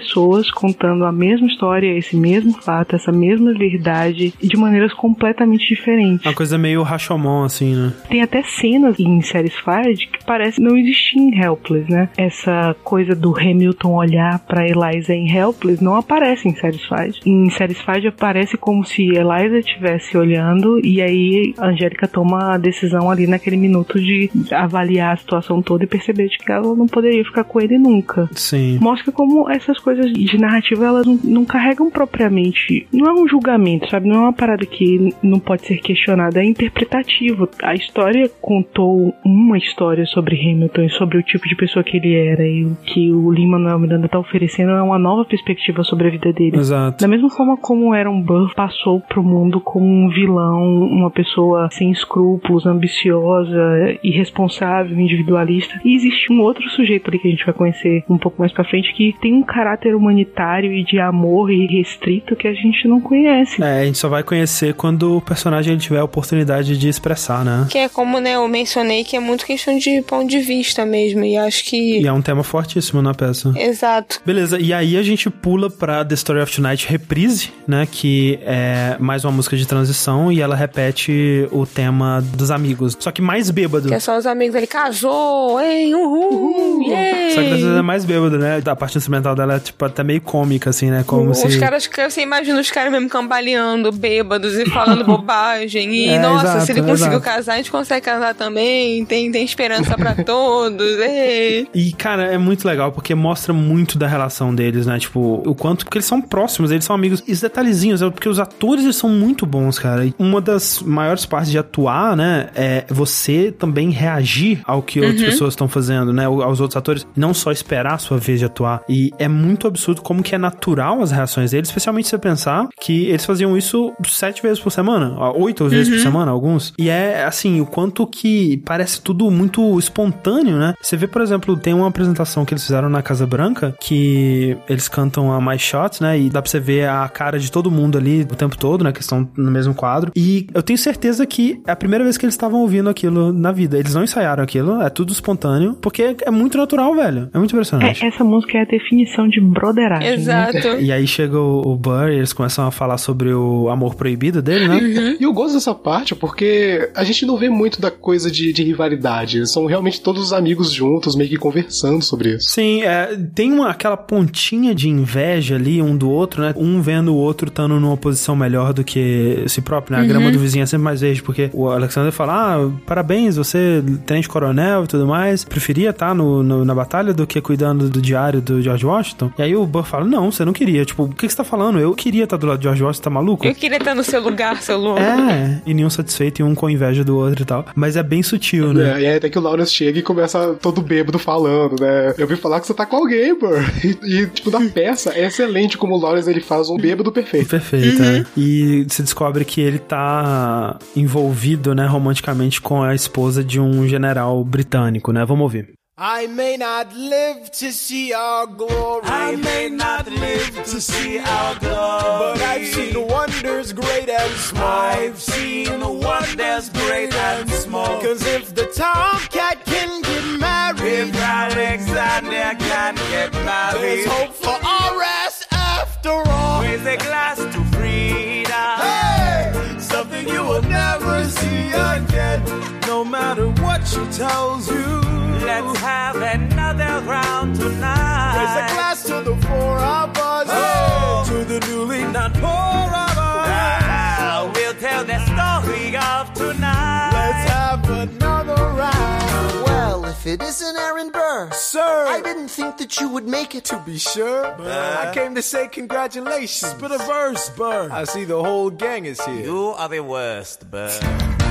[0.54, 6.26] contando a mesma história, esse mesmo fato, essa mesma verdade, de maneiras completamente diferentes.
[6.26, 7.94] Uma coisa meio Rashomon, assim, né?
[8.10, 12.10] Tem até cenas em séries Fired que parece não existir em Helpless, né?
[12.18, 17.20] Essa coisa do Hamilton olhar pra Eliza em Helpless não aparece em séries Fired.
[17.26, 22.58] Em séries Fired aparece como se Eliza estivesse olhando e aí a Angélica toma a
[22.58, 26.88] decisão ali naquele minuto de avaliar a situação toda e perceber de que ela não
[26.88, 28.30] poderia ficar com ele nunca.
[28.34, 28.78] Sim.
[28.82, 32.88] Mostra como essas coisas de narrativa elas não, não carregam propriamente.
[32.92, 34.08] Não é um julgamento, sabe?
[34.08, 37.50] Não é uma parada que não pode ser questionada, é interpretativo.
[37.62, 42.16] A história contou uma história sobre Hamilton e sobre o tipo de pessoa que ele
[42.16, 46.12] era e o que o Lin-Manuel Miranda tá oferecendo é uma nova perspectiva sobre a
[46.12, 46.58] vida dele.
[46.58, 47.02] Exato.
[47.02, 51.92] Da mesma forma como Aaron Burr passou pro mundo como um vilão, uma pessoa sem
[51.92, 55.80] escrúpulos, ambiciosa, irresponsável, individualista.
[55.84, 58.64] E existe um outro sujeito ali que a gente vai conhecer um pouco mais pra
[58.64, 63.02] frente que tem um caráter caráter humanitário e de amor irrestrito que a gente não
[63.02, 63.61] conhece.
[63.61, 67.68] É, a gente só vai conhecer quando o personagem tiver a oportunidade de expressar, né?
[67.69, 71.24] Que é como, né, eu mencionei que é muito questão de ponto de vista mesmo.
[71.24, 72.02] E acho que.
[72.02, 73.53] E é um tema fortíssimo na peça.
[73.58, 74.22] Exato.
[74.26, 77.88] Beleza, e aí a gente pula pra The Story of Tonight Reprise, né?
[77.90, 82.95] Que é mais uma música de transição e ela repete o tema dos amigos.
[83.00, 83.88] Só que mais bêbado.
[83.88, 87.34] Que é só os amigos ele casou, ei, uhul, yeah.
[87.34, 88.61] Só que dessa vez é mais bêbado, né?
[88.64, 91.03] A parte instrumental dela é, tipo, até meio cômica, assim, né?
[91.06, 91.59] Como Os se...
[91.59, 95.93] caras, que você imagina os caras mesmo cambaleando, bêbados e falando bobagem.
[95.93, 97.25] E, É, nossa, exato, se ele conseguiu exato.
[97.25, 99.06] casar, a gente consegue casar também.
[99.06, 100.88] Tem, tem esperança pra todos.
[101.00, 101.67] ei.
[101.74, 105.00] E, cara, é muito legal porque mostra muito da relação deles, né?
[105.00, 105.85] Tipo, o quanto.
[105.85, 107.24] Porque eles são próximos, eles são amigos.
[107.27, 110.06] E os detalhezinhos, é porque os atores eles são muito bons, cara.
[110.06, 112.50] E uma das maiores partes de atuar, né?
[112.56, 115.25] É você também reagir ao que outras Uhum.
[115.30, 116.25] pessoas estão fazendo, né?
[116.25, 117.06] Aos outros atores.
[117.16, 118.82] Não só esperar a sua vez de atuar.
[118.90, 122.68] E é muito absurdo como que é natural as reações deles, especialmente se você pensar
[122.80, 126.04] que eles faziam isso sete vezes por semana, oito vezes por Uhum.
[126.04, 126.74] semana, alguns.
[126.78, 130.74] E é assim, o quanto que parece tudo muito espontâneo, né?
[130.82, 134.88] Você vê, por exemplo, tem uma apresentação que eles fizeram na Casa Branca que eles
[134.88, 136.20] cantam a My Shot, né?
[136.20, 138.92] E dá pra você ver a cara de todo mundo ali o tempo todo, né?
[138.92, 140.12] Que estão no mesmo quadro.
[140.16, 143.52] E eu tenho certeza que é a primeira vez que eles estavam ouvindo aquilo na
[143.52, 143.78] vida.
[143.78, 147.30] Eles não ensaiaram aquilo, é tudo espontâneo, porque é muito natural, velho.
[147.34, 148.04] É muito impressionante.
[148.04, 150.10] É, essa música é a definição de broderagem.
[150.10, 150.16] né?
[150.16, 150.68] Exato.
[150.80, 154.42] E aí chega o, o Burr e eles começam a falar sobre o amor proibido
[154.42, 154.76] dele, né?
[154.78, 155.18] Uhum.
[155.20, 158.64] E eu gosto dessa parte porque a gente não vê muito da coisa de, de
[158.64, 159.38] rivalidade.
[159.38, 162.50] Eles são realmente todos os amigos juntos, meio que conversando sobre isso.
[162.50, 166.53] Sim, é, tem uma, aquela pontinha de inveja ali um do outro, né?
[166.56, 170.00] Um vendo o outro estando numa posição melhor do que si próprio, né?
[170.00, 170.10] A Uhum.
[170.10, 174.28] grama do vizinho é sempre mais verde, porque o Alexander fala: Ah, parabéns, você tenente
[174.28, 178.42] coronel e tudo mais, preferia estar no, no- na batalha do que cuidando do diário
[178.42, 179.23] do George Washington.
[179.38, 180.85] E aí o Burr fala: Não, você não queria.
[180.85, 181.80] Tipo, o que, que você tá falando?
[181.80, 183.45] Eu queria estar do lado de George Washington, tá maluco?
[183.45, 185.02] Eu queria estar no seu lugar, seu louco.
[185.02, 187.66] É, e nenhum satisfeito e um com inveja do outro e tal.
[187.76, 188.98] Mas é bem sutil, né?
[188.98, 192.14] É, e aí até que o Lawrence chega e começa todo bêbado falando, né?
[192.18, 193.48] Eu ouvi falar que você tá com alguém, pô.
[193.84, 197.50] E, e, tipo, na peça é excelente como o Lawrence ele faz um bêbado perfeito.
[197.50, 198.26] Perfeito, é.
[198.38, 204.43] E se descobre que ele tá envolvido, né, romanticamente com a esposa de um general
[204.43, 205.26] britânico, né?
[205.26, 205.74] Vamos ouvir.
[206.06, 209.03] I may not live to see our glory.
[209.06, 211.72] I may not live to see our glory.
[211.72, 214.67] But I've seen wonders great and small.
[214.67, 218.01] I've seen wonders great and small.
[218.01, 224.59] Cause if the tomcat can get married, If Alexander can get married, there's hope for
[224.61, 226.64] our ass after all.
[226.64, 228.75] Raise a glass to freedom.
[228.83, 232.73] Hey, something you will never see again.
[233.03, 235.01] No matter what she tells you.
[235.43, 238.38] Let's have another round tonight.
[238.40, 241.27] Raise a glass to the four of us.
[241.27, 243.49] To the newly not poor of us.
[243.51, 247.11] Ah, we'll tell the story of tonight.
[247.11, 249.65] Let's have another round.
[249.65, 253.66] Well, if it isn't Aaron Burr, Sir, I didn't think that you would make it.
[253.66, 256.72] to be sure, I came to say congratulations.
[256.72, 257.90] Spit a verse, Burr.
[257.92, 259.44] I see the whole gang is here.
[259.46, 260.92] You are the worst, Burr.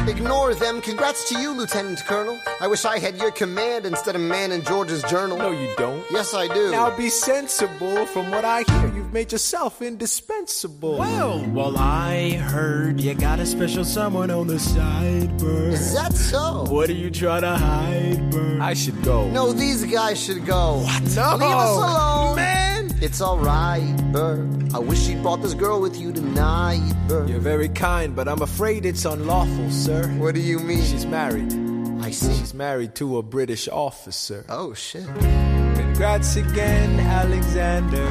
[0.09, 0.81] Ignore them.
[0.81, 2.37] Congrats to you, Lieutenant Colonel.
[2.61, 5.39] I wish I had your command instead of man in George's journal.
[5.39, 6.05] No, you don't.
[6.11, 6.73] Yes, I do.
[6.73, 8.05] Now be sensible.
[8.07, 10.99] From what I hear, you've made yourself indispensable.
[10.99, 15.69] Well, well, I heard you got a special someone on the side, Burr.
[15.69, 16.65] Is that so?
[16.69, 18.59] What are you trying to hide, Burr?
[18.61, 19.29] I should go.
[19.31, 20.83] No, these guys should go.
[20.85, 21.03] What?
[21.15, 21.37] No.
[21.37, 22.37] Leave us alone.
[22.37, 22.91] Man!
[23.01, 24.49] It's alright, Burr.
[24.75, 27.27] I wish you'd brought this girl with you tonight, Burr.
[27.27, 30.07] You're very kind, but I'm afraid it's unlawful, sir.
[30.19, 30.83] What do you mean?
[30.85, 31.53] She's married.
[32.01, 32.33] I see.
[32.35, 34.45] She's married to a British officer.
[34.49, 35.07] Oh, shit.
[35.07, 38.07] Congrats again, Alexander.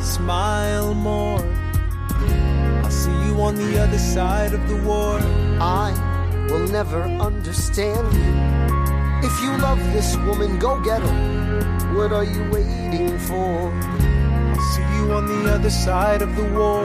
[0.00, 1.40] Smile more.
[2.82, 5.18] I'll see you on the other side of the war.
[5.60, 5.92] I
[6.50, 8.63] will never understand you.
[9.24, 11.94] If you love this woman, go get her.
[11.96, 13.72] What are you waiting for?
[13.72, 16.84] I'll see you on the other side of the war.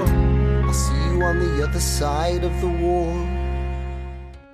[0.65, 3.11] I'll see you on the other side of the war.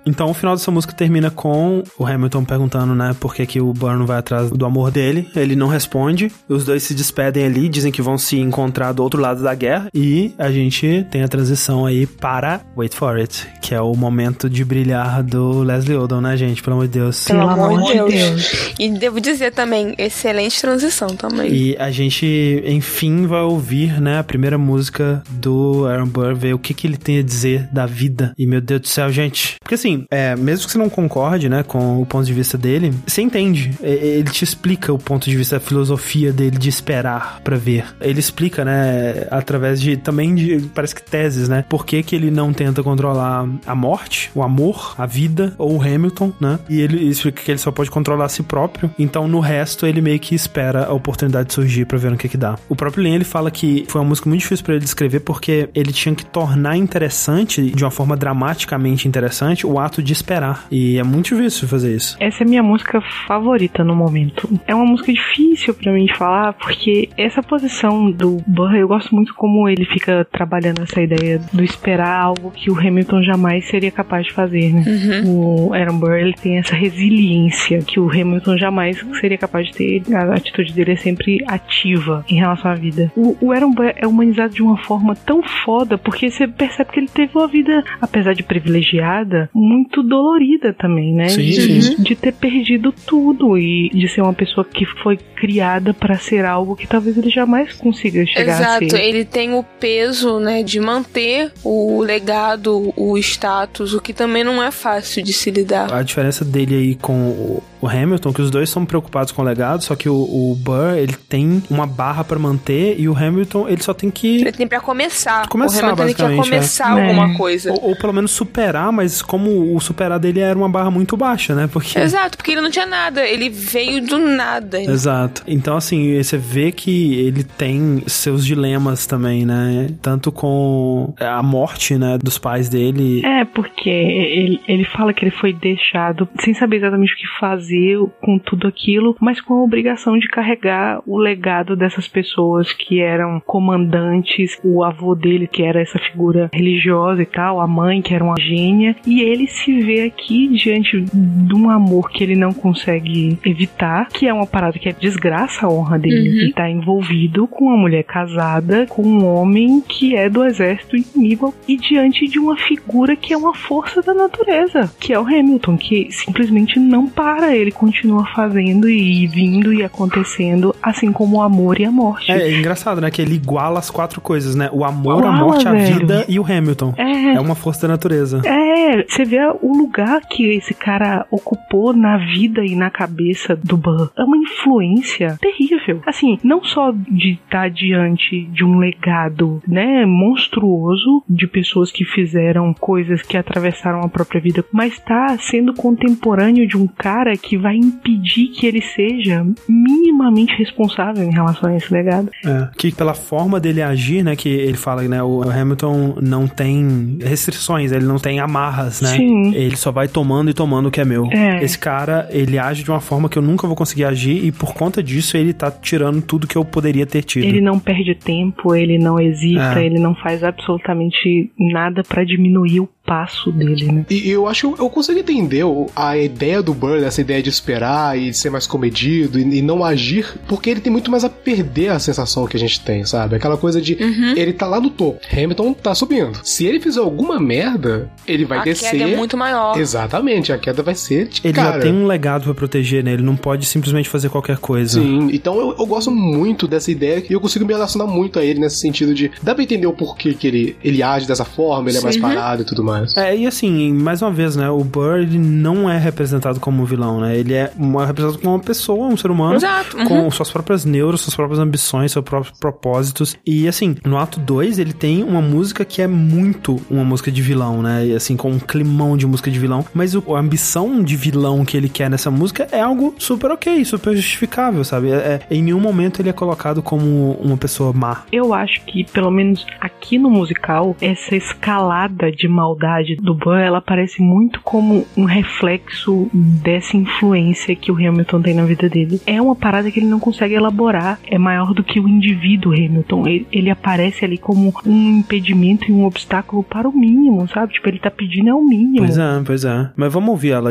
[0.06, 3.72] Então o final dessa música termina com o Hamilton perguntando, né, por que, que o
[3.72, 5.28] Burn vai atrás do amor dele.
[5.34, 6.30] Ele não responde.
[6.48, 9.88] Os dois se despedem ali, dizem que vão se encontrar do outro lado da guerra.
[9.92, 14.48] E a gente tem a transição aí para Wait for It, que é o momento
[14.48, 16.62] de brilhar do Leslie Odom, né, gente?
[16.62, 17.24] Pelo amor de Deus.
[17.24, 18.74] Pelo amor de Deus.
[18.78, 21.52] E devo dizer também, excelente transição também.
[21.52, 26.58] E a gente, enfim, vai ouvir, né, a primeira música do Aaron Burr, ver o
[26.58, 28.32] que, que ele tem a dizer da vida.
[28.38, 29.56] E, meu Deus do céu, gente.
[29.60, 32.92] Porque, assim, é, mesmo que você não concorde, né, com o ponto de vista dele,
[33.06, 33.72] você entende.
[33.80, 37.86] Ele te explica o ponto de vista, a filosofia dele de esperar pra ver.
[38.00, 41.64] Ele explica, né, através de também de parece que teses, né?
[41.68, 45.82] Por que, que ele não tenta controlar a morte, o amor, a vida ou o
[45.82, 46.58] Hamilton, né?
[46.68, 48.90] E ele explica que ele só pode controlar a si próprio.
[48.98, 52.28] Então no resto ele meio que espera a oportunidade de surgir pra ver no que
[52.28, 52.56] que dá.
[52.68, 55.68] O próprio Lin ele fala que foi uma música muito difícil pra ele descrever porque
[55.74, 60.66] ele tinha que tornar interessante de uma forma dramaticamente interessante o ato de esperar.
[60.70, 62.16] E é muito difícil fazer isso.
[62.20, 64.48] Essa é minha música favorita no momento.
[64.66, 69.14] É uma música difícil pra mim de falar, porque essa posição do Burr, eu gosto
[69.14, 73.90] muito como ele fica trabalhando essa ideia do esperar algo que o Hamilton jamais seria
[73.90, 74.84] capaz de fazer, né?
[75.26, 80.02] O Aaron Burr, ele tem essa resiliência que o Hamilton jamais seria capaz de ter.
[80.14, 83.10] A atitude dele é sempre ativa em relação à vida.
[83.16, 87.00] O, o Aaron Burr é humanizado de uma forma tão foda, porque você percebe que
[87.00, 91.28] ele teve uma vida, apesar de privilegiada, muito dolorida também, né?
[91.28, 92.02] Sim, de, sim.
[92.02, 96.76] de ter perdido tudo e de ser uma pessoa que foi criada pra ser algo
[96.76, 99.00] que talvez ele jamais consiga chegar a Exato, ser.
[99.02, 104.62] ele tem o peso, né, de manter o legado, o status, o que também não
[104.62, 105.92] é fácil de se lidar.
[105.92, 109.44] A diferença dele aí com o o Hamilton, que os dois são preocupados com o
[109.44, 113.68] legado, só que o, o Burr, ele tem uma barra pra manter e o Hamilton,
[113.68, 115.48] ele só tem que Ele tem pra começar.
[115.48, 116.50] começar, o Hamilton ele quer basicamente.
[116.50, 117.02] começar é.
[117.02, 117.72] alguma coisa.
[117.72, 121.54] Ou, ou pelo menos superar, mas como o superar dele era uma barra muito baixa,
[121.54, 121.68] né?
[121.70, 124.80] Porque Exato, porque ele não tinha nada, ele veio do nada.
[124.80, 125.42] Exato.
[125.46, 129.88] Então, assim, você vê que ele tem seus dilemas também, né?
[130.00, 133.24] Tanto com a morte, né, dos pais dele.
[133.24, 137.98] É, porque ele, ele fala que ele foi deixado sem saber exatamente o que fazer
[138.20, 143.40] com tudo aquilo, mas com a obrigação de carregar o legado dessas pessoas que eram
[143.40, 148.24] comandantes, o avô dele, que era essa figura religiosa e tal, a mãe, que era
[148.24, 153.38] uma gênia, e ele se vê aqui diante de um amor que ele não consegue
[153.44, 156.28] evitar, que é uma parada que é desgraça a honra dele.
[156.28, 156.36] Uhum.
[156.36, 161.54] Ele tá envolvido com uma mulher casada, com um homem que é do exército inimigo,
[161.66, 165.76] e diante de uma figura que é uma força da natureza, que é o Hamilton,
[165.76, 171.80] que simplesmente não para, ele continua fazendo e vindo e acontecendo, assim como o amor
[171.80, 172.30] e a morte.
[172.30, 173.10] É, é engraçado, né?
[173.10, 174.68] Que ele iguala as quatro coisas, né?
[174.72, 175.98] O amor, a morte, a velho.
[175.98, 176.94] vida e o Hamilton.
[176.96, 177.34] É.
[177.34, 178.40] É uma força da natureza.
[178.44, 183.76] É, você vê o lugar que esse cara ocupou na vida e na cabeça do
[183.76, 184.08] Ban.
[184.16, 186.00] É uma influência terrível.
[186.06, 192.72] Assim, não só de estar diante de um legado, né, monstruoso de pessoas que fizeram
[192.74, 197.76] coisas que atravessaram a própria vida, mas tá sendo contemporâneo de um cara que vai
[197.76, 202.30] impedir que ele seja minimamente responsável em relação a esse legado.
[202.44, 204.36] É, que pela forma dele agir, né?
[204.36, 205.22] Que ele fala, né?
[205.22, 209.08] O Hamilton não tem restrições, ele não tem amarras, né?
[209.10, 209.25] Sim.
[209.54, 211.26] Ele só vai tomando e tomando o que é meu.
[211.32, 211.62] É.
[211.62, 214.74] Esse cara, ele age de uma forma que eu nunca vou conseguir agir e por
[214.74, 217.44] conta disso ele tá tirando tudo que eu poderia ter tido.
[217.44, 219.86] Ele não perde tempo, ele não hesita, É.
[219.86, 224.04] ele não faz absolutamente nada pra diminuir o passo dele, né?
[224.10, 228.18] E eu acho que eu consigo entender a ideia do Burn, essa ideia de esperar
[228.18, 231.28] e de ser mais comedido e, e não agir, porque ele tem muito mais a
[231.28, 233.36] perder a sensação que a gente tem, sabe?
[233.36, 233.96] Aquela coisa de
[234.36, 236.38] ele tá lá no topo, Hamilton tá subindo.
[236.42, 238.90] Se ele fizer alguma merda, ele vai a descer.
[238.90, 239.78] queda é muito maior.
[239.78, 241.76] Exatamente, a queda vai ser de Ele cara.
[241.76, 243.12] já tem um legado pra proteger, né?
[243.12, 245.00] Ele não pode simplesmente fazer qualquer coisa.
[245.00, 248.44] Sim, então eu, eu gosto muito dessa ideia e eu consigo me relacionar muito a
[248.44, 251.88] ele nesse sentido de dá pra entender o porquê que ele, ele age dessa forma,
[251.88, 252.20] ele é mais Sim.
[252.20, 252.95] parado e tudo mais.
[253.16, 254.68] É, e assim, mais uma vez, né?
[254.70, 257.36] O Burr, ele não é representado como um vilão, né?
[257.36, 259.56] Ele é uma, representado como uma pessoa, um ser humano.
[259.56, 260.06] Exato, uhum.
[260.06, 263.36] Com suas próprias neuras, suas próprias ambições, seus próprios propósitos.
[263.46, 267.42] E assim, no ato 2, ele tem uma música que é muito uma música de
[267.42, 268.06] vilão, né?
[268.06, 269.84] E assim, com um climão de música de vilão.
[269.94, 273.84] Mas o- a ambição de vilão que ele quer nessa música é algo super ok,
[273.84, 275.10] super justificável, sabe?
[275.10, 278.22] É- é- em nenhum momento ele é colocado como uma pessoa má.
[278.32, 282.85] Eu acho que, pelo menos aqui no musical, essa escalada de maldade
[283.16, 288.64] do Burr, ela parece muito como um reflexo dessa influência que o Hamilton tem na
[288.64, 289.20] vida dele.
[289.26, 293.26] É uma parada que ele não consegue elaborar, é maior do que o indivíduo Hamilton.
[293.26, 297.74] Ele, ele aparece ali como um impedimento e um obstáculo para o mínimo, sabe?
[297.74, 298.98] Tipo, ele tá pedindo é o mínimo.
[298.98, 299.90] Pois é, pois é.
[299.96, 300.70] Mas vamos ouvir ela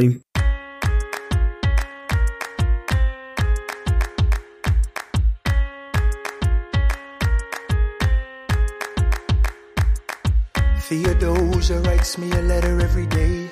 [10.88, 13.50] Theodosia writes me a letter every day.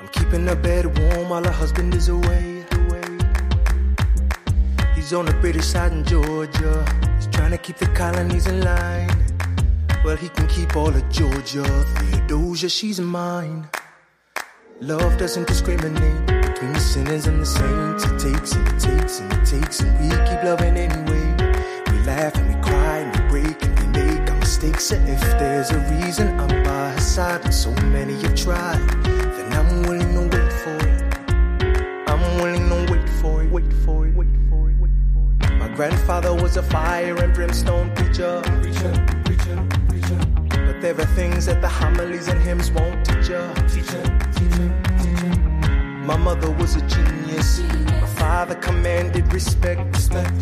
[0.00, 2.64] I'm keeping her bed warm while her husband is away.
[4.94, 6.86] He's on the British side in Georgia.
[7.16, 9.10] He's trying to keep the colonies in line.
[10.04, 11.64] Well, he can keep all of Georgia.
[11.64, 13.68] Theodosia, she's mine.
[14.80, 18.04] Love doesn't discriminate between the sinners and the saints.
[18.04, 21.26] It takes and it takes and it takes, and we keep loving anyway.
[21.90, 22.85] We laugh and we cry
[24.56, 24.90] mistakes.
[24.90, 29.52] And if there's a reason I'm by her side, and so many have tried, then
[29.52, 32.08] I'm willing to wait for it.
[32.08, 35.58] I'm willing to wait for it, wait for it, wait for it, wait for it.
[35.58, 38.42] My grandfather was a fire and brimstone preacher.
[38.62, 38.92] Preacher,
[39.24, 40.18] preacher, preacher.
[40.48, 43.52] But there are things that the homilies and hymns won't teach ya.
[43.68, 44.02] Teacher,
[44.36, 44.68] teacher,
[45.02, 45.32] teacher.
[46.10, 47.60] My mother was a genius.
[47.60, 47.95] My
[48.26, 50.34] father commanded respect, respect.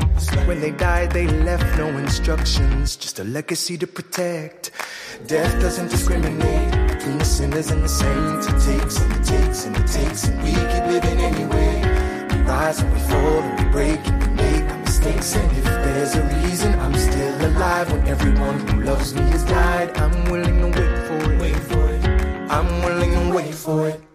[0.49, 4.71] When they died, they left no instructions, just a legacy to protect.
[5.27, 8.45] Death doesn't discriminate between the sinners and the saints.
[8.53, 11.73] It takes and it takes and it takes, and we keep living anyway.
[12.31, 15.37] We rise and we fall and we break and we make mistakes.
[15.37, 19.89] And if there's a reason I'm still alive when everyone who loves me has died,
[19.99, 21.41] I'm willing to wait for it.
[21.45, 22.03] Wait for it.
[22.57, 24.14] I'm willing to wait for it.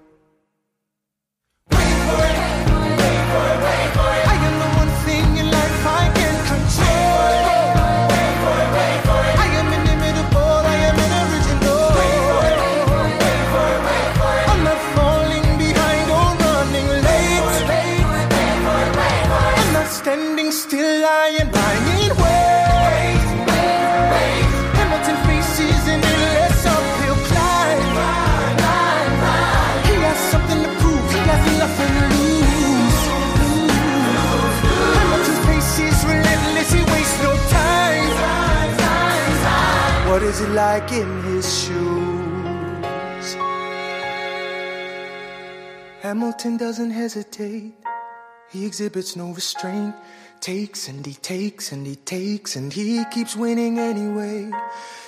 [40.40, 43.35] Is like in his shoes?
[46.00, 47.74] Hamilton doesn't hesitate.
[48.50, 49.93] He exhibits no restraint.
[50.40, 54.50] Takes and he takes and he takes and he keeps winning anyway.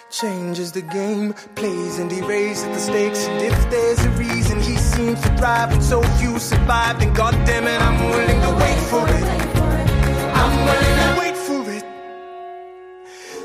[0.09, 3.25] Changes the game, plays and he raises the stakes.
[3.27, 7.67] And if there's a reason he seems to thrive and so few survive, then goddamn
[7.67, 9.25] it, I'm willing to wait for it.
[10.41, 11.85] I'm willing to wait for it.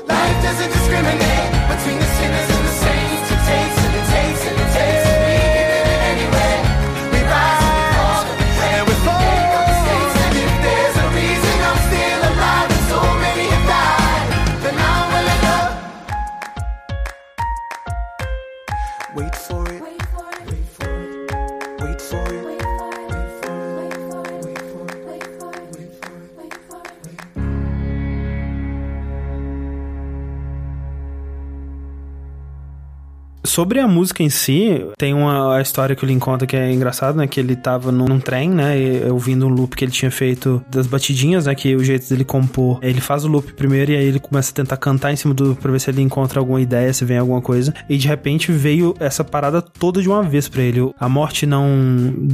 [0.05, 3.31] Life doesn't discriminate between the sinners and the saints.
[3.35, 5.06] It takes and it takes and it takes.
[33.57, 37.17] Sobre a música em si, tem uma história que o Lin conta que é engraçado,
[37.17, 37.25] né?
[37.25, 38.79] Que ele tava num, trem, né?
[38.79, 41.55] E, ouvindo um loop que ele tinha feito das batidinhas, né?
[41.55, 44.53] Que o jeito dele compor, ele faz o loop primeiro e aí ele começa a
[44.53, 47.41] tentar cantar em cima do pra ver se ele encontra alguma ideia, se vem alguma
[47.41, 47.73] coisa.
[47.89, 50.93] E de repente veio essa parada toda de uma vez pra ele.
[50.99, 51.65] A morte não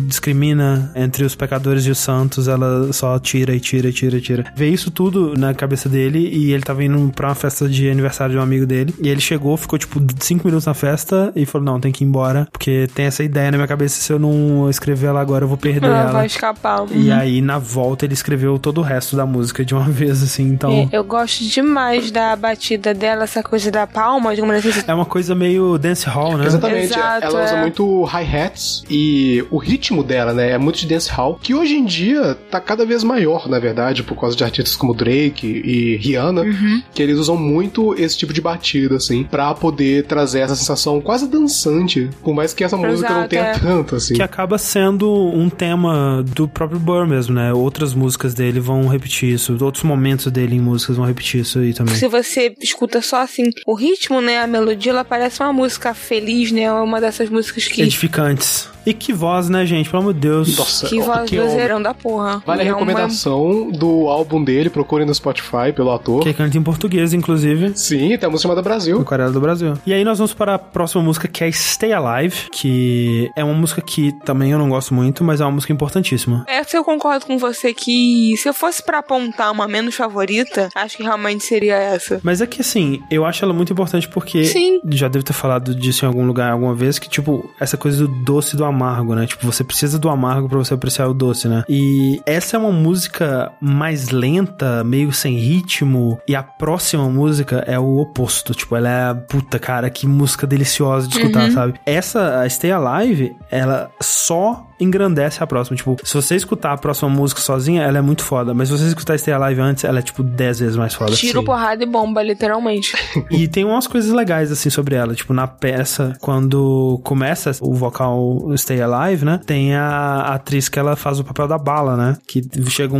[0.05, 4.21] discrimina entre os pecadores e os santos, ela só tira e tira e tira e
[4.21, 4.53] tira.
[4.57, 8.33] Veio isso tudo na cabeça dele e ele tava indo pra uma festa de aniversário
[8.33, 8.93] de um amigo dele.
[9.01, 12.07] E ele chegou, ficou tipo cinco minutos na festa e falou: Não, tem que ir
[12.07, 13.99] embora, porque tem essa ideia na minha cabeça.
[14.01, 16.11] Se eu não escrever ela agora, eu vou perder Ah, ela.
[16.11, 16.85] vai escapar.
[16.91, 20.43] E aí, na volta, ele escreveu todo o resto da música de uma vez, assim,
[20.47, 20.71] então.
[20.71, 24.71] É, Eu gosto demais da batida dela, essa coisa da palma, de como assim.
[24.87, 26.45] É uma coisa meio dance hall, né?
[26.45, 26.93] Exatamente.
[26.93, 27.61] Exato, ela usa é.
[27.61, 31.85] muito hi-hats e o ritmo dela, né, é muito de dance hall, que hoje em
[31.85, 36.41] dia tá cada vez maior, na verdade, por causa de artistas como Drake e Rihanna,
[36.41, 36.81] Uhum.
[36.93, 41.27] que eles usam muito esse tipo de batida, assim, pra poder trazer essa sensação quase
[41.27, 43.59] dançante, por mais que essa música não Exato, tenha é.
[43.59, 44.13] tanto, assim.
[44.13, 47.53] Que acaba sendo um tema do próprio Burr mesmo, né?
[47.53, 51.73] Outras músicas dele vão repetir isso, outros momentos dele em músicas vão repetir isso aí
[51.73, 51.95] também.
[51.95, 56.51] Se você escuta só assim o ritmo, né, a melodia, ela parece uma música feliz,
[56.51, 56.71] né?
[56.71, 58.72] Uma dessas músicas que Edificantes.
[58.85, 59.89] E que voz, né, gente?
[59.89, 60.57] Pelo amor de Deus.
[60.57, 62.41] Nossa, que voz que vozeirão da porra.
[62.45, 66.21] Vale a É uma- recomendação do álbum dele, procurem no Spotify pelo ator.
[66.23, 67.71] Que canta em português, inclusive.
[67.75, 68.99] Sim, tem a música chamada Brasil.
[68.99, 69.73] Aquarela do Brasil.
[69.85, 73.53] E aí nós vamos para a próxima música, que é Stay Alive, que é uma
[73.53, 76.43] música que também eu não gosto muito, mas é uma música importantíssima.
[76.47, 80.97] Essa eu concordo com você que se eu fosse pra apontar uma menos favorita, acho
[80.97, 82.19] que realmente seria essa.
[82.23, 84.79] Mas é que assim, eu acho ela muito importante porque Sim.
[84.91, 88.07] já devo ter falado disso em algum lugar alguma vez, que tipo, essa coisa do
[88.23, 89.25] doce do amargo, né?
[89.25, 91.63] Tipo, você precisa do amargo pra você apreciar o doce, né?
[91.69, 97.79] E essa é uma música mais lenta, meio sem ritmo, e a próxima música é
[97.79, 98.53] o oposto.
[98.53, 101.51] Tipo, ela é, puta, cara, que música deliciosa de escutar, Uhum.
[101.53, 101.73] sabe?
[101.85, 105.75] Essa, a Stay Alive, ela só engrandece a próxima.
[105.77, 108.53] Tipo, se você escutar a próxima música sozinha, ela é muito foda.
[108.53, 111.11] Mas se você escutar Stay Alive antes, ela é tipo 10 vezes mais foda.
[111.13, 112.93] Tiro, porrada e bomba, literalmente.
[113.31, 115.13] E tem umas coisas legais, assim, sobre ela.
[115.15, 119.39] Tipo, na peça, quando começa o vocal Stay Alive, né?
[119.45, 122.17] Tem a atriz que ela faz o papel da bala, né?
[122.27, 122.99] Que chega um,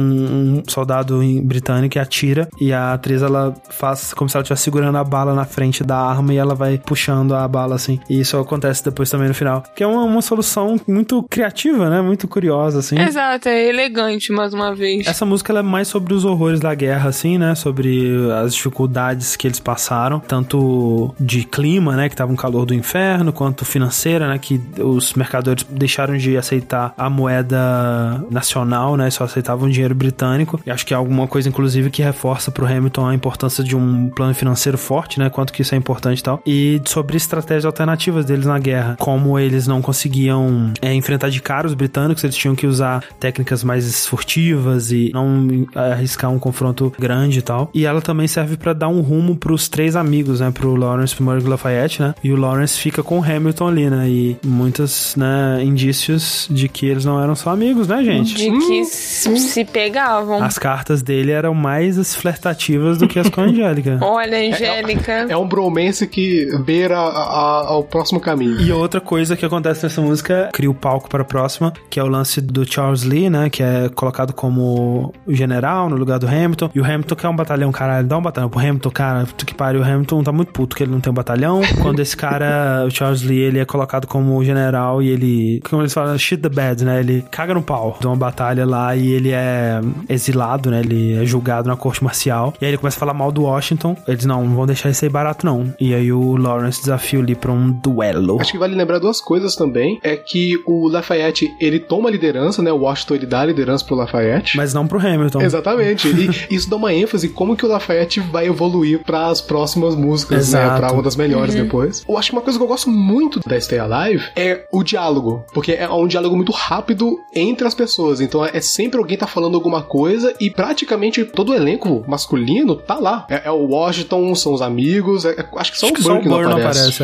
[0.60, 2.48] um soldado em- britânico e atira.
[2.60, 5.98] E a atriz, ela faz como se ela estivesse segurando a bala na frente da
[5.98, 8.00] arma e ela vai puxando a bala, assim.
[8.10, 9.64] E isso acontece depois também no final.
[9.76, 12.02] Que é uma, uma solução muito criativa, né?
[12.02, 13.00] Muito curiosa, assim.
[13.00, 15.08] Exato, é elegante mais uma vez.
[15.08, 17.56] Essa música é mais sobre os horrores da guerra, assim, né?
[17.56, 18.12] Sobre
[18.44, 22.10] as dificuldades que eles passaram, tanto de clima, né?
[22.10, 24.38] Que tava um calor do inferno, quanto financeira, né?
[24.38, 29.10] Que os mercadores deixaram de aceitar a moeda nacional, né?
[29.10, 30.60] Só aceitavam dinheiro britânico.
[30.66, 34.10] E acho que é alguma coisa, inclusive, que reforça pro Hamilton a importância de um
[34.10, 35.30] plano financeiro forte, né?
[35.30, 36.42] Quanto que isso é importante e tal.
[36.46, 38.96] E sobre estratégias alternativas deles na guerra.
[39.00, 43.64] Como eles não conseguiam é, enfrentar de cara os britânicos, eles tinham que usar técnicas
[43.64, 47.70] mais furtivas e não arriscar um confronto grande e tal.
[47.74, 50.52] E ela também serve pra dar um rumo pros três amigos, né?
[50.52, 52.16] Pro Lawrence, pro Murray e Lafayette, né?
[52.24, 54.10] E o Lawrence fica com o Hamilton ali, né?
[54.10, 58.36] E muitos, né, indícios de que eles não eram só amigos, né, gente?
[58.36, 60.42] De que se se pegavam.
[60.44, 64.00] As cartas dele eram mais flertativas do que as com a Angélica.
[64.02, 65.26] Olha, Angélica.
[65.30, 68.60] É um bromance que beira a- a- ao próximo caminho.
[68.62, 71.43] E outra coisa que acontece nessa música cria o palco para a próxima,
[71.90, 73.50] que é o lance do Charles Lee, né?
[73.50, 76.70] Que é colocado como o general no lugar do Hamilton.
[76.74, 79.28] E o Hamilton quer um batalhão, caralho, dá um batalhão pro Hamilton, cara.
[79.38, 81.62] Tu que pariu, o Hamilton tá muito puto que ele não tem um batalhão.
[81.82, 85.94] Quando esse cara, o Charles Lee, ele é colocado como general e ele, como eles
[85.94, 87.00] falam, shit the bed, né?
[87.00, 90.82] Ele caga no pau de uma batalha lá e ele é exilado, né?
[90.82, 92.54] Ele é julgado na corte marcial.
[92.62, 93.96] E aí ele começa a falar mal do Washington.
[94.08, 95.74] Eles não, não vão deixar isso aí barato, não.
[95.80, 98.40] E aí o Lawrence desafia o Lee pra um duelo.
[98.40, 100.00] Acho que vale lembrar duas coisas também.
[100.04, 102.72] É que o Lafayette, ele toma a liderança, né?
[102.72, 104.58] O Washington, ele dá a liderança pro Lafayette.
[104.58, 105.42] Mas não pro Hamilton.
[105.42, 106.08] Exatamente.
[106.08, 110.52] E isso dá uma ênfase como que o Lafayette vai evoluir para as próximas músicas,
[110.52, 110.60] né?
[110.64, 110.78] Exato.
[110.80, 111.64] Pra uma das melhores Uhum.
[111.64, 112.04] depois.
[112.08, 115.44] Eu acho que uma coisa que eu gosto muito da Stay Alive é o diálogo.
[115.54, 118.22] Porque é um diálogo muito rápido entre as pessoas.
[118.22, 122.96] Então é sempre alguém tá falando alguma coisa e praticamente todo o elenco masculino tá
[122.96, 123.26] lá.
[123.30, 125.26] É, é o Washington, são os amigos.
[125.26, 127.04] é- é- acho que só Acho o que não Burr não aparece.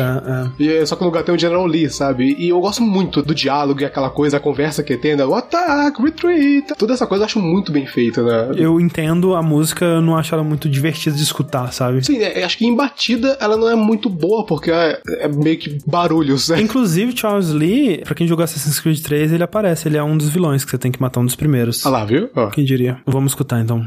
[0.60, 0.80] é, é.
[0.82, 2.34] E só que no lugar tem o General Lee, sabe?
[2.38, 5.24] E eu gosto muito do diálogo e aquela coisa, a conversa que tem, né?
[5.24, 6.74] o ataque, retreat.
[6.76, 8.54] Toda essa coisa eu acho muito bem feita, né?
[8.56, 12.04] Eu entendo a música, eu não acho ela muito divertida de escutar, sabe?
[12.04, 15.58] Sim, é, acho que em batida ela não é muito boa, porque é, é meio
[15.58, 16.60] que barulhos, né?
[16.60, 19.88] Inclusive, Charles Lee, pra quem jogou Assassin's Creed 3, ele aparece.
[19.88, 21.84] Ele é um dos vilões que você tem que matar, um dos primeiros.
[21.86, 22.30] Ah lá, viu?
[22.34, 22.48] Ó.
[22.48, 22.98] Quem diria?
[23.06, 23.86] Vamos escutar então.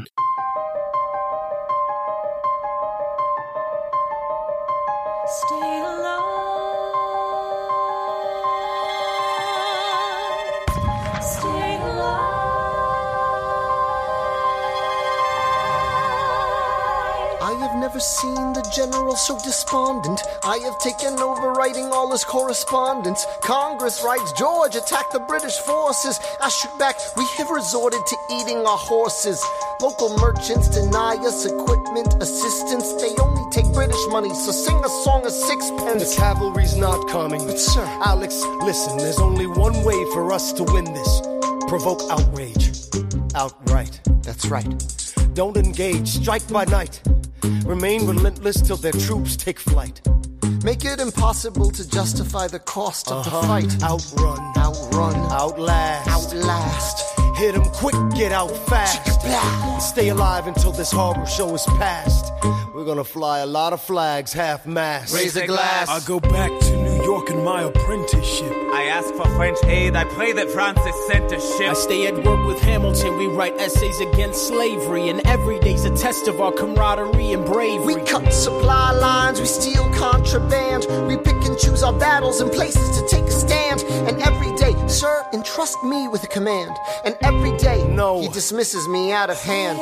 [20.44, 23.24] I have taken over writing all his correspondence.
[23.42, 26.18] Congress writes George attacked the British forces.
[26.40, 29.42] I shoot back, we have resorted to eating our horses.
[29.80, 32.92] Local merchants deny us equipment, assistance.
[32.94, 36.14] They only take British money, so sing a song of sixpence.
[36.14, 37.46] The cavalry's not coming.
[37.46, 41.20] But sir, Alex, listen, there's only one way for us to win this.
[41.68, 42.72] Provoke outrage.
[43.34, 44.00] Outright.
[44.22, 45.03] That's right.
[45.34, 46.08] Don't engage.
[46.08, 47.00] Strike by night.
[47.64, 50.00] Remain relentless till their troops take flight.
[50.62, 53.40] Make it impossible to justify the cost of Uh-huh.
[53.40, 53.82] the fight.
[53.82, 54.38] Outrun.
[54.56, 55.16] Outrun.
[55.32, 56.08] Outlast.
[56.08, 57.04] Outlast.
[57.36, 59.00] Hit 'em quick, get out fast.
[59.82, 62.32] Stay alive until this horror show is past.
[62.74, 65.12] We're gonna fly a lot of flags half mast.
[65.14, 65.88] Raise a glass.
[65.88, 66.83] I go back to New
[67.14, 68.50] York in my apprenticeship.
[68.72, 69.94] I ask for French aid.
[69.94, 71.70] I pray that Francis sent a ship.
[71.70, 73.16] I stay at work with Hamilton.
[73.16, 77.94] We write essays against slavery, and every day's a test of our camaraderie and bravery.
[77.94, 80.88] We cut supply lines, we steal contraband.
[81.06, 83.84] We pick and choose our battles and places to take a stand.
[84.08, 86.76] And every day, sir, entrust me with a command.
[87.04, 88.22] And every day, no.
[88.22, 89.78] he dismisses me out of hand.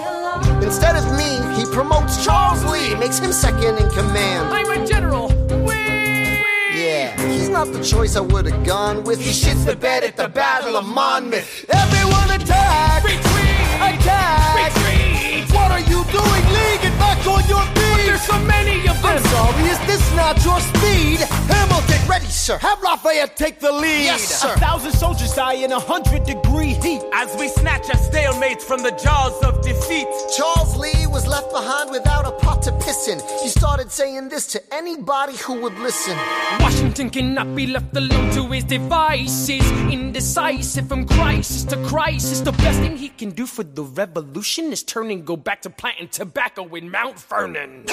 [0.63, 4.53] Instead of me, he promotes Charles Lee, makes him second in command.
[4.53, 5.42] I'm a general.
[7.63, 9.21] Not the choice I would have gone with.
[9.21, 11.65] He shits the bed at the Battle of Monmouth.
[11.71, 13.05] Everyone attack!
[13.05, 14.73] Attack!
[15.55, 16.79] What are you doing, Lee?
[16.83, 17.92] Get back on your feet!
[18.23, 19.05] There's so many of them!
[19.05, 21.19] I'm sorry, is this not your speed?
[21.21, 22.59] Hamilton, Ready, sir.
[22.59, 24.05] Have Lafayette take the lead.
[24.05, 24.53] Yes, sir.
[24.53, 27.01] A thousand soldiers die in a hundred degree heat.
[27.13, 30.07] As we snatch a stalemate from the jaws of defeat.
[30.37, 33.19] Charles Lee was left behind without a pot to piss in.
[33.41, 36.17] He started saying this to anybody who would listen.
[36.61, 39.65] Washington cannot be left alone to his devices.
[39.91, 42.41] Indecisive from crisis to crisis.
[42.41, 45.71] The best thing he can do for the revolution is turn and go back to
[45.71, 47.85] planting tobacco in Mount Vernon.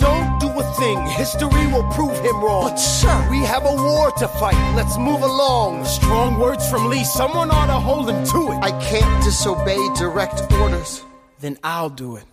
[0.00, 0.98] Don't do a thing.
[1.06, 2.64] History will prove him wrong.
[2.64, 4.74] But, sir, we have a war to fight.
[4.76, 5.84] Let's move along.
[5.84, 7.04] Strong words from Lee.
[7.04, 8.58] Someone ought to hold him to it.
[8.62, 11.04] I can't disobey direct orders.
[11.40, 12.24] Then I'll do it.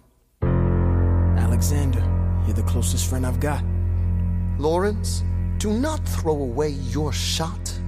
[1.38, 2.04] Alexander,
[2.46, 3.64] you're the closest friend I've got.
[4.58, 5.24] Lawrence,
[5.58, 7.80] do not throw away your shot.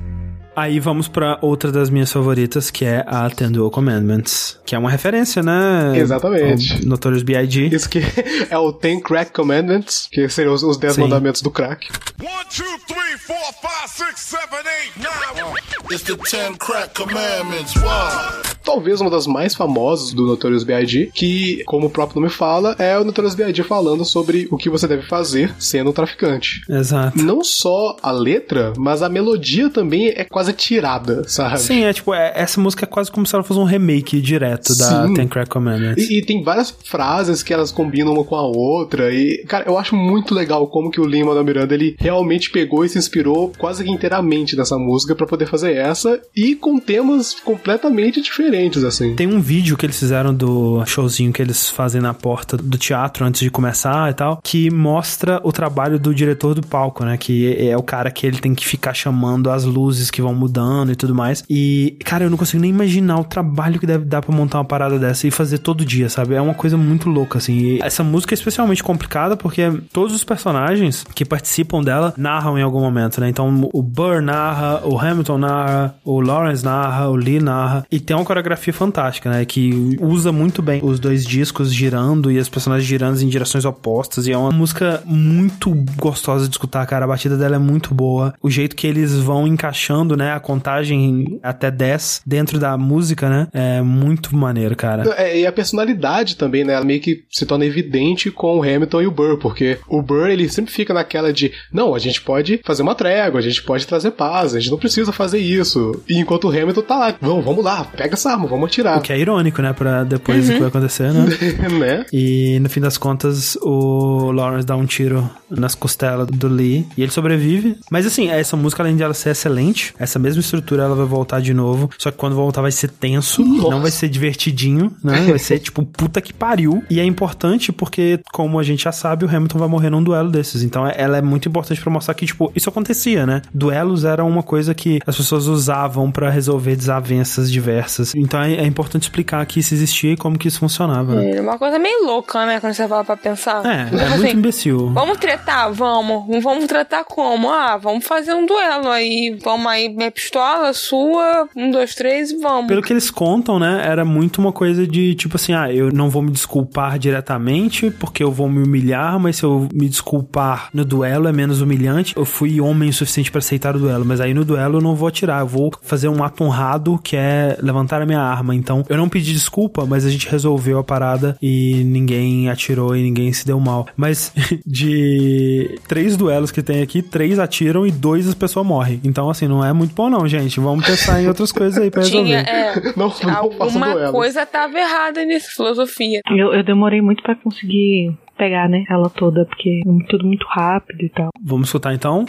[0.56, 4.80] Aí vamos pra outra das minhas favoritas, que é a Ten Dual Commandments, que é
[4.80, 5.94] uma referência, né?
[5.96, 6.74] Exatamente.
[6.74, 7.68] Ao Notorious B.I.G.
[7.68, 8.00] Isso que
[8.50, 11.02] é o Ten Crack Commandments, que seriam os, os 10 Sim.
[11.02, 11.88] mandamentos do crack.
[12.22, 15.56] One, two, three, four, five, six, seven, eight, nine.
[15.92, 17.74] It's the ten crack commandments.
[17.76, 18.44] Wow.
[18.64, 22.98] Talvez uma das mais famosas do Notorious B.I.G., que, como o próprio nome fala, é
[23.00, 23.64] o Notorious B.I.G.
[23.64, 26.62] falando sobre o que você deve fazer sendo um traficante.
[26.70, 27.18] Exato.
[27.18, 31.60] Não só a letra, mas a melodia também é quase tirada, sabe?
[31.60, 34.76] Sim, é tipo, é- essa música é quase como se ela fosse um remake direto
[34.78, 35.14] da Sim.
[35.14, 36.10] Ten Crack Commandments.
[36.10, 39.14] E, e tem várias frases que elas combinam uma com a outra.
[39.14, 42.84] E, cara, eu acho muito legal como que o Lima da Miranda ele realmente pegou
[42.86, 47.34] e se inspirou quase que inteiramente nessa música pra poder fazer essa e com temas
[47.34, 49.16] completamente diferentes, assim.
[49.16, 53.26] Tem um vídeo que eles fizeram do showzinho que eles fazem na porta do teatro
[53.26, 57.18] antes de começar e tal, que mostra o trabalho do diretor do palco, né?
[57.18, 60.92] Que é o cara que ele tem que ficar chamando as luzes que vão mudando
[60.92, 61.44] e tudo mais.
[61.50, 64.66] E, cara, eu não consigo nem imaginar o trabalho que deve dar pra montar uma
[64.66, 66.36] parada dessa e fazer todo dia, sabe?
[66.36, 67.58] É uma coisa muito louca, assim.
[67.58, 72.62] E essa música é especialmente complicada porque todos os personagens que participam dela narram em
[72.62, 73.30] algum momento, né?
[73.30, 77.86] Então o Burr narra, o Hamilton narra, o Lawrence narra, o Lee narra.
[77.92, 79.46] E tem uma coreografia fantástica, né?
[79.46, 84.28] Que usa muito bem os dois discos girando e as personagens girando em direções opostas.
[84.28, 87.06] E é uma música muito gostosa de escutar, cara.
[87.06, 88.34] A batida dela é muito boa.
[88.42, 90.34] O jeito que eles vão encaixando, né?
[90.34, 93.48] A contagem até 10 dentro da música, né?
[93.54, 95.04] É muito maneiro, cara.
[95.18, 96.74] É, e a personalidade também, né?
[96.74, 100.30] Ela meio que se torna evidente com o Hamilton e o Burr, porque o Burr
[100.30, 103.88] ele sempre fica naquela de não, a gente pode fazer uma trégua, a gente pode
[103.88, 106.02] trazer paz, a gente não precisa fazer isso.
[106.08, 108.98] E enquanto o Hamilton tá lá, vamos, vamos lá, pega essa arma, vamos atirar.
[108.98, 109.74] O que é irônico, né?
[109.74, 110.46] Pra depois Uhum.
[110.46, 111.26] do que vai acontecer, né?
[111.80, 112.06] né?
[112.12, 117.02] E no fim das contas, o Lawrence dá um tiro nas costelas do Lee e
[117.02, 117.78] ele sobrevive.
[117.90, 121.40] Mas assim, essa música, além de ela ser excelente, essa mesma estrutura ela vai voltar
[121.42, 121.90] de novo.
[121.98, 125.20] Só que quando voltar vai ser tenso, não vai ser divertidinho, né?
[125.30, 126.84] Vai ser tipo puta que pariu.
[126.90, 130.30] E é importante porque, como a gente já sabe, o Hamilton vai morrer num duelo
[130.32, 130.64] desses.
[130.64, 133.42] Então é- ela é muito importante pra mostrar que, tipo, isso acontecia, né?
[133.54, 138.16] Duelos eram uma coisa que as pessoas usavam pra resolver desavenças diversas.
[138.16, 141.16] Então é, é importante explicar que isso existia e como que isso funcionava.
[141.16, 141.32] né?
[141.38, 142.60] É uma coisa meio louca, né?
[142.60, 143.64] Quando você fala pra pensar.
[143.66, 144.90] É, Tipo é assim, muito imbecil.
[144.94, 145.72] Vamos tretar?
[145.72, 146.44] Vamos.
[146.44, 147.50] Vamos tratar como?
[147.50, 149.38] Ah, vamos fazer um duelo aí.
[149.44, 152.68] Vamos aí, minha pistola, sua, um, dois, três e vamos.
[152.68, 156.10] Pelo que eles contam, né, era muito uma coisa de tipo assim, ah, eu não
[156.10, 160.86] vou me desculpar diretamente porque eu vou me humilhar, mas se eu me desculpar no
[160.86, 162.16] duelo é menos humilhante.
[162.16, 164.96] Eu fui homem o suficiente pra aceitar o duelo, mas aí no duelo eu não
[164.96, 168.56] vou atirar, eu vou fazer um ato honrado que é levantar a minha arma.
[168.56, 173.04] Então, eu não pedi desculpa, mas a gente resolveu a parada e ninguém atirou e
[173.04, 173.88] ninguém se deu mal.
[173.98, 174.32] Mas
[174.66, 179.00] de três duelos que tem aqui, três atiram e dois as pessoas morrem.
[179.04, 180.60] Então, assim, não é muito bom não, gente.
[180.60, 182.26] Vamos pensar em outras coisas aí pra resolver.
[182.26, 183.12] Tinha, é, não,
[183.60, 186.22] alguma coisa tava errada nessa filosofia.
[186.30, 191.04] Eu, eu demorei muito pra conseguir pegar, né, ela toda, porque é tudo muito rápido
[191.04, 191.30] e tal.
[191.44, 192.26] Vamos escutar então?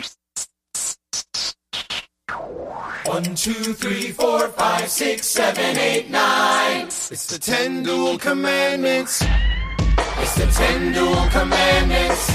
[3.06, 6.86] One, two, three, four, five, six, seven, eight, nine.
[6.86, 9.22] It's the ten dual commandments.
[10.20, 12.30] It's the ten dual commandments.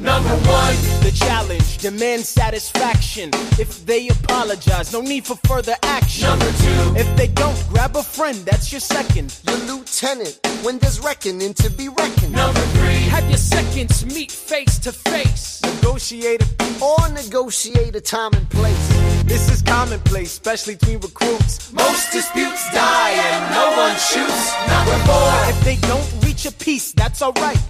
[0.00, 0.97] Number one, the
[1.28, 3.28] challenge demands satisfaction.
[3.58, 6.26] If they apologize, no need for further action.
[6.26, 6.82] Number two.
[7.02, 9.38] if they don't, grab a friend, that's your second.
[9.46, 12.32] Your lieutenant, when there's reckoning to be reckoned.
[12.32, 15.60] Number three, have your seconds meet face to face.
[15.80, 16.42] Negotiate
[16.82, 18.88] Or negotiate a time and place.
[19.24, 21.72] This is commonplace, especially between recruits.
[21.72, 24.42] Most disputes die and no one shoots.
[24.66, 25.30] Number four.
[25.52, 27.60] If they don't reach a peace, that's alright.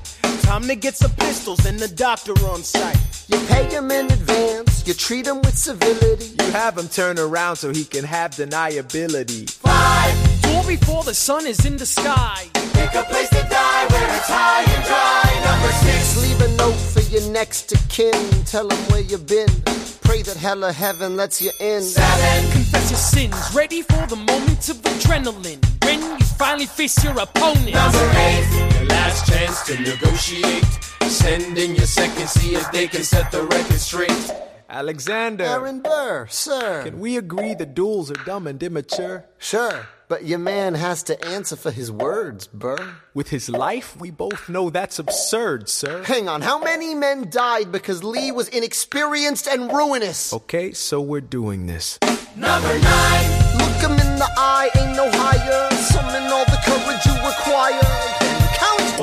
[0.43, 2.97] Time to get some pistols and the doctor on site.
[3.28, 6.31] You pay him in advance, you treat him with civility.
[6.41, 9.51] You have him turn around so he can have deniability.
[9.51, 10.43] Five.
[10.43, 12.47] Duel before the sun is in the sky.
[12.73, 15.25] Pick a place to die where it's high and dry.
[15.45, 15.98] Number six.
[17.28, 18.12] Next to kin.
[18.44, 19.48] Tell them where you've been.
[20.02, 21.82] Pray that hell or heaven lets you in.
[21.82, 22.52] Seven.
[22.52, 25.62] Confess your sins, ready for the moment of adrenaline.
[25.84, 27.74] When you finally face your opponent.
[27.74, 30.65] Number eight, your last chance to negotiate.
[31.02, 34.32] Send in your second, see if they can set the record straight.
[34.68, 35.44] Alexander.
[35.44, 36.82] Aaron Burr, sir.
[36.84, 39.24] Can we agree that duels are dumb and immature?
[39.39, 42.95] Sure, but your man has to answer for his words, Burr.
[43.15, 46.03] With his life, we both know that's absurd, sir.
[46.05, 50.33] Hang on, how many men died because Lee was inexperienced and ruinous?
[50.33, 51.99] Okay, so we're doing this.
[52.37, 53.59] Number nine.
[53.59, 55.70] Look him in the eye, ain't no higher.
[55.77, 58.27] Summon all the courage you require.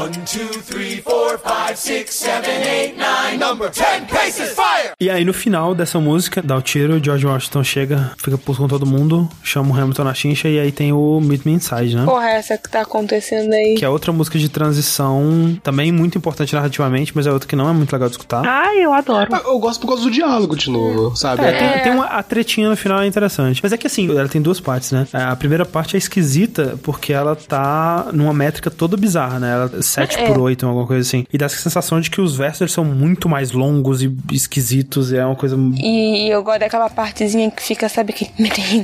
[0.06, 3.40] One, two, three, four, five, six, seven, eight, nine.
[3.40, 4.92] Number ten paces, fire!
[5.00, 8.59] E aí no final dessa música, dá o tiro, o George Washington chega, fica puto
[8.59, 11.95] com todo mundo, chama o Hamilton na chincha e aí tem o Meet Me Inside,
[11.95, 12.06] né?
[12.06, 13.74] Porra, essa que tá acontecendo aí.
[13.80, 17.67] Que é outra música de transição, também muito importante narrativamente, mas é outra que não
[17.67, 18.43] é muito legal de escutar.
[18.45, 19.27] Ah, eu adoro.
[19.34, 21.43] Ah, Eu gosto por causa do diálogo de novo, sabe?
[21.43, 23.59] É, tem, tem uma a tretinha no final é interessante.
[23.64, 25.08] Mas é que assim, ela tem duas partes, né?
[25.11, 29.51] A primeira parte é esquisita porque ela tá numa métrica toda bizarra, né?
[29.51, 30.27] Ela 7 É.
[30.27, 31.25] por 8, alguma coisa assim.
[31.32, 35.11] E dá essa sensação de que os versos são muito mais longos e esquisitos.
[35.11, 35.57] E é uma coisa.
[35.77, 38.30] E eu gosto daquela partezinha que fica, sabe, que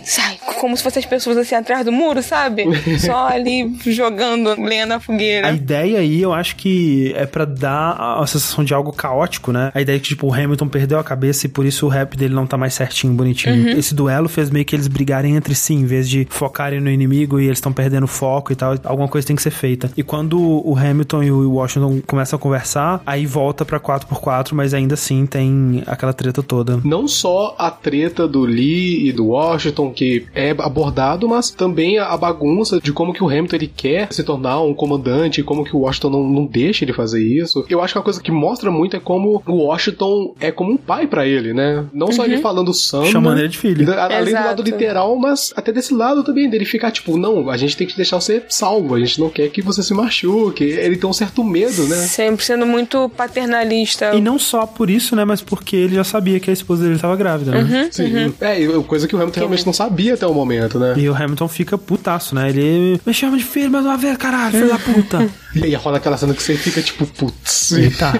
[0.04, 2.66] sai, como se fossem as pessoas assim atrás do muro, sabe?
[3.00, 5.48] Só ali jogando lenha na fogueira.
[5.48, 9.52] A ideia aí, eu acho que é pra dar a a sensação de algo caótico,
[9.52, 9.72] né?
[9.74, 12.16] A ideia de que, tipo, o Hamilton perdeu a cabeça e por isso o rap
[12.16, 13.56] dele não tá mais certinho, bonitinho.
[13.72, 13.80] Uhum.
[13.80, 17.40] Esse duelo fez meio que eles brigarem entre si, em vez de focarem no inimigo
[17.40, 18.76] e eles estão perdendo foco e tal.
[18.84, 19.92] Alguma coisa tem que ser feita.
[19.98, 24.74] E quando o Hamilton e o Washington começam a conversar, aí volta pra 4x4, mas
[24.74, 26.80] ainda assim tem aquela treta toda.
[26.84, 32.16] Não só a treta do Lee e do Washington, que é abordado, mas também a
[32.18, 35.80] bagunça de como que o Hamilton ele quer se tornar um comandante como que o
[35.80, 37.66] Washington não, não deixa ele fazer isso.
[37.70, 40.78] Eu acho que uma coisa que mostra muito é como o Washington é como um
[40.78, 41.86] pai pra ele, né?
[41.94, 42.28] Não só Uhum.
[42.28, 43.86] ele falando Sam, Chamando ele de filho.
[43.86, 47.58] da- além do lado literal, mas até desse lado também, dele ficar tipo, não, a
[47.58, 50.64] gente tem que deixar você salvo, a gente não quer que você se machuque.
[50.64, 51.96] Ele tem um certo medo, né?
[51.98, 54.14] Sempre sendo muito paternalista.
[54.16, 55.26] E não só por isso, né?
[55.26, 57.62] Mas porque ele já sabia que a esposa dele tava grávida, né?
[57.62, 58.34] Uhum, Sim.
[58.40, 60.94] É, e coisa que o Hamilton realmente não sabia até o momento, né?
[60.98, 62.50] E o Hamilton fica putaço, né?
[62.50, 65.30] Ele me chama de filho, mas uma vez, caralho, filho da puta.
[65.54, 67.74] E aí rola aquela cena que você fica tipo, putz.
[67.74, 68.14] Eita.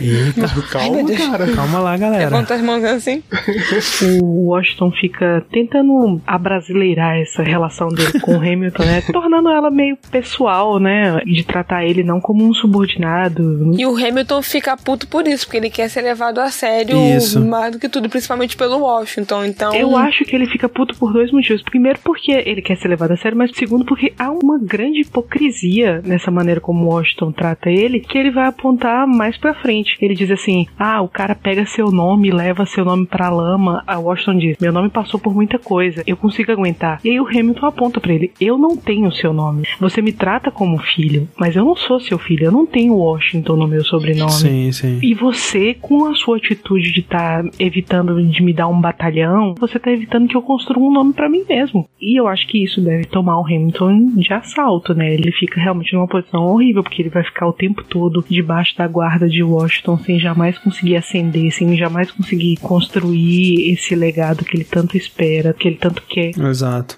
[0.00, 0.48] Eita.
[0.70, 1.52] Calma, cara.
[1.52, 2.24] Calma lá, galera.
[2.26, 3.22] Levanta as mãos assim.
[4.22, 9.02] O Washington fica tentando abrasileirar essa relação dele com o Hamilton, né?
[9.12, 11.20] Tornando ela meio pessoal, né?
[11.24, 13.74] De tratar ele não como um subordinado.
[13.78, 17.40] E o Hamilton fica puto por isso, porque ele quer ser levado a sério Isso.
[17.44, 19.44] mais do que tudo, principalmente pelo Washington.
[19.44, 19.74] Então.
[19.74, 21.62] Eu acho que ele fica puto por dois motivos.
[21.62, 26.02] Primeiro, porque ele quer ser levado a sério, mas segundo, porque há uma grande hipocrisia
[26.04, 29.96] nessa maneira como o Washington trata ele, que ele vai apontar mais pra frente.
[30.00, 33.82] Ele diz assim: Ah, o cara pega seu nome e leva seu nome pra lama.
[33.86, 37.00] A Washington diz: Meu nome passou por muita coisa, eu consigo aguentar.
[37.04, 39.66] E aí o Hamilton aponta pra ele: Eu não tenho seu nome.
[39.78, 43.56] Você me trata como filho, mas eu não sou seu filho, eu não tenho Washington
[43.56, 44.32] no meu sobrenome.
[44.32, 44.98] Sim, sim.
[45.02, 49.78] E você, com a sua atitude de estar evitando de me dar um batalhão, você
[49.78, 51.88] tá evitando que eu construa um nome pra mim mesmo.
[52.00, 55.12] E eu acho que isso deve tomar o Hamilton de assalto, né?
[55.12, 58.86] Ele fica realmente numa posição horrível, porque ele vai ficar o tempo todo debaixo da
[58.86, 64.64] guarda de Washington sem jamais conseguir ascender, sem jamais conseguir construir esse legado que ele
[64.64, 66.30] tanto espera, que ele tanto quer.
[66.38, 66.96] Exato.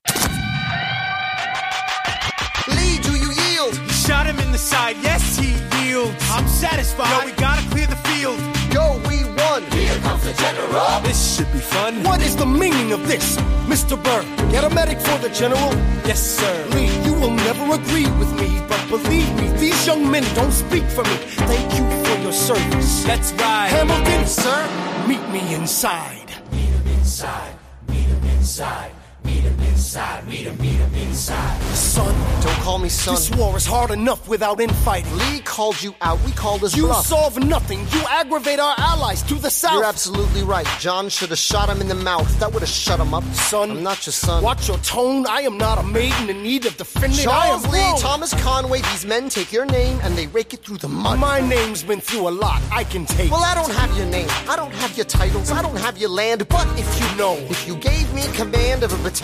[6.73, 7.11] Satisfied.
[7.11, 8.39] Yo, we gotta clear the field.
[8.73, 9.63] Go, we won.
[9.73, 11.01] Here comes the general.
[11.03, 12.03] This should be fun.
[12.03, 13.37] What is the meaning of this,
[13.73, 13.97] Mr.
[14.03, 14.23] Burr?
[14.51, 15.71] Get a medic for the general.
[16.09, 16.55] Yes, sir.
[16.75, 20.85] Lee, you will never agree with me, but believe me, these young men don't speak
[20.97, 21.17] for me.
[21.51, 23.05] Thank you for your service.
[23.05, 23.69] That's right.
[23.69, 24.63] Hamilton, sir,
[25.07, 26.29] meet me inside.
[26.53, 27.55] Meet him inside.
[27.89, 28.93] Meet him inside.
[29.33, 30.29] Meet him inside.
[30.29, 31.61] Meet him, meet him inside.
[31.75, 33.15] Son, Don't call me son.
[33.15, 35.17] this war is hard enough without infighting.
[35.17, 36.21] Lee called you out.
[36.25, 37.07] We called his You bluff.
[37.07, 37.81] solve nothing.
[37.93, 39.73] You aggravate our allies to the south.
[39.75, 40.67] You're absolutely right.
[40.79, 42.29] John should have shot him in the mouth.
[42.41, 43.25] That would have shut him up.
[43.33, 44.43] Son, I'm not your son.
[44.43, 45.27] Watch your tone.
[45.27, 47.19] I am not a maiden in need of defending.
[47.19, 47.99] Charles Lee, wrong.
[47.99, 51.19] Thomas Conway, these men take your name and they rake it through the mud.
[51.19, 52.61] My name's been through a lot.
[52.71, 53.31] I can take.
[53.31, 54.29] Well, I don't have your name.
[54.49, 55.51] I don't have your titles.
[55.51, 56.47] I don't have your land.
[56.49, 59.22] But if you know, if you gave me command of a battalion,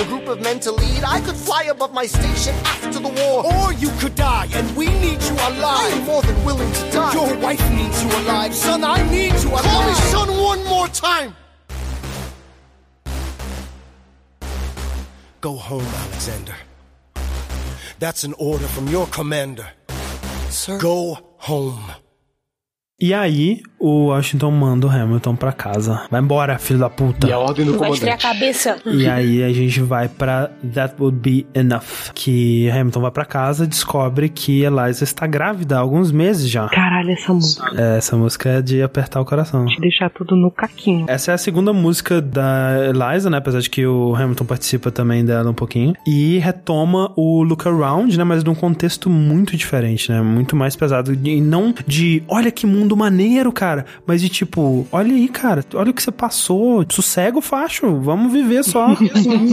[0.00, 3.44] a group of men to lead, I could fly above my station after the war.
[3.44, 5.62] Or you could die, and we need you alive.
[5.62, 7.12] I am more than willing to die.
[7.12, 8.82] Your wife needs you alive, son.
[8.84, 9.64] I need you alive.
[9.64, 11.36] Call me son one more time.
[15.40, 16.54] Go home, Alexander.
[17.98, 19.68] That's an order from your commander.
[20.48, 20.78] Sir.
[20.78, 21.92] Go home.
[23.00, 26.02] E aí, o Washington manda o Hamilton pra casa.
[26.10, 27.26] Vai embora, filho da puta.
[27.26, 28.76] E a ordem do Vai estrear a cabeça.
[28.84, 32.12] E aí a gente vai pra That Would Be Enough.
[32.14, 36.68] Que Hamilton vai pra casa e descobre que Eliza está grávida há alguns meses já.
[36.68, 37.72] Caralho, essa música.
[37.74, 39.64] É, essa música é de apertar o coração.
[39.64, 41.06] De deixar tudo no caquinho.
[41.08, 43.38] Essa é a segunda música da Eliza, né?
[43.38, 45.94] Apesar de que o Hamilton participa também dela um pouquinho.
[46.06, 48.24] E retoma o Look Around, né?
[48.24, 50.20] Mas num contexto muito diferente, né?
[50.20, 51.14] Muito mais pesado.
[51.14, 53.84] E não de, olha que mundo maneiro, cara.
[54.06, 55.64] Mas de tipo, olha aí, cara.
[55.74, 56.84] Olha o que você passou.
[56.90, 58.00] Sossego, facho.
[58.00, 58.94] Vamos viver só.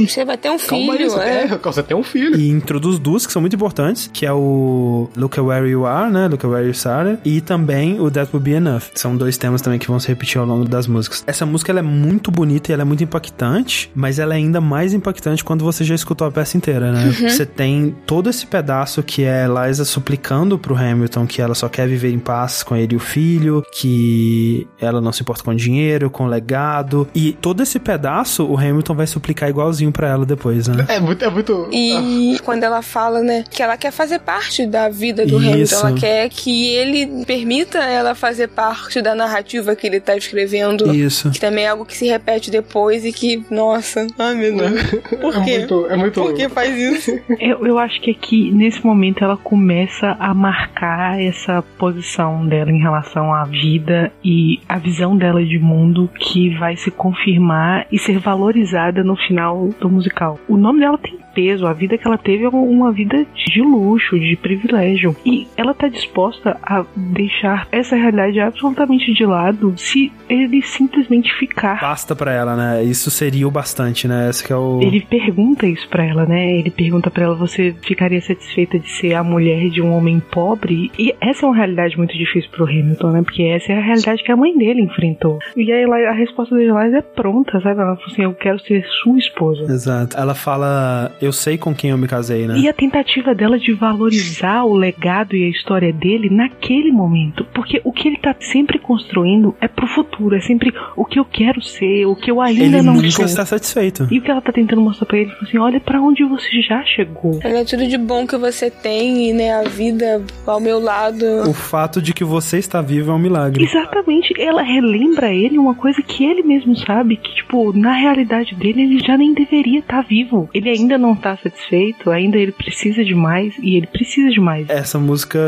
[0.07, 1.47] Você vai ter um Calma aí, filho, você, é.
[1.47, 2.35] tem, você tem um filho.
[2.37, 6.11] E introduz duas que são muito importantes, que é o Look at Where You Are,
[6.11, 6.27] né?
[6.27, 7.19] Look at Where You Started.
[7.25, 8.83] E também o That Will Be Enough.
[8.95, 11.23] São dois temas também que vão se repetir ao longo das músicas.
[11.27, 14.61] Essa música, ela é muito bonita e ela é muito impactante, mas ela é ainda
[14.61, 17.05] mais impactante quando você já escutou a peça inteira, né?
[17.05, 17.29] Uhum.
[17.29, 21.87] Você tem todo esse pedaço que é Eliza suplicando pro Hamilton que ela só quer
[21.87, 23.26] viver em paz com ele e o filho,
[23.71, 27.07] que ela não se importa com dinheiro, com legado.
[27.13, 30.85] E todo esse pedaço, o Hamilton vai suplicar igualzinho pra ela depois, né?
[30.89, 31.69] É muito, é muito.
[31.71, 35.47] E quando ela fala, né, que ela quer fazer parte da vida do Isso.
[35.75, 40.93] Hamilton, ela quer que ele permita ela fazer parte da narrativa que ele tá escrevendo.
[40.93, 41.31] Isso.
[41.31, 44.81] Que também é algo que se repete depois e que, nossa, ai meu Deus.
[45.21, 45.57] Por É quê?
[45.59, 47.11] muito- é muito- Por que faz isso?
[47.39, 52.79] Eu, eu acho que aqui, nesse momento, ela começa a marcar essa posição dela em
[52.79, 52.97] relação
[53.33, 59.03] à vida e a visão dela de mundo que vai se confirmar e ser valorizada
[59.03, 60.39] no final do musical.
[60.47, 64.19] O nome dela tem peso, a vida que ela teve é uma vida de luxo,
[64.19, 65.15] de privilégio.
[65.23, 71.79] E ela tá disposta a deixar essa realidade absolutamente de lado se ele simplesmente ficar.
[71.79, 72.83] Basta pra ela, né?
[72.83, 74.31] Isso seria o bastante, né?
[74.31, 74.79] Esse que é o.
[74.81, 76.57] Ele pergunta isso pra ela, né?
[76.57, 80.91] Ele pergunta pra ela: você ficaria satisfeita de ser a mulher de um homem pobre?
[80.97, 83.21] E essa é uma realidade muito difícil pro Hamilton, né?
[83.21, 85.37] Porque essa é a realidade que a mãe dele enfrentou.
[85.55, 87.79] E aí a resposta da Eliza é pronta, sabe?
[87.79, 89.63] Ela fala assim: eu quero ser sua esposa.
[89.71, 90.17] Exato.
[90.17, 92.57] Ela fala, eu sei com quem eu me casei, né?
[92.57, 97.45] E a tentativa dela de valorizar o legado e a história dele naquele momento.
[97.53, 100.35] Porque o que ele tá sempre construindo é pro futuro.
[100.35, 103.25] É sempre o que eu quero ser, o que eu ainda Ele não nunca sou.
[103.25, 104.07] está satisfeito.
[104.11, 106.83] E o que ela tá tentando mostrar pra ele, assim, olha pra onde você já
[106.83, 107.39] chegou.
[107.43, 109.53] Olha tudo de bom que você tem, né?
[109.53, 111.25] A vida ao meu lado.
[111.47, 113.65] O fato de que você está vivo é um milagre.
[113.65, 118.83] Exatamente, ela relembra ele uma coisa que ele mesmo sabe, que, tipo, na realidade dele,
[118.83, 120.49] ele já nem deveria estar vivo.
[120.53, 124.69] Ele ainda não tá satisfeito, ainda ele precisa de mais, e ele precisa de mais.
[124.69, 125.39] Essa música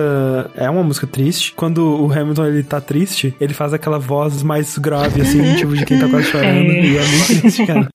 [0.56, 1.54] é uma música triste.
[1.54, 5.86] Quando o Hamilton ele tá triste, ele faz aquela voz mais grave, assim, tipo de
[5.86, 6.72] quem tá quase chorando.
[6.72, 6.86] É.
[6.86, 7.88] E é muito triste, cara.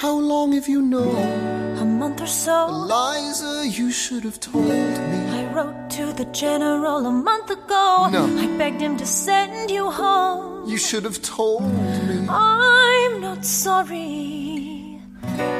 [0.00, 1.76] How long have you known?
[1.76, 2.68] A month or so.
[2.68, 5.20] Eliza, you should have told me.
[5.40, 8.08] I wrote to the general a month ago.
[8.10, 8.24] No.
[8.38, 10.66] I begged him to send you home.
[10.70, 11.64] You should have told
[12.08, 12.26] me.
[12.30, 15.02] I'm not sorry.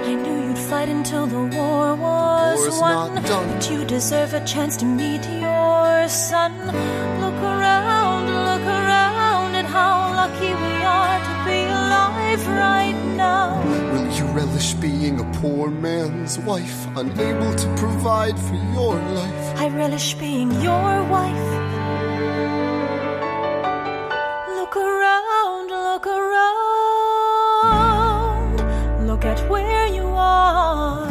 [0.08, 3.14] I knew you'd fight until the war was War's won.
[3.16, 3.46] not done.
[3.52, 6.52] But you deserve a chance to meet your son.
[7.20, 10.52] Look around, look around at how lucky
[12.30, 13.60] alive right now.
[13.92, 19.60] Will you relish being a poor man's wife, unable to provide for your life?
[19.60, 21.50] I relish being your wife.
[24.56, 26.50] Look around, look around.
[29.06, 31.08] Look at where you are.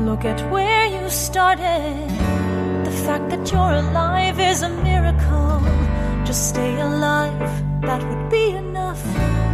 [0.00, 2.08] Look at where you started.
[2.84, 5.60] The fact that you're alive is a miracle.
[6.24, 7.40] Just stay alive,
[7.82, 9.51] that would be enough.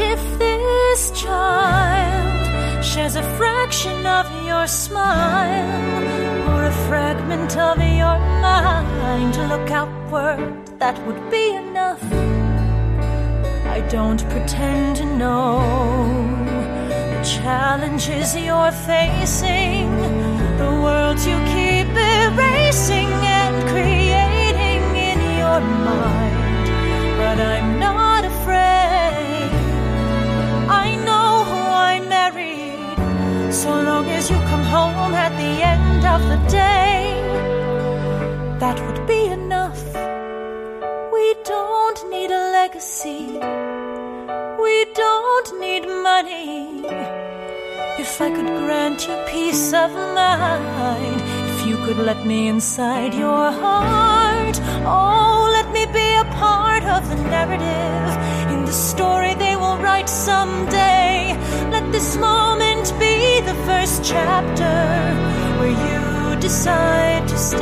[0.00, 9.36] If this child shares a fraction of your smile or a fragment of your mind,
[9.48, 10.38] look outward,
[10.78, 12.02] that would be enough.
[13.66, 15.58] I don't pretend to know
[17.12, 19.90] the challenges you're facing,
[20.58, 23.10] the world you keep erasing
[23.40, 26.66] and creating in your mind.
[27.18, 27.97] But I'm not
[33.58, 37.10] So long as you come home at the end of the day,
[38.60, 39.82] that would be enough.
[41.12, 43.26] We don't need a legacy.
[44.62, 46.84] We don't need money.
[47.98, 51.20] If I could grant you peace of mind,
[51.50, 54.27] if you could let me inside your heart,
[54.86, 58.10] oh, let me be a part of the narrative
[58.52, 61.36] in the story they will write someday.
[61.70, 64.78] Let this moment be the first chapter
[65.58, 67.58] where you decide to stay.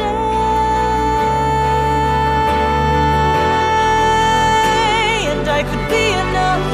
[5.32, 6.68] And I could be enough,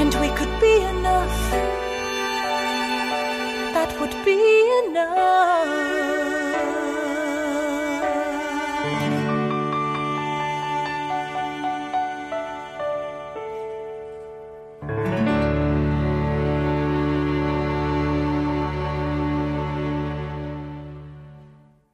[0.00, 1.38] and we could be enough.
[3.74, 4.40] That would be
[4.86, 5.99] enough.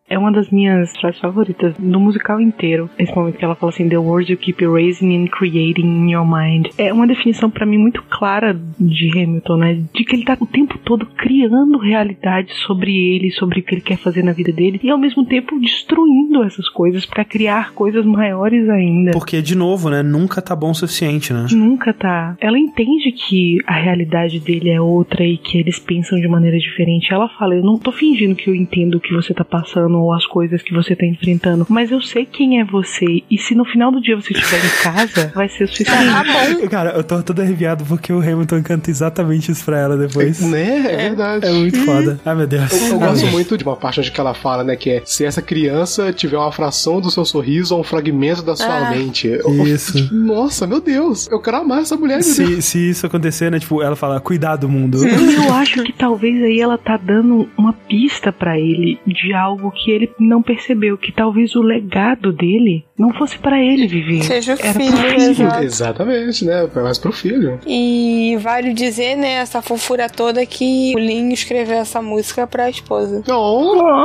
[0.08, 2.88] É uma das minhas frases favoritas no musical inteiro.
[2.96, 6.24] Esse momento que ela fala assim: The words you keep erasing and creating in your
[6.24, 6.68] mind.
[6.78, 9.82] É uma definição para mim muito clara de Hamilton, né?
[9.92, 13.80] De que ele tá o tempo todo criando realidade sobre ele, sobre o que ele
[13.80, 18.06] quer fazer na vida dele, e ao mesmo tempo destruindo essas coisas para criar coisas
[18.06, 19.10] maiores ainda.
[19.10, 20.04] Porque, de novo, né?
[20.04, 21.46] Nunca tá bom o suficiente, né?
[21.50, 22.36] Nunca tá.
[22.40, 27.12] Ela entende que a realidade dele é outra e que eles pensam de maneira diferente.
[27.12, 30.12] Ela fala: Eu não tô fingindo que eu entendo o que você tá passando ou
[30.12, 33.22] as coisas que você tá enfrentando, mas eu sei quem é você.
[33.30, 36.68] E se no final do dia você estiver em casa, vai ser o suficiente.
[36.70, 40.40] Cara, eu tô todo arrepiado porque o Hamilton canta exatamente isso pra ela depois.
[40.40, 40.78] Né?
[40.92, 41.46] É verdade.
[41.46, 42.20] É muito foda.
[42.24, 42.72] Ai, meu Deus.
[42.72, 44.76] Eu, eu gosto muito de uma parte onde que ela fala, né?
[44.76, 48.56] Que é se essa criança tiver uma fração do seu sorriso ou um fragmento da
[48.56, 48.90] sua Ah.
[48.90, 49.26] mente.
[49.28, 50.12] Eu- Isso.
[50.14, 51.28] Nossa, meu Deus.
[51.30, 52.18] Eu quero amar essa mulher.
[52.18, 52.36] meu Deus.
[52.36, 53.58] Se, se isso acontecer, né?
[53.58, 54.98] Tipo, ela fala, cuidado, mundo.
[55.06, 59.85] Eu acho que talvez aí ela tá dando uma pista pra ele de algo que
[59.90, 64.22] ele não percebeu, que talvez o legado dele não fosse pra ele viver.
[64.24, 65.20] Seja o Era pro filho, filho.
[65.30, 65.64] exato.
[65.64, 66.68] Exatamente, né?
[66.74, 67.60] Mais pro filho.
[67.66, 73.22] E vale dizer, né, essa fofura toda que o Linho escreveu essa música pra esposa.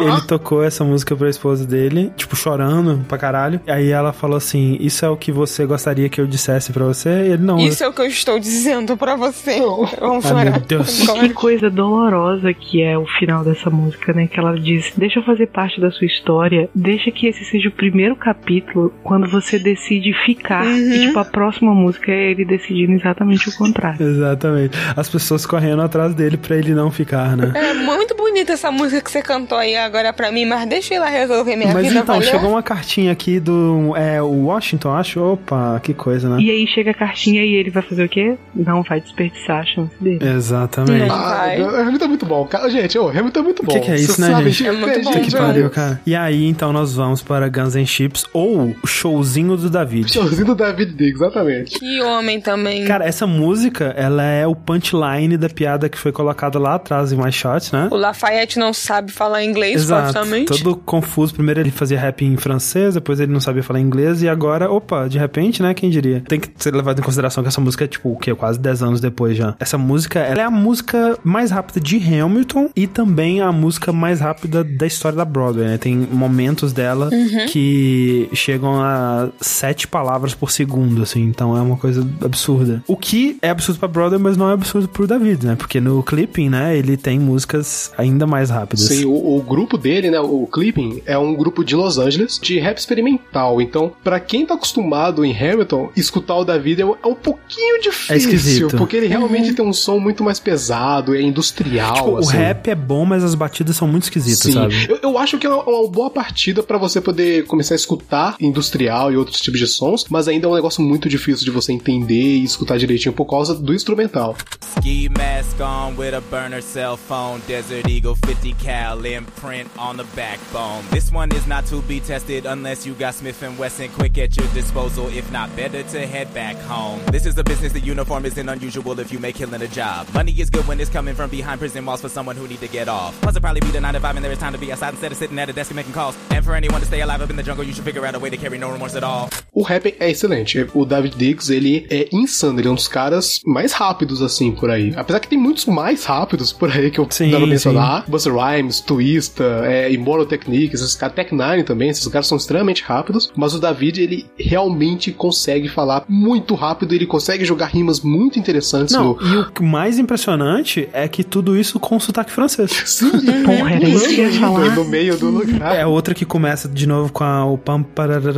[0.02, 3.60] Ele tocou essa música pra esposa dele, tipo, chorando pra caralho.
[3.68, 7.10] Aí ela falou assim: Isso é o que você gostaria que eu dissesse pra você?
[7.10, 7.58] E ele não.
[7.60, 9.60] Isso é o que eu estou dizendo pra você.
[10.00, 10.52] Vamos Ai, chorar.
[10.52, 11.02] meu Deus.
[11.22, 14.28] Que coisa dolorosa que é o final dessa música, né?
[14.28, 17.72] Que ela diz: Deixa eu fazer parte da sua história, deixa que esse seja o
[17.72, 20.66] primeiro capítulo quando você decide ficar.
[20.66, 24.06] E, tipo, a próxima música é ele decidindo exatamente o contrário.
[24.06, 24.78] Exatamente.
[24.96, 27.52] As pessoas correndo atrás dele pra ele não ficar, né?
[27.56, 30.98] É muito bonita essa música que você cantou aí agora pra mim, mas deixa eu
[30.98, 32.30] ir lá resolver minha Mas vida, então, valeu?
[32.30, 35.20] chegou uma cartinha aqui do é, o Washington, acho.
[35.22, 36.42] Opa, que coisa, né?
[36.42, 38.38] E aí chega a cartinha e ele vai fazer o quê?
[38.56, 40.20] Não vai desperdiçar a chance dele.
[40.26, 41.10] Exatamente.
[41.12, 42.46] Ah, o Hamilton é muito bom.
[42.46, 43.74] Cara, gente, o Hamilton é muito O bom.
[43.74, 44.68] que, que é isso, Vocês né, sabem, gente?
[44.68, 46.02] É muito bom, que pariu, cara.
[46.06, 50.12] E aí, então, nós vamos para Guns N' Chips ou o showzinho do David.
[50.14, 51.80] Showzinho do David Diggs, exatamente.
[51.80, 52.86] Que homem também.
[52.86, 57.18] Cara, essa música, ela é o punchline da piada que foi colocada lá atrás em
[57.18, 57.88] My Shot, né?
[57.92, 60.14] O Lafayette não sabe falar inglês Exato,
[60.48, 61.34] todo confuso.
[61.34, 65.08] Primeiro ele fazia rap em francês, depois ele não sabia falar inglês, e agora, opa,
[65.08, 66.22] de repente, né, quem diria?
[66.28, 68.34] Tem que ser levado em consideração que essa música é, tipo, o quê?
[68.36, 69.56] Quase 10 anos depois já.
[69.60, 74.20] Essa música, ela é a música mais rápida de Hamilton e também a música mais
[74.20, 75.78] rápida da história da Broadway, né?
[75.78, 77.46] Tem momentos dela Uhum.
[77.48, 82.84] que chegam a sete palavras por segundo, assim, então é uma coisa absurda.
[82.88, 85.56] O que é absurdo pra Broadway, mas não é absurdo pro David, né?
[85.56, 88.86] Porque no clipping, né, ele tem músicas ainda mais rápidas.
[88.86, 92.60] Sim, o, o grupo dele, né, o Clipping, é um grupo de Los Angeles de
[92.60, 93.62] rap experimental.
[93.62, 97.82] Então, pra quem tá acostumado em Hamilton, escutar o David é um, é um pouquinho
[97.82, 98.16] difícil.
[98.16, 98.78] É esquisito.
[98.78, 101.94] Porque ele realmente tem um som muito mais pesado, é industrial.
[101.94, 102.38] Tipo, o assim.
[102.38, 104.88] rap é bom, mas as batidas são muito esquisitas, Sim, sabe?
[104.90, 108.36] eu, eu acho que é uma, uma boa partida pra você poder começar a escutar
[108.52, 111.74] industrial e outros tipos de sons, mas ainda é um negócio muito difícil de você
[111.74, 114.36] entender e escutar direitinho por causa do instrumental.
[114.78, 117.42] Ski mask on with a burner cell phone.
[117.48, 120.84] Desert Eagle 50 cal imprint on the backbone.
[120.90, 124.36] This one is not to be tested unless you got Smith and Wesson quick at
[124.38, 125.08] your disposal.
[125.10, 127.00] If not, better to head back home.
[127.12, 127.74] This is a business.
[127.74, 130.08] The uniform isn't unusual if you make killing a job.
[130.14, 132.68] Money is good when it's coming from behind prison walls for someone who need to
[132.68, 133.20] get off.
[133.22, 134.94] Plus, it'll probably be the 9 to 5 and there is time to be outside
[134.94, 136.18] instead of sitting at a desk and making calls.
[136.32, 138.20] And for anyone to stay alive up in the jungle, you should figure out a
[138.20, 139.30] way to carry no remorse at all.
[139.54, 140.66] O rap é excelente.
[140.74, 142.60] O David Diggs, ele é insano.
[142.60, 144.94] Ele é um dos caras mais rápidos, assim, por aí.
[144.96, 147.46] Apesar que tem muitos mais rápidos por aí que eu Sim, sim.
[147.46, 148.06] mencionar.
[148.08, 152.82] Buster Rhymes, Twista, é, Immortal Technique, esses caras, Tech Nine também, esses caras são extremamente
[152.84, 153.32] rápidos.
[153.36, 156.96] Mas o David, ele realmente consegue falar muito rápido.
[156.96, 159.22] Ele consegue jogar rimas muito interessantes Não, no...
[159.22, 162.72] e o mais impressionante é que tudo isso com sotaque francês.
[162.86, 163.12] Sim,
[163.46, 164.76] Porra, era isso que eu ia falar.
[164.76, 165.76] no meio do lugar.
[165.76, 168.31] É outra que começa de novo com a, o pam parará,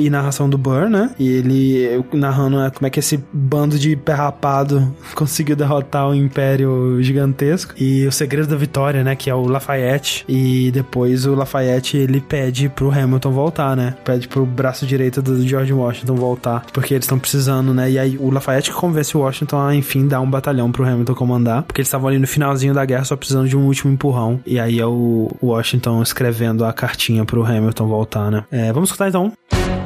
[0.00, 1.10] e narração do Burr, né?
[1.18, 6.14] E ele narrando né, como é que esse bando de pé rapado conseguiu derrotar o
[6.14, 7.74] Império Gigantesco.
[7.76, 9.14] E o segredo da vitória, né?
[9.16, 10.24] Que é o Lafayette.
[10.28, 13.94] E depois o Lafayette ele pede pro Hamilton voltar, né?
[14.04, 16.64] Pede pro braço direito do George Washington voltar.
[16.72, 17.90] Porque eles estão precisando, né?
[17.90, 21.62] E aí o Lafayette convence o Washington a, enfim, dar um batalhão pro Hamilton comandar.
[21.62, 24.40] Porque eles estavam ali no finalzinho da guerra só precisando de um último empurrão.
[24.46, 28.44] E aí é o Washington escrevendo a cartinha pro Hamilton voltar, né?
[28.50, 29.15] É, vamos escutar então.
[29.16, 29.85] How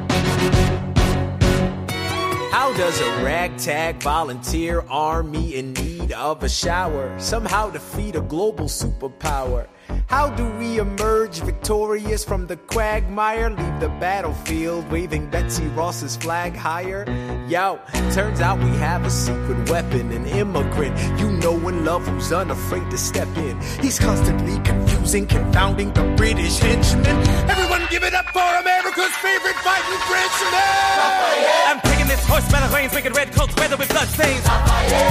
[2.80, 9.66] does a ragtag volunteer army in need of a shower somehow defeat a global superpower?
[10.06, 13.50] How do we emerge victorious from the quagmire?
[13.50, 17.04] Leave the battlefield waving Betsy Ross's flag higher?
[17.50, 17.78] Yo,
[18.12, 22.90] turns out we have a secret weapon, an immigrant you know and love who's unafraid
[22.90, 23.60] to step in.
[23.82, 27.14] He's constantly confusing, confounding the British henchmen.
[27.50, 31.89] Everyone give it up for America's favorite fighting Frenchman!
[32.10, 34.42] I'm taking this horse by the reins, making red coats weather with blood stains.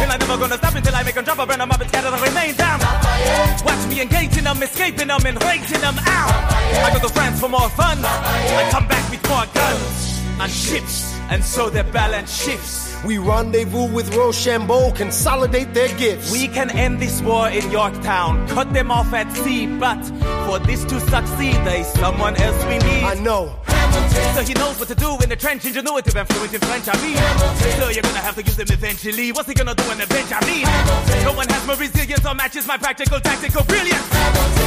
[0.04, 1.90] And I'm never gonna stop until I make them drop, I burn them up and
[1.90, 2.80] scatter the remains down.
[3.64, 6.34] Watch me engaging them, escaping them, and raising them out.
[6.84, 8.00] I go to France for more fun.
[8.04, 12.89] I come back with more guns and ships, and so their balance shifts.
[13.06, 16.32] We rendezvous with Rochambeau, consolidate their gifts.
[16.32, 20.04] We can end this war in Yorktown, cut them off at sea, but
[20.46, 23.04] for this to succeed, there's someone else we need.
[23.04, 23.56] I know.
[24.36, 26.96] So he knows what to do in the trench, ingenuity, and fluent in French, I
[27.02, 27.18] mean.
[27.80, 29.32] So you're gonna have to use him eventually.
[29.32, 30.68] What's he gonna do in avenge, I mean?
[31.24, 34.08] No one has more resilience or matches my practical tactical brilliance.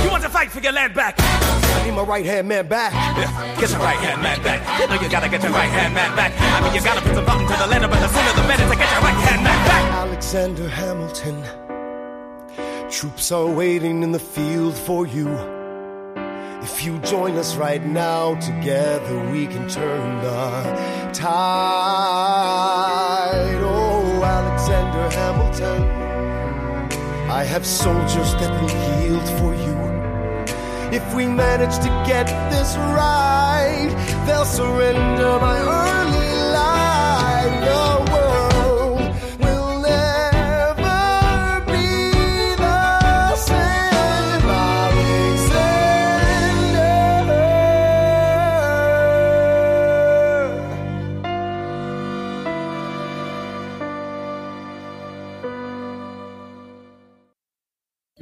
[0.02, 1.17] You want to fight for your land back?
[1.20, 2.93] I need my right hand man back.
[2.93, 4.61] Yeah, get your right hand man back.
[4.81, 6.33] You know you gotta get your right hand man back.
[6.39, 8.68] I mean, you gotta put some thought into the letter, but the sooner the better
[8.68, 9.92] to get your right hand man back.
[9.92, 11.44] Alexander Hamilton.
[12.91, 15.28] Troops are waiting in the field for you.
[16.62, 21.33] If you join us right now, together we can turn the tide.
[23.62, 25.83] Oh, Alexander Hamilton.
[27.31, 28.70] I have soldiers that will
[29.01, 29.73] yield for you.
[30.94, 33.91] If we manage to get this right,
[34.26, 36.01] they'll surrender my early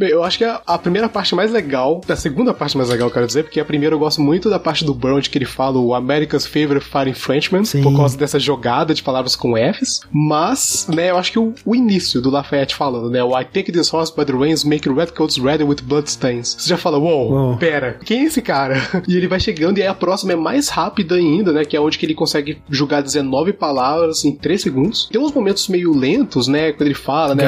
[0.00, 3.08] Bem, eu acho que a, a primeira parte mais legal, a segunda parte mais legal,
[3.08, 5.44] eu quero dizer, porque a primeira eu gosto muito da parte do Brown, que ele
[5.44, 10.00] fala o America's Favorite Fighting Frenchman, por causa dessa jogada de palavras com Fs.
[10.10, 13.70] Mas, né, eu acho que o, o início do Lafayette falando, né, o I take
[13.70, 16.56] this horse by the reins, make redcoats ready with bloodstains.
[16.58, 18.80] Você já fala, uou, wow, pera, quem é esse cara?
[19.06, 21.80] E ele vai chegando e aí a próxima é mais rápida ainda, né, que é
[21.80, 25.08] onde que ele consegue jogar 19 palavras em 3 segundos.
[25.12, 27.44] Tem uns momentos meio lentos, né, quando ele fala, né,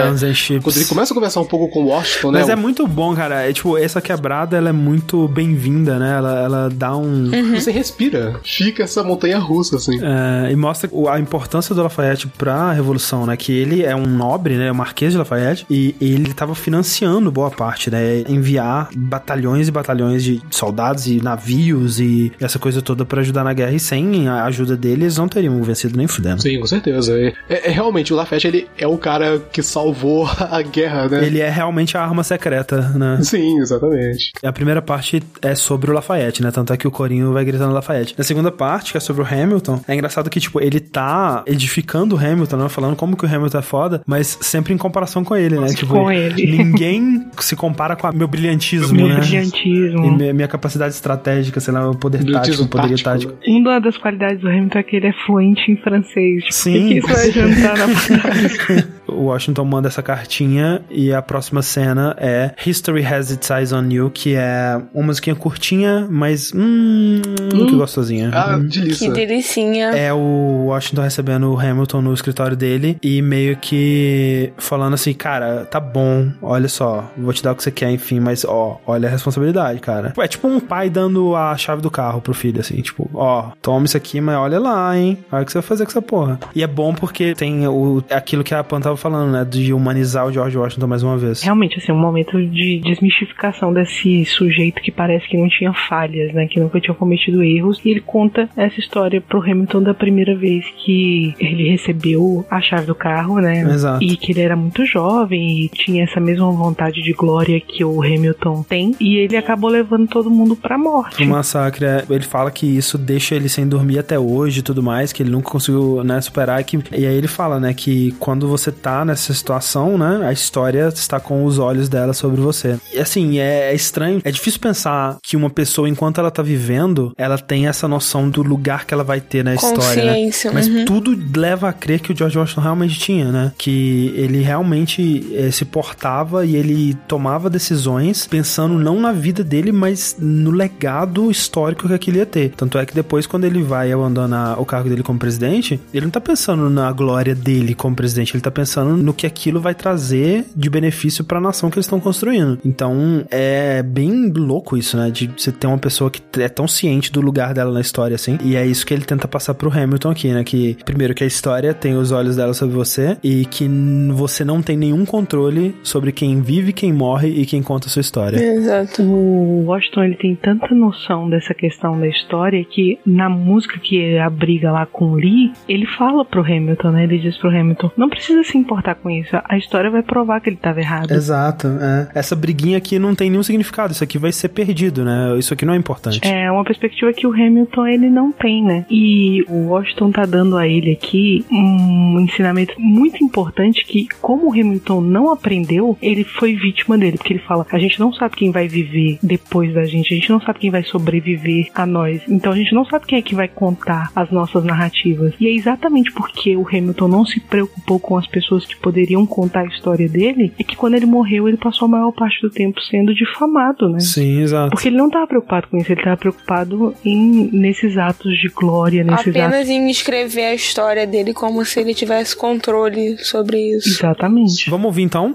[0.60, 3.42] quando ele começa a conversar um pouco com Washington, né, Mas é muito bom, cara.
[3.48, 6.16] É, tipo, essa quebrada, ela é muito bem-vinda, né?
[6.16, 7.30] Ela, ela dá um...
[7.54, 8.40] Você respira.
[8.44, 9.98] Fica essa montanha russa, assim.
[10.02, 13.36] É, e mostra a importância do Lafayette pra Revolução, né?
[13.36, 14.70] Que ele é um nobre, né?
[14.70, 15.66] O Marquês de Lafayette.
[15.70, 18.24] E ele tava financiando boa parte, né?
[18.28, 23.52] Enviar batalhões e batalhões de soldados e navios e essa coisa toda pra ajudar na
[23.52, 23.72] guerra.
[23.72, 26.42] E sem a ajuda dele, eles não teriam vencido nem fudendo.
[26.42, 27.12] Sim, com certeza.
[27.18, 31.26] É, é- é realmente, o Lafayette, ele é o cara que salvou a guerra, né?
[31.26, 33.18] Ele é realmente a arma secreta, né?
[33.22, 34.32] Sim, exatamente.
[34.42, 36.50] A primeira parte é sobre o Lafayette, né?
[36.50, 38.14] Tanto é que o corinho vai gritando Lafayette.
[38.16, 42.16] Na segunda parte, que é sobre o Hamilton, é engraçado que, tipo, ele tá edificando
[42.16, 42.68] o Hamilton, né?
[42.68, 45.68] Falando como que o Hamilton é foda, mas sempre em comparação com ele, né?
[45.74, 46.46] Tipo, Com ele.
[46.56, 49.16] ninguém se compara com a- meu brilhantismo, Meu né?
[49.20, 50.04] brilhantismo.
[50.06, 53.34] E minha, minha capacidade estratégica, sei lá, meu poder tático, poder tático.
[53.46, 56.42] Uma das qualidades do Hamilton é que ele é fluente em francês.
[56.44, 56.72] Tipo, Sim.
[56.76, 58.92] O que que isso vai adiantar na?
[59.06, 63.88] O Washington manda essa cartinha e a próxima cena é History Has Its Eyes on
[63.90, 68.30] You, que é uma musiquinha curtinha, mas hum, que gostosinha.
[68.32, 68.68] Ah, Hum.
[68.68, 69.90] Que delicinha.
[69.90, 75.64] É o Washington recebendo o Hamilton no escritório dele e meio que falando assim, cara,
[75.64, 79.08] tá bom, olha só, vou te dar o que você quer, enfim, mas ó, olha
[79.08, 80.12] a responsabilidade, cara.
[80.18, 83.86] É tipo um pai dando a chave do carro pro filho, assim, tipo, ó, toma
[83.86, 86.38] isso aqui, mas olha lá, hein, olha o que você vai fazer com essa porra.
[86.54, 89.44] E é bom porque tem o, aquilo que a Pan tava falando, né?
[89.44, 91.42] De humanizar o George Washington mais uma vez.
[91.42, 96.46] Realmente, assim, um momento de desmistificação desse sujeito que parece que não tinha falhas, né?
[96.46, 97.80] Que nunca tinha cometido erros.
[97.84, 102.86] E ele conta essa história pro Hamilton da primeira vez que ele recebeu a chave
[102.86, 103.60] do carro, né?
[103.62, 104.02] Exato.
[104.02, 108.02] E que ele era muito jovem e tinha essa mesma vontade de glória que o
[108.02, 108.94] Hamilton tem.
[109.00, 111.22] E ele acabou levando todo mundo pra morte.
[111.22, 114.82] O massacre, é- ele fala que isso deixa ele sem dormir até hoje e tudo
[114.82, 116.60] mais, que ele nunca conseguiu, né, superar.
[116.60, 120.32] e Que, e aí ele fala, né, que quando você tá nessa situação, né, a
[120.32, 122.78] história está com os olhos dela sobre você.
[122.92, 127.12] E assim, é, é estranho, é difícil pensar que uma pessoa, enquanto ela tá vivendo,
[127.16, 130.30] ela tem essa noção do lugar que ela vai ter na história, né?
[130.52, 130.84] Mas uhum.
[130.84, 133.52] tudo leva a crer que o George Washington realmente tinha, né?
[133.56, 139.70] Que ele realmente eh, se portava e ele tomava decisões pensando não na vida dele,
[139.70, 142.50] mas no legado histórico que aquilo ia ter.
[142.56, 146.10] Tanto é que depois, quando ele vai abandonar o cargo dele como presidente, ele não
[146.10, 150.44] tá pensando na glória dele como presidente, ele tá pensando no que aquilo vai trazer
[150.54, 152.58] de benefício pra nação que eles estão construindo.
[152.64, 155.10] Então, é bem louco isso, né?
[155.10, 158.38] De você ter uma pessoa que é tão ciente do lugar dela na história, assim.
[158.42, 160.44] E é isso que ele tenta passar pro Hamilton aqui, né?
[160.44, 163.68] Que, primeiro, que a história tem os olhos dela sobre você e que
[164.12, 168.00] você não tem nenhum controle sobre quem vive, quem morre e quem conta a sua
[168.00, 168.36] história.
[168.36, 169.02] Exato.
[169.02, 174.70] O Washington ele tem tanta noção dessa questão da história que na música que abriga
[174.70, 177.04] lá com o Lee, ele fala pro Hamilton, né?
[177.04, 180.48] Ele diz pro Hamilton: não precisa se importar com isso, a história vai provar que
[180.48, 181.12] ele tava errado.
[181.12, 182.08] Exato, é.
[182.14, 185.36] Essa briguinha aqui não tem nenhum significado, isso aqui vai ser perdido, né?
[185.38, 186.20] Isso aqui não é importante.
[186.22, 188.84] É uma perspectiva que o Hamilton ele não tem, né?
[188.90, 194.52] E o Washington tá dando a ele aqui um ensinamento muito importante que, como o
[194.52, 198.50] Hamilton não aprendeu, ele foi vítima dele, porque ele fala: a gente não sabe quem
[198.50, 202.52] vai viver depois da gente, a gente não sabe quem vai sobreviver a nós, então
[202.52, 205.34] a gente não sabe quem é que vai contar as nossas narrativas.
[205.40, 209.60] E é exatamente porque o Hamilton não se preocupou com as pessoas que poderiam contar
[209.60, 212.80] a história dele, é que quando ele morreu, ele passou a maior parte do tempo
[212.82, 214.00] sendo difamado, né?
[214.00, 214.70] Sim, exato.
[214.70, 219.02] Porque ele não tava preocupado com isso, ele tava preocupado em nesses atos de glória,
[219.02, 219.36] nesses atos.
[219.36, 223.88] Apenas em escrever a história dele como se ele tivesse controle sobre isso.
[223.88, 224.68] Exatamente.
[224.70, 225.34] Vamos ouvir então?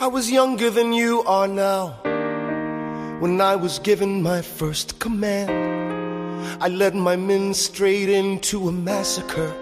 [0.00, 1.92] I was younger than you are now
[3.20, 5.50] when I was given my first command.
[6.60, 9.52] I led my men straight into a massacre.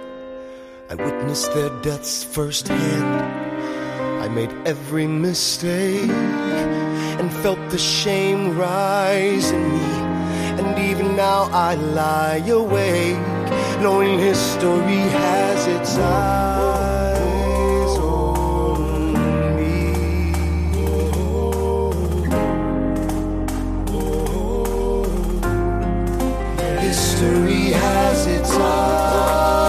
[0.89, 3.05] I witnessed their deaths firsthand.
[4.23, 9.81] I made every mistake and felt the shame rise in me.
[10.61, 13.19] And even now I lie awake,
[13.81, 17.19] knowing history has its eyes
[17.99, 19.13] on
[19.57, 19.91] me.
[26.81, 29.66] History has its eyes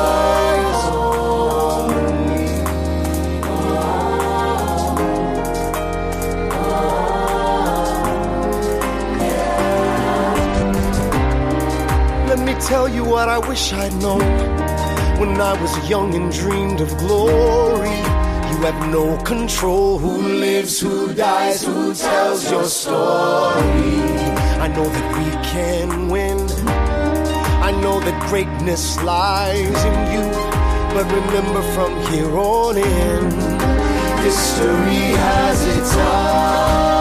[12.67, 14.27] tell you what I wish I'd known
[15.19, 17.97] when I was young and dreamed of glory.
[18.51, 24.01] You have no control who lives, who dies, who tells your story.
[24.65, 26.39] I know that we can win.
[27.69, 30.25] I know that greatness lies in you.
[30.93, 33.31] But remember from here on in,
[34.25, 36.96] history has its eyes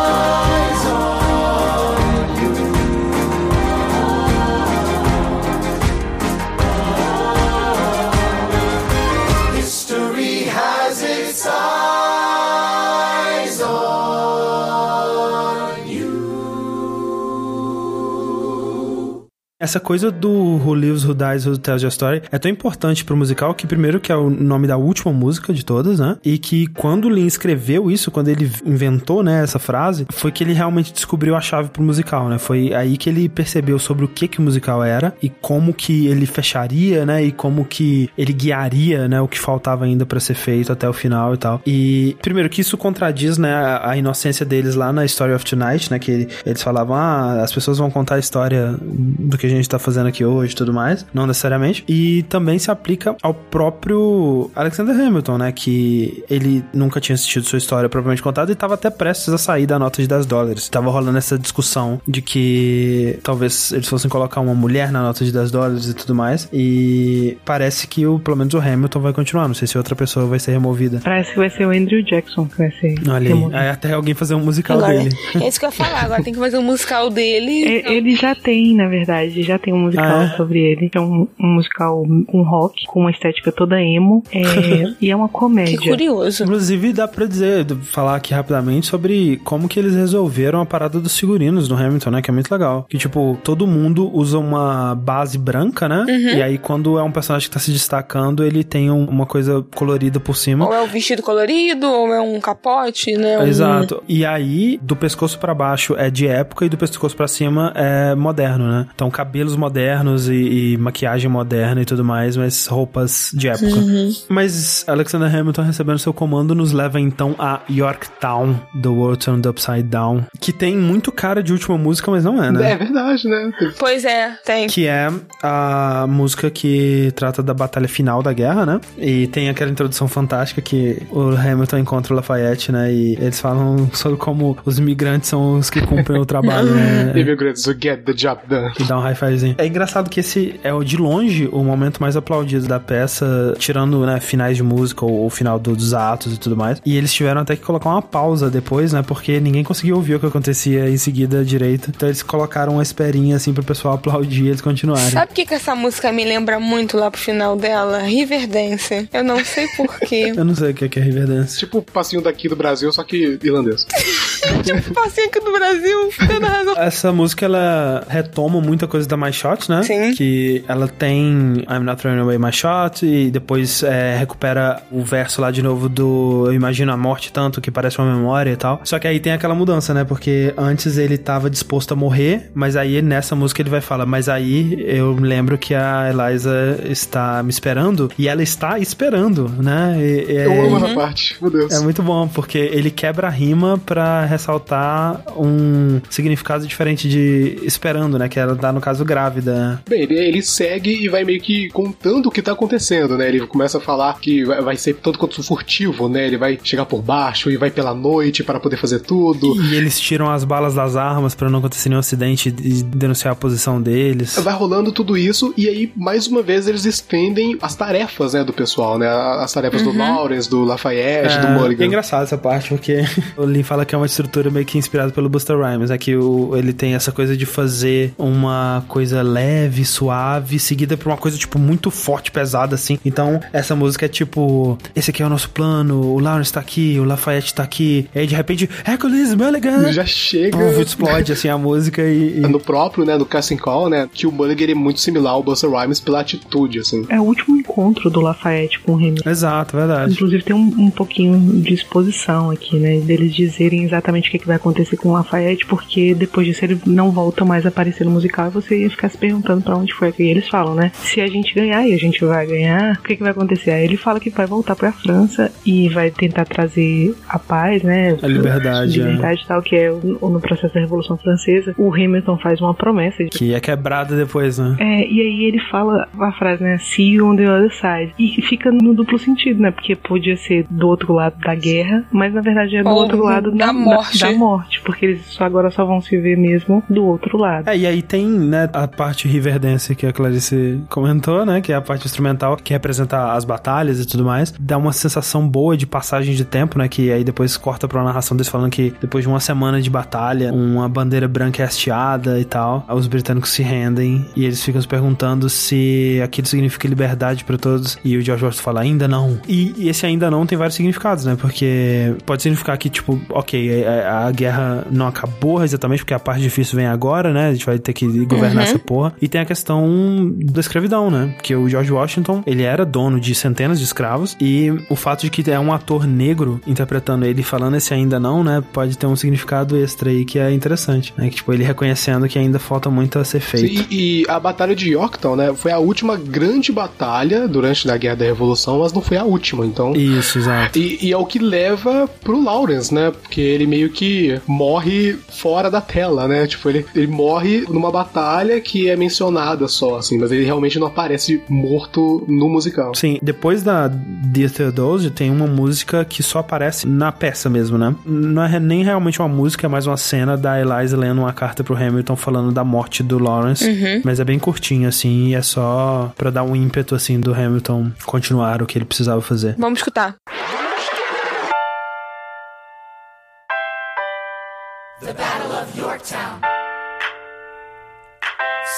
[19.66, 23.16] Essa coisa do Who Lives, Who Dies, Who Tells Your Story é tão importante pro
[23.16, 26.16] musical que, primeiro, que é o nome da última música de todas, né?
[26.24, 30.44] E que quando o Lin escreveu isso, quando ele inventou, né, essa frase, foi que
[30.44, 32.38] ele realmente descobriu a chave pro musical, né?
[32.38, 36.06] Foi aí que ele percebeu sobre o que que o musical era e como que
[36.06, 37.24] ele fecharia, né?
[37.24, 39.20] E como que ele guiaria, né?
[39.20, 41.60] O que faltava ainda pra ser feito até o final e tal.
[41.66, 45.90] E, primeiro, que isso contradiz, né, a, a inocência deles lá na Story of Tonight,
[45.90, 45.98] né?
[45.98, 49.55] Que ele- eles falavam, ah, as pessoas vão contar a história do que a gente
[49.64, 51.06] tá fazendo aqui hoje e tudo mais.
[51.14, 51.84] Não necessariamente.
[51.88, 55.52] E também se aplica ao próprio Alexander Hamilton, né?
[55.52, 59.66] Que ele nunca tinha assistido sua história propriamente contada e tava até prestes a sair
[59.66, 60.68] da nota de 10 dólares.
[60.68, 65.32] Tava rolando essa discussão de que talvez eles fossem colocar uma mulher na nota de
[65.32, 66.48] 10 dólares e tudo mais.
[66.52, 69.48] E parece que o, pelo menos o Hamilton vai continuar.
[69.48, 71.00] Não sei se outra pessoa vai ser removida.
[71.02, 72.94] Parece que vai ser o Andrew Jackson que vai ser.
[73.08, 73.28] Olha aí.
[73.28, 73.56] removido.
[73.56, 75.16] Aí até alguém fazer um musical Agora, dele.
[75.42, 76.04] é isso que eu ia falar.
[76.04, 77.52] Agora tem que fazer um musical dele.
[77.86, 80.36] E- Ele já tem, na verdade, já tem um musical Ah, é?
[80.36, 80.90] sobre ele.
[80.94, 84.22] É um, um musical com rock, com uma estética toda emo.
[84.32, 84.42] É,
[85.00, 85.78] e é uma comédia.
[85.78, 86.42] curioso.
[86.44, 91.18] Inclusive, dá pra dizer, falar aqui rapidamente sobre como que eles resolveram a parada dos
[91.18, 92.22] figurinos no Hamilton, né?
[92.22, 92.86] Que é muito legal.
[92.88, 96.04] Que, tipo, todo mundo usa uma base branca, né?
[96.08, 96.36] Uhum.
[96.38, 99.64] E aí, quando é um personagem que tá se destacando, ele tem um- uma coisa
[99.74, 100.66] colorida por cima.
[100.66, 103.38] Ou é um vestido colorido, ou é um capote, né?
[103.38, 104.02] Um- Exato.
[104.08, 108.14] E aí, do pescoço pra baixo é de época e do pescoço pra cima é
[108.14, 108.86] moderno, né?
[108.94, 113.66] Então, cabelos modernos e, e maquiagem moderna e tudo mais, mas roupas de época.
[113.66, 114.10] Uhum.
[114.30, 119.82] Mas Alexander Hamilton recebendo seu comando nos leva então a Yorktown, The World Turned Upside
[119.82, 122.72] Down, que tem muito cara de última música, mas não é, né?
[122.72, 123.52] É verdade, né?
[123.78, 124.68] Pois é, tem.
[124.68, 125.10] Que é
[125.42, 128.80] a música que trata da batalha final da guerra, né?
[128.96, 132.90] E tem aquela introdução fantástica que o Hamilton encontra o Lafayette, né?
[132.90, 137.12] E eles falam sobre como os imigrantes são os que cumprem o trabalho, né?
[137.14, 138.72] Immigrants who get the job done.
[138.80, 139.54] E dá um high fivezinho.
[139.58, 144.04] É engraçado que esse é o de longe o momento mais aplaudido da peça, tirando,
[144.06, 146.80] né, finais de música ou o final do- dos atos e tudo mais.
[146.84, 149.02] E eles tiveram até que colocar uma pausa depois, né?
[149.02, 151.90] Porque ninguém conseguia ouvir o que acontecia em seguida direito.
[151.94, 155.10] Então eles colocaram uma esperinha assim pro pessoal aplaudir e eles continuarem.
[155.10, 157.98] Sabe o que, que essa música me lembra muito lá pro final dela?
[158.00, 159.08] Riverdance.
[159.12, 160.32] Eu não sei porquê.
[160.36, 161.58] Eu não sei o que é que é Riverdance.
[161.58, 163.86] Tipo o passinho daqui do Brasil, só que irlandês.
[164.64, 166.10] tipo, passinho aqui do Brasil.
[166.26, 166.74] Tendo razão.
[166.76, 169.82] Essa música ela retoma muita coisa da My Shot, né?
[169.82, 170.14] Sim.
[170.14, 175.40] Que ela tem I'm Not Throwing Away My Shot e depois é, recupera o verso
[175.40, 178.80] lá de novo do Eu Imagino a Morte Tanto que parece uma memória e tal.
[178.84, 180.04] Só que aí tem aquela mudança, né?
[180.04, 184.28] Porque antes ele tava disposto a morrer, mas aí nessa música ele vai falar, mas
[184.28, 189.96] aí eu lembro que a Eliza está me esperando e ela está esperando, né?
[189.98, 191.72] E- e- Eu amo essa parte, meu Deus.
[191.72, 198.18] é muito bom, porque ele quebra a rima pra ressaltar um significado diferente de esperando,
[198.18, 198.28] né?
[198.28, 199.82] Que ela dá no caso grávida.
[199.88, 203.28] Bem, ele, ele segue e vai meio que contando o que tá acontecendo, né?
[203.28, 206.26] Ele começa a falar que vai, vai ser tanto quanto furtivo, né?
[206.26, 209.60] Ele vai chegar por baixo e vai pela noite para poder fazer tudo.
[209.62, 213.36] E eles tiram as balas das armas pra não acontecer nenhum acidente e denunciar a
[213.36, 214.36] posição deles.
[214.38, 218.52] Vai rolando tudo isso e aí, mais uma vez, eles estendem as tarefas, né, do
[218.52, 219.08] pessoal, né?
[219.08, 219.98] As tarefas do Uhum.
[219.98, 221.84] Lawrence, do Lafayette, do É, Mulligan.
[221.84, 223.04] é engraçado essa parte, porque
[223.36, 226.14] o Lee fala que é uma estrutura meio que inspirada pelo Buster Rhymes, é que
[226.16, 231.36] o, ele tem essa coisa de fazer uma coisa leve, suave, seguida por uma coisa,
[231.36, 232.98] tipo, muito forte, pesada, assim.
[233.04, 236.96] Então, essa música é tipo, esse aqui é o nosso plano, o Lawrence tá aqui,
[236.98, 239.92] o Lafayette tá aqui, e aí de repente, Hercules Mulligan!
[239.92, 240.56] Já chega.
[240.56, 242.38] Puf, explode, assim, a música e...
[242.38, 245.42] e- No próprio, né, no Casting Call, né, que o Mulligan é muito similar ao
[245.42, 247.04] Buster Rhymes pela atitude, assim.
[247.08, 249.28] É o último encontro do Lafayette com o Hamilton.
[249.28, 250.12] Exato, verdade.
[250.12, 252.98] Inclusive tem um, um pouquinho de exposição aqui, né?
[253.00, 256.80] Deles dizerem exatamente o que, que vai acontecer com o Lafayette, porque depois disso ele
[256.86, 259.92] não volta mais a aparecer no musical e você ia ficar se perguntando pra onde
[259.94, 260.12] foi.
[260.18, 260.90] E eles falam, né?
[260.94, 263.70] Se a gente ganhar e a gente vai ganhar, o que, que vai acontecer?
[263.72, 268.16] Aí ele fala que vai voltar pra França e vai tentar trazer a paz, né?
[268.22, 271.74] A liberdade, liberdade e tal, que é o- no processo da Revolução Francesa.
[271.78, 274.76] O Hamilton faz uma promessa de Que é quebrada depois, né?
[274.78, 276.78] é, e aí ele fala a frase, né?
[276.78, 278.14] See you on the other side.
[278.18, 279.70] E fica no duplo sentido, né?
[279.70, 283.22] Porque podia ser do outro lado da guerra, mas na verdade é do Ou outro
[283.22, 284.18] lado da da, morte.
[284.18, 284.80] Da, morte.
[284.82, 287.68] Porque eles só agora só vão se ver mesmo do outro lado.
[287.68, 291.76] É, e aí tem, né, a parte Riverdance que a Clarice comentou, né, que é
[291.76, 294.52] a parte instrumental que representa as batalhas e tudo mais.
[294.58, 298.06] Dá uma sensação boa de passagem de tempo, né, que aí depois corta pra uma
[298.06, 302.38] narração deles falando que depois de uma semana de batalha, uma bandeira branca é hasteada
[302.38, 307.44] e tal, os britânicos se rendem e eles ficam se perguntando se aquilo significa liberdade
[307.44, 307.98] pra todos.
[308.04, 309.38] E o George Washington fala, ainda não.
[309.48, 313.84] E, e esse ainda não tem vários significados, né, porque pode significar que, tipo, ok,
[313.84, 317.66] a, a guerra não acabou exatamente porque a parte difícil vem agora, né, a gente
[317.66, 318.66] vai ter que governar Uhum.
[318.66, 319.14] essa porra.
[319.20, 323.34] E tem a questão da escravidão, né, porque o George Washington, ele era dono de
[323.34, 327.76] centenas de escravos e o fato de que é um ator negro interpretando ele falando
[327.76, 331.36] esse ainda não, né, pode ter um significado extra aí que é interessante, né, que
[331.36, 333.86] tipo, ele reconhecendo que ainda falta muito a ser feito.
[333.90, 338.16] E, e a batalha de Yorktown, né, foi a última grande batalha durante a Guerra
[338.16, 339.94] da Revolução, mas não foi a última, então...
[339.94, 340.78] Isso, exato.
[340.78, 345.70] E, e é o que leva pro Lawrence, né, porque ele meio que morre fora
[345.70, 350.32] da tela, né, tipo, ele, ele morre numa batalha que é mencionada só, assim, mas
[350.32, 352.94] ele realmente não aparece morto no musical.
[352.94, 357.94] Sim, depois da Dear Theodose tem uma música que só aparece na peça mesmo, né?
[358.04, 361.62] Não é nem realmente uma música, é mais uma cena da Eliza lendo uma carta
[361.62, 363.68] pro Hamilton falando da morte do Lawrence.
[363.68, 364.02] Uhum.
[364.04, 367.90] Mas é bem curtinho, assim, e é só pra dar um ímpeto, assim, do Hamilton
[368.04, 369.54] continuar o que ele precisava fazer.
[369.58, 370.16] Vamos escutar.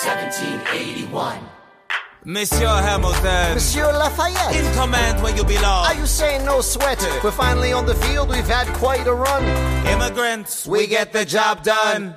[0.04, 1.40] 1781.
[2.24, 3.54] Monsieur Hamilton.
[3.54, 4.54] Monsieur Lafayette.
[4.54, 5.86] In command where you belong.
[5.86, 7.00] Are you saying no sweat?
[7.24, 9.42] We're finally on the field, we've had quite a run.
[9.88, 12.14] Immigrants, we get the job done.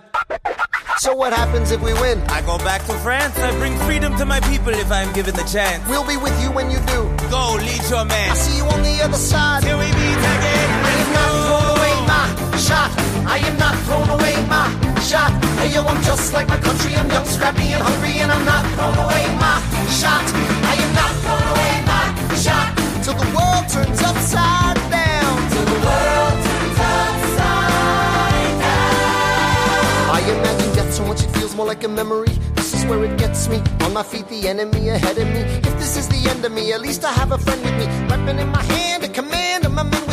[0.99, 2.21] So what happens if we win?
[2.29, 3.35] I go back to France.
[3.39, 5.81] I bring freedom to my people if I'm given the chance.
[5.89, 7.09] We'll be with you when you do.
[7.31, 8.29] Go, lead your man.
[8.29, 9.63] I'll see you on the other side.
[9.63, 10.69] Till we meet again.
[10.85, 12.91] I am not thrown away my shot.
[13.25, 15.31] I am not thrown away my shot.
[15.57, 16.95] Hey yo, I'm just like my country.
[16.95, 19.57] I'm young, scrappy, and hungry, and I'm not thrown away my
[19.89, 20.25] shot.
[20.71, 22.03] I am not thrown away my
[22.37, 22.67] shot.
[23.03, 25.35] Till the world turns upside down.
[25.51, 30.03] Till the world turns upside down.
[30.17, 32.33] I imagine death so much it feels more like a memory.
[32.55, 33.61] This is where it gets me.
[33.81, 35.41] On my feet, the enemy ahead of me.
[35.67, 37.87] If this is the end of me, at least I have a friend with me.
[38.07, 40.10] Weapon in my hand, a command of my men.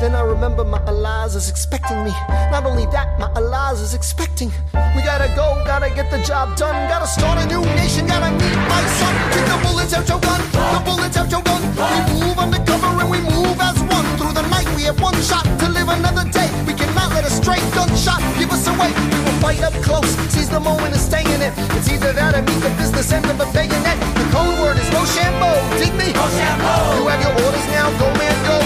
[0.00, 2.10] Then I remember my Eliza is expecting me.
[2.50, 4.50] Not only that, my Eliza is expecting.
[4.96, 6.72] We gotta go, gotta get the job done.
[6.88, 9.12] Gotta start a new nation, gotta meet my son.
[9.28, 10.40] Take the bullets out your gun,
[10.72, 11.60] the bullets out your gun.
[11.76, 14.08] We move undercover and we move as one.
[14.16, 16.48] Through the night, we have one shot to live another day.
[16.64, 18.96] We cannot let a stray gunshot give us away.
[19.12, 21.52] We will fight up close, seize the moment and stay in it.
[21.76, 24.00] It's either that or meet the business end of a bayonet.
[24.16, 26.16] The code word is Rochambeau, dig me?
[26.16, 28.59] You have your orders now, go man, go.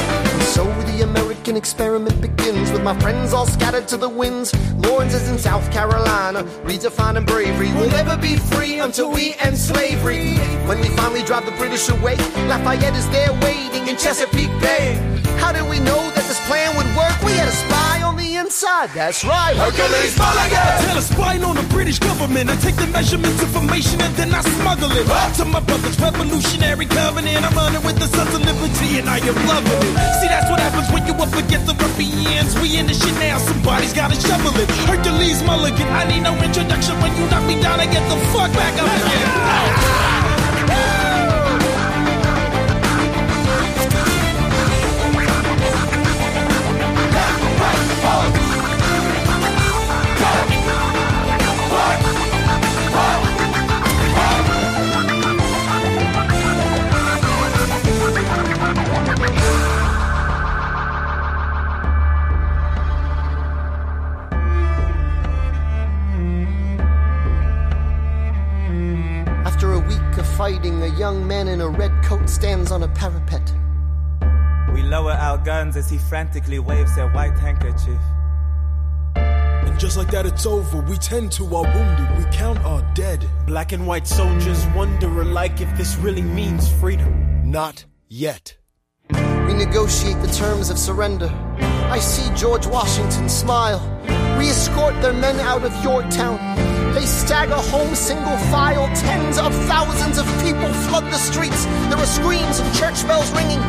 [0.95, 4.55] The American experiment begins with my friends all scattered to the winds.
[4.75, 7.73] Lawrence is in South Carolina, redefining bravery.
[7.73, 10.37] We'll never be free until we end slavery.
[10.69, 12.15] When we finally drive the British away,
[12.47, 14.95] Lafayette is there waiting in Chesapeake Bay.
[15.41, 17.21] How did we know that this plan would work?
[17.27, 18.91] We had a spy on the inside.
[18.93, 20.69] That's right, Hercules Mulligan.
[20.85, 22.51] Tell a spy on the British government.
[22.51, 25.09] I take the measurements, information, and then I smuggle it
[25.41, 27.43] to my brother's revolutionary covenant.
[27.43, 30.15] I'm running with the sons of liberty, and I am loving it.
[30.21, 32.53] See, that's what happens when you up against the ruffians.
[32.61, 34.69] We in the shit now, somebody's gotta shovel it.
[34.85, 37.01] Hercules Mulligan, I need no introduction.
[37.01, 39.94] When you knock me down, I get the fuck back up again.
[70.45, 73.53] Week fighting, a young man in a red coat stands on a parapet.
[74.75, 78.01] We lower our guns as he frantically waves their white handkerchief.
[79.17, 80.81] And just like that, it's over.
[80.83, 82.19] We tend to our wounded.
[82.19, 83.27] We count our dead.
[83.47, 87.51] Black and white soldiers wonder alike if this really means freedom.
[87.51, 88.57] Not yet.
[89.11, 91.31] We negotiate the terms of surrender.
[91.91, 93.81] I see George Washington smile.
[94.39, 96.74] We escort their men out of Yorktown.
[96.95, 98.87] They stagger home single file.
[98.95, 101.65] Tens of thousands of people flood the streets.
[101.91, 103.61] There are screams and church bells ringing.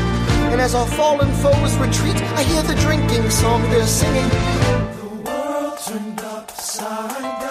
[0.52, 4.30] And as our fallen foes retreat, I hear the drinking song they're singing.
[4.30, 7.45] The world turned upside down.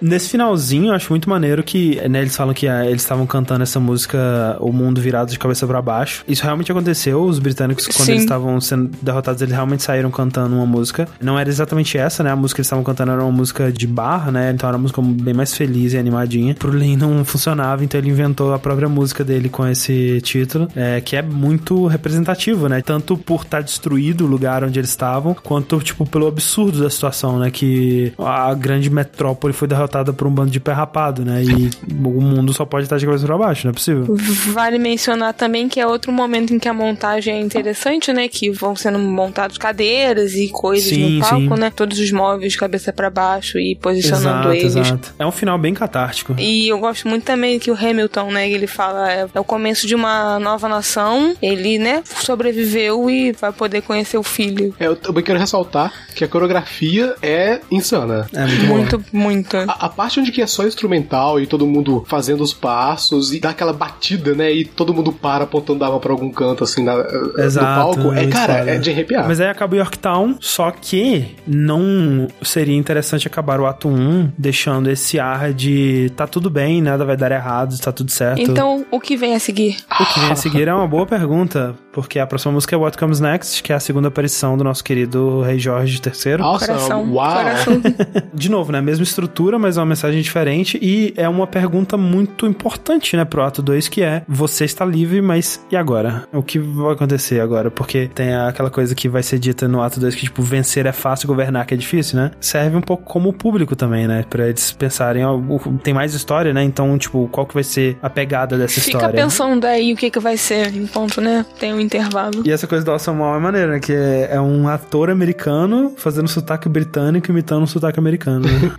[0.00, 3.62] Nesse finalzinho, eu acho muito maneiro que, né, eles falam que ah, eles estavam cantando
[3.62, 6.24] essa música O Mundo Virado de Cabeça para Baixo.
[6.26, 8.12] Isso realmente aconteceu, os britânicos, quando Sim.
[8.12, 11.06] eles estavam sendo derrotados, eles realmente saíram cantando uma música.
[11.20, 13.86] Não era exatamente essa, né, a música que eles estavam cantando era uma música de
[13.86, 16.54] barra, né, então era uma música bem mais feliz e animadinha.
[16.54, 21.00] Pro Lin não funcionava, então ele inventou a própria música dele com esse título, é,
[21.02, 25.78] que é muito representativo, né, tanto por estar destruído o lugar onde eles estavam, quanto,
[25.80, 30.50] tipo, pelo absurdo da situação, né, que a grande metrópole foi derrotada por um bando
[30.50, 33.70] de pé rapado, né, e o mundo só pode estar de cabeça pra baixo, não
[33.70, 34.16] é possível.
[34.52, 38.28] Vale mencionar também que é outro momento em que a montagem é interessante, né?
[38.28, 41.60] Que vão sendo montados cadeiras e coisas Sim, no palco, sim.
[41.60, 41.70] né?
[41.74, 44.76] Todos os móveis de cabeça pra baixo e posicionando Exato, eles.
[44.76, 45.14] exato.
[45.18, 46.34] É um final bem catártico.
[46.38, 49.86] E eu gosto muito também que o Hamilton, né, ele fala, é, é o começo
[49.86, 51.34] de uma nova nação.
[51.42, 54.74] Ele, né, sobreviveu e vai poder conhecer o filho.
[54.78, 58.26] É, eu também quero ressaltar que a coreografia é insana.
[58.32, 59.56] É muito, Muito, muito.
[59.56, 63.40] A, A parte onde que é só instrumental e todo mundo fazendo os passos e
[63.40, 64.52] dá aquela batida, né?
[64.52, 66.94] E todo mundo para apontando a arma pra algum canto, assim, na,
[67.38, 68.12] Exato, no palco.
[68.12, 68.70] É, cara, foda.
[68.72, 69.26] é de arrepiar.
[69.26, 74.90] Mas aí acaba o Yorktown, só que não seria interessante acabar o ato 1 deixando
[74.90, 78.40] esse ar de tá tudo bem, nada vai dar errado, tá tudo certo.
[78.40, 79.78] Então, o que vem a seguir?
[79.98, 82.98] O que vem a seguir é uma boa pergunta, porque a próxima música é What
[82.98, 86.36] Comes Next, que é a segunda aparição do nosso querido Rei Jorge III.
[86.36, 87.36] Nossa, Coração, uau!
[87.36, 87.80] coração.
[88.34, 88.80] De novo, né?
[88.80, 93.42] Mesma estrutura, mas é uma mensagem diferente e é uma pergunta muito importante, né, pro
[93.42, 96.24] ato 2, que é: você está livre, mas e agora?
[96.32, 97.70] O que vai acontecer agora?
[97.70, 100.92] Porque tem aquela coisa que vai ser dita no ato 2 que, tipo, vencer é
[100.92, 102.30] fácil, governar que é difícil, né?
[102.40, 104.24] Serve um pouco como público também, né?
[104.28, 105.38] Pra eles pensarem, ó,
[105.82, 106.62] tem mais história, né?
[106.62, 109.22] Então, tipo, qual que vai ser a pegada dessa Fica história?
[109.22, 111.44] pensando aí o que, que vai ser enquanto, né?
[111.58, 112.42] Tem um intervalo.
[112.44, 113.80] E essa coisa do Awesome Wall é maneira, né?
[113.80, 118.40] Que é, é um ator americano fazendo sotaque britânico imitando um sotaque americano.
[118.40, 118.72] né?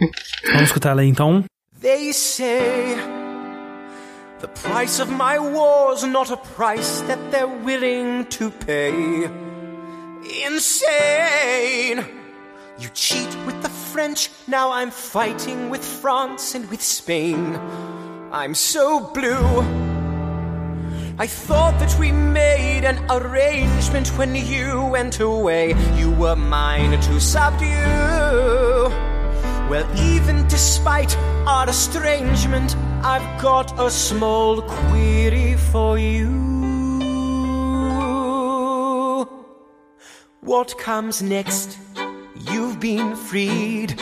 [0.54, 1.44] Vamos aí então.
[1.80, 2.96] They say
[4.40, 9.30] the price of my war's not a price that they're willing to pay.
[10.46, 12.06] Insane!
[12.78, 17.60] You cheat with the French, now I'm fighting with France and with Spain.
[18.32, 19.62] I'm so blue.
[21.20, 25.76] I thought that we made an arrangement when you went away.
[25.96, 29.11] You were mine to subdue.
[29.72, 31.18] Well, even despite
[31.48, 32.76] our estrangement,
[33.06, 36.28] I've got a small query for you.
[40.42, 41.78] What comes next?
[42.52, 43.96] You've been freed.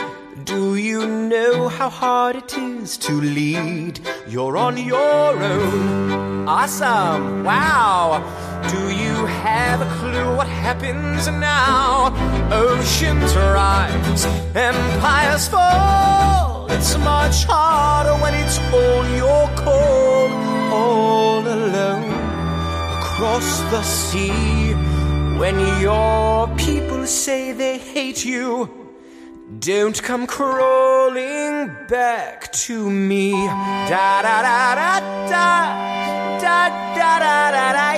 [0.44, 4.00] Do you know how hard it is to lead?
[4.28, 6.48] You're on your own.
[6.48, 7.44] Awesome.
[7.44, 8.22] Wow.
[8.70, 12.14] Do you have a clue what happens now?
[12.52, 16.66] Oceans rise, empires fall.
[16.70, 20.28] It's much harder when it's all your call,
[20.72, 22.10] all alone
[22.98, 24.72] across the sea.
[25.38, 28.79] When your people say they hate you,
[29.58, 33.32] don't come crawling back to me.
[33.32, 35.70] Da da da da da
[36.40, 37.92] da da da da da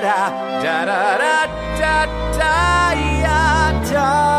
[0.00, 0.30] da
[0.62, 1.46] da da da
[1.78, 2.06] da
[2.38, 4.35] da ya, da.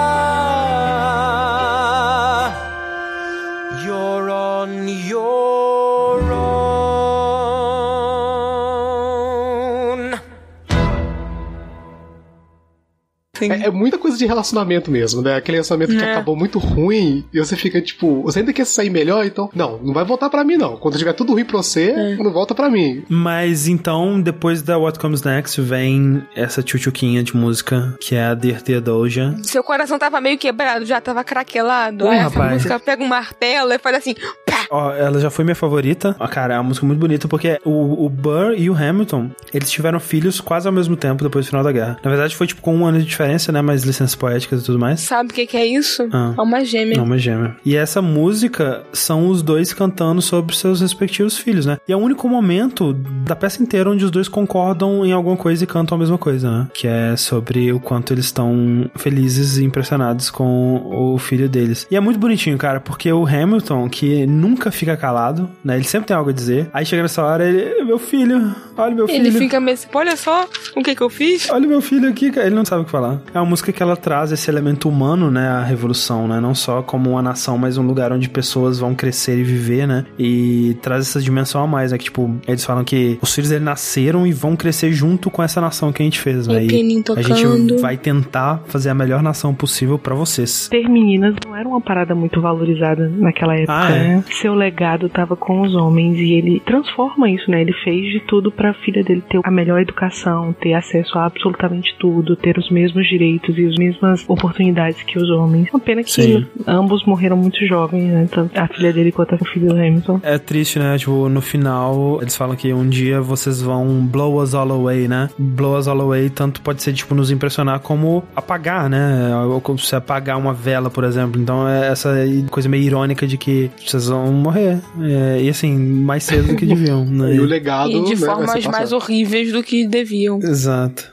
[13.45, 15.35] É, é muita coisa de relacionamento mesmo, né?
[15.35, 16.11] Aquele relacionamento que É.
[16.11, 19.49] acabou muito ruim e você fica tipo, você ainda quer sair melhor, então.
[19.53, 20.77] Não, não vai voltar pra mim, não.
[20.77, 22.16] Quando tiver tudo ruim pra você, É.
[22.17, 23.03] não volta pra mim.
[23.09, 28.33] Mas então, depois da What Comes Next, vem essa tchutchuquinha de música, que é a
[28.33, 29.35] Dear Theodosia.
[29.43, 32.07] Seu coração tava meio quebrado, já tava craquelado.
[32.07, 32.53] Aí essa rapaz.
[32.53, 34.14] música pega um martelo e faz assim.
[34.45, 34.66] Pá!
[34.69, 36.16] Ó, ela já foi minha favorita.
[36.19, 39.69] Ó, cara, é uma música muito bonita, porque o, o Burr e o Hamilton, eles
[39.72, 41.98] tiveram filhos quase ao mesmo tempo depois do final da guerra.
[42.03, 43.61] Na verdade, foi tipo com um ano de diferença, né?
[43.61, 45.01] Mas licenças poéticas e tudo mais.
[45.01, 46.07] Sabe o que, que é isso?
[46.11, 46.33] Ah.
[46.38, 46.97] É uma gêmea.
[46.97, 47.56] É uma gêmea.
[47.65, 51.77] E essa música são os dois cantando sobre seus respectivos filhos, né?
[51.88, 55.64] E é o único momento da peça inteira onde os dois concordam em alguma coisa
[55.64, 56.67] e cantam a mesma coisa, né?
[56.73, 61.88] Que é sobre o quanto eles estão felizes e impressionados com o filho deles.
[61.89, 65.75] E é muito bonitinho, cara, porque o Hamilton, que nunca fica calado, né?
[65.75, 66.69] Ele sempre tem algo a dizer.
[66.73, 69.17] Aí chega nessa hora, ele, meu filho, olha meu filho.
[69.27, 71.49] Ele fica meio assim, olha só o que que eu fiz.
[71.49, 72.47] Olha meu filho aqui, cara.
[72.47, 73.22] Ele não sabe o que falar.
[73.33, 75.47] É uma música que ela traz esse elemento humano, né?
[75.47, 76.39] A revolução, né?
[76.39, 80.06] Não só como uma nação, mas um lugar onde pessoas vão crescer e viver, né?
[80.17, 81.97] E traz essa dimensão a mais, né?
[81.97, 85.59] Que, tipo, eles falam que os filhos eles nasceram e vão crescer junto com essa
[85.61, 86.65] nação que a gente fez, né?
[86.65, 86.67] E
[87.15, 90.67] a gente vai tentar fazer a melhor nação possível pra vocês.
[90.69, 94.07] Ter meninas não era uma parada muito valorizada naquela época, Ah, é?
[94.17, 94.23] né?
[94.31, 97.61] Seu legado tava com os homens e ele transforma isso, né?
[97.61, 101.95] Ele fez de tudo pra filha dele ter a melhor educação, ter acesso a absolutamente
[101.99, 105.69] tudo, ter os mesmos direitos e as mesmas oportunidades que os homens.
[105.71, 106.45] Uma pena que Sim.
[106.65, 108.27] ambos morreram muito jovens, né?
[108.29, 110.19] Tanto a filha dele quanto o filho do Hamilton.
[110.23, 110.97] É triste, né?
[110.97, 115.29] Tipo, no final, eles falam que um dia vocês vão blow us all away, né?
[115.37, 119.35] Blow us all away, tanto pode ser, tipo, nos impressionar como apagar, né?
[119.47, 121.39] Ou como se apagar uma vela, por exemplo.
[121.39, 122.13] Então, é essa
[122.49, 124.79] coisa meio irônica de que vocês vão morrer.
[125.01, 127.35] É, e assim, mais cedo do que deviam, né?
[127.35, 127.91] E o legado.
[127.91, 130.39] E de né, vai mais horríveis do que deviam.
[130.39, 131.09] Exato.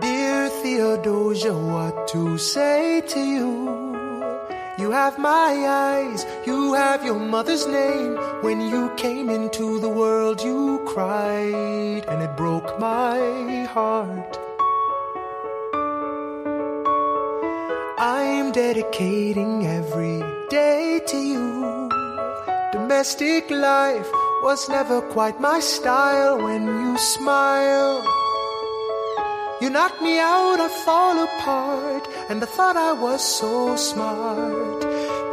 [0.00, 3.94] Dear Theodosia, what to say to you?
[4.76, 8.16] You have my eyes, you have your mother's name.
[8.42, 14.38] When you came into the world, you cried, and it broke my heart.
[17.96, 21.88] I'm dedicating every day to you.
[22.72, 24.10] Domestic life
[24.42, 28.02] was never quite my style when you smile.
[29.60, 34.82] You knock me out, I fall apart, and I thought I was so smart.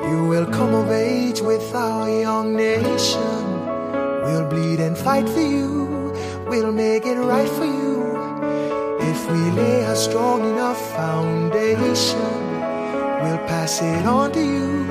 [0.08, 3.44] You will come of age with our young nation.
[4.24, 6.14] We'll bleed and fight for you,
[6.48, 8.02] we'll make it right for you.
[9.02, 12.41] If we lay a strong enough foundation,
[13.24, 14.86] we'll pass it on to you.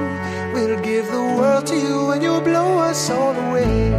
[0.55, 3.91] We'll give the world to you, and you'll blow us all away.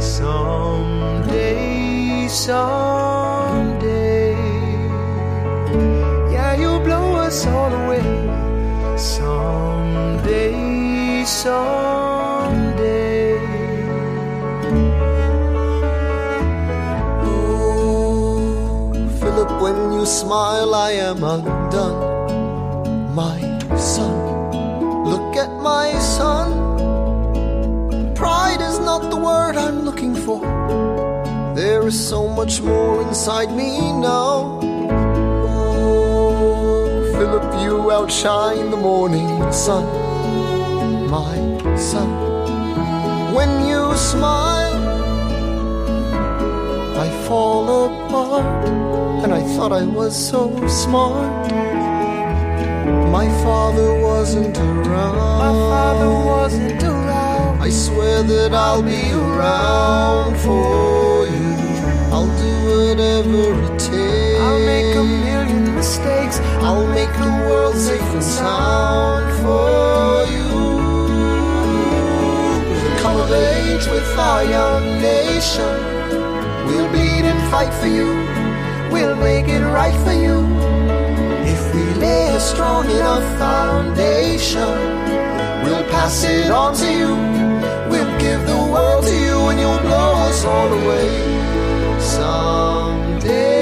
[0.00, 4.34] Someday, someday.
[6.32, 8.02] Yeah, you'll blow us all away.
[8.96, 13.38] Someday, someday.
[19.20, 22.19] Philip, when you smile, I am undone.
[23.14, 23.40] My
[23.76, 26.48] son, look at my son.
[28.14, 30.40] Pride is not the word I'm looking for.
[31.56, 34.60] There is so much more inside me now.
[37.18, 39.84] Philip, you outshine the morning sun.
[41.10, 41.36] My
[41.76, 44.78] son, when you smile,
[46.96, 48.68] I fall apart,
[49.24, 51.89] and I thought I was so smart.
[52.90, 55.38] My father wasn't around.
[55.46, 57.62] My father wasn't around.
[57.62, 61.50] I swear that I'll be around for you.
[62.14, 64.40] I'll do whatever it takes.
[64.40, 66.40] I'll make a million mistakes.
[66.66, 70.48] I'll make the world safe and sound for you.
[73.02, 75.74] Come of age with our young nation.
[76.66, 78.08] We'll bleed and fight for you.
[78.92, 80.38] We'll make it right for you.
[81.52, 84.74] If we lay strong enough foundation,
[85.62, 87.14] we'll pass it on to you.
[87.90, 91.10] We'll give the world to you, and you'll blow us all away.
[92.00, 93.59] Someday,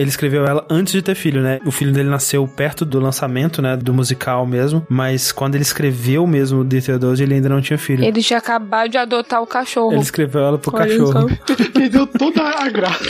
[0.00, 1.60] ele escreveu ela antes de ter filho, né?
[1.64, 3.76] O filho dele nasceu perto do lançamento, né?
[3.76, 4.84] Do musical mesmo.
[4.88, 8.04] Mas quando ele escreveu mesmo The Theodose, ele ainda não tinha filho.
[8.04, 9.92] Ele tinha acabado de adotar o cachorro.
[9.92, 11.28] Ele escreveu ela pro Olha cachorro.
[11.80, 13.04] Que deu toda a graça.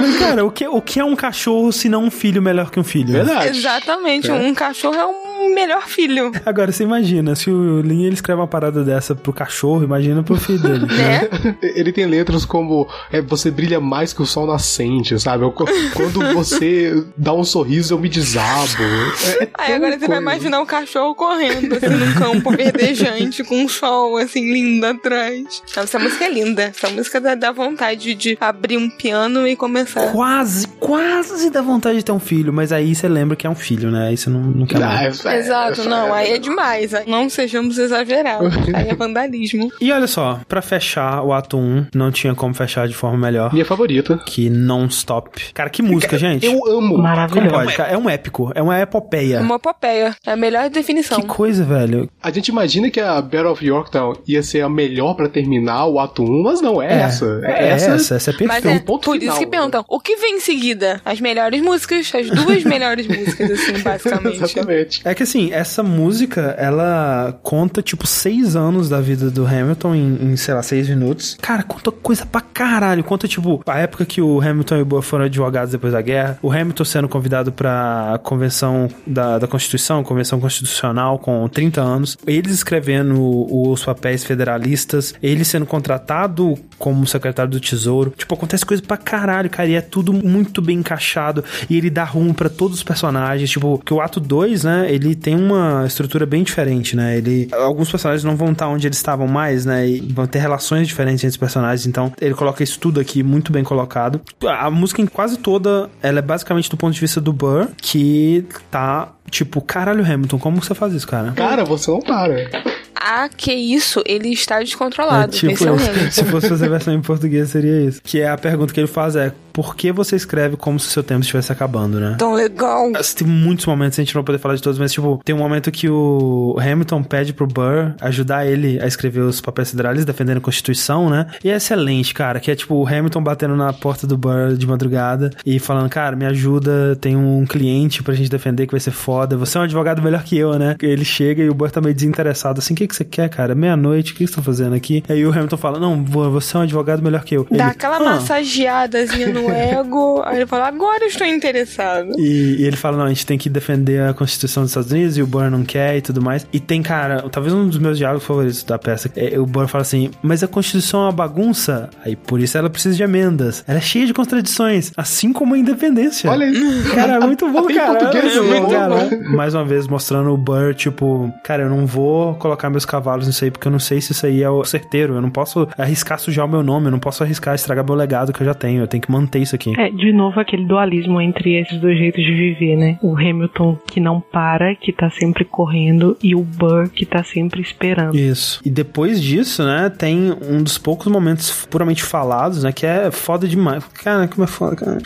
[0.00, 2.78] Mas, cara, o que, o que é um cachorro se não um filho melhor que
[2.80, 3.14] um filho?
[3.46, 4.34] Exatamente, É.
[4.34, 6.32] um cachorro é um melhor filho.
[6.46, 10.36] Agora, você imagina, se o Lin ele escreve uma parada dessa pro cachorro, imagina pro
[10.36, 10.86] filho dele.
[10.86, 11.28] Né?
[11.74, 15.44] Ele tem letras como é, você brilha mais que o sol nascente, sabe?
[15.44, 15.54] Eu-
[15.94, 18.82] Quando você dá um sorriso, eu me desabo.
[18.82, 23.62] É, é Aí agora você vai imaginar um cachorro correndo assim num campo verdejante com
[23.62, 25.62] um sol assim lindo atrás.
[25.76, 26.62] Não, essa música é linda.
[26.64, 30.12] Essa música dá, dá vontade de abrir um piano e começar.
[30.12, 33.54] Quase, quase dá vontade de ter um filho, mas aí você lembra que é um
[33.54, 34.08] filho, né?
[34.08, 35.24] Aí você não, não quer mais.
[35.24, 36.94] Exato, não, aí é demais.
[36.94, 38.52] aí Não sejamos exagerados.
[38.74, 39.70] Aí é vandalismo.
[39.80, 43.52] E olha só, pra fechar o ato 1, não tinha como fechar de forma melhor.
[43.52, 44.18] Minha favorita.
[44.24, 45.41] Que non-stop.
[45.54, 46.46] Cara, que música, gente.
[46.46, 47.02] Eu amo.
[47.02, 47.88] Cara?
[47.90, 49.40] É um épico, é uma epopeia.
[49.40, 50.14] Uma epopeia.
[50.26, 51.20] É a melhor definição.
[51.20, 52.08] Que coisa, velho.
[52.22, 55.98] A gente imagina que a Battle of Yorktown ia ser a melhor pra terminar o
[55.98, 57.40] ato 1, mas não, é, É, essa.
[57.44, 58.68] é essa, essa é Mas perfeita.
[58.70, 61.00] é por isso que perguntam, o que vem em seguida?
[61.04, 64.42] As melhores músicas, as duas melhores músicas, assim, basicamente.
[64.42, 65.02] Exatamente.
[65.04, 70.18] É que assim, essa música, ela conta, tipo, seis anos da vida do Hamilton em,
[70.32, 71.36] em, sei lá, seis minutos.
[71.40, 73.04] Cara, conta coisa pra caralho.
[73.04, 76.38] Conta, tipo, a época que o Hamilton e o Boa foram advogados depois da guerra.
[76.42, 82.16] O Hamilton sendo convidado pra convenção da, da Constituição, convenção constitucional, com 30 anos.
[82.26, 85.14] Eles escrevendo os papéis federalistas.
[85.22, 88.12] Ele sendo contratado como secretário do Tesouro.
[88.16, 89.68] Tipo, acontece coisa pra caralho, cara.
[89.68, 91.44] E é tudo muito bem encaixado.
[91.68, 93.50] E ele dá rumo pra todos os personagens.
[93.50, 94.86] Tipo, que o ato 2, né?
[94.90, 97.16] Ele tem uma estrutura bem diferente, né?
[97.16, 97.48] Ele.
[97.52, 99.88] Alguns personagens não vão estar onde eles estavam mais, né?
[99.88, 101.86] E vão ter relações diferentes entre os personagens.
[101.86, 104.20] Então, ele coloca isso tudo aqui muito bem colocado.
[104.46, 108.44] A música em quase toda, ela é basicamente do ponto de vista do Burr, que
[108.70, 109.12] tá.
[109.30, 111.30] Tipo, caralho, Hamilton, como você faz isso, cara?
[111.32, 112.50] Cara, você não para.
[112.94, 115.34] Ah, que isso, ele está descontrolado.
[115.34, 115.78] É tipo Esse é o.
[116.10, 118.00] Se fosse fazer a versão em português, seria isso.
[118.02, 120.90] Que é a pergunta que ele faz é: por que você escreve como se o
[120.90, 122.16] seu tempo estivesse acabando, né?
[122.18, 122.90] Tão legal.
[123.16, 125.38] Tem muitos momentos, a gente não vai poder falar de todos, mas, tipo, tem um
[125.38, 130.38] momento que o Hamilton pede pro Burr ajudar ele a escrever os papéis federais, defendendo
[130.38, 131.26] a Constituição, né?
[131.44, 134.66] E é excelente, cara, que é, tipo, o Hamilton batendo na porta do Burr de
[134.66, 138.90] madrugada e falando, cara, me ajuda, tem um cliente pra gente defender que vai ser
[138.90, 140.76] foda, você é um advogado melhor que eu, né?
[140.80, 143.54] Ele chega e o Burr tá meio desinteressado, assim, o que, que você quer, cara?
[143.54, 145.02] Meia-noite, o que, que você tá fazendo aqui?
[145.08, 147.46] Aí o Hamilton fala, não, Burr, você é um advogado melhor que eu.
[147.50, 150.22] Dá Ele, aquela "Ah." massageadazinha no ego.
[150.24, 152.12] Aí ele fala, agora eu estou interessado.
[152.18, 155.16] E, e ele fala, não, a gente tem que defender a Constituição dos Estados Unidos
[155.16, 156.46] e o Burr não quer e tudo mais.
[156.52, 159.10] E tem, cara, talvez um dos meus diálogos favoritos da peça.
[159.16, 162.68] É, o Burr fala assim, mas a Constituição é uma bagunça, aí por isso ela
[162.70, 163.64] precisa de emendas.
[163.66, 166.30] Ela é cheia de contradições, assim como a independência.
[166.30, 166.94] Olha isso.
[166.94, 167.98] Cara, é muito bom, cara.
[167.98, 168.94] português, É muito bom, muito cara.
[168.94, 169.36] bom.
[169.36, 173.44] Mais uma vez, mostrando o Burr, tipo, cara, eu não vou colocar meus cavalos nisso
[173.44, 175.14] aí, porque eu não sei se isso aí é o certeiro.
[175.14, 178.32] Eu não posso arriscar sujar o meu nome, eu não posso arriscar estragar meu legado
[178.32, 178.82] que eu já tenho.
[178.82, 179.72] Eu tenho que manter isso aqui.
[179.78, 182.98] É, de novo aquele dualismo entre esses dois jeitos de viver, né?
[183.02, 187.60] O Hamilton que não para, que tá sempre correndo, e o Burr que tá sempre
[187.60, 188.16] esperando.
[188.16, 188.60] Isso.
[188.64, 193.46] E depois disso, né, tem um dos poucos momentos puramente falados, né, que é foda
[193.46, 193.84] demais.
[194.02, 194.98] Cara, como é foda, cara.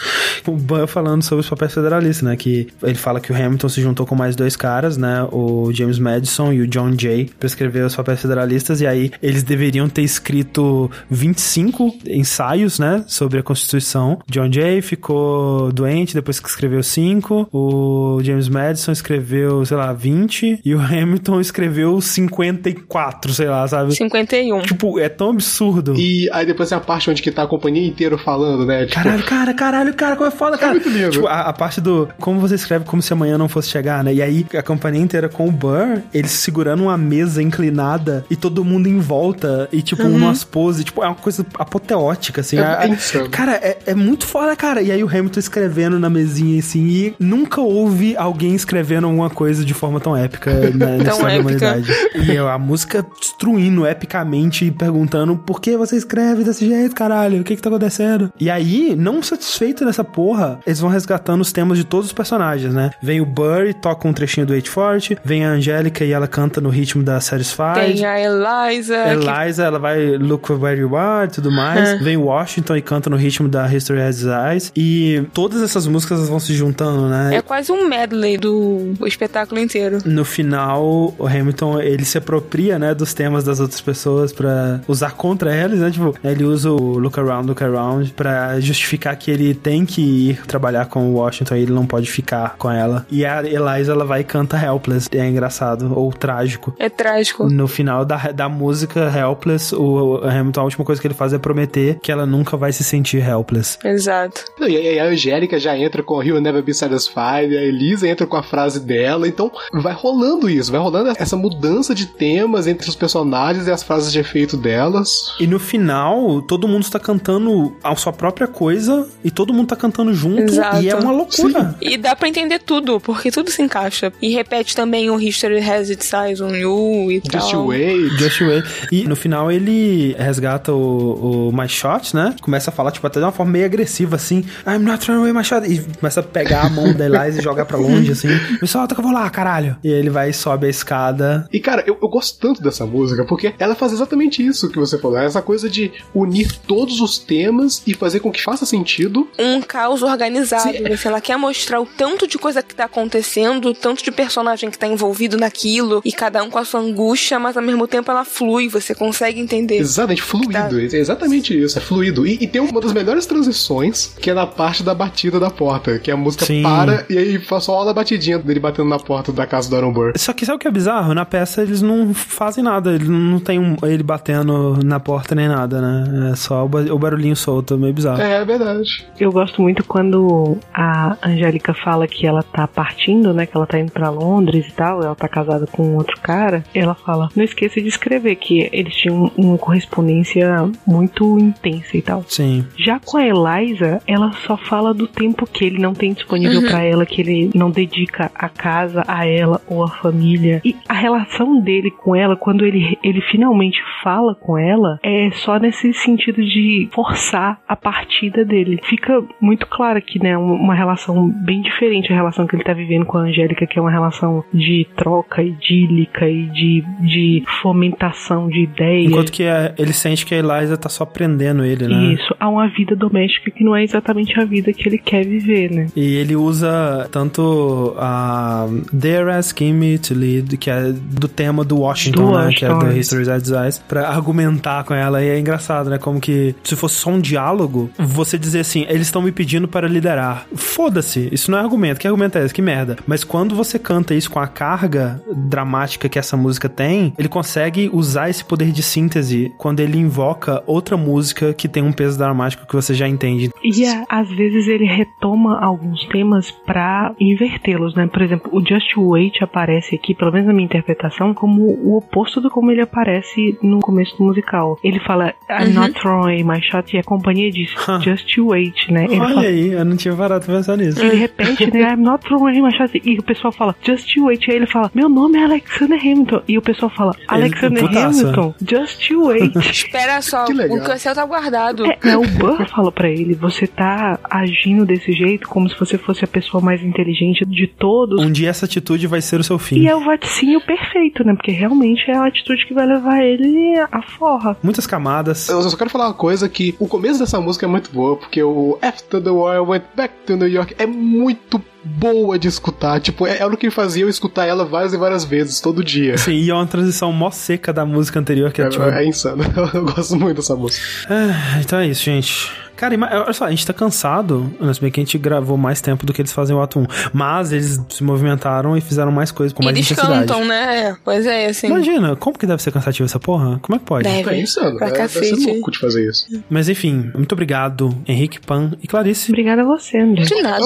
[0.47, 3.81] O Burr falando sobre os papéis federalistas, né, que ele fala que o Hamilton se
[3.81, 7.85] juntou com mais dois caras, né, o James Madison e o John Jay, pra escrever
[7.85, 14.19] os papéis federalistas, e aí eles deveriam ter escrito 25 ensaios, né, sobre a Constituição.
[14.31, 20.61] John Jay ficou doente depois que escreveu 5, o James Madison escreveu, sei lá, 20,
[20.65, 23.95] e o Hamilton escreveu 54, sei lá, sabe?
[23.95, 24.61] 51.
[24.63, 25.95] Tipo, é tão absurdo.
[25.97, 28.87] E aí depois é a parte onde que tá a companhia inteira falando, né?
[28.87, 30.73] Tipo, Caralho, cara, caralho, cara, como é foda, cara.
[30.73, 31.11] muito lindo.
[31.11, 34.13] Tipo, a, a parte do como você escreve como se amanhã não fosse chegar, né?
[34.13, 38.65] E aí a companhia inteira com o Burr, eles segurando uma mesa inclinada e todo
[38.65, 40.17] mundo em volta e, tipo, Uhum.
[40.17, 42.59] umas poses, tipo, é uma coisa apoteótica, assim.
[42.59, 43.29] É insano.
[43.31, 44.81] cara, é, é muito foda, cara.
[44.83, 49.65] E aí o Hamilton escrevendo na mesinha, assim, e nunca houve alguém escrevendo alguma coisa
[49.65, 51.67] de forma tão épica na, na Tão história da épica.
[51.73, 51.93] humanidade.
[52.33, 57.41] E a música destruindo epicamente e perguntando por que você escreve desse jeito, caralho?
[57.41, 58.33] O que que tá acontecendo?
[58.39, 62.73] E aí, não satisfeito nessa porra, eles vão resgatando os temas de todos os personagens,
[62.75, 62.91] né?
[63.03, 66.61] Vem o Burry, toca um trechinho do Eight Forte, vem a Angélica e ela canta
[66.61, 67.95] no ritmo da Satisfied.
[67.95, 68.95] Tem a Eliza.
[69.05, 71.93] que- Eliza, ela vai Look Where You Are e tudo mais.
[71.95, 71.99] Uhum.
[72.05, 74.73] Vem Washington e canta no ritmo da History Has Eyes.
[74.77, 77.37] E todas essas músicas vão se juntando, né?
[77.37, 79.99] É quase um medley do espetáculo inteiro.
[80.05, 85.13] No final, o Hamilton, ele se apropria, né, dos temas das outras pessoas pra usar
[85.13, 85.91] contra eles, né?
[85.91, 90.01] Tipo, ele usa o Look Around, Look Around pra justificar que ele tem que
[90.31, 93.07] ir trabalhar com o Washington e ele não pode ficar com ela.
[93.11, 95.09] E a Eliza, ela vai e canta Helpless.
[95.13, 96.75] É engraçado, ou trágico.
[96.79, 97.26] É trágico.
[97.51, 101.39] No final da, da música Helpless, o Hamilton, a última coisa que ele faz é
[101.39, 103.79] prometer que ela nunca vai se sentir helpless.
[103.85, 104.45] Exato.
[104.61, 108.37] E aí a Angélica já entra com He'll Never Be Satisfied, a Elisa entra com
[108.37, 112.97] a frase dela, então vai rolando isso, vai rolando essa mudança de temas entre os
[112.97, 115.35] personagens e as frases de efeito delas.
[115.41, 119.77] E no final, todo mundo está cantando a sua própria coisa e todo mundo tá
[119.77, 120.83] cantando junto Exato.
[120.83, 121.75] e é uma loucura.
[121.81, 124.13] E dá pra entender tudo, porque tudo se encaixa.
[124.21, 127.67] E repete também o History Has Its Eyes on You e Just tal.
[127.67, 128.17] Wait.
[128.19, 128.65] Just Wait.
[128.93, 132.35] E no final ele resgata o, o My Shot, né?
[132.41, 134.45] Começa a falar, tipo, até de uma forma meio agressiva, assim.
[134.67, 135.67] I'm not throwing away my shot.
[135.67, 138.29] E começa a pegar a mão da Eliza e jogar pra longe, assim.
[138.61, 139.77] Me solta que eu vou lá, caralho.
[139.83, 141.49] E ele vai e sobe a escada.
[141.53, 144.99] E cara, eu, eu gosto tanto dessa música, porque ela faz exatamente isso que você
[144.99, 149.29] falou, essa coisa de unir todos os temas e fazer com que faça sentido.
[149.39, 150.63] Um caos organizado.
[150.63, 150.93] Sim.
[150.93, 154.71] Assim, ela quer mostrar o tanto de coisa que tá acontecendo, o tanto de personagem
[154.71, 158.11] que tá envolvido naquilo, e cada um com a sua angústia, mas ao mesmo tempo
[158.11, 159.77] ela flui, você consegue entender.
[159.77, 160.81] Exatamente, fluido.
[160.81, 162.27] É exatamente isso, é fluido.
[162.27, 165.99] E, e tem uma das melhores transições, que é na parte da batida da porta,
[165.99, 166.63] que a música Sim.
[166.63, 170.13] para e aí só a batidinha dele batendo na porta da casa do Aaron Burr.
[170.17, 171.13] Só que sabe o que é bizarro?
[171.15, 172.93] Na peça eles não fazem nada.
[172.95, 176.31] Ele não tem um- ele batendo na porta nem nada, né?
[176.33, 178.21] É só o, o barulhinho solto, meio bizarro.
[178.21, 179.07] É, é verdade.
[179.19, 183.47] Eu gosto muito quando a Angélica fala que ela tá partindo, né?
[183.47, 186.65] Que ela tá indo pra Londres e tal, ela tá casada com outro cara.
[186.75, 192.25] Ela fala: Não esqueça de escrever que eles tinham uma correspondência muito intensa e tal.
[192.29, 192.67] Sim.
[192.77, 196.69] Já com a Eliza, ela só fala do tempo que ele não tem disponível Uhum.
[196.69, 200.61] pra ela, que ele não dedica a casa, a ela ou a família.
[200.65, 205.59] E a relação dele com ela, quando ele, ele finalmente fala com ela, é só
[205.59, 208.81] nesse sentido de forçar a partida dele.
[208.85, 210.37] Fica muito claro aqui, né?
[210.37, 213.79] Uma uma relação bem diferente a relação que ele tá vivendo com a Angélica, que
[213.79, 219.11] é uma relação de troca idílica e de de, de fomentação de ideias.
[219.11, 222.15] Enquanto que a- ele sente que a Eliza tá só prendendo ele, né?
[222.15, 225.71] Isso, há uma vida doméstica que não é exatamente a vida que ele quer viver,
[225.71, 225.87] né?
[225.97, 228.67] E ele usa tanto a
[228.99, 232.53] They're Asking Me to Lead, que é do tema do Washington, Do né?
[232.53, 232.97] Que é do Washington.
[232.99, 235.23] History's Eyes, pra argumentar com ela.
[235.23, 235.99] E é engraçado, né?
[235.99, 239.87] Como que se fosse só um diálogo, você dizer assim, eles estão me pedindo para
[239.89, 240.47] liderar.
[240.55, 242.01] Foda-se, isso não é argumento.
[242.01, 242.55] Que argumento é esse?
[242.55, 242.97] Que merda.
[243.07, 247.91] Mas quando você canta isso com a carga dramática que essa música tem, ele consegue
[247.93, 252.67] usar esse poder de síntese quando ele invoca outra música que tem um peso dramático
[252.67, 253.51] que você já entende.
[253.75, 258.07] E a- às vezes ele retoma alguns temas pra invertê-los, né?
[258.07, 262.41] Por exemplo, o Just Wait aparece aqui, pelo menos na minha interpretação, como o oposto
[262.41, 264.79] do como ele aparece no começo do musical.
[264.83, 265.73] Ele fala I'm Uhum.
[265.75, 267.71] not throwing my shot e a companhia diz
[268.03, 269.05] Just Wait, né?
[269.05, 271.01] Ele Olha fala- aí, eu não tinha parado pra pensar nisso.
[271.05, 271.93] Ele repete, né?
[271.95, 273.01] I'm not throwing my shot.
[273.05, 274.47] E o pessoal fala, just wait.
[274.47, 276.43] E aí ele fala, meu nome é Alexander Hamilton.
[276.49, 278.21] E o pessoal fala, Alexander putaça.
[278.23, 279.55] Hamilton, just wait.
[279.71, 281.87] Espera só, Que o cancel tá guardado.
[281.87, 285.97] É, é, o Burr fala pra ele, você tá agindo desse jeito como se você
[285.97, 288.21] fosse a pessoa mais inteligente de todos.
[288.21, 289.79] Um dia essa atitude vai ser o seu fim.
[289.79, 291.33] E é o vaticinho perfeito, né?
[291.35, 294.57] Porque realmente é a atitude que vai levar ele à forra.
[294.65, 295.49] Muitas camadas.
[295.49, 298.43] Eu só quero falar uma coisa que o começo dessa música é muito boa, porque
[298.43, 303.01] o After the War I Went Back to New York é muito boa de escutar.
[303.01, 306.19] Tipo, é, é o que fazia eu escutar ela várias e várias vezes, todo dia.
[306.19, 308.85] Sim, e é uma transição mó seca da música anterior, que é, É, tipo...
[308.85, 309.45] é insano.
[309.73, 310.85] Eu gosto muito dessa música.
[311.09, 312.51] Ah, então é isso, gente.
[312.77, 316.05] Cara, olha só, a gente tá cansado, mas bem que a gente gravou mais tempo
[316.07, 316.87] do que eles fazem o ato 1.
[317.13, 320.27] Mas eles se movimentaram e fizeram mais coisas com mais eles intensidade.
[320.27, 320.89] cantam, né?
[320.91, 321.69] É, Pois é, assim.
[321.69, 323.59] Imagina, como que deve ser cansativo essa porra?
[323.63, 324.05] Como é que pode?
[324.05, 324.31] Deve.
[324.31, 325.47] É insano, Pra deve- deve ser cacete.
[325.53, 326.27] louco de fazer isso.
[326.51, 329.31] Mas enfim, muito obrigado, Henrique Pan e Clarice.
[329.31, 330.23] Obrigada a você, André.
[330.25, 330.65] De nada.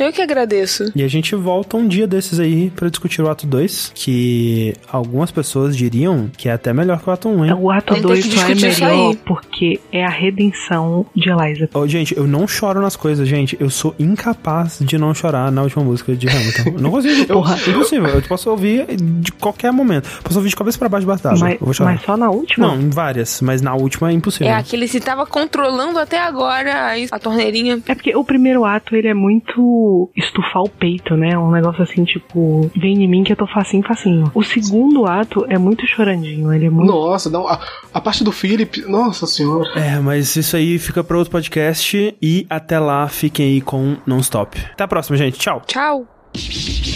[0.00, 0.90] Eu que agradeço.
[0.94, 5.30] E a gente volta um dia desses aí pra discutir o ato 2, que algumas
[5.30, 7.52] pessoas diriam que é até melhor que o ato 1, hein?
[7.58, 11.68] O ato 2 só é melhor porque é a redenção de Eliza.
[11.74, 13.56] Ô, gente, eu não choro nas coisas, gente.
[13.60, 16.80] Eu sou incapaz de não chorar na última música de Hamilton.
[16.80, 17.56] Não consigo, porra.
[17.66, 18.08] Impossível.
[18.08, 20.08] Eu posso ouvir de qualquer momento.
[20.22, 21.36] Posso ouvir de cabeça pra baixo batata.
[21.38, 21.92] Mas, eu vou chorar.
[21.92, 22.68] mas só na última?
[22.68, 23.40] Não, em várias.
[23.40, 24.48] Mas na última é impossível.
[24.48, 27.80] É aquele se tava controlando até agora aí a torneirinha.
[27.86, 31.36] É porque o primeiro ato, ele é muito estufar o peito, né?
[31.38, 34.30] Um negócio assim, tipo, vem em mim que eu tô facinho, facinho.
[34.34, 36.90] O segundo ato é muito chorandinho, ele é muito...
[36.90, 37.60] Nossa, não, a,
[37.92, 39.68] a parte do Philip, nossa senhora.
[39.76, 42.16] É, mas isso aí fica pra outro podcast.
[42.22, 44.56] E até lá, fiquem aí com Non-Stop.
[44.72, 45.36] Até a próxima, gente.
[45.36, 45.60] Tchau.
[45.66, 46.06] Tchau.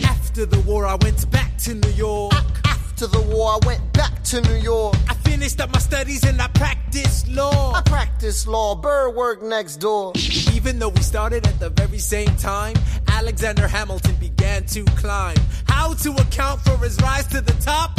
[0.09, 2.35] After the war, I went back to New York.
[2.65, 4.97] After the war, I went back to New York.
[5.09, 7.73] I finished up my studies and I practiced law.
[7.75, 10.13] I practiced law, Burr worked next door.
[10.55, 12.75] Even though we started at the very same time,
[13.09, 15.37] Alexander Hamilton began to climb.
[15.67, 17.99] How to account for his rise to the top?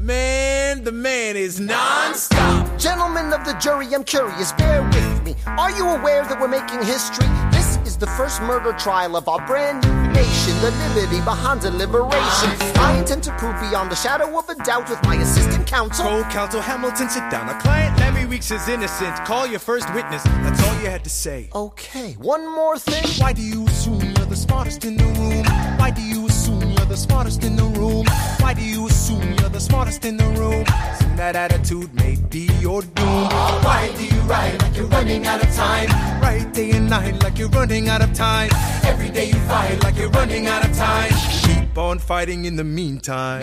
[0.00, 2.78] Man, the man is non-stop.
[2.78, 5.34] Gentlemen of the jury, I'm curious, bear with me.
[5.44, 7.28] Are you aware that we're making history?
[7.52, 12.50] This is the first murder trial of our brand new nation, the liberty behind deliberation.
[12.80, 16.06] I intend to prove beyond the shadow of a doubt with my assistant counsel.
[16.06, 17.50] Co-counsel Hamilton, sit down.
[17.50, 19.14] Our client Larry Weeks is innocent.
[19.26, 20.22] Call your first witness.
[20.24, 21.50] That's all you had to say.
[21.54, 23.04] Okay, one more thing.
[23.22, 25.44] Why do you assume the smartest in the room?
[25.76, 28.06] Why do you assume you're the smartest in the room?
[28.38, 30.64] Why do you assume you're the smartest in the room?
[30.92, 33.24] Assume that attitude may be your doom.
[33.66, 35.88] Why do you ride like you're running out of time?
[36.22, 38.50] Right day and night like you're running out of time.
[38.84, 41.69] Every day you fight like you're running out of time.
[41.70, 43.42] Keep on fighting in the meantime.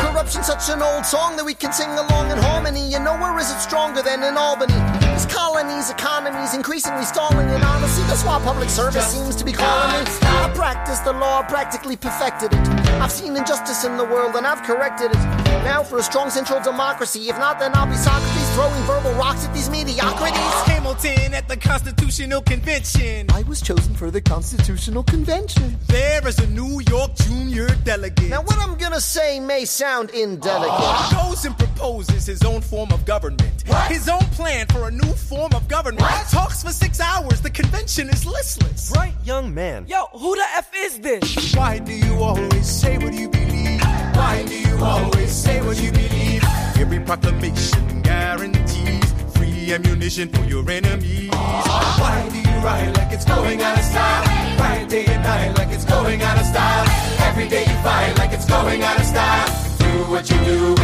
[0.00, 2.94] Corruption's such an old song that we can sing along in harmony.
[2.94, 4.72] And nowhere is it stronger than in Albany.
[5.12, 7.46] These colonies, economies increasingly stalling.
[7.50, 10.10] And honestly, that's why public service seems to be calling me.
[10.22, 12.66] I practiced the law, practically perfected it.
[12.96, 15.20] I've seen injustice in the world and I've corrected it.
[15.68, 17.28] Now for a strong central democracy.
[17.28, 20.38] If not, then I'll be Socrates throwing verbal rocks at these mediocrities.
[20.70, 23.26] Hamilton at the Constitutional Convention.
[23.32, 25.76] I was chosen for the Constitutional Convention.
[25.88, 28.30] There is a New York junior delegate.
[28.30, 31.16] Now, what I'm gonna say may sound indelicate.
[31.16, 33.64] Goes and proposes his own form of government.
[33.88, 36.06] His own plan for a new form of government.
[36.30, 37.40] Talks for six hours.
[37.40, 38.92] The convention is listless.
[38.92, 39.86] Bright young man.
[39.88, 41.54] Yo, who the F is this?
[41.56, 43.80] Why do you always say what you believe?
[44.14, 46.33] Why do you always say what you believe?
[46.76, 51.30] Every proclamation guarantees free ammunition for your enemies.
[51.30, 54.58] Why do you ride like it's going out of style?
[54.58, 56.86] Ride day and night like it's going out of style.
[57.28, 59.48] Every day you fight like it's going out of style.
[59.78, 60.76] Do what you do.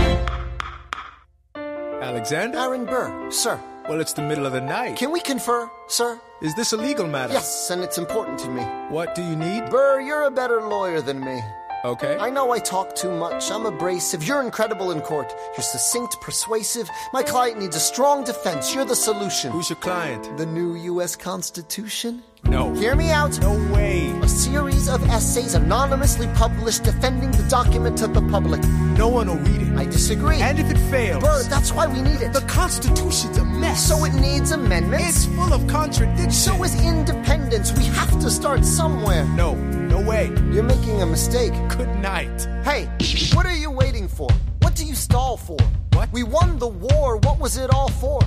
[2.01, 2.59] Alexander?
[2.59, 3.61] Aaron Burr, sir.
[3.89, 4.97] Well, it's the middle of the night.
[4.97, 6.21] Can we confer, sir?
[6.43, 7.35] Is this a legal matter?
[7.35, 8.63] Yes, and it's important to me.
[8.89, 9.69] What do you need?
[9.69, 11.41] Burr, you're a better lawyer than me.
[11.85, 12.19] Okay.
[12.19, 13.51] I know I talk too much.
[13.51, 14.23] I'm abrasive.
[14.23, 15.35] You're incredible in court.
[15.57, 16.91] You're succinct, persuasive.
[17.13, 18.75] My client needs a strong defense.
[18.75, 19.51] You're the solution.
[19.51, 20.37] Who's your client?
[20.37, 21.17] The new U.S.
[21.17, 22.23] Constitution?
[22.45, 22.73] No.
[22.75, 23.39] Hear me out.
[23.41, 24.11] No way.
[24.23, 28.61] A series of essays anonymously published defending the document to the public.
[28.97, 29.77] No one will read it.
[29.79, 30.41] I disagree.
[30.41, 32.33] And if it fails, Bert, that's why we need it.
[32.33, 33.87] the Constitution's a mess.
[33.87, 35.09] So it needs amendments.
[35.09, 36.37] It's full of contradictions.
[36.37, 37.73] So is independence.
[37.77, 39.25] We have to start somewhere.
[39.37, 40.27] No, no way.
[40.51, 41.53] You're making a mistake.
[41.77, 42.47] Good night.
[42.65, 42.89] Hey,
[43.35, 44.29] what are you waiting for?
[44.61, 45.57] What do you stall for?
[45.93, 46.11] What?
[46.13, 47.19] We won the war.
[47.19, 48.21] What was it all for?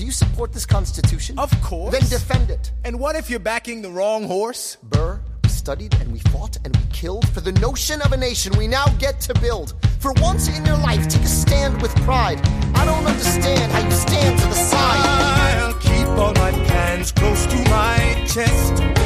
[0.00, 1.38] Do you support this constitution?
[1.38, 1.92] Of course.
[1.92, 2.72] Then defend it.
[2.86, 4.78] And what if you're backing the wrong horse?
[4.82, 8.56] Burr, we studied and we fought and we killed for the notion of a nation
[8.56, 9.74] we now get to build.
[9.98, 12.40] For once in your life, take a stand with pride.
[12.74, 15.58] I don't understand how you stand to the side.
[15.58, 18.99] I'll keep all my plans close to my chest.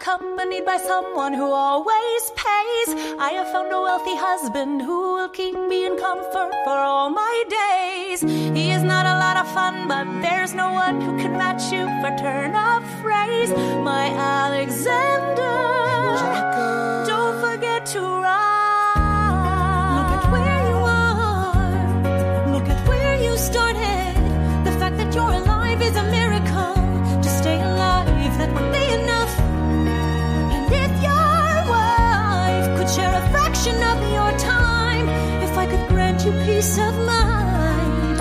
[0.00, 2.88] Accompanied by someone who always pays.
[3.18, 7.36] I have found a wealthy husband who will keep me in comfort for all my
[7.60, 8.20] days.
[8.20, 11.84] He is not a lot of fun, but there's no one who can match you
[12.00, 13.50] for turn of phrase.
[13.90, 14.06] My
[14.44, 15.58] Alexander,
[17.10, 19.96] don't forget to ride.
[19.98, 22.52] Look at where you are.
[22.54, 24.14] Look at where you started.
[24.64, 26.74] The fact that you're alive is a miracle.
[27.24, 28.06] To stay alive,
[28.38, 29.17] that would be enough.
[32.96, 35.08] A fraction of your time,
[35.42, 38.18] if I could grant you peace of mind,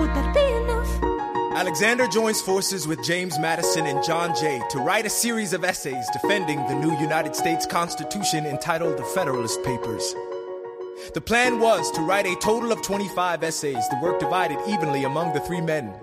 [0.00, 1.56] would that be enough?
[1.56, 6.08] Alexander joins forces with James Madison and John Jay to write a series of essays
[6.12, 10.14] defending the new United States Constitution entitled the Federalist Papers.
[11.12, 15.34] The plan was to write a total of 25 essays, the work divided evenly among
[15.34, 15.94] the three men.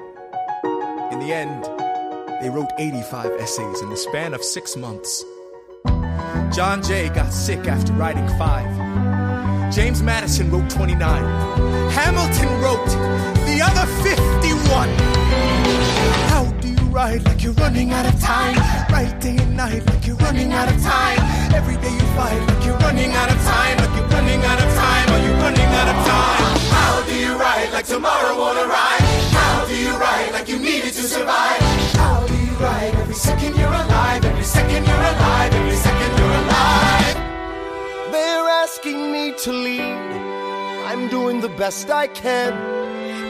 [1.12, 1.64] In the end,
[2.42, 5.24] they wrote 85 essays in the span of six months.
[6.52, 8.68] John Jay got sick after writing five.
[9.74, 11.00] James Madison wrote 29.
[11.92, 12.88] Hamilton wrote
[13.46, 14.90] the other 51.
[16.30, 18.56] How do you ride like you're running out of time?
[18.92, 21.20] Right day and night like you're running out of time.
[21.54, 23.78] Every day you fight like you're running out of time.
[23.78, 25.10] Like you're running out of time.
[25.10, 26.58] Are you running out of time?
[26.74, 29.02] How do you ride like tomorrow won't arrive?
[29.32, 31.62] How do you ride like you needed to survive?
[31.94, 34.26] How do you ride every second you're alive?
[34.26, 35.54] Every second you're alive.
[35.54, 36.17] Every second.
[38.18, 39.98] They're asking me to lead.
[40.90, 42.52] I'm doing the best I can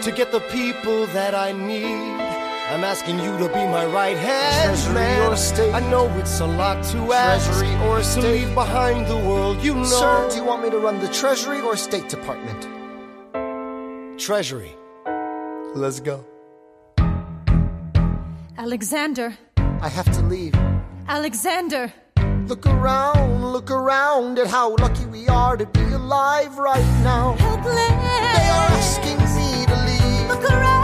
[0.01, 2.15] to get the people that I need.
[2.71, 5.31] I'm asking you to be my right hand Treasury man.
[5.31, 5.73] or state?
[5.73, 7.45] I know it's a lot to ask.
[7.47, 9.83] Treasury or to leave behind the world you know.
[10.01, 12.61] Sir, do you want me to run the Treasury or State Department?
[14.17, 14.73] Treasury.
[15.75, 16.25] Let's go.
[18.57, 19.37] Alexander,
[19.87, 20.55] I have to leave.
[21.07, 21.91] Alexander.
[22.47, 27.33] Look around, look around at how lucky we are to be alive right now.
[27.33, 27.75] Helpless.
[27.75, 30.29] They are asking me to leave.
[30.29, 30.76] Look around.